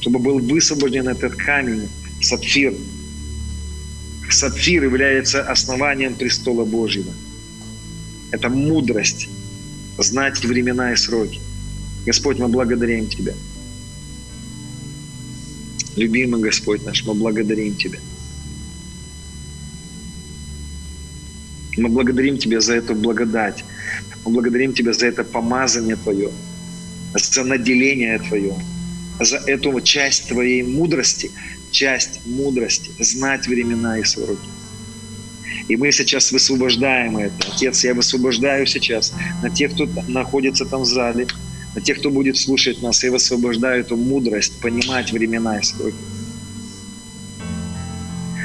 чтобы 0.00 0.18
был 0.18 0.38
высвобожден 0.38 1.08
этот 1.08 1.34
камень, 1.34 1.88
сапфир. 2.20 2.74
Сапфир 4.30 4.84
является 4.84 5.40
основанием 5.52 6.14
престола 6.14 6.64
Божьего. 6.64 7.12
Это 8.32 8.48
мудрость, 8.48 9.28
знать 9.98 10.44
времена 10.44 10.92
и 10.92 10.96
сроки. 10.96 11.40
Господь, 12.04 12.38
мы 12.38 12.48
благодарим 12.48 13.08
Тебя. 13.08 13.34
Любимый 15.96 16.40
Господь 16.40 16.84
наш, 16.84 17.04
мы 17.04 17.14
благодарим 17.14 17.74
Тебя. 17.74 17.98
Мы 21.76 21.88
благодарим 21.88 22.38
Тебя 22.38 22.60
за 22.60 22.74
эту 22.74 22.94
благодать. 22.94 23.64
Мы 24.24 24.32
благодарим 24.32 24.72
Тебя 24.72 24.92
за 24.92 25.06
это 25.06 25.24
помазание 25.24 25.96
Твое, 25.96 26.30
за 27.14 27.44
наделение 27.44 28.18
Твое, 28.18 28.54
за 29.20 29.36
эту 29.46 29.80
часть 29.80 30.28
Твоей 30.28 30.62
мудрости, 30.62 31.30
часть 31.70 32.26
мудрости, 32.26 32.90
знать 32.98 33.46
времена 33.46 33.98
и 33.98 34.04
сроки. 34.04 34.48
И 35.68 35.76
мы 35.76 35.92
сейчас 35.92 36.32
высвобождаем 36.32 37.18
это. 37.18 37.34
Отец, 37.52 37.84
я 37.84 37.94
высвобождаю 37.94 38.66
сейчас 38.66 39.12
на 39.42 39.50
тех, 39.50 39.72
кто 39.72 39.88
находится 40.08 40.64
там 40.64 40.82
в 40.82 40.86
зале, 40.86 41.26
на 41.74 41.80
тех, 41.80 41.98
кто 41.98 42.10
будет 42.10 42.36
слушать 42.36 42.82
нас, 42.82 43.04
и 43.04 43.08
высвобождаю 43.08 43.80
эту 43.80 43.96
мудрость, 43.96 44.60
понимать 44.60 45.12
времена 45.12 45.58
и 45.58 45.62
сроки. 45.62 45.96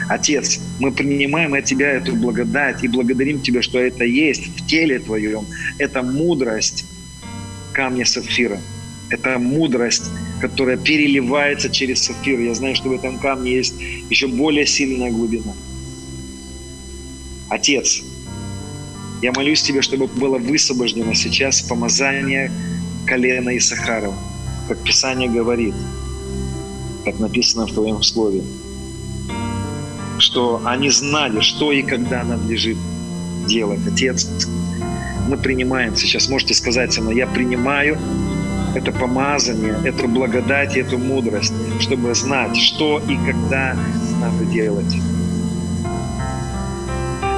Отец, 0.10 0.60
мы 0.80 0.92
принимаем 0.92 1.54
от 1.54 1.64
Тебя 1.64 1.92
эту 1.92 2.14
благодать 2.16 2.84
и 2.84 2.90
благодарим 2.90 3.40
Тебя, 3.40 3.62
что 3.62 3.80
это 3.80 4.04
есть 4.04 4.46
в 4.48 4.66
теле 4.68 5.00
Твоем. 5.00 5.46
Это 5.78 6.04
мудрость 6.04 6.86
камня 7.72 8.06
сапфира. 8.06 8.60
Это 9.10 9.40
мудрость, 9.40 10.10
которая 10.42 10.76
переливается 10.76 11.70
через 11.70 12.04
сапфир. 12.04 12.40
Я 12.40 12.54
знаю, 12.54 12.76
что 12.76 12.90
в 12.90 12.94
этом 12.94 13.20
камне 13.20 13.56
есть 13.56 13.76
еще 14.10 14.28
более 14.28 14.66
сильная 14.66 15.12
глубина. 15.12 15.54
Отец, 17.52 18.02
я 19.22 19.34
молюсь 19.34 19.62
Тебе, 19.62 19.82
чтобы 19.82 20.08
было 20.08 20.38
высвобождено 20.38 21.14
сейчас 21.14 21.62
помазание 21.62 22.50
колена 23.06 23.58
Исахарова, 23.58 24.16
как 24.70 24.82
Писание 24.84 25.30
говорит, 25.30 25.76
как 27.04 27.20
написано 27.20 27.68
в 27.68 27.74
Твоем 27.74 28.02
Слове, 28.04 28.42
что 30.18 30.62
они 30.64 30.90
знали, 30.90 31.42
что 31.42 31.74
и 31.74 31.82
когда 31.82 32.24
надлежит 32.24 32.78
делать. 33.50 33.82
Отец, 33.86 34.30
мы 35.28 35.36
принимаем 35.36 35.94
сейчас, 35.98 36.30
можете 36.30 36.54
сказать 36.54 36.94
со 36.94 37.02
мной, 37.02 37.18
я 37.18 37.28
принимаю 37.28 37.98
это 38.76 38.94
помазание, 38.94 39.76
эту 39.84 40.08
благодать, 40.08 40.78
эту 40.78 40.98
мудрость, 40.98 41.54
чтобы 41.82 42.16
знать, 42.16 42.56
что 42.56 43.00
и 43.00 43.18
когда 43.18 43.76
надо 44.22 44.46
делать. 44.46 44.96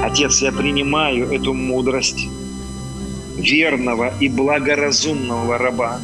Отец, 0.03 0.41
я 0.41 0.51
принимаю 0.51 1.31
эту 1.31 1.53
мудрость, 1.53 2.27
верного 3.37 4.13
и 4.19 4.27
благоразумного 4.27 5.57
раба, 5.57 6.01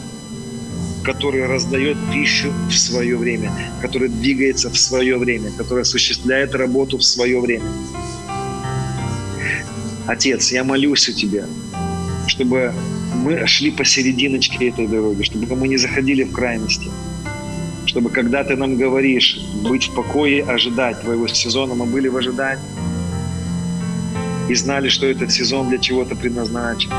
который 1.04 1.46
раздает 1.46 1.98
пищу 2.10 2.54
в 2.70 2.78
свое 2.78 3.18
время, 3.18 3.52
который 3.82 4.08
двигается 4.08 4.70
в 4.70 4.78
свое 4.78 5.18
время, 5.18 5.52
который 5.52 5.82
осуществляет 5.82 6.56
работу 6.56 6.98
в 6.98 7.04
свое 7.04 7.42
время. 7.42 7.66
Отец, 10.08 10.54
я 10.54 10.64
молюсь 10.64 11.10
у 11.10 11.12
Тебя, 11.12 11.44
чтобы 12.26 12.74
мы 13.16 13.46
шли 13.48 13.70
посерединочке 13.70 14.70
этой 14.70 14.88
дороги, 14.88 15.24
чтобы 15.24 15.58
мы 15.58 15.68
не 15.68 15.76
заходили 15.76 16.24
в 16.24 16.32
крайности, 16.32 16.90
чтобы 17.86 18.12
когда 18.12 18.46
Ты 18.46 18.56
нам 18.56 18.78
говоришь 18.78 19.42
быть 19.70 19.90
в 19.90 19.94
покое, 19.94 20.42
ожидать 20.46 21.02
Твоего 21.02 21.28
сезона, 21.28 21.76
мы 21.76 21.86
были 21.86 22.08
в 22.08 22.16
ожидании 22.16 22.64
и 24.50 24.56
знали, 24.56 24.90
что 24.90 25.06
этот 25.06 25.32
сезон 25.32 25.70
для 25.70 25.78
чего-то 25.78 26.16
предназначен. 26.16 26.92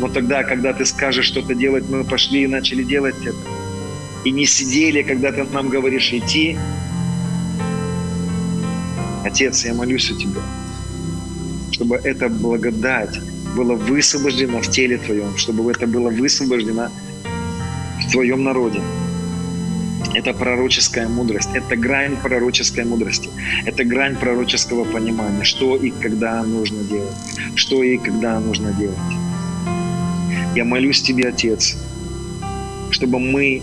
Но 0.00 0.08
тогда, 0.08 0.42
когда 0.42 0.72
ты 0.72 0.84
скажешь 0.84 1.26
что-то 1.26 1.54
делать, 1.54 1.84
мы 1.88 2.04
пошли 2.04 2.42
и 2.42 2.46
начали 2.46 2.82
делать 2.82 3.14
это. 3.22 3.38
И 4.24 4.32
не 4.32 4.44
сидели, 4.44 5.02
когда 5.02 5.30
ты 5.30 5.44
нам 5.44 5.68
говоришь 5.68 6.12
идти. 6.12 6.58
Отец, 9.24 9.64
я 9.64 9.74
молюсь 9.74 10.10
у 10.10 10.16
Тебя, 10.16 10.40
чтобы 11.70 11.96
эта 11.96 12.28
благодать 12.28 13.20
была 13.54 13.74
высвобождена 13.74 14.60
в 14.60 14.68
теле 14.68 14.98
Твоем, 14.98 15.36
чтобы 15.36 15.70
это 15.70 15.86
было 15.86 16.10
высвобождено 16.10 16.88
в 18.00 18.10
Твоем 18.10 18.42
народе. 18.42 18.80
Это 20.12 20.34
пророческая 20.34 21.08
мудрость, 21.08 21.50
это 21.54 21.76
грань 21.76 22.16
пророческой 22.16 22.84
мудрости, 22.84 23.30
это 23.64 23.84
грань 23.84 24.16
пророческого 24.16 24.84
понимания, 24.84 25.44
что 25.44 25.76
и 25.76 25.90
когда 25.90 26.42
нужно 26.42 26.82
делать, 26.82 27.14
что 27.54 27.82
и 27.84 27.96
когда 27.96 28.40
нужно 28.40 28.72
делать. 28.72 28.98
Я 30.56 30.64
молюсь 30.64 31.00
Тебе, 31.00 31.28
Отец, 31.28 31.76
чтобы 32.90 33.20
мы, 33.20 33.62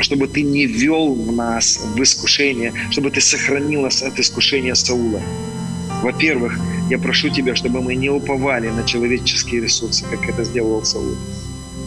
чтобы 0.00 0.26
Ты 0.26 0.42
не 0.42 0.66
вел 0.66 1.14
в 1.14 1.32
нас 1.32 1.80
в 1.94 2.02
искушение, 2.02 2.72
чтобы 2.90 3.12
Ты 3.12 3.20
сохранил 3.20 3.82
нас 3.82 4.02
от 4.02 4.18
искушения 4.18 4.74
Саула. 4.74 5.20
Во-первых, 6.02 6.58
я 6.90 6.98
прошу 6.98 7.28
Тебя, 7.28 7.54
чтобы 7.54 7.80
мы 7.82 7.94
не 7.94 8.10
уповали 8.10 8.68
на 8.68 8.82
человеческие 8.82 9.60
ресурсы, 9.60 10.04
как 10.10 10.28
это 10.28 10.42
сделал 10.42 10.82
Саул. 10.84 11.14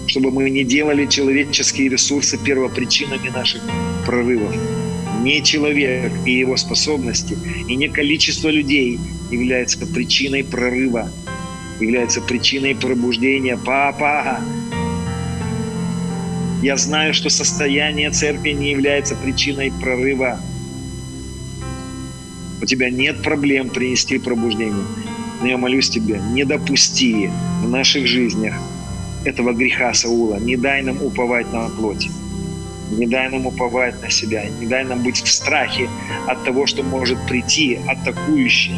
Чтобы 0.08 0.32
мы 0.32 0.50
не 0.50 0.64
делали 0.64 1.06
человеческие 1.06 1.90
ресурсы 1.90 2.38
первопричинами 2.38 3.30
наших 3.30 3.62
прорывов. 4.06 4.56
Не 5.22 5.42
человек 5.42 6.12
и 6.26 6.34
его 6.40 6.58
способности, 6.58 7.38
и 7.68 7.76
не 7.76 7.88
количество 7.88 8.50
людей 8.50 9.00
является 9.32 9.86
причиной 9.88 10.44
прорыва 10.44 11.10
является 11.80 12.22
причиной 12.22 12.76
пробуждения. 12.76 13.58
Папа, 13.58 14.40
я 16.62 16.78
знаю, 16.78 17.14
что 17.14 17.30
состояние 17.30 18.10
церкви 18.12 18.52
не 18.52 18.72
является 18.72 19.16
причиной 19.16 19.72
прорыва. 19.72 20.40
У 22.62 22.66
тебя 22.66 22.90
нет 22.90 23.22
проблем 23.22 23.70
принести 23.70 24.18
пробуждение. 24.18 24.86
Но 25.42 25.48
я 25.48 25.58
молюсь 25.58 25.90
тебе, 25.90 26.22
не 26.32 26.46
допусти 26.46 27.30
в 27.62 27.70
наших 27.70 28.08
жизнях 28.08 28.56
этого 29.26 29.54
греха 29.54 29.94
Саула. 29.94 30.38
Не 30.38 30.58
дай 30.58 30.82
нам 30.82 31.02
уповать 31.02 31.52
на 31.54 31.70
плоть. 31.70 32.10
Не 32.92 33.08
дай 33.08 33.30
нам 33.30 33.48
уповать 33.48 34.02
на 34.02 34.10
себя. 34.10 34.46
Не 34.60 34.68
дай 34.68 34.84
нам 34.84 35.04
быть 35.04 35.22
в 35.22 35.32
страхе 35.32 35.90
от 36.28 36.44
того, 36.44 36.66
что 36.66 36.84
может 36.84 37.18
прийти 37.28 37.80
атакующий 37.88 38.76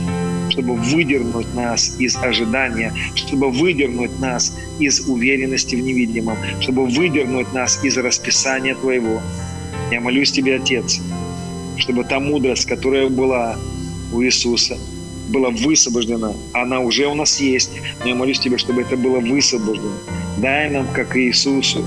чтобы 0.50 0.76
выдернуть 0.76 1.54
нас 1.54 1.96
из 2.00 2.16
ожидания, 2.16 2.94
чтобы 3.16 3.52
выдернуть 3.52 4.20
нас 4.20 4.56
из 4.80 5.02
уверенности 5.08 5.76
в 5.76 5.82
невидимом, 5.82 6.38
чтобы 6.62 6.86
выдернуть 6.86 7.52
нас 7.54 7.84
из 7.84 7.98
расписания 7.98 8.76
Твоего. 8.76 9.22
Я 9.92 10.02
молюсь 10.02 10.32
Тебе, 10.32 10.56
Отец, 10.56 11.02
чтобы 11.78 12.04
та 12.04 12.20
мудрость, 12.20 12.66
которая 12.66 13.10
была 13.10 13.58
у 14.14 14.22
Иисуса, 14.24 14.78
была 15.30 15.50
высвобождена. 15.50 16.34
Она 16.54 16.80
уже 16.80 17.08
у 17.08 17.16
нас 17.16 17.40
есть, 17.40 17.72
но 18.02 18.10
я 18.10 18.16
молюсь 18.16 18.40
Тебе, 18.40 18.58
чтобы 18.58 18.82
это 18.82 18.98
было 18.98 19.20
высвобождено. 19.20 19.98
Дай 20.38 20.70
нам, 20.70 20.88
как 20.94 21.18
Иисусу, 21.18 21.86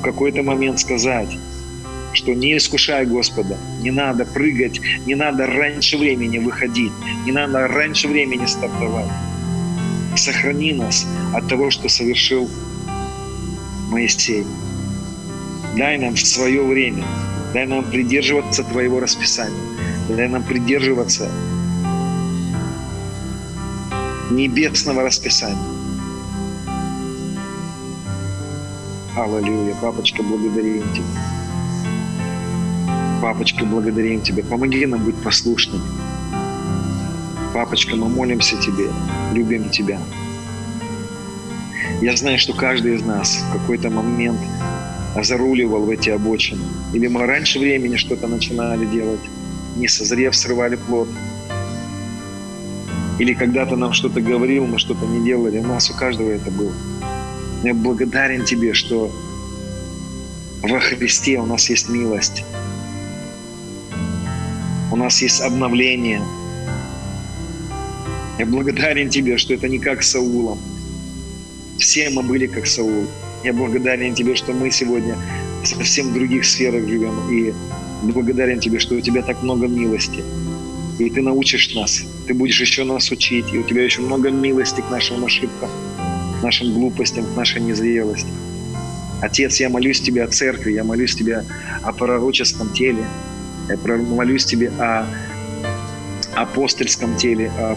в 0.00 0.02
какой-то 0.02 0.42
момент 0.42 0.80
сказать, 0.80 1.36
что 2.12 2.34
не 2.34 2.56
искушай 2.56 3.06
Господа, 3.06 3.56
не 3.80 3.90
надо 3.90 4.24
прыгать, 4.24 4.80
не 5.06 5.14
надо 5.14 5.46
раньше 5.46 5.98
времени 5.98 6.38
выходить, 6.38 6.92
не 7.24 7.32
надо 7.32 7.68
раньше 7.68 8.08
времени 8.08 8.46
стартовать. 8.46 9.10
Сохрани 10.16 10.72
нас 10.72 11.06
от 11.34 11.48
того, 11.48 11.70
что 11.70 11.88
совершил 11.88 12.48
Моисей. 13.90 14.44
Дай 15.76 15.98
нам 15.98 16.14
в 16.14 16.20
свое 16.20 16.62
время, 16.62 17.04
дай 17.52 17.66
нам 17.66 17.84
придерживаться 17.84 18.64
Твоего 18.64 19.00
расписания, 19.00 19.56
дай 20.08 20.28
нам 20.28 20.42
придерживаться 20.42 21.30
небесного 24.30 25.02
расписания. 25.02 25.58
Аллилуйя. 29.16 29.74
Папочка, 29.80 30.22
благодарим 30.22 30.84
Тебя. 30.92 31.04
Папочка, 33.20 33.64
благодарим 33.64 34.20
Тебя. 34.20 34.44
Помоги 34.44 34.86
нам 34.86 35.04
быть 35.04 35.16
послушными. 35.16 35.82
Папочка, 37.52 37.96
мы 37.96 38.08
молимся 38.08 38.56
Тебе, 38.56 38.90
любим 39.32 39.70
Тебя. 39.70 39.98
Я 42.00 42.16
знаю, 42.16 42.38
что 42.38 42.52
каждый 42.52 42.94
из 42.94 43.02
нас 43.02 43.42
в 43.48 43.52
какой-то 43.52 43.90
момент 43.90 44.38
заруливал 45.20 45.82
в 45.82 45.90
эти 45.90 46.10
обочины. 46.10 46.62
Или 46.92 47.08
мы 47.08 47.26
раньше 47.26 47.58
времени 47.58 47.96
что-то 47.96 48.28
начинали 48.28 48.86
делать, 48.86 49.20
не 49.76 49.88
созрев, 49.88 50.36
срывали 50.36 50.76
плод. 50.76 51.08
Или 53.18 53.34
когда-то 53.34 53.76
нам 53.76 53.92
что-то 53.92 54.20
говорил, 54.20 54.66
мы 54.66 54.78
что-то 54.78 55.06
не 55.06 55.24
делали. 55.24 55.58
У 55.58 55.66
нас 55.66 55.90
у 55.90 55.94
каждого 55.94 56.30
это 56.30 56.50
было. 56.50 56.72
Я 57.64 57.74
благодарен 57.74 58.44
Тебе, 58.44 58.74
что 58.74 59.10
во 60.62 60.80
Христе 60.80 61.38
у 61.38 61.46
нас 61.46 61.70
есть 61.70 61.88
милость 61.88 62.44
у 64.90 64.96
нас 64.96 65.20
есть 65.22 65.40
обновление. 65.40 66.22
Я 68.38 68.46
благодарен 68.46 69.10
Тебе, 69.10 69.36
что 69.36 69.54
это 69.54 69.68
не 69.68 69.78
как 69.78 70.02
с 70.02 70.10
Саулом. 70.12 70.58
Все 71.78 72.10
мы 72.10 72.22
были 72.22 72.46
как 72.46 72.66
Саул. 72.66 73.06
Я 73.44 73.52
благодарен 73.52 74.14
Тебе, 74.14 74.34
что 74.34 74.52
мы 74.52 74.70
сегодня 74.70 75.16
совсем 75.64 76.14
других 76.14 76.44
сферах 76.44 76.88
живем. 76.88 77.14
И 77.30 77.52
благодарен 78.02 78.60
Тебе, 78.60 78.78
что 78.78 78.94
у 78.94 79.00
Тебя 79.00 79.22
так 79.22 79.42
много 79.42 79.66
милости. 79.66 80.22
И 80.98 81.10
Ты 81.10 81.22
научишь 81.22 81.74
нас. 81.74 82.02
Ты 82.26 82.34
будешь 82.34 82.60
еще 82.60 82.84
нас 82.84 83.10
учить. 83.10 83.52
И 83.52 83.58
у 83.58 83.62
Тебя 83.62 83.84
еще 83.84 84.00
много 84.00 84.30
милости 84.30 84.80
к 84.80 84.90
нашим 84.90 85.24
ошибкам, 85.24 85.70
к 86.40 86.42
нашим 86.42 86.72
глупостям, 86.74 87.24
к 87.24 87.36
нашей 87.36 87.60
незрелости. 87.60 88.28
Отец, 89.20 89.60
я 89.60 89.68
молюсь 89.68 90.00
Тебе 90.00 90.24
о 90.24 90.28
церкви, 90.28 90.72
я 90.72 90.84
молюсь 90.84 91.14
Тебе 91.14 91.44
о 91.82 91.92
пророческом 91.92 92.72
теле, 92.72 93.04
я 93.68 93.76
молюсь 93.76 94.44
Тебе 94.44 94.70
о 94.78 95.06
апостольском 96.34 97.16
теле, 97.16 97.50
о, 97.58 97.76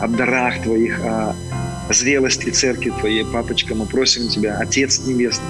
о 0.00 0.08
дарах 0.08 0.62
Твоих, 0.62 1.00
о 1.00 1.34
зрелости 1.90 2.50
церкви 2.50 2.92
Твоей. 3.00 3.24
Папочка, 3.24 3.74
мы 3.74 3.86
просим 3.86 4.28
Тебя, 4.28 4.58
Отец 4.58 5.00
Небесный, 5.06 5.46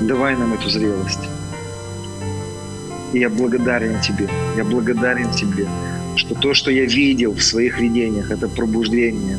давай 0.00 0.36
нам 0.36 0.54
эту 0.54 0.70
зрелость. 0.70 1.20
И 3.12 3.18
я 3.18 3.28
благодарен 3.28 4.00
Тебе, 4.00 4.28
я 4.56 4.64
благодарен 4.64 5.30
Тебе, 5.32 5.68
что 6.16 6.34
то, 6.34 6.54
что 6.54 6.70
я 6.70 6.84
видел 6.84 7.32
в 7.32 7.42
своих 7.42 7.80
видениях, 7.80 8.30
это 8.30 8.48
пробуждение. 8.48 9.38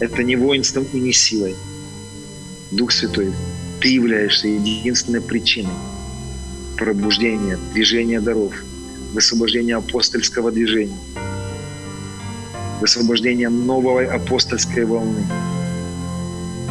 Это 0.00 0.22
не 0.22 0.36
воинством 0.36 0.86
и 0.92 1.00
не 1.00 1.12
силой. 1.12 1.56
Дух 2.70 2.92
Святой, 2.92 3.32
Ты 3.80 3.88
являешься 3.88 4.48
единственной 4.48 5.20
причиной, 5.20 5.72
пробуждение, 6.76 7.58
движение 7.72 8.20
даров, 8.20 8.52
высвобождение 9.12 9.76
апостольского 9.76 10.52
движения, 10.52 10.98
высвобождение 12.80 13.48
новой 13.48 14.06
апостольской 14.06 14.84
волны. 14.84 15.24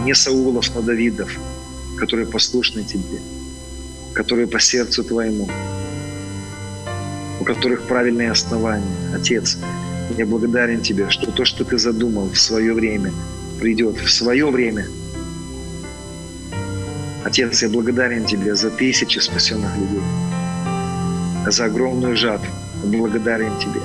Не 0.06 0.14
Саулов, 0.14 0.74
но 0.76 0.82
Давидов, 0.82 1.32
которые 1.98 2.28
послушны 2.28 2.84
Тебе, 2.84 3.20
которые 4.14 4.48
по 4.48 4.60
сердцу 4.60 5.04
Твоему, 5.04 5.50
которых 7.48 7.88
правильные 7.88 8.32
основания. 8.32 8.86
Отец, 9.16 9.58
я 10.18 10.26
благодарен 10.26 10.82
Тебе, 10.82 11.10
что 11.10 11.32
то, 11.32 11.46
что 11.46 11.64
Ты 11.64 11.78
задумал 11.78 12.30
в 12.30 12.38
свое 12.38 12.74
время, 12.74 13.12
придет 13.60 13.98
в 13.98 14.12
свое 14.12 14.46
время– 14.52 14.86
Отец, 17.28 17.62
я 17.62 17.68
благодарен 17.68 18.26
Тебе 18.26 18.56
за 18.56 18.70
тысячи 18.70 19.20
спасенных 19.20 19.76
людей, 19.76 20.02
за 21.46 21.66
огромную 21.66 22.16
жатву. 22.16 22.48
Благодарен 22.86 23.52
Тебе. 23.60 23.82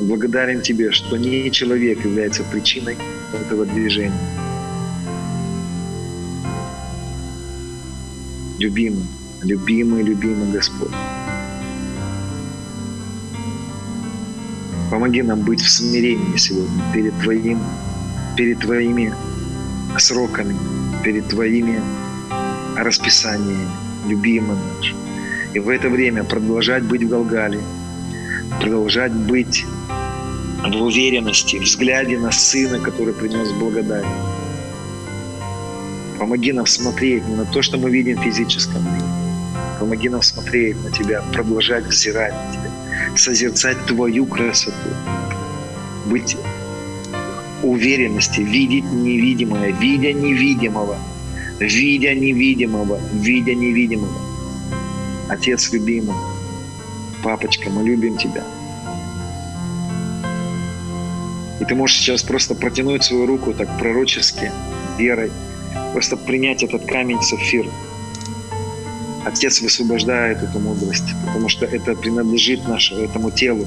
Благодарен 0.00 0.62
Тебе, 0.62 0.90
что 0.90 1.18
не 1.18 1.50
человек 1.50 2.02
является 2.02 2.42
причиной 2.44 2.96
этого 3.34 3.66
движения. 3.66 4.12
любимый, 8.58 9.04
любимый, 9.44 10.02
любимый 10.02 10.50
Господь. 10.50 10.90
Помоги 14.90 15.22
нам 15.22 15.40
быть 15.40 15.60
в 15.60 15.68
смирении 15.68 16.36
сегодня 16.36 16.82
перед 16.92 17.18
Твоим, 17.20 17.58
перед 18.36 18.60
Твоими 18.60 19.14
сроками, 19.98 20.56
перед 21.02 21.28
Твоими 21.28 21.80
расписаниями, 22.76 23.68
любимый 24.08 24.56
наш. 24.56 24.94
И 25.52 25.58
в 25.58 25.68
это 25.68 25.88
время 25.88 26.24
продолжать 26.24 26.84
быть 26.84 27.02
в 27.02 27.08
Галгале, 27.08 27.60
продолжать 28.60 29.12
быть 29.12 29.64
в 30.62 30.82
уверенности, 30.82 31.56
взгляде 31.56 32.18
на 32.18 32.32
Сына, 32.32 32.78
который 32.80 33.14
принес 33.14 33.52
благодать. 33.52 34.06
Помоги 36.18 36.52
нам 36.52 36.66
смотреть 36.66 37.26
не 37.28 37.34
на 37.34 37.44
то, 37.44 37.62
что 37.62 37.76
мы 37.76 37.90
видим 37.90 38.18
в 38.18 38.22
физическом 38.22 38.82
мире. 38.84 39.23
Помоги 39.84 40.08
нам 40.08 40.22
смотреть 40.22 40.82
на 40.82 40.90
Тебя, 40.90 41.20
продолжать 41.30 41.84
взирать 41.84 42.32
на 42.32 42.52
Тебя, 42.52 43.16
созерцать 43.18 43.76
Твою 43.84 44.24
красоту, 44.24 44.88
быть 46.06 46.38
уверенности, 47.62 48.40
видеть 48.40 48.84
невидимое, 48.84 49.72
видя 49.72 50.14
невидимого, 50.14 50.96
видя 51.60 52.14
невидимого, 52.14 52.98
видя 53.12 53.54
невидимого. 53.54 54.22
Отец 55.28 55.70
любимый, 55.70 56.16
папочка, 57.22 57.68
мы 57.68 57.84
любим 57.84 58.16
Тебя. 58.16 58.42
И 61.60 61.64
ты 61.66 61.74
можешь 61.74 61.98
сейчас 61.98 62.22
просто 62.22 62.54
протянуть 62.54 63.04
свою 63.04 63.26
руку 63.26 63.52
так 63.52 63.78
пророчески, 63.78 64.50
верой, 64.96 65.30
просто 65.92 66.16
принять 66.16 66.62
этот 66.62 66.86
камень 66.86 67.20
сапфир. 67.20 67.66
Отец 69.24 69.60
высвобождает 69.62 70.42
эту 70.42 70.58
мудрость, 70.58 71.14
потому 71.26 71.48
что 71.48 71.64
это 71.64 71.94
принадлежит 71.94 72.68
нашему, 72.68 73.00
этому 73.00 73.30
телу. 73.30 73.66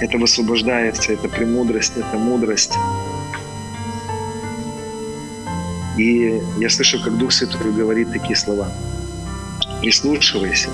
Это 0.00 0.18
высвобождается, 0.18 1.12
это 1.12 1.28
премудрость, 1.28 1.92
это 1.96 2.18
мудрость. 2.18 2.72
И 5.96 6.40
я 6.58 6.70
слышу, 6.70 7.02
как 7.02 7.16
Дух 7.18 7.32
Святой 7.32 7.72
говорит 7.72 8.12
такие 8.12 8.36
слова. 8.36 8.72
Прислушивайся, 9.80 10.70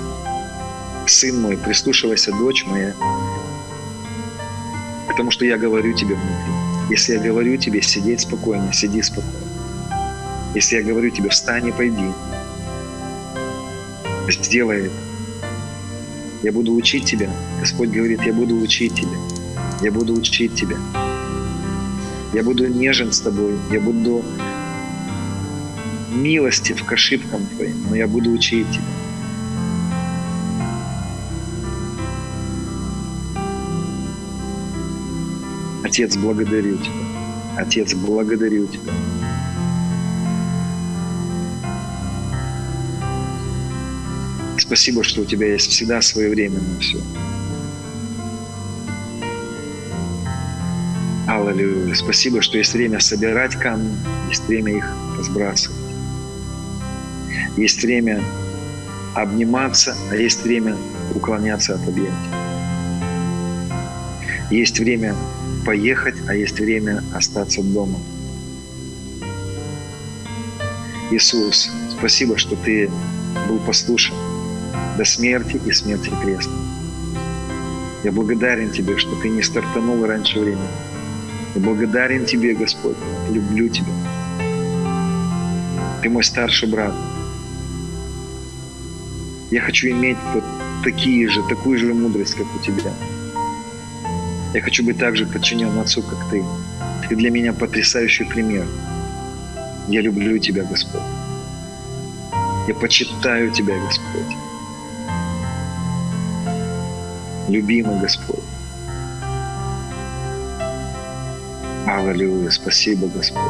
сын 1.07 1.41
мой, 1.41 1.57
прислушивайся, 1.57 2.31
дочь 2.31 2.65
моя, 2.65 2.93
потому 5.07 5.31
что 5.31 5.45
я 5.45 5.57
говорю 5.57 5.93
тебе 5.93 6.15
внутри. 6.15 6.53
Если 6.89 7.13
я 7.13 7.19
говорю 7.19 7.57
тебе 7.57 7.81
сидеть 7.81 8.21
спокойно, 8.21 8.73
сиди 8.73 9.01
спокойно. 9.01 9.31
Если 10.53 10.77
я 10.77 10.83
говорю 10.83 11.09
тебе 11.09 11.29
встань 11.29 11.67
и 11.67 11.71
пойди, 11.71 12.11
сделай 14.29 14.87
это. 14.87 14.95
Я 16.43 16.51
буду 16.51 16.73
учить 16.73 17.05
тебя. 17.05 17.29
Господь 17.59 17.89
говорит, 17.89 18.21
я 18.23 18.33
буду 18.33 18.55
учить 18.57 18.93
тебя. 18.93 19.17
Я 19.81 19.91
буду 19.91 20.13
учить 20.13 20.55
тебя. 20.55 20.77
Я 22.33 22.43
буду 22.43 22.67
нежен 22.67 23.11
с 23.11 23.19
тобой. 23.19 23.55
Я 23.71 23.79
буду 23.79 24.23
милостив 26.13 26.83
к 26.83 26.91
ошибкам 26.91 27.45
твоим, 27.55 27.85
но 27.89 27.95
я 27.95 28.07
буду 28.07 28.31
учить 28.31 28.69
тебя. 28.71 28.83
Отец, 35.95 36.17
благодарю 36.17 36.77
Тебя. 36.77 36.91
Отец, 37.57 37.93
благодарю 37.93 38.67
Тебя. 38.67 38.91
Спасибо, 44.75 45.05
что 45.05 45.21
у 45.21 45.25
Тебя 45.25 45.53
есть 45.53 45.71
всегда 45.71 46.01
свое 46.01 46.29
время 46.29 46.59
на 46.59 46.79
все. 46.81 46.97
Аллилуйя. 51.29 51.95
Спасибо, 51.95 52.41
что 52.41 52.57
есть 52.57 52.73
время 52.73 52.99
собирать 52.99 53.55
камни, 53.55 53.95
есть 54.27 54.45
время 54.49 54.75
их 54.75 54.85
разбрасывать. 55.17 55.79
Есть 57.55 57.83
время 57.83 58.21
обниматься, 59.13 59.95
а 60.11 60.15
есть 60.17 60.43
время 60.43 60.75
уклоняться 61.15 61.75
от 61.75 61.87
объятий. 61.87 62.11
Есть 64.51 64.77
время 64.77 65.15
поехать, 65.65 66.15
а 66.27 66.35
есть 66.35 66.59
время 66.59 67.01
остаться 67.13 67.63
дома. 67.63 67.97
Иисус, 71.11 71.71
спасибо, 71.97 72.37
что 72.37 72.57
Ты 72.57 72.91
был 73.47 73.59
послушен 73.59 74.15
до 74.97 75.05
смерти 75.05 75.59
и 75.65 75.71
смерти 75.71 76.11
креста. 76.21 76.51
Я 78.03 78.11
благодарен 78.11 78.71
Тебе, 78.71 78.97
что 78.97 79.15
Ты 79.21 79.29
не 79.29 79.41
стартанул 79.41 80.05
раньше 80.05 80.39
времени. 80.39 80.67
Я 81.55 81.61
благодарен 81.61 82.25
Тебе, 82.25 82.53
Господь. 82.53 82.97
Люблю 83.31 83.67
Тебя. 83.69 83.91
Ты 86.01 86.09
мой 86.09 86.23
старший 86.23 86.69
брат. 86.69 86.93
Я 89.51 89.61
хочу 89.61 89.89
иметь 89.89 90.17
вот 90.33 90.43
такие 90.83 91.27
же, 91.29 91.41
такую 91.49 91.77
же 91.77 91.93
мудрость, 91.93 92.35
как 92.35 92.47
у 92.55 92.59
Тебя. 92.59 92.93
Я 94.53 94.61
хочу 94.61 94.85
быть 94.85 94.97
так 94.97 95.17
же 95.17 95.25
подчинен 95.25 95.77
Отцу, 95.79 96.01
как 96.03 96.29
Ты. 96.29 96.43
Ты 97.09 97.15
для 97.15 97.31
меня 97.31 97.53
потрясающий 97.53 98.23
пример. 98.23 98.65
Я 99.87 100.01
люблю 100.01 100.37
Тебя, 100.39 100.63
Господь. 100.63 101.01
Я 102.67 102.73
почитаю 102.75 103.51
Тебя, 103.51 103.75
Господь. 103.79 104.54
Любимый 107.47 107.99
Господь. 107.99 108.39
Аллилуйя. 111.85 112.49
Спасибо, 112.49 113.07
Господь. 113.07 113.41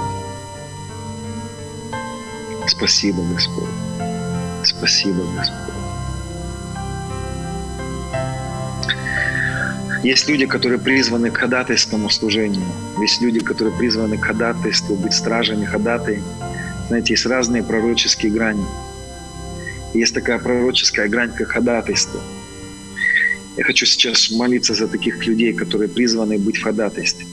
Спасибо, 2.68 3.24
Господь. 3.34 3.70
Спасибо, 4.64 5.24
Господь. 5.38 5.66
Есть 10.04 10.28
люди, 10.28 10.46
которые 10.46 10.80
призваны 10.80 11.32
к 11.32 11.38
ходатайскому 11.38 12.10
служению. 12.10 12.66
Есть 13.00 13.22
люди, 13.22 13.40
которые 13.40 13.76
призваны 13.76 14.18
к 14.18 14.26
ходатайству, 14.26 14.96
быть 14.96 15.14
стражами 15.14 15.66
ходатай. 15.66 16.22
Знаете, 16.90 17.14
есть 17.14 17.26
разные 17.26 17.64
пророческие 17.64 18.32
грани. 18.32 18.66
Есть 19.94 20.14
такая 20.14 20.38
пророческая 20.38 21.08
грань, 21.08 21.32
как 21.32 21.48
ходатайство. 21.48 22.20
Я 23.57 23.64
хочу 23.64 23.86
сейчас 23.86 24.32
молиться 24.32 24.73
за 24.73 24.88
таких 24.88 25.26
людей, 25.26 25.53
которые 25.53 25.88
призваны 25.88 26.38
быть 26.38 26.57
в 26.57 26.64
ходатайстве. 26.64 27.26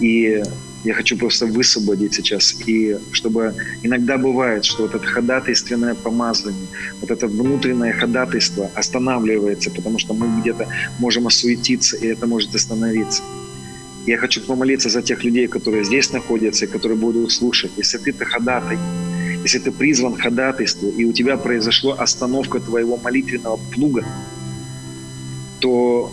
И 0.00 0.42
я 0.84 0.94
хочу 0.94 1.18
просто 1.18 1.46
высвободить 1.46 2.14
сейчас. 2.14 2.56
И 2.66 2.96
чтобы 3.12 3.54
иногда 3.82 4.16
бывает, 4.16 4.64
что 4.64 4.82
вот 4.82 4.94
это 4.94 5.06
ходатайственное 5.06 5.94
помазание, 5.94 6.66
вот 7.00 7.10
это 7.10 7.26
внутреннее 7.26 7.92
ходатайство 7.92 8.70
останавливается, 8.74 9.70
потому 9.70 9.98
что 9.98 10.14
мы 10.14 10.40
где-то 10.40 10.66
можем 10.98 11.26
осуетиться, 11.26 11.96
и 11.96 12.06
это 12.06 12.26
может 12.26 12.54
остановиться. 12.54 13.22
Я 14.06 14.16
хочу 14.16 14.40
помолиться 14.40 14.88
за 14.88 15.02
тех 15.02 15.22
людей, 15.24 15.48
которые 15.48 15.84
здесь 15.84 16.10
находятся, 16.12 16.64
и 16.64 16.68
которые 16.68 16.96
будут 16.96 17.32
слушать. 17.32 17.72
Если 17.76 17.98
ты-то 17.98 18.24
ходатай, 18.24 18.78
если 19.42 19.58
ты 19.58 19.72
призван 19.72 20.16
ходатайству, 20.16 20.88
и 20.88 21.04
у 21.04 21.12
тебя 21.12 21.36
произошла 21.36 21.94
остановка 21.94 22.60
твоего 22.60 22.96
молитвенного 22.96 23.58
плуга, 23.74 24.06
то 25.60 26.12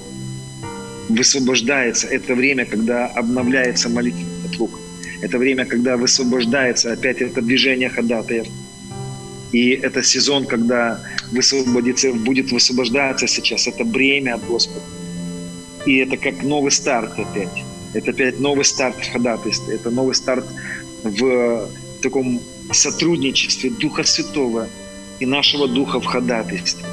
высвобождается 1.10 2.08
это 2.08 2.36
время, 2.36 2.66
когда 2.66 3.08
обновляется 3.08 3.90
молитвенный 3.90 4.50
плуг. 4.58 4.80
Это 5.22 5.38
время, 5.38 5.66
когда 5.66 5.98
высвобождается 5.98 6.92
опять 6.92 7.22
это 7.22 7.42
движение 7.42 7.90
ходатаев. 7.90 8.48
И 9.52 9.70
это 9.70 10.04
сезон, 10.04 10.46
когда 10.46 11.00
высвободится, 11.32 12.12
будет 12.12 12.52
высвобождаться 12.52 13.28
сейчас 13.28 13.68
это 13.68 13.86
бремя 13.86 14.36
от 14.36 14.46
Господа. 14.46 14.82
И 15.86 15.98
это 15.98 16.18
как 16.18 16.44
новый 16.44 16.72
старт 16.72 17.18
опять. 17.18 17.64
Это 17.94 18.12
опять 18.12 18.40
новый 18.40 18.66
старт 18.66 18.96
в 18.98 19.12
ходатайстве. 19.12 19.76
Это 19.76 19.92
новый 19.92 20.16
старт 20.16 20.46
в 21.04 21.70
таком 22.02 22.42
сотрудничестве 22.72 23.70
Духа 23.70 24.04
Святого 24.04 24.68
и 25.20 25.26
нашего 25.26 25.68
Духа 25.68 26.00
в 26.00 26.06
ходатайстве. 26.06 26.86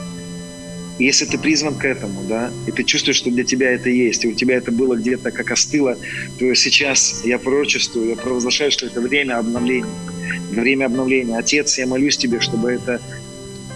Если 1.03 1.25
ты 1.25 1.37
призван 1.37 1.75
к 1.75 1.85
этому, 1.85 2.23
да, 2.29 2.53
и 2.69 2.71
ты 2.71 2.85
чувствуешь, 2.85 3.17
что 3.17 3.29
для 3.29 3.43
тебя 3.43 3.73
это 3.73 3.91
есть, 3.91 4.25
и 4.25 4.29
у 4.29 4.35
тебя 4.35 4.55
это 4.55 4.71
было 4.71 4.95
где-то 4.95 5.33
как 5.33 5.51
остыло, 5.51 5.99
то 6.39 6.55
сейчас 6.55 7.23
я 7.25 7.41
пророчествую, 7.41 8.11
я 8.11 8.15
провозглашаю, 8.15 8.71
что 8.71 8.87
это 8.87 9.01
время 9.01 9.39
обновления. 9.39 9.91
Время 10.53 10.85
обновления. 10.87 11.37
Отец, 11.37 11.77
я 11.79 11.89
молюсь 11.89 12.17
тебе, 12.17 12.39
чтобы 12.39 12.71
это, 12.71 13.01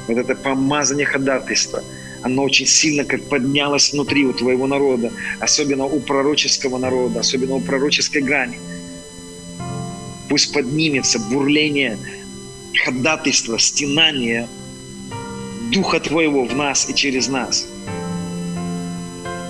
вот 0.07 0.19
это 0.19 0.37
помазание 0.37 1.05
ходатайства, 1.05 1.83
оно 2.23 2.45
очень 2.45 2.67
сильно 2.67 3.05
как 3.05 3.23
поднялось 3.25 3.93
внутри 3.93 4.25
у 4.25 4.33
твоего 4.33 4.69
народа, 4.69 5.11
особенно 5.41 5.85
у 5.85 5.99
пророческого 5.99 6.79
народа, 6.79 7.19
особенно 7.19 7.57
у 7.57 7.61
пророческой 7.61 8.23
грани. 8.23 8.61
Пусть 10.29 10.53
поднимется 10.53 11.19
бурление 11.19 11.99
ходатайство, 12.85 13.59
стенание 13.59 14.47
Духа 15.73 15.99
Твоего 15.99 16.45
в 16.45 16.55
нас 16.55 16.89
и 16.89 16.95
через 16.95 17.29
нас. 17.29 17.67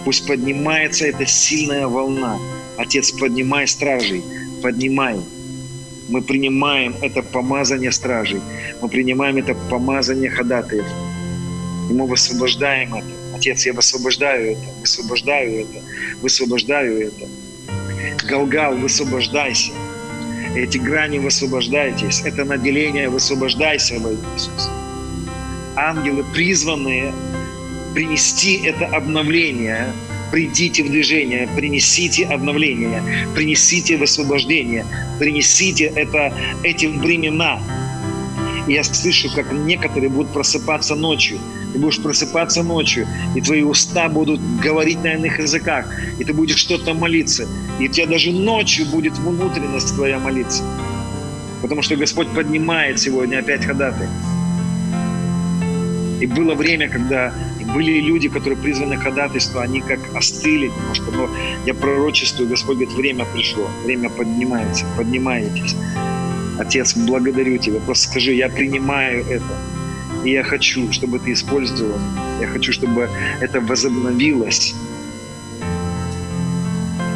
Пусть 0.04 0.26
поднимается 0.26 1.06
эта 1.06 1.26
сильная 1.26 1.88
волна. 1.88 2.38
Отец, 2.78 3.10
поднимай 3.12 3.66
стражей, 3.66 4.22
поднимай. 4.62 5.16
Мы 6.08 6.22
принимаем 6.22 6.94
это 7.02 7.22
помазание 7.22 7.92
стражей. 7.92 8.40
Мы 8.80 8.88
принимаем 8.88 9.36
это 9.36 9.54
помазание 9.68 10.30
ходатаев. 10.30 10.86
И 11.90 11.92
мы 11.92 12.06
высвобождаем 12.06 12.94
это. 12.94 13.08
Отец, 13.34 13.66
я 13.66 13.74
высвобождаю 13.74 14.52
это, 14.52 14.66
высвобождаю 14.80 15.60
это, 15.60 15.82
высвобождаю 16.22 17.08
это. 17.08 17.28
Галгал, 18.26 18.76
высвобождайся. 18.76 19.72
Эти 20.54 20.78
грани 20.78 21.18
высвобождайтесь. 21.18 22.22
Это 22.24 22.44
наделение 22.44 23.10
высвобождайся 23.10 23.98
во 24.00 24.12
Иисуса. 24.12 24.85
Ангелы, 25.76 26.24
призванные 26.32 27.12
принести 27.94 28.56
это 28.64 28.86
обновление, 28.86 29.92
придите 30.32 30.82
в 30.82 30.90
движение, 30.90 31.48
принесите 31.56 32.26
обновление, 32.26 33.02
принесите 33.34 33.96
высвобождение, 33.96 34.84
принесите 35.18 35.84
это, 35.94 36.32
эти 36.62 36.86
времена. 36.86 37.60
И 38.66 38.72
я 38.72 38.84
слышу, 38.84 39.32
как 39.34 39.52
некоторые 39.52 40.10
будут 40.10 40.32
просыпаться 40.32 40.94
ночью– 40.94 41.38
ты 41.76 41.82
будешь 41.82 42.00
просыпаться 42.00 42.62
ночью, 42.62 43.06
и 43.34 43.40
твои 43.42 43.62
уста 43.62 44.08
будут 44.08 44.40
говорить 44.62 45.02
на 45.04 45.12
иных 45.12 45.38
языках, 45.38 45.86
и 46.18 46.24
ты 46.24 46.32
будешь 46.32 46.56
что-то 46.56 46.94
молиться. 46.94 47.46
И 47.78 47.86
у 47.86 47.92
тебя 47.92 48.06
даже 48.06 48.32
ночью 48.32 48.86
будет 48.86 49.18
внутренность 49.18 49.94
твоя 49.94 50.18
молиться. 50.18 50.64
Потому 51.60 51.82
что 51.82 51.96
Господь 51.96 52.28
поднимает 52.28 52.98
сегодня 52.98 53.40
опять 53.40 53.66
ходатай. 53.66 54.08
И 56.20 56.26
было 56.26 56.54
время, 56.54 56.88
когда 56.88 57.32
были 57.74 58.00
люди, 58.00 58.28
которые 58.28 58.58
призваны 58.58 58.96
ходатайство, 58.96 59.62
они 59.62 59.80
как 59.80 60.00
остыли 60.14 60.68
немножко, 60.68 61.10
но 61.10 61.28
я 61.66 61.74
пророчествую, 61.74 62.48
Господь 62.48 62.76
говорит, 62.76 62.94
время 62.94 63.26
пришло, 63.34 63.68
время 63.84 64.08
поднимается, 64.08 64.86
поднимаетесь. 64.96 65.76
Отец, 66.58 66.96
благодарю 66.96 67.58
Тебя, 67.58 67.80
просто 67.80 68.08
скажи, 68.08 68.32
я 68.32 68.48
принимаю 68.48 69.26
это. 69.26 69.44
И 70.24 70.30
я 70.30 70.42
хочу, 70.42 70.90
чтобы 70.90 71.18
ты 71.18 71.32
использовал. 71.32 71.98
Я 72.40 72.46
хочу, 72.48 72.72
чтобы 72.72 73.10
это 73.40 73.60
возобновилось. 73.60 74.74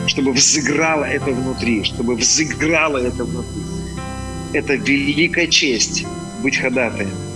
Чтобы 0.07 0.33
взыграло 0.33 1.05
это 1.05 1.31
внутри. 1.31 1.85
Чтобы 1.85 2.17
взыграло 2.17 2.99
это 2.99 3.25
внутри. 3.25 3.63
Это 4.53 4.75
великая 4.75 5.47
честь 5.47 6.05
быть 6.43 6.59
ходатаем. 6.59 7.30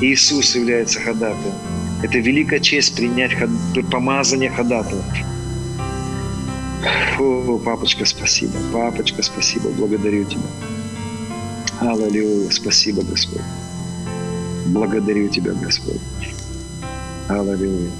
Иисус 0.00 0.54
является 0.54 1.00
ходатаем. 1.00 1.54
Это 2.02 2.18
великая 2.18 2.60
честь 2.60 2.96
принять 2.96 3.34
ход... 3.34 3.50
помазание 3.90 4.50
ходатая. 4.50 5.02
О, 7.18 7.58
папочка, 7.58 8.04
спасибо. 8.04 8.52
Папочка, 8.72 9.22
спасибо. 9.22 9.70
Благодарю 9.70 10.24
тебя. 10.24 10.42
Аллилуйя. 11.80 12.50
Спасибо, 12.50 13.02
Господь. 13.02 13.42
Благодарю 14.66 15.28
Тебя, 15.28 15.52
Господь. 15.52 16.00
Аллилуйя. 17.28 17.90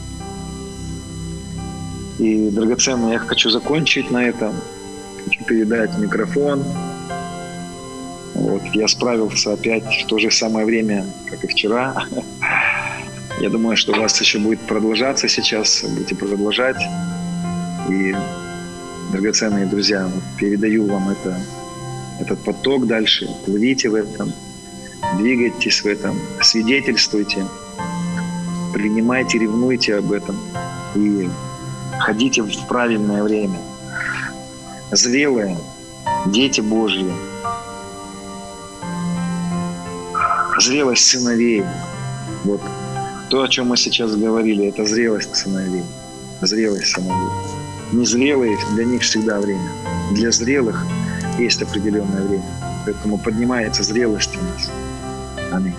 И, 2.18 2.50
драгоценный, 2.50 3.12
я 3.12 3.18
хочу 3.18 3.50
закончить 3.50 4.10
на 4.10 4.24
этом. 4.24 4.54
Хочу 5.24 5.44
передать 5.44 5.96
микрофон. 5.98 6.64
Вот, 8.38 8.62
я 8.74 8.88
справился 8.88 9.52
опять 9.52 9.84
в 9.84 10.06
то 10.06 10.18
же 10.18 10.30
самое 10.30 10.66
время, 10.66 11.04
как 11.30 11.44
и 11.44 11.46
вчера. 11.46 12.04
Я 13.40 13.50
думаю, 13.50 13.76
что 13.76 13.92
у 13.92 13.96
вас 13.96 14.18
еще 14.20 14.38
будет 14.38 14.60
продолжаться 14.60 15.28
сейчас, 15.28 15.84
будете 15.84 16.14
продолжать. 16.14 16.80
И, 17.90 18.14
драгоценные 19.12 19.66
друзья, 19.66 20.08
передаю 20.38 20.86
вам 20.86 21.10
это, 21.10 21.38
этот 22.20 22.42
поток 22.44 22.86
дальше. 22.86 23.28
Плывите 23.44 23.90
в 23.90 23.94
этом 23.94 24.32
двигайтесь 25.14 25.82
в 25.82 25.86
этом, 25.86 26.18
свидетельствуйте, 26.40 27.46
принимайте, 28.72 29.38
ревнуйте 29.38 29.96
об 29.96 30.12
этом 30.12 30.36
и 30.94 31.28
ходите 31.98 32.42
в 32.42 32.66
правильное 32.66 33.22
время. 33.22 33.58
Зрелые, 34.90 35.58
дети 36.26 36.60
Божьи, 36.60 37.10
зрелость 40.66 41.06
сыновей. 41.06 41.64
Вот 42.44 42.60
то, 43.30 43.42
о 43.42 43.48
чем 43.48 43.68
мы 43.68 43.76
сейчас 43.76 44.14
говорили, 44.14 44.66
это 44.66 44.84
зрелость 44.84 45.34
сыновей. 45.34 45.84
Зрелость 46.42 46.92
сыновей. 46.92 47.30
Незрелые, 47.92 48.58
для 48.74 48.84
них 48.84 49.02
всегда 49.02 49.40
время. 49.40 49.70
Для 50.12 50.30
зрелых 50.30 50.84
есть 51.38 51.62
определенное 51.62 52.22
время. 52.22 52.44
Поэтому 52.84 53.18
поднимается 53.18 53.82
зрелость 53.82 54.36
у 54.36 54.42
нас. 54.42 54.70
Amém. 55.52 55.74